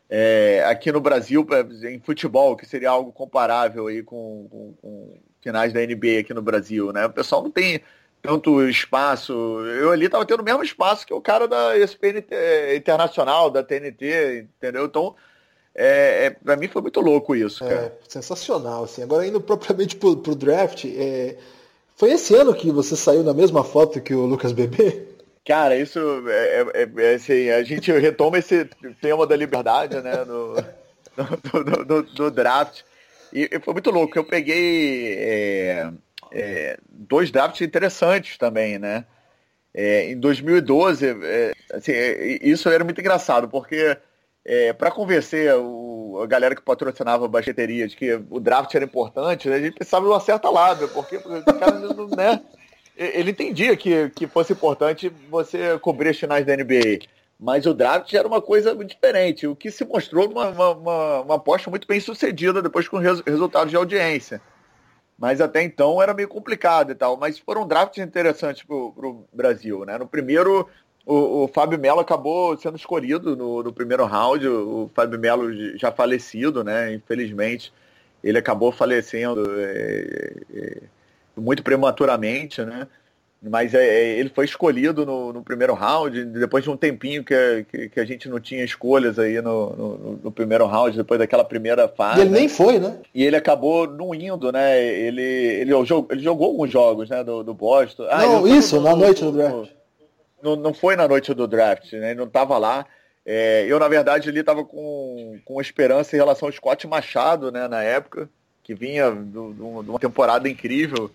É, 0.09 0.64
aqui 0.66 0.92
no 0.92 1.00
Brasil 1.00 1.46
em 1.84 1.98
futebol, 1.98 2.57
que 2.57 2.66
seria 2.66 2.90
algo 2.90 3.12
comparável 3.12 3.88
aí 3.88 4.02
com, 4.02 4.46
com, 4.50 4.74
com, 4.80 5.18
finais 5.40 5.72
da 5.72 5.80
NBA 5.80 6.20
aqui 6.20 6.32
no 6.32 6.42
Brasil, 6.42 6.92
né? 6.92 7.07
O 7.07 7.12
pessoal 7.12 7.42
não 7.42 7.50
tem 7.50 7.80
tanto 8.22 8.62
espaço. 8.68 9.32
Eu 9.32 9.90
ali 9.90 10.09
tava 10.09 10.24
tendo 10.24 10.40
o 10.40 10.44
mesmo 10.44 10.62
espaço 10.62 11.07
que 11.07 11.14
o 11.14 11.20
cara 11.20 11.46
da 11.46 11.76
ESPN 11.76 12.24
Internacional, 12.76 13.50
da 13.50 13.62
TNT, 13.62 14.46
entendeu? 14.59 14.86
Então, 14.86 15.14
é, 15.74 16.26
é, 16.26 16.30
pra 16.30 16.57
mim 16.57 16.68
foi 16.68 16.82
muito 16.82 17.00
louco 17.00 17.36
isso, 17.36 17.64
é, 17.64 17.68
cara. 17.68 17.80
É, 17.86 17.92
sensacional, 18.09 18.84
assim. 18.84 19.02
Agora 19.02 19.26
indo 19.26 19.40
propriamente 19.40 19.94
pro, 19.94 20.16
pro 20.16 20.34
draft, 20.34 20.84
é... 20.86 21.36
foi 21.94 22.12
esse 22.12 22.34
ano 22.34 22.54
que 22.54 22.70
você 22.70 22.96
saiu 22.96 23.22
na 23.22 23.34
mesma 23.34 23.62
foto 23.62 24.00
que 24.00 24.14
o 24.14 24.24
Lucas 24.24 24.52
Bebê? 24.52 25.15
Cara, 25.47 25.76
isso 25.76 26.01
é, 26.28 26.66
é, 26.74 26.90
é, 26.97 27.14
assim, 27.14 27.51
a 27.51 27.62
gente 27.62 27.92
retoma 27.92 28.36
esse 28.36 28.64
tema 29.01 29.24
da 29.24 29.36
liberdade, 29.36 30.01
né, 30.01 30.24
no, 30.24 30.55
no, 31.16 31.84
no, 31.84 32.03
no 32.18 32.30
draft. 32.32 32.82
E, 33.32 33.49
e, 33.53 33.61
foi 33.61 33.72
muito 33.72 33.92
louco. 33.92 34.18
Eu 34.18 34.24
peguei 34.24 35.14
é, 35.16 35.92
é, 36.32 36.78
dois 36.88 37.30
drafts 37.30 37.61
interessantes 37.61 38.36
também, 38.36 38.76
né? 38.76 39.05
É, 39.72 40.11
em 40.11 40.18
2012, 40.18 41.07
é, 41.22 41.53
assim, 41.72 41.92
isso 42.42 42.68
era 42.68 42.82
muito 42.82 43.01
engraçado, 43.01 43.49
porque 43.49 43.97
para 44.78 44.92
convencer 44.92 45.55
o, 45.57 46.20
a 46.22 46.26
galera 46.26 46.55
que 46.55 46.62
patrocinava 46.62 47.24
a 47.24 47.28
baixeteria 47.28 47.86
de 47.86 47.97
que 47.97 48.14
o 48.30 48.40
draft 48.40 48.72
era 48.74 48.84
importante, 48.84 49.49
a 49.49 49.61
gente 49.61 49.74
precisava 49.74 50.07
de 50.07 50.12
uma 50.12 50.20
certa 50.20 50.49
lábia, 50.49 50.88
porque 50.88 51.16
o 51.16 51.44
cara 51.44 51.78
não, 51.78 52.09
né? 52.09 52.40
Ele 52.97 53.30
entendia 53.30 53.76
que, 53.76 54.11
que 54.11 54.26
fosse 54.26 54.53
importante 54.53 55.12
você 55.30 55.78
cobrir 55.78 56.11
as 56.11 56.18
finais 56.18 56.47
da 56.47 56.57
NBA. 56.57 57.07
Mas 57.38 57.66
o 57.66 57.74
draft 57.74 58.12
era 58.14 58.26
uma 58.26 58.40
coisa 58.40 58.74
diferente, 58.84 59.47
o 59.47 59.55
que 59.55 59.70
se 59.70 59.84
mostrou 59.84 60.30
uma, 60.30 60.49
uma, 60.49 61.20
uma 61.20 61.34
aposta 61.34 61.68
muito 61.68 61.86
bem 61.86 62.01
sucedida 62.01 62.62
depois 62.62 62.88
com 62.88 62.97
res, 62.97 63.20
resultados 63.20 63.70
de 63.70 63.76
audiência. 63.76 64.40
Mas 65.18 65.40
até 65.40 65.62
então 65.62 66.01
era 66.03 66.14
meio 66.14 66.28
complicado 66.28 66.92
e 66.92 66.94
tal. 66.94 67.16
Mas 67.16 67.38
foram 67.38 67.66
drafts 67.66 68.03
interessantes 68.05 68.62
para 68.62 68.76
o 68.76 69.24
Brasil. 69.32 69.84
Né? 69.84 69.99
No 69.99 70.07
primeiro, 70.07 70.68
o, 71.05 71.44
o 71.44 71.49
Fábio 71.49 71.78
Melo 71.78 72.01
acabou 72.01 72.57
sendo 72.57 72.76
escolhido 72.76 73.36
no, 73.36 73.62
no 73.62 73.72
primeiro 73.72 74.05
round. 74.05 74.47
O 74.47 74.90
Fábio 74.94 75.18
Melo 75.18 75.76
já 75.76 75.90
falecido, 75.90 76.62
né? 76.62 76.92
infelizmente. 76.94 77.72
Ele 78.22 78.38
acabou 78.38 78.72
falecendo. 78.72 79.44
É, 79.59 80.32
é, 80.55 80.82
muito 81.37 81.62
prematuramente, 81.62 82.62
né? 82.62 82.87
Mas 83.43 83.74
é, 83.74 83.84
é, 83.87 84.18
ele 84.18 84.30
foi 84.30 84.45
escolhido 84.45 85.05
no, 85.05 85.32
no, 85.32 85.43
primeiro 85.43 85.74
round, 85.74 86.24
depois 86.24 86.64
de 86.64 86.70
um 86.70 86.76
tempinho 86.76 87.22
que, 87.22 87.66
que, 87.70 87.89
que 87.91 88.01
a 88.01 88.05
gente 88.05 88.28
não 88.28 88.41
tinha 88.41 88.64
escolhas 88.64 89.18
aí 89.18 89.41
no, 89.41 89.70
no, 89.76 90.20
no, 90.24 90.32
primeiro 90.32 90.66
round, 90.66 90.97
depois 90.97 91.20
daquela 91.20 91.45
primeira 91.45 91.87
fase. 91.87 92.18
E 92.18 92.22
ele 92.22 92.30
nem 92.30 92.49
foi, 92.49 92.78
né? 92.78 92.99
E 93.14 93.24
ele 93.24 93.37
acabou 93.37 93.87
não 93.87 94.14
indo, 94.14 94.51
né? 94.51 94.82
Ele, 94.82 95.22
ele, 95.22 95.70
jogou, 95.84 96.09
ele 96.11 96.22
jogou 96.22 96.49
alguns 96.49 96.70
jogos, 96.70 97.11
né? 97.11 97.22
Do, 97.22 97.43
do 97.45 97.55
Boston. 97.55 98.07
Ah, 98.11 98.26
não, 98.26 98.49
isso, 98.49 98.80
na 98.80 98.97
noite 98.97 99.22
do 99.22 99.32
draft. 99.32 99.70
Não, 100.43 100.57
não 100.57 100.74
foi 100.74 100.97
na 100.97 101.07
noite 101.07 101.34
do 101.34 101.47
draft, 101.47 101.93
né? 101.93 102.11
Ele 102.11 102.18
não 102.18 102.26
estava 102.26 102.57
lá. 102.57 102.87
É, 103.24 103.66
eu, 103.68 103.78
na 103.78 103.89
verdade, 103.89 104.28
ele 104.28 104.41
estava 104.41 104.64
com, 104.64 105.39
com 105.45 105.61
esperança 105.61 106.16
em 106.16 106.18
relação 106.18 106.49
ao 106.49 106.53
Scott 106.53 106.87
Machado, 106.87 107.53
né? 107.53 107.68
Na 107.68 107.82
época, 107.82 108.30
que 108.66 108.74
vinha 108.74 109.12
de 109.12 109.38
uma 109.38 109.98
temporada 110.00 110.48
incrível 110.48 111.08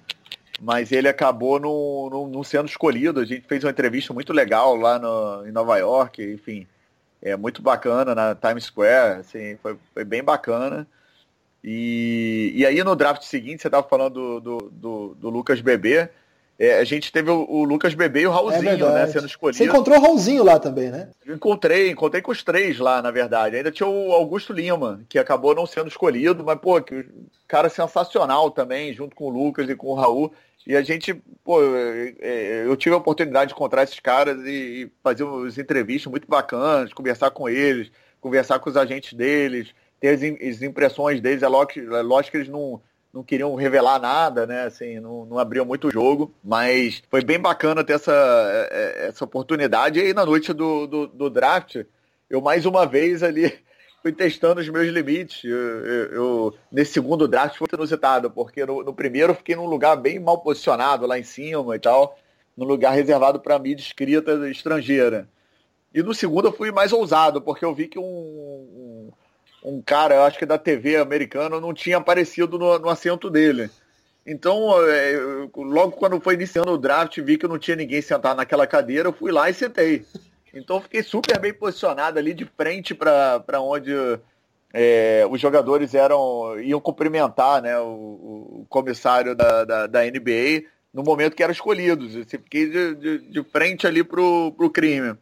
mas 0.61 0.91
ele 0.91 1.07
acabou 1.07 1.59
não, 1.59 2.43
sendo 2.43 2.69
escolhido. 2.69 3.19
A 3.19 3.25
gente 3.25 3.47
fez 3.47 3.63
uma 3.63 3.71
entrevista 3.71 4.13
muito 4.13 4.31
legal 4.31 4.75
lá 4.75 4.99
no, 4.99 5.47
em 5.47 5.51
Nova 5.51 5.75
York, 5.77 6.23
enfim, 6.23 6.67
é 7.19 7.35
muito 7.35 7.63
bacana 7.63 8.13
na 8.13 8.35
Times 8.35 8.65
Square, 8.65 9.21
assim, 9.21 9.57
foi, 9.57 9.75
foi 9.91 10.05
bem 10.05 10.23
bacana. 10.23 10.87
E, 11.63 12.51
e 12.55 12.63
aí 12.63 12.83
no 12.83 12.95
draft 12.95 13.23
seguinte, 13.23 13.63
você 13.63 13.67
estava 13.67 13.87
falando 13.87 14.13
do, 14.13 14.39
do, 14.39 14.57
do, 14.69 15.15
do 15.15 15.29
Lucas 15.31 15.61
Bebê, 15.61 16.09
é, 16.63 16.77
a 16.77 16.83
gente 16.83 17.11
teve 17.11 17.31
o, 17.31 17.43
o, 17.49 17.63
Lucas 17.63 17.95
Bebê 17.95 18.21
e 18.21 18.27
o 18.27 18.31
Raulzinho, 18.31 18.85
é 18.85 18.93
né, 18.93 19.07
sendo 19.07 19.25
escolhido. 19.25 19.57
Você 19.57 19.65
encontrou 19.65 19.97
o 19.97 19.99
Raulzinho 19.99 20.43
lá 20.43 20.59
também, 20.59 20.91
né? 20.91 21.09
encontrei, 21.27 21.89
encontrei 21.89 22.21
com 22.21 22.31
os 22.31 22.43
três 22.43 22.77
lá, 22.77 23.01
na 23.01 23.09
verdade. 23.09 23.55
Ainda 23.55 23.71
tinha 23.71 23.89
o 23.89 24.11
Augusto 24.11 24.53
Lima, 24.53 25.01
que 25.09 25.17
acabou 25.17 25.55
não 25.55 25.65
sendo 25.65 25.87
escolhido, 25.87 26.43
mas, 26.43 26.59
pô, 26.59 26.79
que 26.79 27.03
cara 27.47 27.67
sensacional 27.67 28.51
também, 28.51 28.93
junto 28.93 29.15
com 29.15 29.25
o 29.25 29.29
Lucas 29.31 29.67
e 29.67 29.75
com 29.75 29.87
o 29.87 29.95
Raul. 29.95 30.31
E 30.67 30.75
a 30.75 30.83
gente, 30.83 31.15
pô, 31.43 31.63
eu 31.63 32.77
tive 32.77 32.93
a 32.93 32.99
oportunidade 32.99 33.47
de 33.47 33.55
encontrar 33.55 33.81
esses 33.81 33.99
caras 33.99 34.37
e 34.45 34.87
fazer 35.01 35.23
umas 35.23 35.57
entrevistas 35.57 36.11
muito 36.11 36.27
bacanas, 36.27 36.93
conversar 36.93 37.31
com 37.31 37.49
eles, 37.49 37.91
conversar 38.19 38.59
com 38.59 38.69
os 38.69 38.77
agentes 38.77 39.13
deles, 39.13 39.73
ter 39.99 40.09
as 40.09 40.61
impressões 40.61 41.19
deles. 41.19 41.41
É 41.41 41.47
lógico, 41.47 41.79
é 41.79 42.03
lógico 42.03 42.33
que 42.33 42.37
eles 42.37 42.49
não, 42.49 42.79
não 43.13 43.23
queriam 43.23 43.53
revelar 43.55 43.99
nada, 43.99 44.47
né? 44.47 44.63
Assim, 44.63 44.99
não, 44.99 45.25
não 45.25 45.37
abriam 45.37 45.65
muito 45.65 45.87
o 45.87 45.91
jogo, 45.91 46.33
mas 46.43 47.01
foi 47.09 47.23
bem 47.23 47.39
bacana 47.39 47.83
ter 47.83 47.93
essa, 47.93 48.13
é, 48.71 49.07
essa 49.07 49.25
oportunidade. 49.25 49.99
E 49.99 50.03
aí 50.03 50.13
na 50.13 50.25
noite 50.25 50.53
do, 50.53 50.87
do, 50.87 51.07
do 51.07 51.29
draft, 51.29 51.83
eu 52.29 52.41
mais 52.41 52.65
uma 52.65 52.85
vez 52.85 53.21
ali 53.21 53.53
fui 54.01 54.13
testando 54.13 54.61
os 54.61 54.69
meus 54.69 54.87
limites. 54.87 55.43
Eu, 55.43 55.57
eu, 55.57 56.05
eu, 56.13 56.55
nesse 56.71 56.93
segundo 56.93 57.27
draft 57.27 57.57
foi 57.57 57.67
inusitado, 57.73 58.31
porque 58.31 58.65
no, 58.65 58.83
no, 58.83 58.93
primeiro 58.93 59.31
eu 59.31 59.35
fiquei 59.35 59.55
num 59.55 59.65
lugar 59.65 59.97
bem 59.97 60.19
mal 60.19 60.41
posicionado 60.41 61.05
lá 61.05 61.19
em 61.19 61.23
cima 61.23 61.75
e 61.75 61.79
tal, 61.79 62.17
num 62.55 62.65
lugar 62.65 62.91
reservado 62.91 63.39
para 63.41 63.59
mídia 63.59 63.83
escrita 63.83 64.49
estrangeira. 64.49 65.27
E 65.93 66.01
no 66.01 66.13
segundo 66.13 66.47
eu 66.47 66.53
fui 66.53 66.71
mais 66.71 66.93
ousado, 66.93 67.41
porque 67.41 67.65
eu 67.65 67.75
vi 67.75 67.89
que 67.89 67.99
um, 67.99 69.11
um 69.63 69.81
cara, 69.81 70.15
eu 70.15 70.23
acho 70.23 70.37
que 70.37 70.45
da 70.45 70.57
TV 70.57 70.97
americana, 70.97 71.59
não 71.59 71.73
tinha 71.73 71.97
aparecido 71.97 72.57
no, 72.57 72.79
no 72.79 72.89
assento 72.89 73.29
dele. 73.29 73.69
Então, 74.25 74.83
é, 74.87 75.15
eu, 75.15 75.51
logo 75.55 75.93
quando 75.93 76.19
foi 76.21 76.35
iniciando 76.35 76.71
o 76.71 76.77
draft, 76.77 77.19
vi 77.19 77.37
que 77.37 77.47
não 77.47 77.57
tinha 77.57 77.75
ninguém 77.75 78.01
sentado 78.01 78.37
naquela 78.37 78.67
cadeira, 78.67 79.09
eu 79.09 79.13
fui 79.13 79.31
lá 79.31 79.49
e 79.49 79.53
sentei. 79.53 80.05
Então 80.53 80.81
fiquei 80.81 81.01
super 81.01 81.39
bem 81.39 81.53
posicionado 81.53 82.19
ali 82.19 82.33
de 82.33 82.45
frente 82.45 82.93
para 82.93 83.61
onde 83.61 83.91
é, 84.73 85.25
os 85.29 85.39
jogadores 85.39 85.93
eram 85.93 86.59
iam 86.59 86.79
cumprimentar 86.79 87.61
né, 87.61 87.77
o, 87.79 88.61
o 88.61 88.65
comissário 88.69 89.35
da, 89.35 89.63
da, 89.63 89.87
da, 89.87 90.03
NBA 90.03 90.67
no 90.93 91.03
momento 91.03 91.35
que 91.35 91.43
eram 91.43 91.53
escolhidos. 91.53 92.15
Eu 92.15 92.25
fiquei 92.25 92.69
de, 92.69 92.95
de, 92.95 93.17
de 93.29 93.43
frente 93.43 93.87
ali 93.87 94.03
para 94.03 94.21
o 94.21 94.69
crime. 94.69 95.15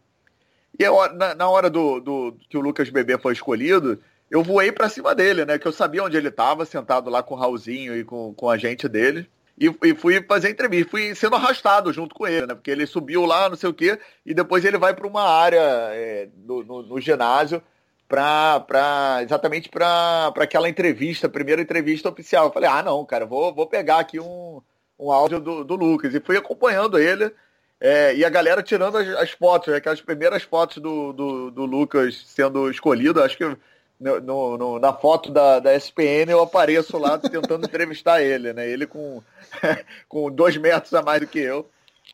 E 0.78 0.84
na, 1.14 1.34
na 1.34 1.48
hora 1.48 1.70
do, 1.70 2.00
do, 2.00 2.36
que 2.48 2.56
o 2.56 2.60
Lucas 2.60 2.90
Bebê 2.90 3.18
foi 3.18 3.32
escolhido, 3.32 4.00
eu 4.30 4.42
voei 4.42 4.70
para 4.70 4.88
cima 4.88 5.14
dele, 5.14 5.44
né? 5.44 5.58
Que 5.58 5.66
eu 5.66 5.72
sabia 5.72 6.04
onde 6.04 6.16
ele 6.16 6.28
estava, 6.28 6.64
sentado 6.64 7.10
lá 7.10 7.22
com 7.22 7.34
o 7.34 7.38
Raulzinho 7.38 7.96
e 7.96 8.04
com, 8.04 8.32
com 8.34 8.48
a 8.48 8.56
gente 8.56 8.88
dele 8.88 9.28
e, 9.60 9.66
e, 9.84 9.94
fui 9.94 10.22
fazer 10.22 10.48
entrevista. 10.48 10.90
Fui 10.90 11.14
sendo 11.14 11.36
arrastado 11.36 11.92
junto 11.92 12.14
com 12.14 12.26
ele, 12.26 12.46
né? 12.46 12.54
Porque 12.54 12.70
ele 12.70 12.86
subiu 12.86 13.26
lá, 13.26 13.50
não 13.50 13.56
sei 13.56 13.68
o 13.68 13.74
quê, 13.74 13.98
e 14.24 14.32
depois 14.32 14.64
ele 14.64 14.78
vai 14.78 14.94
para 14.94 15.06
uma 15.06 15.22
área 15.22 15.60
é, 15.92 16.28
do, 16.34 16.64
no, 16.64 16.82
no, 16.82 17.00
ginásio 17.00 17.62
pra, 18.08 18.60
pra, 18.60 19.18
exatamente 19.22 19.68
para 19.68 20.32
aquela 20.36 20.68
entrevista, 20.68 21.28
primeira 21.28 21.60
entrevista 21.60 22.08
oficial. 22.08 22.46
Eu 22.46 22.52
falei, 22.52 22.70
ah, 22.70 22.82
não, 22.82 23.04
cara, 23.04 23.26
vou, 23.26 23.54
vou 23.54 23.66
pegar 23.66 23.98
aqui 23.98 24.18
um, 24.18 24.62
um 24.98 25.12
áudio 25.12 25.38
do, 25.38 25.62
do 25.62 25.76
Lucas. 25.76 26.14
E 26.14 26.20
fui 26.20 26.38
acompanhando 26.38 26.98
ele. 26.98 27.30
É, 27.78 28.14
e 28.14 28.24
a 28.24 28.30
galera 28.30 28.62
tirando 28.62 28.96
as, 28.96 29.08
as 29.08 29.30
fotos, 29.30 29.72
aquelas 29.74 30.00
primeiras 30.00 30.42
fotos 30.42 30.78
do, 30.78 31.12
do, 31.12 31.50
do 31.50 31.64
Lucas 31.66 32.24
sendo 32.26 32.70
escolhido, 32.70 33.22
acho 33.22 33.36
que 33.38 33.56
no, 34.00 34.56
no, 34.56 34.78
na 34.78 34.92
foto 34.92 35.30
da, 35.30 35.60
da 35.60 35.74
SPN 35.74 36.30
eu 36.30 36.40
apareço 36.40 36.96
lá 36.96 37.18
tentando 37.18 37.66
entrevistar 37.66 38.22
ele, 38.22 38.52
né? 38.52 38.68
Ele 38.68 38.86
com, 38.86 39.22
com 40.08 40.30
dois 40.30 40.56
metros 40.56 40.94
a 40.94 41.02
mais 41.02 41.20
do 41.20 41.26
que 41.26 41.38
eu. 41.38 41.68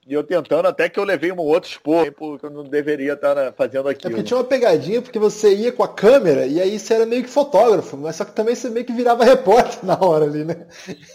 E 0.07 0.13
eu 0.13 0.23
tentando 0.23 0.67
até 0.69 0.89
que 0.89 1.01
eu 1.01 1.05
levei 1.05 1.33
um 1.33 1.39
outro 1.39 1.71
expor, 1.71 2.13
porque 2.13 2.47
eu 2.47 2.51
não 2.51 2.63
deveria 2.65 3.15
estar 3.15 3.35
né, 3.35 3.53
fazendo 3.57 3.89
aquilo. 3.89 4.13
É 4.13 4.17
porque 4.17 4.25
tinha 4.25 4.37
uma 4.37 4.45
pegadinha, 4.45 5.01
porque 5.01 5.19
você 5.19 5.55
ia 5.55 5.73
com 5.73 5.83
a 5.83 5.89
câmera 5.89 6.47
e 6.47 6.61
aí 6.61 6.79
você 6.79 6.95
era 6.95 7.07
meio 7.07 7.25
que 7.25 7.31
fotógrafo, 7.31 7.97
mas 7.97 8.17
só 8.17 8.25
que 8.25 8.33
também 8.33 8.55
você 8.55 8.69
meio 8.69 8.85
que 8.85 8.93
virava 8.93 9.25
repórter 9.25 9.83
na 9.87 9.99
hora 9.99 10.25
ali, 10.27 10.45
né? 10.45 10.67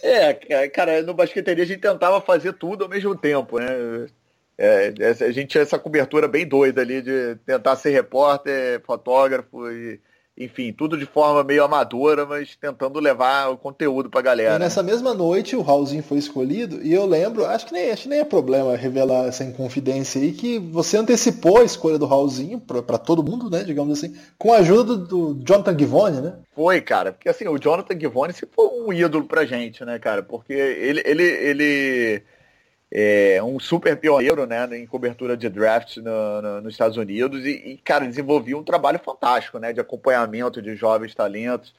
É, 0.02 0.34
cara, 0.70 1.02
no 1.04 1.14
basqueteria 1.14 1.64
a 1.64 1.68
gente 1.68 1.80
tentava 1.80 2.20
fazer 2.20 2.54
tudo 2.54 2.84
ao 2.84 2.90
mesmo 2.90 3.16
tempo, 3.16 3.60
né? 3.60 4.08
É, 4.58 4.94
a 5.22 5.32
gente 5.32 5.48
tinha 5.48 5.62
essa 5.62 5.80
cobertura 5.80 6.28
bem 6.28 6.46
doida 6.46 6.82
ali 6.82 7.02
de 7.02 7.36
tentar 7.46 7.76
ser 7.78 7.92
repórter, 7.92 8.82
fotógrafo 8.86 9.70
e 9.72 10.00
enfim, 10.38 10.72
tudo 10.72 10.98
de 10.98 11.06
forma 11.06 11.44
meio 11.44 11.64
amadora, 11.64 12.26
mas 12.26 12.56
tentando 12.56 13.00
levar 13.00 13.50
o 13.50 13.58
conteúdo 13.58 14.10
pra 14.10 14.22
galera. 14.22 14.56
E 14.56 14.60
nessa 14.60 14.82
mesma 14.82 15.14
noite 15.14 15.56
o 15.56 15.62
Raulzinho 15.62 16.02
foi 16.02 16.18
escolhido, 16.18 16.82
e 16.82 16.94
eu 16.94 17.06
lembro, 17.06 17.46
acho 17.46 17.66
que 17.66 17.74
nem, 17.74 17.92
acho 17.92 18.04
que 18.04 18.10
nem 18.10 18.20
é 18.20 18.26
problema 18.26 18.76
revelar 18.76 19.28
essa 19.28 19.44
inconfidência 19.44 20.22
aí, 20.22 20.32
que 20.32 20.58
você 20.58 20.98
antecipou 20.98 21.60
a 21.60 21.64
escolha 21.64 22.00
do 22.00 22.06
Raulzinho 22.06 22.60
para 22.60 22.98
todo 22.98 23.24
mundo, 23.24 23.50
né, 23.50 23.64
digamos 23.64 23.98
assim, 23.98 24.16
com 24.38 24.54
a 24.54 24.58
ajuda 24.58 24.96
do, 24.96 25.34
do 25.34 25.46
Jonathan 25.46 25.78
Givone, 25.78 26.22
né? 26.22 26.34
Foi, 26.56 26.82
cara, 26.82 27.12
porque 27.12 27.30
assim, 27.30 27.48
o 27.48 27.60
Jonathan 27.60 28.00
Givone 28.00 28.34
se 28.34 28.48
foi 28.52 28.68
um 28.68 28.92
ídolo 28.92 29.26
pra 29.26 29.46
gente, 29.46 29.84
né, 29.86 30.00
cara, 30.00 30.24
porque 30.24 30.54
ele, 30.54 31.02
ele, 31.06 31.24
ele 31.24 32.24
é 32.92 33.42
um 33.42 33.58
super 33.58 33.96
pioneiro 33.96 34.46
né, 34.46 34.68
em 34.78 34.86
cobertura 34.86 35.38
de 35.38 35.48
draft 35.48 35.98
no, 35.98 36.42
no, 36.42 36.62
nos 36.62 36.74
Estados 36.74 36.98
Unidos 36.98 37.46
e, 37.46 37.52
e, 37.52 37.78
cara, 37.78 38.06
desenvolvia 38.06 38.58
um 38.58 38.64
trabalho 38.64 39.00
fantástico 39.00 39.58
né, 39.60 39.72
de 39.72 39.80
acompanhamento 39.80 40.62
de 40.62 40.76
jovens 40.76 41.16
talentos, 41.16 41.74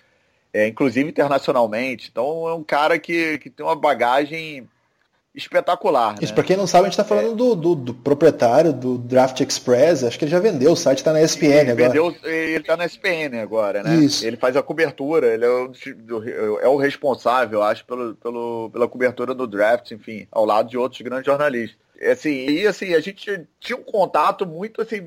é, 0.52 0.66
inclusive 0.66 1.10
internacionalmente. 1.10 2.08
Então 2.10 2.48
é 2.48 2.54
um 2.54 2.64
cara 2.64 2.98
que, 2.98 3.36
que 3.38 3.50
tem 3.50 3.64
uma 3.64 3.76
bagagem 3.76 4.66
espetacular. 5.34 6.16
Isso, 6.20 6.32
né? 6.32 6.34
para 6.34 6.44
quem 6.44 6.56
não 6.56 6.66
sabe, 6.66 6.82
a 6.82 6.90
gente 6.90 6.92
está 6.92 7.04
falando 7.04 7.32
é. 7.32 7.34
do, 7.34 7.54
do, 7.54 7.74
do, 7.74 7.94
proprietário 7.94 8.72
do 8.72 8.98
Draft 8.98 9.40
Express, 9.40 10.04
acho 10.04 10.18
que 10.18 10.24
ele 10.24 10.30
já 10.30 10.38
vendeu, 10.38 10.72
o 10.72 10.76
site 10.76 10.98
está 10.98 11.12
na 11.12 11.22
ESPN 11.22 11.46
ele 11.46 11.70
agora. 11.70 11.88
Vendeu, 11.88 12.16
ele 12.24 12.56
está 12.58 12.76
na 12.76 12.84
ESPN 12.84 13.40
agora, 13.40 13.82
né? 13.82 13.96
Isso. 13.96 14.26
Ele 14.26 14.36
faz 14.36 14.56
a 14.56 14.62
cobertura, 14.62 15.32
ele 15.32 15.44
é 15.44 15.48
o, 15.48 15.72
é 16.60 16.68
o 16.68 16.76
responsável, 16.76 17.62
acho, 17.62 17.84
pelo, 17.86 18.14
pelo, 18.16 18.70
pela 18.70 18.88
cobertura 18.88 19.34
do 19.34 19.46
draft, 19.46 19.90
enfim, 19.90 20.26
ao 20.30 20.44
lado 20.44 20.68
de 20.68 20.76
outros 20.76 21.00
grandes 21.00 21.26
jornalistas. 21.26 21.80
Assim, 22.10 22.46
e 22.48 22.66
assim, 22.66 22.94
a 22.94 23.00
gente 23.00 23.46
tinha 23.60 23.76
um 23.76 23.82
contato 23.82 24.44
muito 24.44 24.82
assim 24.82 25.00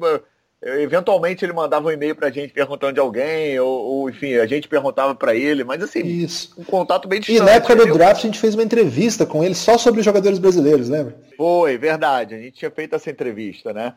Eventualmente 0.66 1.46
ele 1.46 1.54
mandava 1.54 1.88
um 1.88 1.92
e-mail 1.92 2.16
pra 2.16 2.32
gente 2.32 2.52
perguntando 2.52 2.94
de 2.94 3.00
alguém, 3.00 3.60
ou, 3.60 3.86
ou 3.86 4.10
enfim, 4.10 4.34
a 4.34 4.48
gente 4.48 4.68
perguntava 4.68 5.14
para 5.14 5.36
ele, 5.36 5.64
mas 5.64 5.84
assim, 5.84 6.00
Isso. 6.00 6.56
um 6.58 6.64
contato 6.64 7.08
bem 7.08 7.20
distante. 7.20 7.38
E 7.38 7.46
na 7.46 7.52
época 7.52 7.76
do 7.76 7.94
draft 7.94 8.24
a 8.24 8.26
gente 8.26 8.40
fez 8.40 8.56
uma 8.56 8.64
entrevista 8.64 9.28
com 9.28 9.44
ele 9.44 9.54
só 9.54 9.78
sobre 9.78 10.00
os 10.00 10.06
jogadores 10.06 10.40
brasileiros, 10.40 10.90
lembra? 10.90 11.16
Foi, 11.38 11.78
verdade, 11.78 12.34
a 12.34 12.40
gente 12.40 12.54
tinha 12.54 12.72
feito 12.72 12.96
essa 12.96 13.12
entrevista, 13.12 13.72
né? 13.72 13.94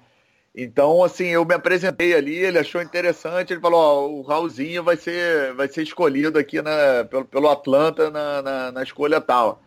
Então, 0.54 1.02
assim, 1.02 1.28
eu 1.28 1.42
me 1.42 1.54
apresentei 1.54 2.14
ali, 2.14 2.36
ele 2.36 2.58
achou 2.58 2.82
interessante, 2.82 3.54
ele 3.54 3.60
falou, 3.60 3.80
ó, 3.80 4.06
o 4.06 4.20
Raulzinho 4.20 4.84
vai 4.84 4.96
ser, 4.98 5.54
vai 5.54 5.68
ser 5.68 5.82
escolhido 5.82 6.38
aqui 6.38 6.60
na, 6.60 7.06
pelo, 7.08 7.24
pelo 7.24 7.48
Atlanta 7.48 8.10
na, 8.10 8.42
na, 8.42 8.72
na 8.72 8.82
escolha 8.82 9.22
tal. 9.22 9.62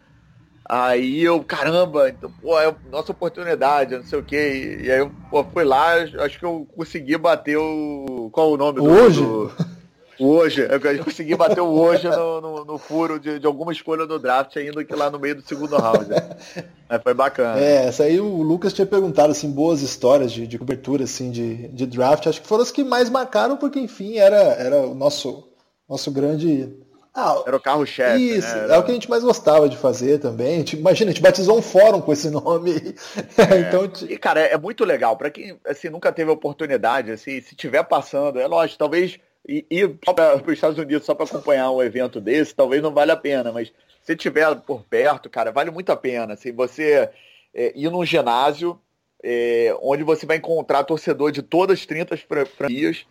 Aí 0.63 1.23
eu, 1.23 1.43
caramba, 1.43 2.09
então, 2.09 2.31
pô, 2.41 2.59
é 2.59 2.73
nossa 2.89 3.11
oportunidade, 3.11 3.97
não 3.97 4.05
sei 4.05 4.19
o 4.19 4.23
quê. 4.23 4.79
E 4.83 4.91
aí 4.91 4.99
eu 4.99 5.11
pô, 5.29 5.43
fui 5.43 5.63
lá, 5.63 5.95
acho 5.95 6.39
que 6.39 6.45
eu 6.45 6.67
consegui 6.75 7.17
bater 7.17 7.57
o. 7.57 8.29
Qual 8.31 8.51
o 8.51 8.57
nome 8.57 8.79
do. 8.79 8.89
Hoje? 8.89 9.21
Do, 9.21 9.51
hoje. 10.19 10.61
Eu 10.61 11.03
consegui 11.03 11.35
bater 11.35 11.61
o 11.61 11.67
hoje 11.67 12.07
no, 12.07 12.39
no, 12.39 12.65
no 12.65 12.77
furo 12.77 13.19
de, 13.19 13.39
de, 13.39 13.45
alguma 13.45 13.71
escolha 13.71 14.05
do 14.05 14.19
draft, 14.19 14.55
ainda 14.55 14.83
que 14.85 14.95
lá 14.95 15.09
no 15.09 15.19
meio 15.19 15.35
do 15.35 15.41
segundo 15.41 15.75
round. 15.75 16.07
Aí 16.87 16.99
foi 16.99 17.13
bacana. 17.13 17.59
É, 17.59 17.87
essa 17.87 18.03
aí 18.03 18.19
o 18.19 18.41
Lucas 18.41 18.73
tinha 18.73 18.85
perguntado, 18.85 19.31
assim, 19.31 19.51
boas 19.51 19.81
histórias 19.81 20.31
de, 20.31 20.45
de 20.45 20.59
cobertura, 20.59 21.05
assim, 21.05 21.31
de, 21.31 21.67
de 21.69 21.85
draft. 21.85 22.27
Acho 22.27 22.41
que 22.41 22.47
foram 22.47 22.63
as 22.63 22.71
que 22.71 22.83
mais 22.83 23.09
marcaram, 23.09 23.57
porque, 23.57 23.79
enfim, 23.79 24.17
era, 24.17 24.37
era 24.37 24.77
o 24.77 24.93
nosso, 24.93 25.49
nosso 25.89 26.11
grande 26.11 26.69
ah, 27.13 27.43
Era 27.45 27.57
o 27.57 27.59
carro-chefe. 27.59 28.37
Isso, 28.37 28.55
né? 28.55 28.63
Era... 28.63 28.75
é 28.75 28.77
o 28.77 28.83
que 28.83 28.91
a 28.91 28.93
gente 28.93 29.09
mais 29.09 29.23
gostava 29.23 29.67
de 29.67 29.75
fazer 29.75 30.19
também. 30.19 30.59
Gente, 30.59 30.77
imagina, 30.77 31.11
a 31.11 31.13
gente 31.13 31.21
batizou 31.21 31.57
um 31.57 31.61
fórum 31.61 31.99
com 31.99 32.13
esse 32.13 32.29
nome. 32.29 32.71
É. 33.37 33.59
então, 33.59 33.91
e, 34.07 34.17
cara, 34.17 34.39
é, 34.41 34.57
muito 34.57 34.85
legal. 34.85 35.17
Para 35.17 35.29
quem 35.29 35.57
assim, 35.65 35.89
nunca 35.89 36.11
teve 36.11 36.29
oportunidade, 36.31 37.11
assim, 37.11 37.41
se 37.41 37.55
tiver 37.55 37.83
passando, 37.83 38.39
é 38.39 38.47
lógico, 38.47 38.77
talvez 38.77 39.19
ir, 39.47 39.65
ir 39.69 39.89
para 39.89 40.41
os 40.45 40.53
Estados 40.53 40.77
Unidos 40.77 41.05
só 41.05 41.13
para 41.15 41.25
acompanhar 41.25 41.71
um 41.71 41.81
evento 41.81 42.21
desse, 42.21 42.53
talvez 42.55 42.81
não 42.81 42.93
vale 42.93 43.11
a 43.11 43.17
pena, 43.17 43.51
mas 43.51 43.71
se 44.03 44.15
tiver 44.15 44.55
por 44.61 44.83
perto, 44.83 45.29
cara, 45.29 45.51
vale 45.51 45.71
muito 45.71 45.91
a 45.91 45.97
pena. 45.97 46.33
Assim, 46.33 46.51
você 46.51 47.09
é, 47.53 47.73
ir 47.75 47.89
num 47.89 48.05
ginásio 48.05 48.79
é, 49.23 49.75
onde 49.81 50.03
você 50.03 50.25
vai 50.25 50.37
encontrar 50.37 50.83
torcedor 50.83 51.31
de 51.31 51.41
todas 51.41 51.79
as 51.79 51.85
30 51.85 52.17
franquias 52.57 53.05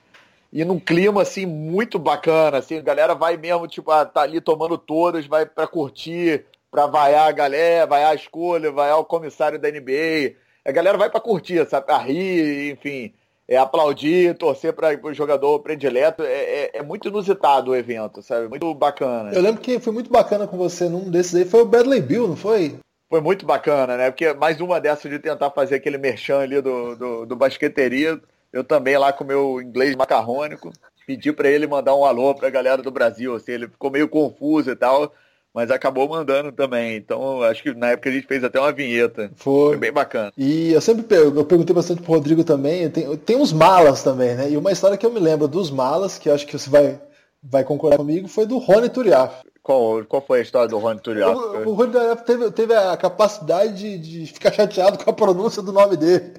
e 0.52 0.64
num 0.64 0.81
clima 0.81 1.22
assim 1.22 1.47
muito 1.47 1.98
bacana, 1.98 2.59
assim, 2.59 2.78
a 2.78 2.82
galera 2.82 3.14
vai 3.14 3.36
mesmo, 3.36 3.68
tipo, 3.68 3.90
ah, 3.90 4.05
tá 4.05 4.22
ali 4.22 4.40
tomando 4.40 4.77
todas, 4.77 5.27
vai 5.27 5.47
para 5.47 5.66
curtir, 5.66 6.44
para 6.70 6.86
vaiar 6.86 7.28
a 7.28 7.32
galera, 7.32 7.86
vaiar 7.86 8.12
a 8.12 8.14
escolha, 8.14 8.72
vaiar 8.72 8.98
o 8.98 9.05
comissário 9.05 9.59
da 9.59 9.70
NBA. 9.70 10.35
A 10.64 10.72
galera 10.72 10.98
vai 10.98 11.09
para 11.09 11.20
curtir, 11.20 11.64
sabe, 11.68 11.86
pra 11.86 11.98
rir, 11.98 12.72
enfim, 12.72 13.12
é 13.48 13.56
aplaudir, 13.56 14.36
torcer 14.36 14.72
para 14.72 14.98
o 15.02 15.14
jogador 15.14 15.60
predileto. 15.60 16.22
É, 16.22 16.32
é, 16.32 16.70
é, 16.74 16.82
muito 16.82 17.09
inusitado 17.09 17.70
o 17.70 17.77
evento, 17.77 18.22
sabe? 18.22 18.48
Muito 18.48 18.72
bacana. 18.74 19.32
Eu 19.32 19.43
lembro 19.43 19.60
que 19.60 19.78
foi 19.78 19.93
muito 19.93 20.10
bacana 20.10 20.47
com 20.47 20.56
você 20.56 20.89
num 20.89 21.10
desses 21.10 21.35
aí, 21.35 21.44
foi 21.44 21.62
o 21.62 21.64
Bradley 21.64 22.01
Bill, 22.01 22.28
não 22.28 22.36
foi? 22.36 22.77
Foi 23.09 23.20
muito 23.20 23.44
bacana, 23.44 23.97
né? 23.97 24.10
Porque 24.10 24.32
mais 24.35 24.60
uma 24.60 24.81
dessas 24.81 25.10
de 25.10 25.18
tentar 25.18 25.51
fazer 25.51 25.77
aquele 25.77 25.98
merchan 25.98 26.39
ali 26.39 26.60
do, 26.60 26.94
do, 26.94 27.27
do 27.27 27.36
basqueteria 27.36 28.20
eu 28.52 28.64
também 28.64 28.97
lá 28.98 29.12
com 29.12 29.24
meu 29.24 29.60
inglês 29.60 29.94
macarrônico, 29.94 30.72
pedi 31.06 31.32
para 31.32 31.48
ele 31.48 31.66
mandar 31.66 31.94
um 31.94 32.05
alô 32.05 32.35
para 32.35 32.48
a 32.48 32.51
galera 32.51 32.82
do 32.82 32.90
Brasil, 32.90 33.35
assim, 33.35 33.52
ele 33.52 33.68
ficou 33.68 33.90
meio 33.90 34.09
confuso 34.09 34.70
e 34.70 34.77
tal, 34.77 35.12
mas 35.52 35.70
acabou 35.70 36.09
mandando 36.09 36.52
também. 36.52 36.97
Então, 36.97 37.43
acho 37.43 37.62
que 37.62 37.74
na 37.74 37.89
época 37.89 38.09
a 38.09 38.12
gente 38.12 38.27
fez 38.27 38.44
até 38.44 38.60
uma 38.60 38.72
vinheta. 38.72 39.31
Foi. 39.35 39.70
Foi 39.70 39.77
bem 39.77 39.93
bacana. 39.93 40.32
E 40.36 40.72
eu 40.72 40.81
sempre 40.81 41.05
eu 41.16 41.44
perguntei 41.44 41.74
bastante 41.74 42.02
pro 42.02 42.12
Rodrigo 42.12 42.44
também, 42.44 42.89
tem, 42.90 43.16
tem 43.16 43.36
uns 43.36 43.52
malas 43.52 44.02
também, 44.02 44.35
né? 44.35 44.51
E 44.51 44.56
uma 44.56 44.72
história 44.72 44.97
que 44.97 45.05
eu 45.05 45.12
me 45.12 45.20
lembro 45.20 45.48
dos 45.48 45.70
malas, 45.70 46.18
que 46.18 46.28
eu 46.28 46.35
acho 46.35 46.47
que 46.47 46.59
você 46.59 46.70
vai, 46.70 47.01
vai 47.43 47.64
concordar 47.64 47.97
comigo, 47.97 48.28
foi 48.28 48.47
do 48.47 48.59
Rony 48.59 48.89
Turiaf. 48.89 49.43
Qual, 49.62 50.05
qual 50.05 50.22
foi 50.22 50.39
a 50.39 50.43
história 50.43 50.68
do 50.68 50.78
Rony 50.78 51.01
Turiaf? 51.01 51.36
O, 51.36 51.70
o 51.70 51.72
Rony 51.74 51.93
Turiaf 51.93 52.24
teve, 52.24 52.51
teve 52.51 52.74
a 52.74 52.97
capacidade 52.97 53.74
de, 53.74 53.98
de 53.98 54.32
ficar 54.32 54.52
chateado 54.52 55.02
com 55.02 55.10
a 55.10 55.12
pronúncia 55.12 55.62
do 55.62 55.72
nome 55.72 55.97
dele. 55.97 56.35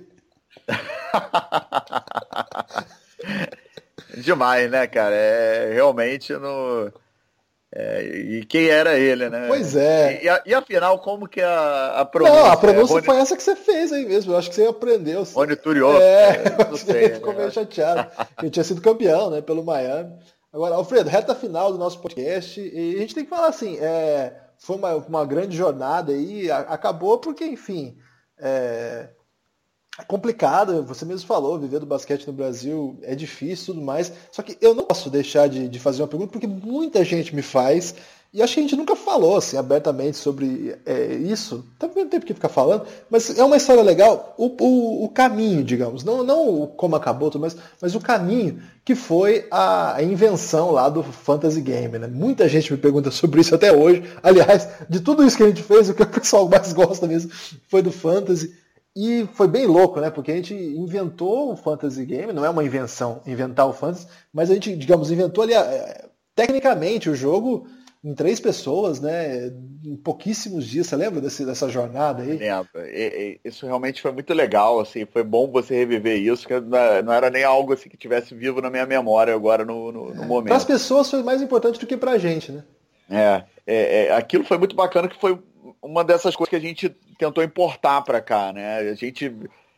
Demais, 4.18 4.70
né, 4.70 4.88
cara? 4.88 5.16
É 5.16 5.72
realmente 5.74 6.34
no. 6.34 6.92
É, 7.74 8.04
e 8.04 8.46
quem 8.46 8.68
era 8.68 8.98
ele, 8.98 9.30
né? 9.30 9.48
Pois 9.48 9.78
é. 9.78 10.22
E, 10.22 10.28
e, 10.28 10.50
e 10.50 10.54
afinal, 10.54 11.00
como 11.00 11.28
que 11.28 11.42
a, 11.42 12.02
a 12.02 12.06
pronúncia? 12.06 12.42
Não, 12.42 12.52
a 12.52 12.58
pronúncia 12.58 13.00
é, 13.00 13.02
foi 13.02 13.18
essa 13.18 13.38
que 13.38 13.44
você 13.44 13.56
fez 13.56 13.94
aí 13.94 14.06
mesmo. 14.06 14.34
Eu 14.34 14.38
acho 14.38 14.50
que 14.50 14.56
você 14.56 14.66
aprendeu. 14.66 15.24
Rony 15.24 15.56
Turiot. 15.56 16.02
É, 16.02 16.44
não 16.70 16.76
sei, 16.76 17.08
você 17.08 17.16
ficou 17.16 17.34
meio 17.34 17.52
chateado. 17.52 18.12
Ele 18.42 18.52
tinha 18.52 18.64
sido 18.64 18.82
campeão, 18.82 19.30
né, 19.30 19.42
pelo 19.42 19.64
Miami. 19.64 20.14
Agora, 20.52 20.76
Alfredo, 20.76 21.10
reta 21.10 21.34
final 21.34 21.72
do 21.72 21.78
nosso 21.78 22.02
podcast. 22.02 22.60
E 22.60 22.96
a 22.96 23.00
gente 23.00 23.16
tem 23.16 23.24
que 23.24 23.30
falar 23.30 23.48
assim, 23.48 23.78
é, 23.80 24.34
foi 24.58 24.76
uma, 24.76 24.96
uma 24.96 25.26
grande 25.26 25.56
jornada 25.56 26.12
aí, 26.12 26.52
acabou 26.52 27.20
porque, 27.20 27.46
enfim, 27.46 27.98
é, 28.38 29.08
é 30.00 30.04
complicado, 30.04 30.84
você 30.84 31.04
mesmo 31.04 31.28
falou, 31.28 31.60
viver 31.60 31.80
do 31.80 31.86
basquete 31.86 32.26
no 32.26 32.34
Brasil 32.34 32.98
é 33.04 33.14
difícil 33.14 33.64
e 33.64 33.66
tudo 33.68 33.82
mais. 33.82 34.12
Só 34.32 34.42
que 34.42 34.58
eu 34.62 34.74
não 34.74 34.84
posso 34.84 35.10
deixar 35.10 35.50
de, 35.50 35.68
de, 35.68 35.80
fazer 35.80 36.02
uma 36.02 36.08
pergunta, 36.08 36.32
porque 36.32 36.48
muita 36.48 37.04
gente 37.04 37.36
me 37.36 37.42
faz, 37.42 37.94
e 38.34 38.42
acho 38.42 38.54
que 38.54 38.60
a 38.62 38.64
gente 38.64 38.78
nunca 38.78 38.96
falou 38.96 39.36
assim, 39.36 39.58
abertamente 39.58 40.16
sobre 40.16 40.78
é, 40.86 41.16
isso. 41.16 41.66
Também 41.78 42.06
não 42.06 42.10
tem 42.10 42.22
porque 42.22 42.34
ficar 42.34 42.48
falando, 42.48 42.86
mas 43.10 43.38
é 43.38 43.44
uma 43.44 43.58
história 43.58 43.84
legal, 43.84 44.34
o, 44.38 44.46
o, 44.64 45.04
o 45.04 45.10
caminho, 45.10 45.62
digamos. 45.62 46.06
Não, 46.06 46.24
não 46.24 46.66
como 46.66 46.96
acabou, 46.96 47.30
mas, 47.38 47.58
mas 47.82 47.94
o 47.94 48.00
caminho 48.00 48.62
que 48.86 48.96
foi 48.96 49.46
a, 49.52 49.98
a, 49.98 50.04
invenção 50.04 50.72
lá 50.72 50.88
do 50.88 51.04
Fantasy 51.04 51.60
Game. 51.60 52.00
Né? 52.00 52.08
Muita 52.08 52.48
gente 52.48 52.72
me 52.72 52.80
pergunta 52.80 53.12
sobre 53.12 53.42
isso 53.42 53.54
até 53.54 53.74
hoje. 53.74 54.04
Aliás, 54.24 54.70
de 54.90 55.02
tudo 55.02 55.26
isso 55.26 55.36
que 55.36 55.44
a 55.44 55.48
gente 55.48 55.62
fez, 55.62 55.90
o 55.90 55.94
que 55.94 56.02
o 56.02 56.08
pessoal 56.08 56.48
mais 56.48 56.72
gosta 56.72 57.06
mesmo 57.06 57.30
foi 57.68 57.82
do 57.82 57.92
Fantasy. 57.92 58.61
E 58.96 59.26
foi 59.34 59.48
bem 59.48 59.66
louco, 59.66 60.02
né? 60.02 60.10
Porque 60.10 60.32
a 60.32 60.36
gente 60.36 60.54
inventou 60.54 61.54
o 61.54 61.56
fantasy 61.56 62.06
game, 62.06 62.34
não 62.34 62.44
é 62.44 62.50
uma 62.50 62.64
invenção 62.64 63.22
inventar 63.26 63.68
o 63.68 63.74
fantasy, 63.74 64.08
mas 64.34 64.50
a 64.50 64.54
gente, 64.54 64.76
digamos, 64.76 65.12
inventou 65.12 65.44
ali 65.44 65.54
é, 65.54 66.06
tecnicamente 66.36 67.10
o 67.10 67.16
jogo 67.16 67.68
em 68.04 68.16
três 68.16 68.40
pessoas, 68.40 69.00
né? 69.00 69.48
Em 69.86 69.96
pouquíssimos 69.96 70.66
dias. 70.66 70.88
Você 70.88 70.96
lembra 70.96 71.22
desse, 71.22 71.46
dessa 71.46 71.70
jornada 71.70 72.24
aí? 72.24 72.38
Lembro. 72.38 73.40
Isso 73.46 73.66
realmente 73.66 74.02
foi 74.02 74.12
muito 74.12 74.34
legal, 74.34 74.80
assim. 74.80 75.06
Foi 75.06 75.24
bom 75.24 75.50
você 75.52 75.76
reviver 75.76 76.18
isso, 76.18 76.48
que 76.48 76.60
não 76.60 77.14
era 77.14 77.30
nem 77.30 77.44
algo 77.44 77.74
assim 77.74 77.90
que 77.90 77.98
tivesse 77.98 78.34
vivo 78.34 78.60
na 78.60 78.70
minha 78.70 78.86
memória 78.86 79.34
agora 79.34 79.64
no, 79.64 79.92
no, 79.92 80.14
no 80.14 80.26
momento. 80.26 80.48
Para 80.48 80.58
as 80.58 80.66
pessoas 80.66 81.10
foi 81.10 81.24
mais 81.24 81.42
importante 81.42 81.80
do 81.80 81.86
que 81.86 81.96
para 81.96 82.12
a 82.12 82.18
gente, 82.18 82.52
né? 82.52 82.64
É, 83.10 83.44
é, 83.68 84.06
é, 84.06 84.16
aquilo 84.16 84.46
foi 84.46 84.58
muito 84.58 84.76
bacana, 84.76 85.08
que 85.10 85.20
foi 85.20 85.38
uma 85.82 86.04
dessas 86.04 86.36
coisas 86.36 86.50
que 86.50 86.56
a 86.56 86.60
gente 86.60 86.96
tentou 87.22 87.44
importar 87.44 88.02
para 88.02 88.20
cá, 88.20 88.52
né? 88.52 88.80
A 88.80 88.96
gente, 88.96 89.32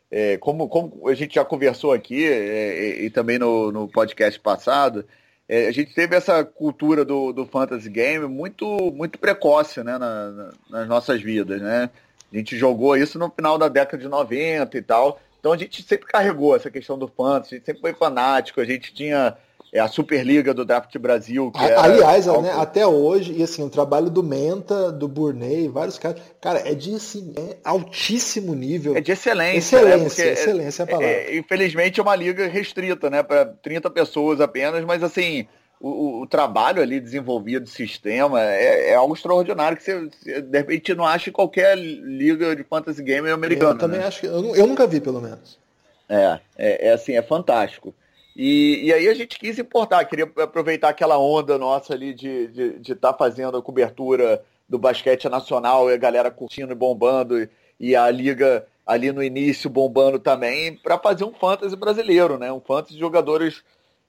é, 0.10 0.38
como, 0.38 0.70
como 0.70 1.10
a 1.10 1.14
gente 1.14 1.36
já 1.36 1.44
conversou 1.44 1.92
aqui 1.92 2.26
é, 2.26 3.04
e, 3.04 3.10
também 3.10 3.38
no, 3.38 3.70
no 3.70 3.88
podcast 3.88 4.40
passado, 4.40 5.06
é, 5.48 5.68
a 5.68 5.72
gente 5.72 5.94
teve 5.94 6.16
essa 6.16 6.46
cultura 6.46 7.04
do, 7.04 7.34
do 7.34 7.46
fantasy 7.46 7.90
game 7.90 8.26
muito, 8.28 8.66
muito 8.94 9.20
precoce, 9.20 9.84
né, 9.84 9.98
na, 9.98 10.30
na, 10.30 10.50
nas 10.70 10.88
nossas 10.88 11.22
vidas, 11.22 11.62
né? 11.62 11.90
A 12.32 12.38
gente 12.38 12.58
jogou 12.58 12.96
isso 12.96 13.20
no 13.20 13.30
final 13.30 13.58
da 13.58 13.68
década 13.68 14.02
de 14.02 14.08
90 14.08 14.78
e 14.78 14.82
tal. 14.82 15.20
Então 15.40 15.52
a 15.52 15.58
gente 15.58 15.84
sempre 15.84 16.08
carregou 16.08 16.56
essa 16.56 16.72
questão 16.72 16.98
do 16.98 17.10
fantasy, 17.10 17.56
a 17.56 17.58
gente 17.58 17.66
sempre 17.66 17.82
foi 17.82 17.94
fanático, 17.94 18.62
a 18.62 18.66
gente 18.66 18.94
tinha 18.94 19.36
é 19.74 19.80
a 19.80 19.88
Superliga 19.88 20.54
do 20.54 20.64
Draft 20.64 20.96
Brasil. 21.00 21.52
Aliás, 21.56 22.28
algo... 22.28 22.44
né, 22.44 22.54
até 22.56 22.86
hoje, 22.86 23.34
e 23.34 23.42
assim, 23.42 23.64
o 23.64 23.70
trabalho 23.70 24.08
do 24.08 24.22
Menta, 24.22 24.92
do 24.92 25.08
Burney, 25.08 25.68
vários 25.68 25.98
caras, 25.98 26.22
cara, 26.40 26.62
é 26.64 26.76
de 26.76 26.94
assim, 26.94 27.34
é 27.36 27.58
altíssimo 27.64 28.54
nível. 28.54 28.96
É 28.96 29.02
de 29.02 29.12
excelência. 29.12 29.78
Excelência, 29.78 30.26
né? 30.26 30.32
excelência 30.32 30.82
é 30.82 30.86
a 30.86 30.88
palavra. 30.88 31.08
É, 31.08 31.36
infelizmente 31.36 32.00
é 32.00 32.04
uma 32.04 32.16
liga 32.16 32.48
restrita, 32.48 33.10
né, 33.10 33.24
para 33.24 33.48
30 33.48 33.90
pessoas 33.90 34.40
apenas, 34.40 34.86
mas 34.86 35.02
assim, 35.02 35.48
o, 35.82 36.22
o, 36.22 36.28
trabalho 36.28 36.80
ali 36.80 37.00
desenvolvido, 37.00 37.64
o 37.64 37.68
sistema, 37.70 38.44
é, 38.44 38.92
é, 38.92 38.96
algo 38.96 39.16
extraordinário 39.16 39.76
que 39.76 39.84
você, 39.84 40.40
de 40.40 40.58
repente, 40.58 40.94
não 40.94 41.06
acha 41.06 41.32
em 41.32 41.34
qualquer 41.34 41.76
liga 41.76 42.56
de 42.56 42.64
fantasy 42.64 43.02
game 43.02 43.28
americana. 43.28 43.72
Eu 43.72 43.78
também 43.80 44.00
né? 44.00 44.06
acho 44.06 44.22
que. 44.22 44.28
Eu, 44.28 44.56
eu, 44.56 44.68
nunca 44.68 44.86
vi, 44.86 45.02
pelo 45.02 45.20
menos. 45.20 45.60
É, 46.08 46.40
é, 46.58 46.88
é 46.90 46.94
assim, 46.94 47.18
é 47.18 47.24
fantástico. 47.24 47.94
E, 48.36 48.86
e 48.86 48.94
aí 48.94 49.08
a 49.08 49.14
gente 49.14 49.38
quis 49.38 49.60
importar, 49.60 50.06
queria 50.06 50.26
aproveitar 50.42 50.90
aquela 50.90 51.18
onda 51.18 51.58
nossa 51.58 51.94
ali 51.94 52.14
de 52.14 52.28
estar 52.28 52.52
de, 52.52 52.80
de 52.80 52.96
tá 52.96 53.14
fazendo 53.14 53.58
a 53.58 53.62
cobertura 53.62 54.44
do 54.68 54.80
basquete 54.80 55.30
nacional 55.30 55.90
e 55.90 55.94
a 55.94 55.98
galera 55.98 56.32
curtindo 56.32 56.72
e 56.72 56.76
bombando 56.76 57.40
e, 57.40 57.50
e 57.80 57.96
a 57.96 58.10
liga 58.10 58.66
ali 58.86 59.12
no 59.12 59.24
início 59.24 59.70
bombando 59.70 60.20
também 60.20 60.76
para 60.76 60.98
fazer 60.98 61.24
um 61.24 61.34
fantasy 61.34 61.76
brasileiro, 61.76 62.38
né? 62.38 62.52
Um 62.52 62.60
fantasy 62.60 62.94
de 62.94 63.00
jogadores 63.00 63.64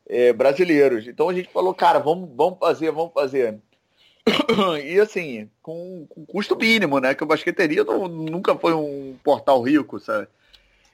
é, 0.08 0.32
brasileiros. 0.32 1.06
Então 1.06 1.28
a 1.28 1.34
gente 1.34 1.50
falou, 1.50 1.74
cara, 1.74 1.98
vamos, 1.98 2.30
vamos 2.34 2.58
fazer, 2.58 2.90
vamos 2.90 3.12
fazer. 3.12 3.58
E 4.82 4.98
assim, 4.98 5.50
com, 5.62 6.06
com 6.08 6.24
custo 6.24 6.56
mínimo, 6.56 6.98
né? 6.98 7.14
Que 7.14 7.22
o 7.22 7.26
basqueteria 7.26 7.84
não, 7.84 8.08
nunca 8.08 8.54
foi 8.54 8.72
um 8.72 9.16
portal 9.22 9.60
rico, 9.62 10.00
sabe? 10.00 10.28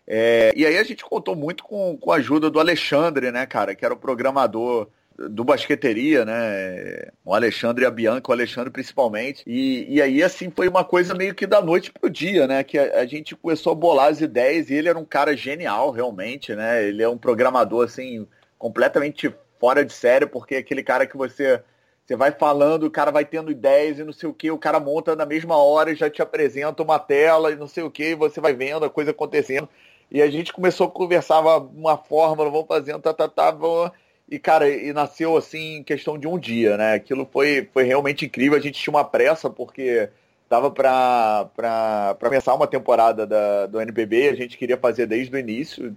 É, 0.06 0.52
e 0.56 0.66
aí 0.66 0.76
a 0.78 0.82
gente 0.84 1.04
contou 1.04 1.36
muito 1.36 1.62
com, 1.64 1.96
com 1.96 2.12
a 2.12 2.16
ajuda 2.16 2.50
do 2.50 2.58
Alexandre, 2.58 3.30
né, 3.30 3.46
cara, 3.46 3.74
que 3.74 3.84
era 3.84 3.94
o 3.94 3.96
programador 3.96 4.88
do 5.28 5.44
Basqueteria, 5.44 6.24
né? 6.24 7.10
O 7.24 7.34
Alexandre 7.34 7.84
e 7.84 7.86
a 7.86 7.90
Bianca, 7.90 8.30
o 8.30 8.32
Alexandre 8.32 8.70
principalmente. 8.70 9.42
E, 9.46 9.86
e 9.94 10.00
aí, 10.00 10.22
assim, 10.22 10.50
foi 10.54 10.68
uma 10.68 10.84
coisa 10.84 11.14
meio 11.14 11.34
que 11.34 11.46
da 11.46 11.60
noite 11.60 11.92
pro 11.92 12.08
dia, 12.08 12.46
né? 12.46 12.64
Que 12.64 12.78
a, 12.78 13.00
a, 13.00 13.06
gente 13.06 13.36
começou 13.36 13.72
a 13.72 13.76
bolar 13.76 14.08
as 14.08 14.20
ideias 14.20 14.70
e 14.70 14.74
ele 14.74 14.88
era 14.88 14.98
um 14.98 15.04
cara 15.04 15.36
genial, 15.36 15.90
realmente, 15.90 16.54
né? 16.54 16.84
Ele 16.84 17.02
é 17.02 17.08
um 17.08 17.18
programador, 17.18 17.84
assim, 17.84 18.26
completamente 18.58 19.32
fora 19.58 19.84
de 19.84 19.92
série, 19.92 20.26
porque 20.26 20.54
é 20.54 20.58
aquele 20.58 20.82
cara 20.82 21.06
que 21.06 21.16
você. 21.16 21.62
Você 22.06 22.16
vai 22.16 22.32
falando, 22.32 22.84
o 22.84 22.90
cara 22.90 23.12
vai 23.12 23.24
tendo 23.24 23.52
ideias 23.52 24.00
e 24.00 24.02
não 24.02 24.12
sei 24.12 24.28
o 24.28 24.34
que, 24.34 24.50
o 24.50 24.58
cara 24.58 24.80
monta 24.80 25.14
na 25.14 25.24
mesma 25.24 25.56
hora 25.56 25.92
e 25.92 25.94
já 25.94 26.10
te 26.10 26.20
apresenta 26.20 26.82
uma 26.82 26.98
tela 26.98 27.52
e 27.52 27.56
não 27.56 27.68
sei 27.68 27.84
o 27.84 27.90
que, 27.90 28.16
você 28.16 28.40
vai 28.40 28.52
vendo 28.52 28.84
a 28.84 28.90
coisa 28.90 29.12
acontecendo. 29.12 29.68
E 30.10 30.20
a 30.20 30.30
gente 30.30 30.52
começou 30.52 30.86
a 30.86 30.90
conversar 30.90 31.40
uma 31.40 31.96
fórmula, 31.96 32.50
vamos 32.50 32.66
fazendo, 32.66 33.00
tá, 33.00 33.14
tá, 33.14 33.28
tá, 33.28 33.50
vamos... 33.50 33.90
E, 34.28 34.38
cara, 34.38 34.68
e 34.68 34.92
nasceu 34.92 35.36
assim 35.36 35.78
em 35.78 35.82
questão 35.82 36.16
de 36.16 36.28
um 36.28 36.38
dia, 36.38 36.76
né? 36.76 36.94
Aquilo 36.94 37.28
foi, 37.32 37.68
foi 37.72 37.82
realmente 37.82 38.24
incrível. 38.24 38.56
A 38.56 38.60
gente 38.60 38.80
tinha 38.80 38.94
uma 38.94 39.04
pressa, 39.04 39.50
porque 39.50 40.08
tava 40.48 40.70
para 40.70 42.16
começar 42.20 42.54
uma 42.54 42.66
temporada 42.66 43.26
da, 43.26 43.66
do 43.66 43.80
NBB, 43.80 44.28
a 44.28 44.34
gente 44.34 44.56
queria 44.56 44.76
fazer 44.76 45.06
desde 45.06 45.34
o 45.34 45.38
início. 45.38 45.96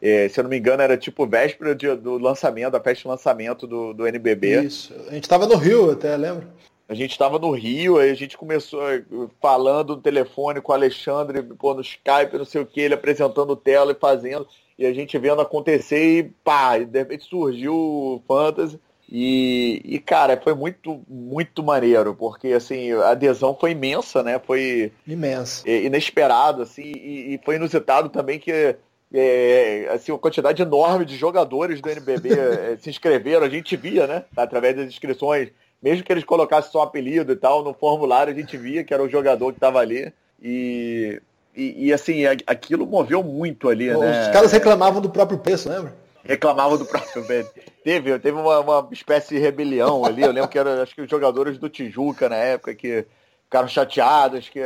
É, 0.00 0.28
se 0.28 0.40
eu 0.40 0.42
não 0.42 0.50
me 0.50 0.58
engano, 0.58 0.82
era 0.82 0.96
tipo 0.96 1.24
véspera 1.26 1.74
de, 1.74 1.94
do 1.94 2.18
lançamento, 2.18 2.72
da 2.72 2.80
festa 2.80 3.02
de 3.02 3.08
lançamento 3.08 3.66
do, 3.66 3.92
do 3.92 4.06
NBB. 4.06 4.62
Isso. 4.62 4.92
A 5.08 5.14
gente 5.14 5.28
tava 5.28 5.46
no 5.46 5.56
Rio 5.56 5.92
até, 5.92 6.16
lembra? 6.16 6.48
A 6.92 6.94
gente 6.94 7.12
estava 7.12 7.38
no 7.38 7.50
Rio, 7.52 7.96
aí 7.96 8.10
a 8.10 8.14
gente 8.14 8.36
começou 8.36 8.86
eh, 8.92 9.02
falando 9.40 9.96
no 9.96 10.02
telefone 10.02 10.60
com 10.60 10.72
o 10.72 10.74
Alexandre, 10.74 11.42
pô, 11.42 11.72
no 11.72 11.80
Skype, 11.80 12.36
não 12.36 12.44
sei 12.44 12.60
o 12.60 12.66
que, 12.66 12.82
ele 12.82 12.92
apresentando 12.92 13.56
tela 13.56 13.92
e 13.92 13.98
fazendo, 13.98 14.46
e 14.78 14.84
a 14.84 14.92
gente 14.92 15.16
vendo 15.16 15.40
acontecer 15.40 16.18
e 16.18 16.22
pá, 16.44 16.78
e 16.78 16.84
de 16.84 16.98
repente 16.98 17.24
surgiu 17.24 17.74
o 17.74 18.22
Fantasy. 18.28 18.78
E, 19.10 19.80
e, 19.86 19.98
cara, 19.98 20.38
foi 20.38 20.54
muito, 20.54 21.02
muito 21.08 21.62
maneiro, 21.62 22.14
porque 22.14 22.48
assim, 22.48 22.92
a 22.92 23.12
adesão 23.12 23.56
foi 23.58 23.70
imensa, 23.70 24.22
né? 24.22 24.38
Foi 24.38 24.92
imensa. 25.06 25.68
Inesperado, 25.68 26.60
assim, 26.60 26.92
e, 26.94 27.34
e 27.34 27.40
foi 27.42 27.56
inusitado 27.56 28.10
também 28.10 28.38
que 28.38 28.76
é, 29.14 29.88
assim, 29.90 30.12
uma 30.12 30.18
quantidade 30.18 30.60
enorme 30.60 31.06
de 31.06 31.16
jogadores 31.16 31.80
do 31.80 31.88
NBB 31.88 32.28
eh, 32.32 32.76
se 32.78 32.90
inscreveram, 32.90 33.46
a 33.46 33.48
gente 33.48 33.76
via, 33.78 34.06
né? 34.06 34.24
Através 34.36 34.76
das 34.76 34.88
inscrições 34.88 35.48
mesmo 35.82 36.04
que 36.04 36.12
eles 36.12 36.24
colocassem 36.24 36.70
só 36.70 36.82
apelido 36.82 37.32
e 37.32 37.36
tal, 37.36 37.64
no 37.64 37.74
formulário 37.74 38.32
a 38.32 38.36
gente 38.36 38.56
via 38.56 38.84
que 38.84 38.94
era 38.94 39.02
o 39.02 39.08
jogador 39.08 39.52
que 39.52 39.56
estava 39.56 39.80
ali. 39.80 40.12
E, 40.40 41.20
e, 41.54 41.88
e, 41.88 41.92
assim, 41.92 42.24
aquilo 42.46 42.86
moveu 42.86 43.22
muito 43.22 43.68
ali, 43.68 43.90
Os 43.90 44.00
né? 44.00 44.22
Os 44.22 44.32
caras 44.32 44.52
reclamavam 44.52 45.00
do 45.00 45.10
próprio 45.10 45.38
preço, 45.38 45.68
lembra? 45.68 45.94
Reclamavam 46.24 46.78
do 46.78 46.84
próprio 46.84 47.24
preço. 47.24 47.50
teve, 47.82 48.16
teve 48.20 48.38
uma, 48.38 48.60
uma 48.60 48.88
espécie 48.92 49.34
de 49.34 49.40
rebelião 49.40 50.04
ali. 50.04 50.22
Eu 50.22 50.30
lembro 50.30 50.48
que 50.48 50.58
era, 50.58 50.82
acho 50.82 50.94
que 50.94 51.02
os 51.02 51.10
jogadores 51.10 51.58
do 51.58 51.68
Tijuca 51.68 52.28
na 52.28 52.36
época 52.36 52.74
que 52.74 53.04
ficaram 53.44 53.68
chateados, 53.68 54.48
que 54.48 54.60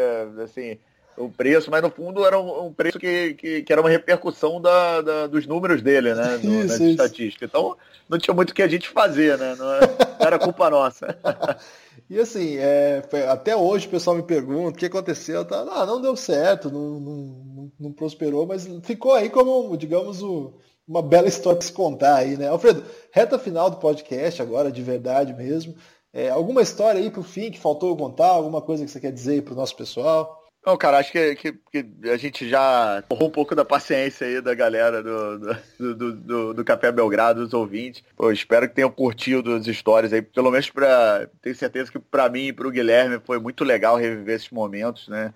assim, 0.44 0.78
o 1.16 1.28
preço, 1.30 1.70
mas 1.70 1.82
no 1.82 1.90
fundo 1.90 2.24
era 2.24 2.38
um, 2.38 2.66
um 2.66 2.72
preço 2.72 2.98
que, 2.98 3.34
que, 3.34 3.62
que, 3.62 3.72
era 3.72 3.80
uma 3.80 3.90
repercussão 3.90 4.60
da, 4.60 5.01
da, 5.01 5.26
dos 5.26 5.47
números 5.47 5.80
dele, 5.80 6.14
né? 6.14 6.38
No, 6.43 6.60
isso, 6.60 6.66
nas 6.66 6.80
isso. 6.80 6.84
estatísticas. 6.84 7.48
Então 7.48 7.76
não 8.09 8.18
tinha 8.18 8.34
muito 8.34 8.51
o 8.51 8.55
que 8.55 8.62
a 8.62 8.68
gente 8.68 8.88
fazer, 8.88 9.38
né? 9.38 9.55
Não 9.59 9.72
era, 9.72 9.86
não 9.86 10.26
era 10.26 10.38
culpa 10.38 10.68
nossa. 10.68 11.18
e 12.09 12.18
assim, 12.18 12.56
é, 12.59 13.02
até 13.30 13.56
hoje 13.56 13.86
o 13.86 13.90
pessoal 13.90 14.16
me 14.16 14.22
pergunta 14.22 14.76
o 14.76 14.78
que 14.78 14.86
aconteceu. 14.86 15.44
Tá, 15.44 15.66
ah, 15.70 15.86
não 15.86 16.01
deu 16.01 16.14
certo, 16.14 16.70
não, 16.70 17.01
não, 17.01 17.72
não, 17.80 17.93
prosperou, 17.93 18.47
mas 18.47 18.68
ficou 18.82 19.14
aí 19.14 19.30
como, 19.30 19.76
digamos, 19.76 20.22
o, 20.22 20.55
uma 20.86 21.02
bela 21.02 21.28
história 21.28 21.59
para 21.59 21.66
se 21.66 21.72
contar 21.72 22.16
aí, 22.16 22.36
né? 22.36 22.48
Alfredo, 22.48 22.84
reta 23.10 23.38
final 23.38 23.70
do 23.70 23.78
podcast 23.78 24.43
agora, 24.43 24.70
de 24.70 24.82
verdade 24.82 25.32
mesmo. 25.32 25.74
É, 26.12 26.30
alguma 26.30 26.62
história 26.62 27.01
aí 27.01 27.10
para 27.10 27.20
o 27.20 27.24
fim 27.24 27.51
que 27.51 27.59
faltou 27.59 27.97
contar? 27.97 28.28
Alguma 28.28 28.62
coisa 28.62 28.84
que 28.84 28.90
você 28.90 29.01
quer 29.01 29.12
dizer 29.12 29.43
para 29.43 29.52
o 29.52 29.56
nosso 29.56 29.76
pessoal? 29.76 30.45
Não, 30.66 30.76
cara, 30.76 30.98
acho 30.98 31.12
que, 31.12 31.36
que, 31.36 31.52
que, 31.52 32.10
a 32.10 32.16
gente 32.16 32.48
já 32.48 33.01
torrou 33.09 33.28
um 33.28 33.30
pouco 33.30 33.55
da 33.55 33.64
paciência 33.64 34.26
aí 34.26 34.40
da 34.40 34.52
galera 34.52 35.01
do, 35.01 35.38
do, 35.38 35.94
do, 35.94 36.12
do, 36.12 36.55
do 36.55 36.64
Café 36.64 36.90
Belgrado, 36.90 37.44
dos 37.44 37.55
ouvintes. 37.55 38.02
Pô, 38.16 38.32
espero 38.32 38.68
que 38.68 38.74
tenham 38.74 38.90
curtido 38.90 39.55
as 39.55 39.68
histórias 39.68 40.12
aí, 40.12 40.20
pelo 40.20 40.51
menos 40.51 40.68
para 40.68 41.30
Tenho 41.40 41.55
certeza 41.55 41.93
que 41.93 42.01
para 42.01 42.28
mim 42.28 42.48
e 42.48 42.52
para 42.52 42.66
o 42.66 42.70
Guilherme 42.72 43.20
foi 43.24 43.38
muito 43.38 43.62
legal 43.62 43.97
reviver 43.97 44.34
esses 44.34 44.51
momentos, 44.51 45.06
né? 45.06 45.32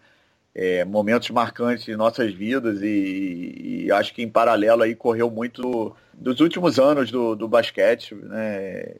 É, 0.53 0.85
momentos 0.85 1.31
marcantes 1.31 1.85
de 1.85 1.95
nossas 1.95 2.35
vidas 2.35 2.83
e, 2.83 3.85
e, 3.87 3.93
acho 3.93 4.13
que 4.13 4.23
em 4.23 4.29
paralelo 4.29 4.83
aí 4.83 4.97
correu 4.97 5.31
muito 5.31 5.95
dos 6.13 6.41
últimos 6.41 6.77
anos 6.81 7.13
do, 7.13 7.37
do 7.37 7.47
basquete, 7.47 8.17
né? 8.17 8.97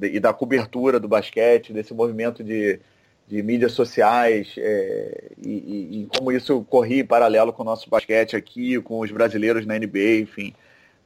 E 0.00 0.18
da 0.18 0.32
cobertura 0.32 0.98
do 0.98 1.06
basquete, 1.06 1.74
desse 1.74 1.92
movimento 1.92 2.42
de 2.42 2.80
de 3.26 3.42
mídias 3.42 3.72
sociais 3.72 4.54
é, 4.58 5.30
e, 5.42 6.02
e, 6.02 6.08
como 6.14 6.30
isso 6.30 6.62
corria 6.64 7.00
em 7.00 7.06
paralelo 7.06 7.52
com 7.52 7.62
o 7.62 7.64
nosso 7.64 7.88
basquete 7.88 8.36
aqui, 8.36 8.80
com 8.80 9.00
os 9.00 9.10
brasileiros 9.10 9.64
na 9.64 9.78
NBA, 9.78 10.20
enfim. 10.20 10.54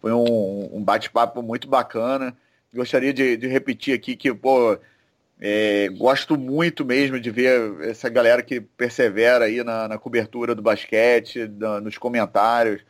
Foi 0.01 0.13
um, 0.13 0.77
um 0.77 0.83
bate-papo 0.83 1.43
muito 1.43 1.69
bacana. 1.69 2.37
Gostaria 2.75 3.13
de, 3.13 3.37
de, 3.37 3.47
repetir 3.47 3.95
aqui 3.95 4.17
que, 4.17 4.33
pô, 4.35 4.79
é, 5.41 5.89
gosto 5.97 6.37
muito 6.37 6.85
mesmo 6.85 7.21
de 7.21 7.31
ver 7.31 7.81
essa 7.83 8.09
galera 8.09 8.43
que 8.43 8.61
persevera 8.61 9.45
aí 9.45 9.63
na, 9.63 9.89
na 9.89 9.99
cobertura 9.99 10.55
do 10.55 10.63
basquete, 10.63 11.49
nos 11.83 11.99
comentários. 11.99 12.83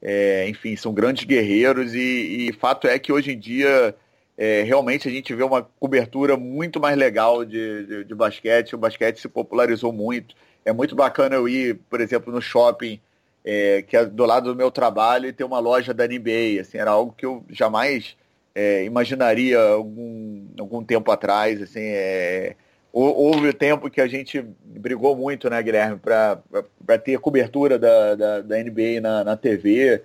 É, 0.00 0.48
enfim, 0.48 0.76
são 0.76 0.94
grandes 0.94 1.24
guerreiros 1.24 1.92
e, 1.94 2.48
e 2.48 2.52
fato 2.52 2.86
é 2.86 2.98
que 3.00 3.12
hoje 3.12 3.32
em 3.32 3.38
dia 3.38 3.94
é, 4.40 4.62
realmente 4.62 5.08
a 5.08 5.10
gente 5.10 5.34
vê 5.34 5.42
uma 5.42 5.64
cobertura 5.80 6.36
muito 6.36 6.78
mais 6.78 6.96
legal 6.96 7.44
de, 7.44 7.84
de, 7.84 8.04
de, 8.04 8.14
basquete. 8.14 8.72
O 8.72 8.78
basquete 8.78 9.20
se 9.20 9.28
popularizou 9.28 9.92
muito. 9.92 10.36
É 10.64 10.72
muito 10.72 10.94
bacana 10.94 11.34
eu 11.34 11.48
ir, 11.48 11.80
por 11.90 12.00
exemplo, 12.00 12.32
no 12.32 12.40
shopping, 12.40 13.00
é, 13.44 13.82
que 13.82 13.96
é 13.96 14.06
do 14.06 14.24
lado 14.24 14.52
do 14.52 14.56
meu 14.56 14.70
trabalho, 14.70 15.26
e 15.28 15.32
ter 15.32 15.42
uma 15.42 15.58
loja 15.58 15.92
da 15.92 16.06
NBA. 16.06 16.60
Assim, 16.60 16.78
era 16.78 16.92
algo 16.92 17.12
que 17.18 17.26
eu 17.26 17.44
jamais 17.50 18.16
é, 18.54 18.84
imaginaria 18.84 19.58
algum, 19.58 20.46
algum 20.56 20.84
tempo 20.84 21.10
atrás. 21.10 21.60
Assim, 21.60 21.82
é, 21.82 22.54
houve 22.92 23.48
o 23.48 23.54
tempo 23.54 23.90
que 23.90 24.00
a 24.00 24.06
gente 24.06 24.40
brigou 24.62 25.16
muito, 25.16 25.50
né, 25.50 25.60
Guilherme, 25.60 25.98
para 25.98 26.98
ter 27.02 27.18
cobertura 27.18 27.76
da, 27.76 28.14
da, 28.14 28.40
da 28.42 28.56
NBA 28.62 29.00
na, 29.02 29.24
na 29.24 29.36
TV. 29.36 30.00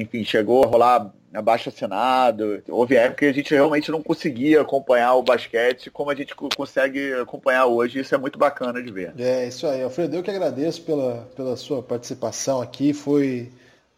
Enfim, 0.00 0.24
chegou 0.24 0.64
a 0.64 0.66
rolar 0.66 1.12
abaixo 1.32 1.68
assinado. 1.68 2.62
Houve 2.68 2.96
época 2.96 3.20
que 3.20 3.26
a 3.26 3.32
gente 3.32 3.54
realmente 3.54 3.90
não 3.90 4.02
conseguia 4.02 4.60
acompanhar 4.60 5.14
o 5.14 5.22
basquete 5.22 5.90
como 5.90 6.10
a 6.10 6.14
gente 6.14 6.34
consegue 6.34 7.12
acompanhar 7.14 7.66
hoje. 7.66 8.00
Isso 8.00 8.14
é 8.14 8.18
muito 8.18 8.38
bacana 8.38 8.82
de 8.82 8.90
ver. 8.90 9.12
É, 9.18 9.46
isso 9.46 9.66
aí. 9.66 9.82
Alfredo, 9.82 10.16
eu 10.16 10.22
que 10.22 10.30
agradeço 10.30 10.82
pela, 10.82 11.28
pela 11.36 11.56
sua 11.56 11.82
participação 11.82 12.60
aqui. 12.60 12.92
Foi, 12.92 13.50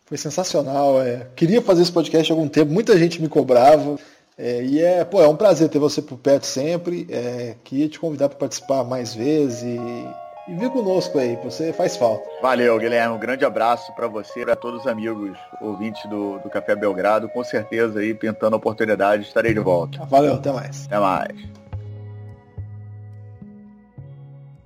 foi 0.06 0.16
sensacional. 0.16 1.00
É. 1.02 1.26
Queria 1.36 1.62
fazer 1.62 1.82
esse 1.82 1.92
podcast 1.92 2.32
há 2.32 2.34
algum 2.34 2.48
tempo, 2.48 2.72
muita 2.72 2.98
gente 2.98 3.20
me 3.20 3.28
cobrava. 3.28 3.98
É, 4.36 4.64
e 4.64 4.80
é, 4.80 5.04
pô, 5.04 5.20
é 5.20 5.28
um 5.28 5.36
prazer 5.36 5.68
ter 5.68 5.78
você 5.78 6.00
por 6.00 6.16
perto 6.16 6.46
sempre. 6.46 7.06
É, 7.10 7.56
queria 7.62 7.88
te 7.88 8.00
convidar 8.00 8.30
para 8.30 8.38
participar 8.38 8.84
mais 8.84 9.14
vezes 9.14 9.62
e 9.62 10.29
e 10.50 10.54
vir 10.54 10.68
conosco 10.70 11.16
aí, 11.16 11.36
você 11.36 11.72
faz 11.72 11.96
falta. 11.96 12.28
Valeu, 12.42 12.76
Guilherme. 12.76 13.14
Um 13.14 13.18
grande 13.20 13.44
abraço 13.44 13.92
para 13.94 14.08
você 14.08 14.40
e 14.40 14.44
para 14.44 14.56
todos 14.56 14.80
os 14.80 14.86
amigos 14.86 15.38
ouvintes 15.60 16.04
do, 16.10 16.40
do 16.40 16.50
Café 16.50 16.74
Belgrado. 16.74 17.28
Com 17.28 17.44
certeza 17.44 18.00
aí, 18.00 18.12
pintando 18.12 18.56
a 18.56 18.58
oportunidade, 18.58 19.22
estarei 19.22 19.54
de 19.54 19.60
volta. 19.60 20.04
Valeu, 20.06 20.34
até 20.34 20.50
mais. 20.50 20.86
Até 20.86 20.98
mais. 20.98 21.59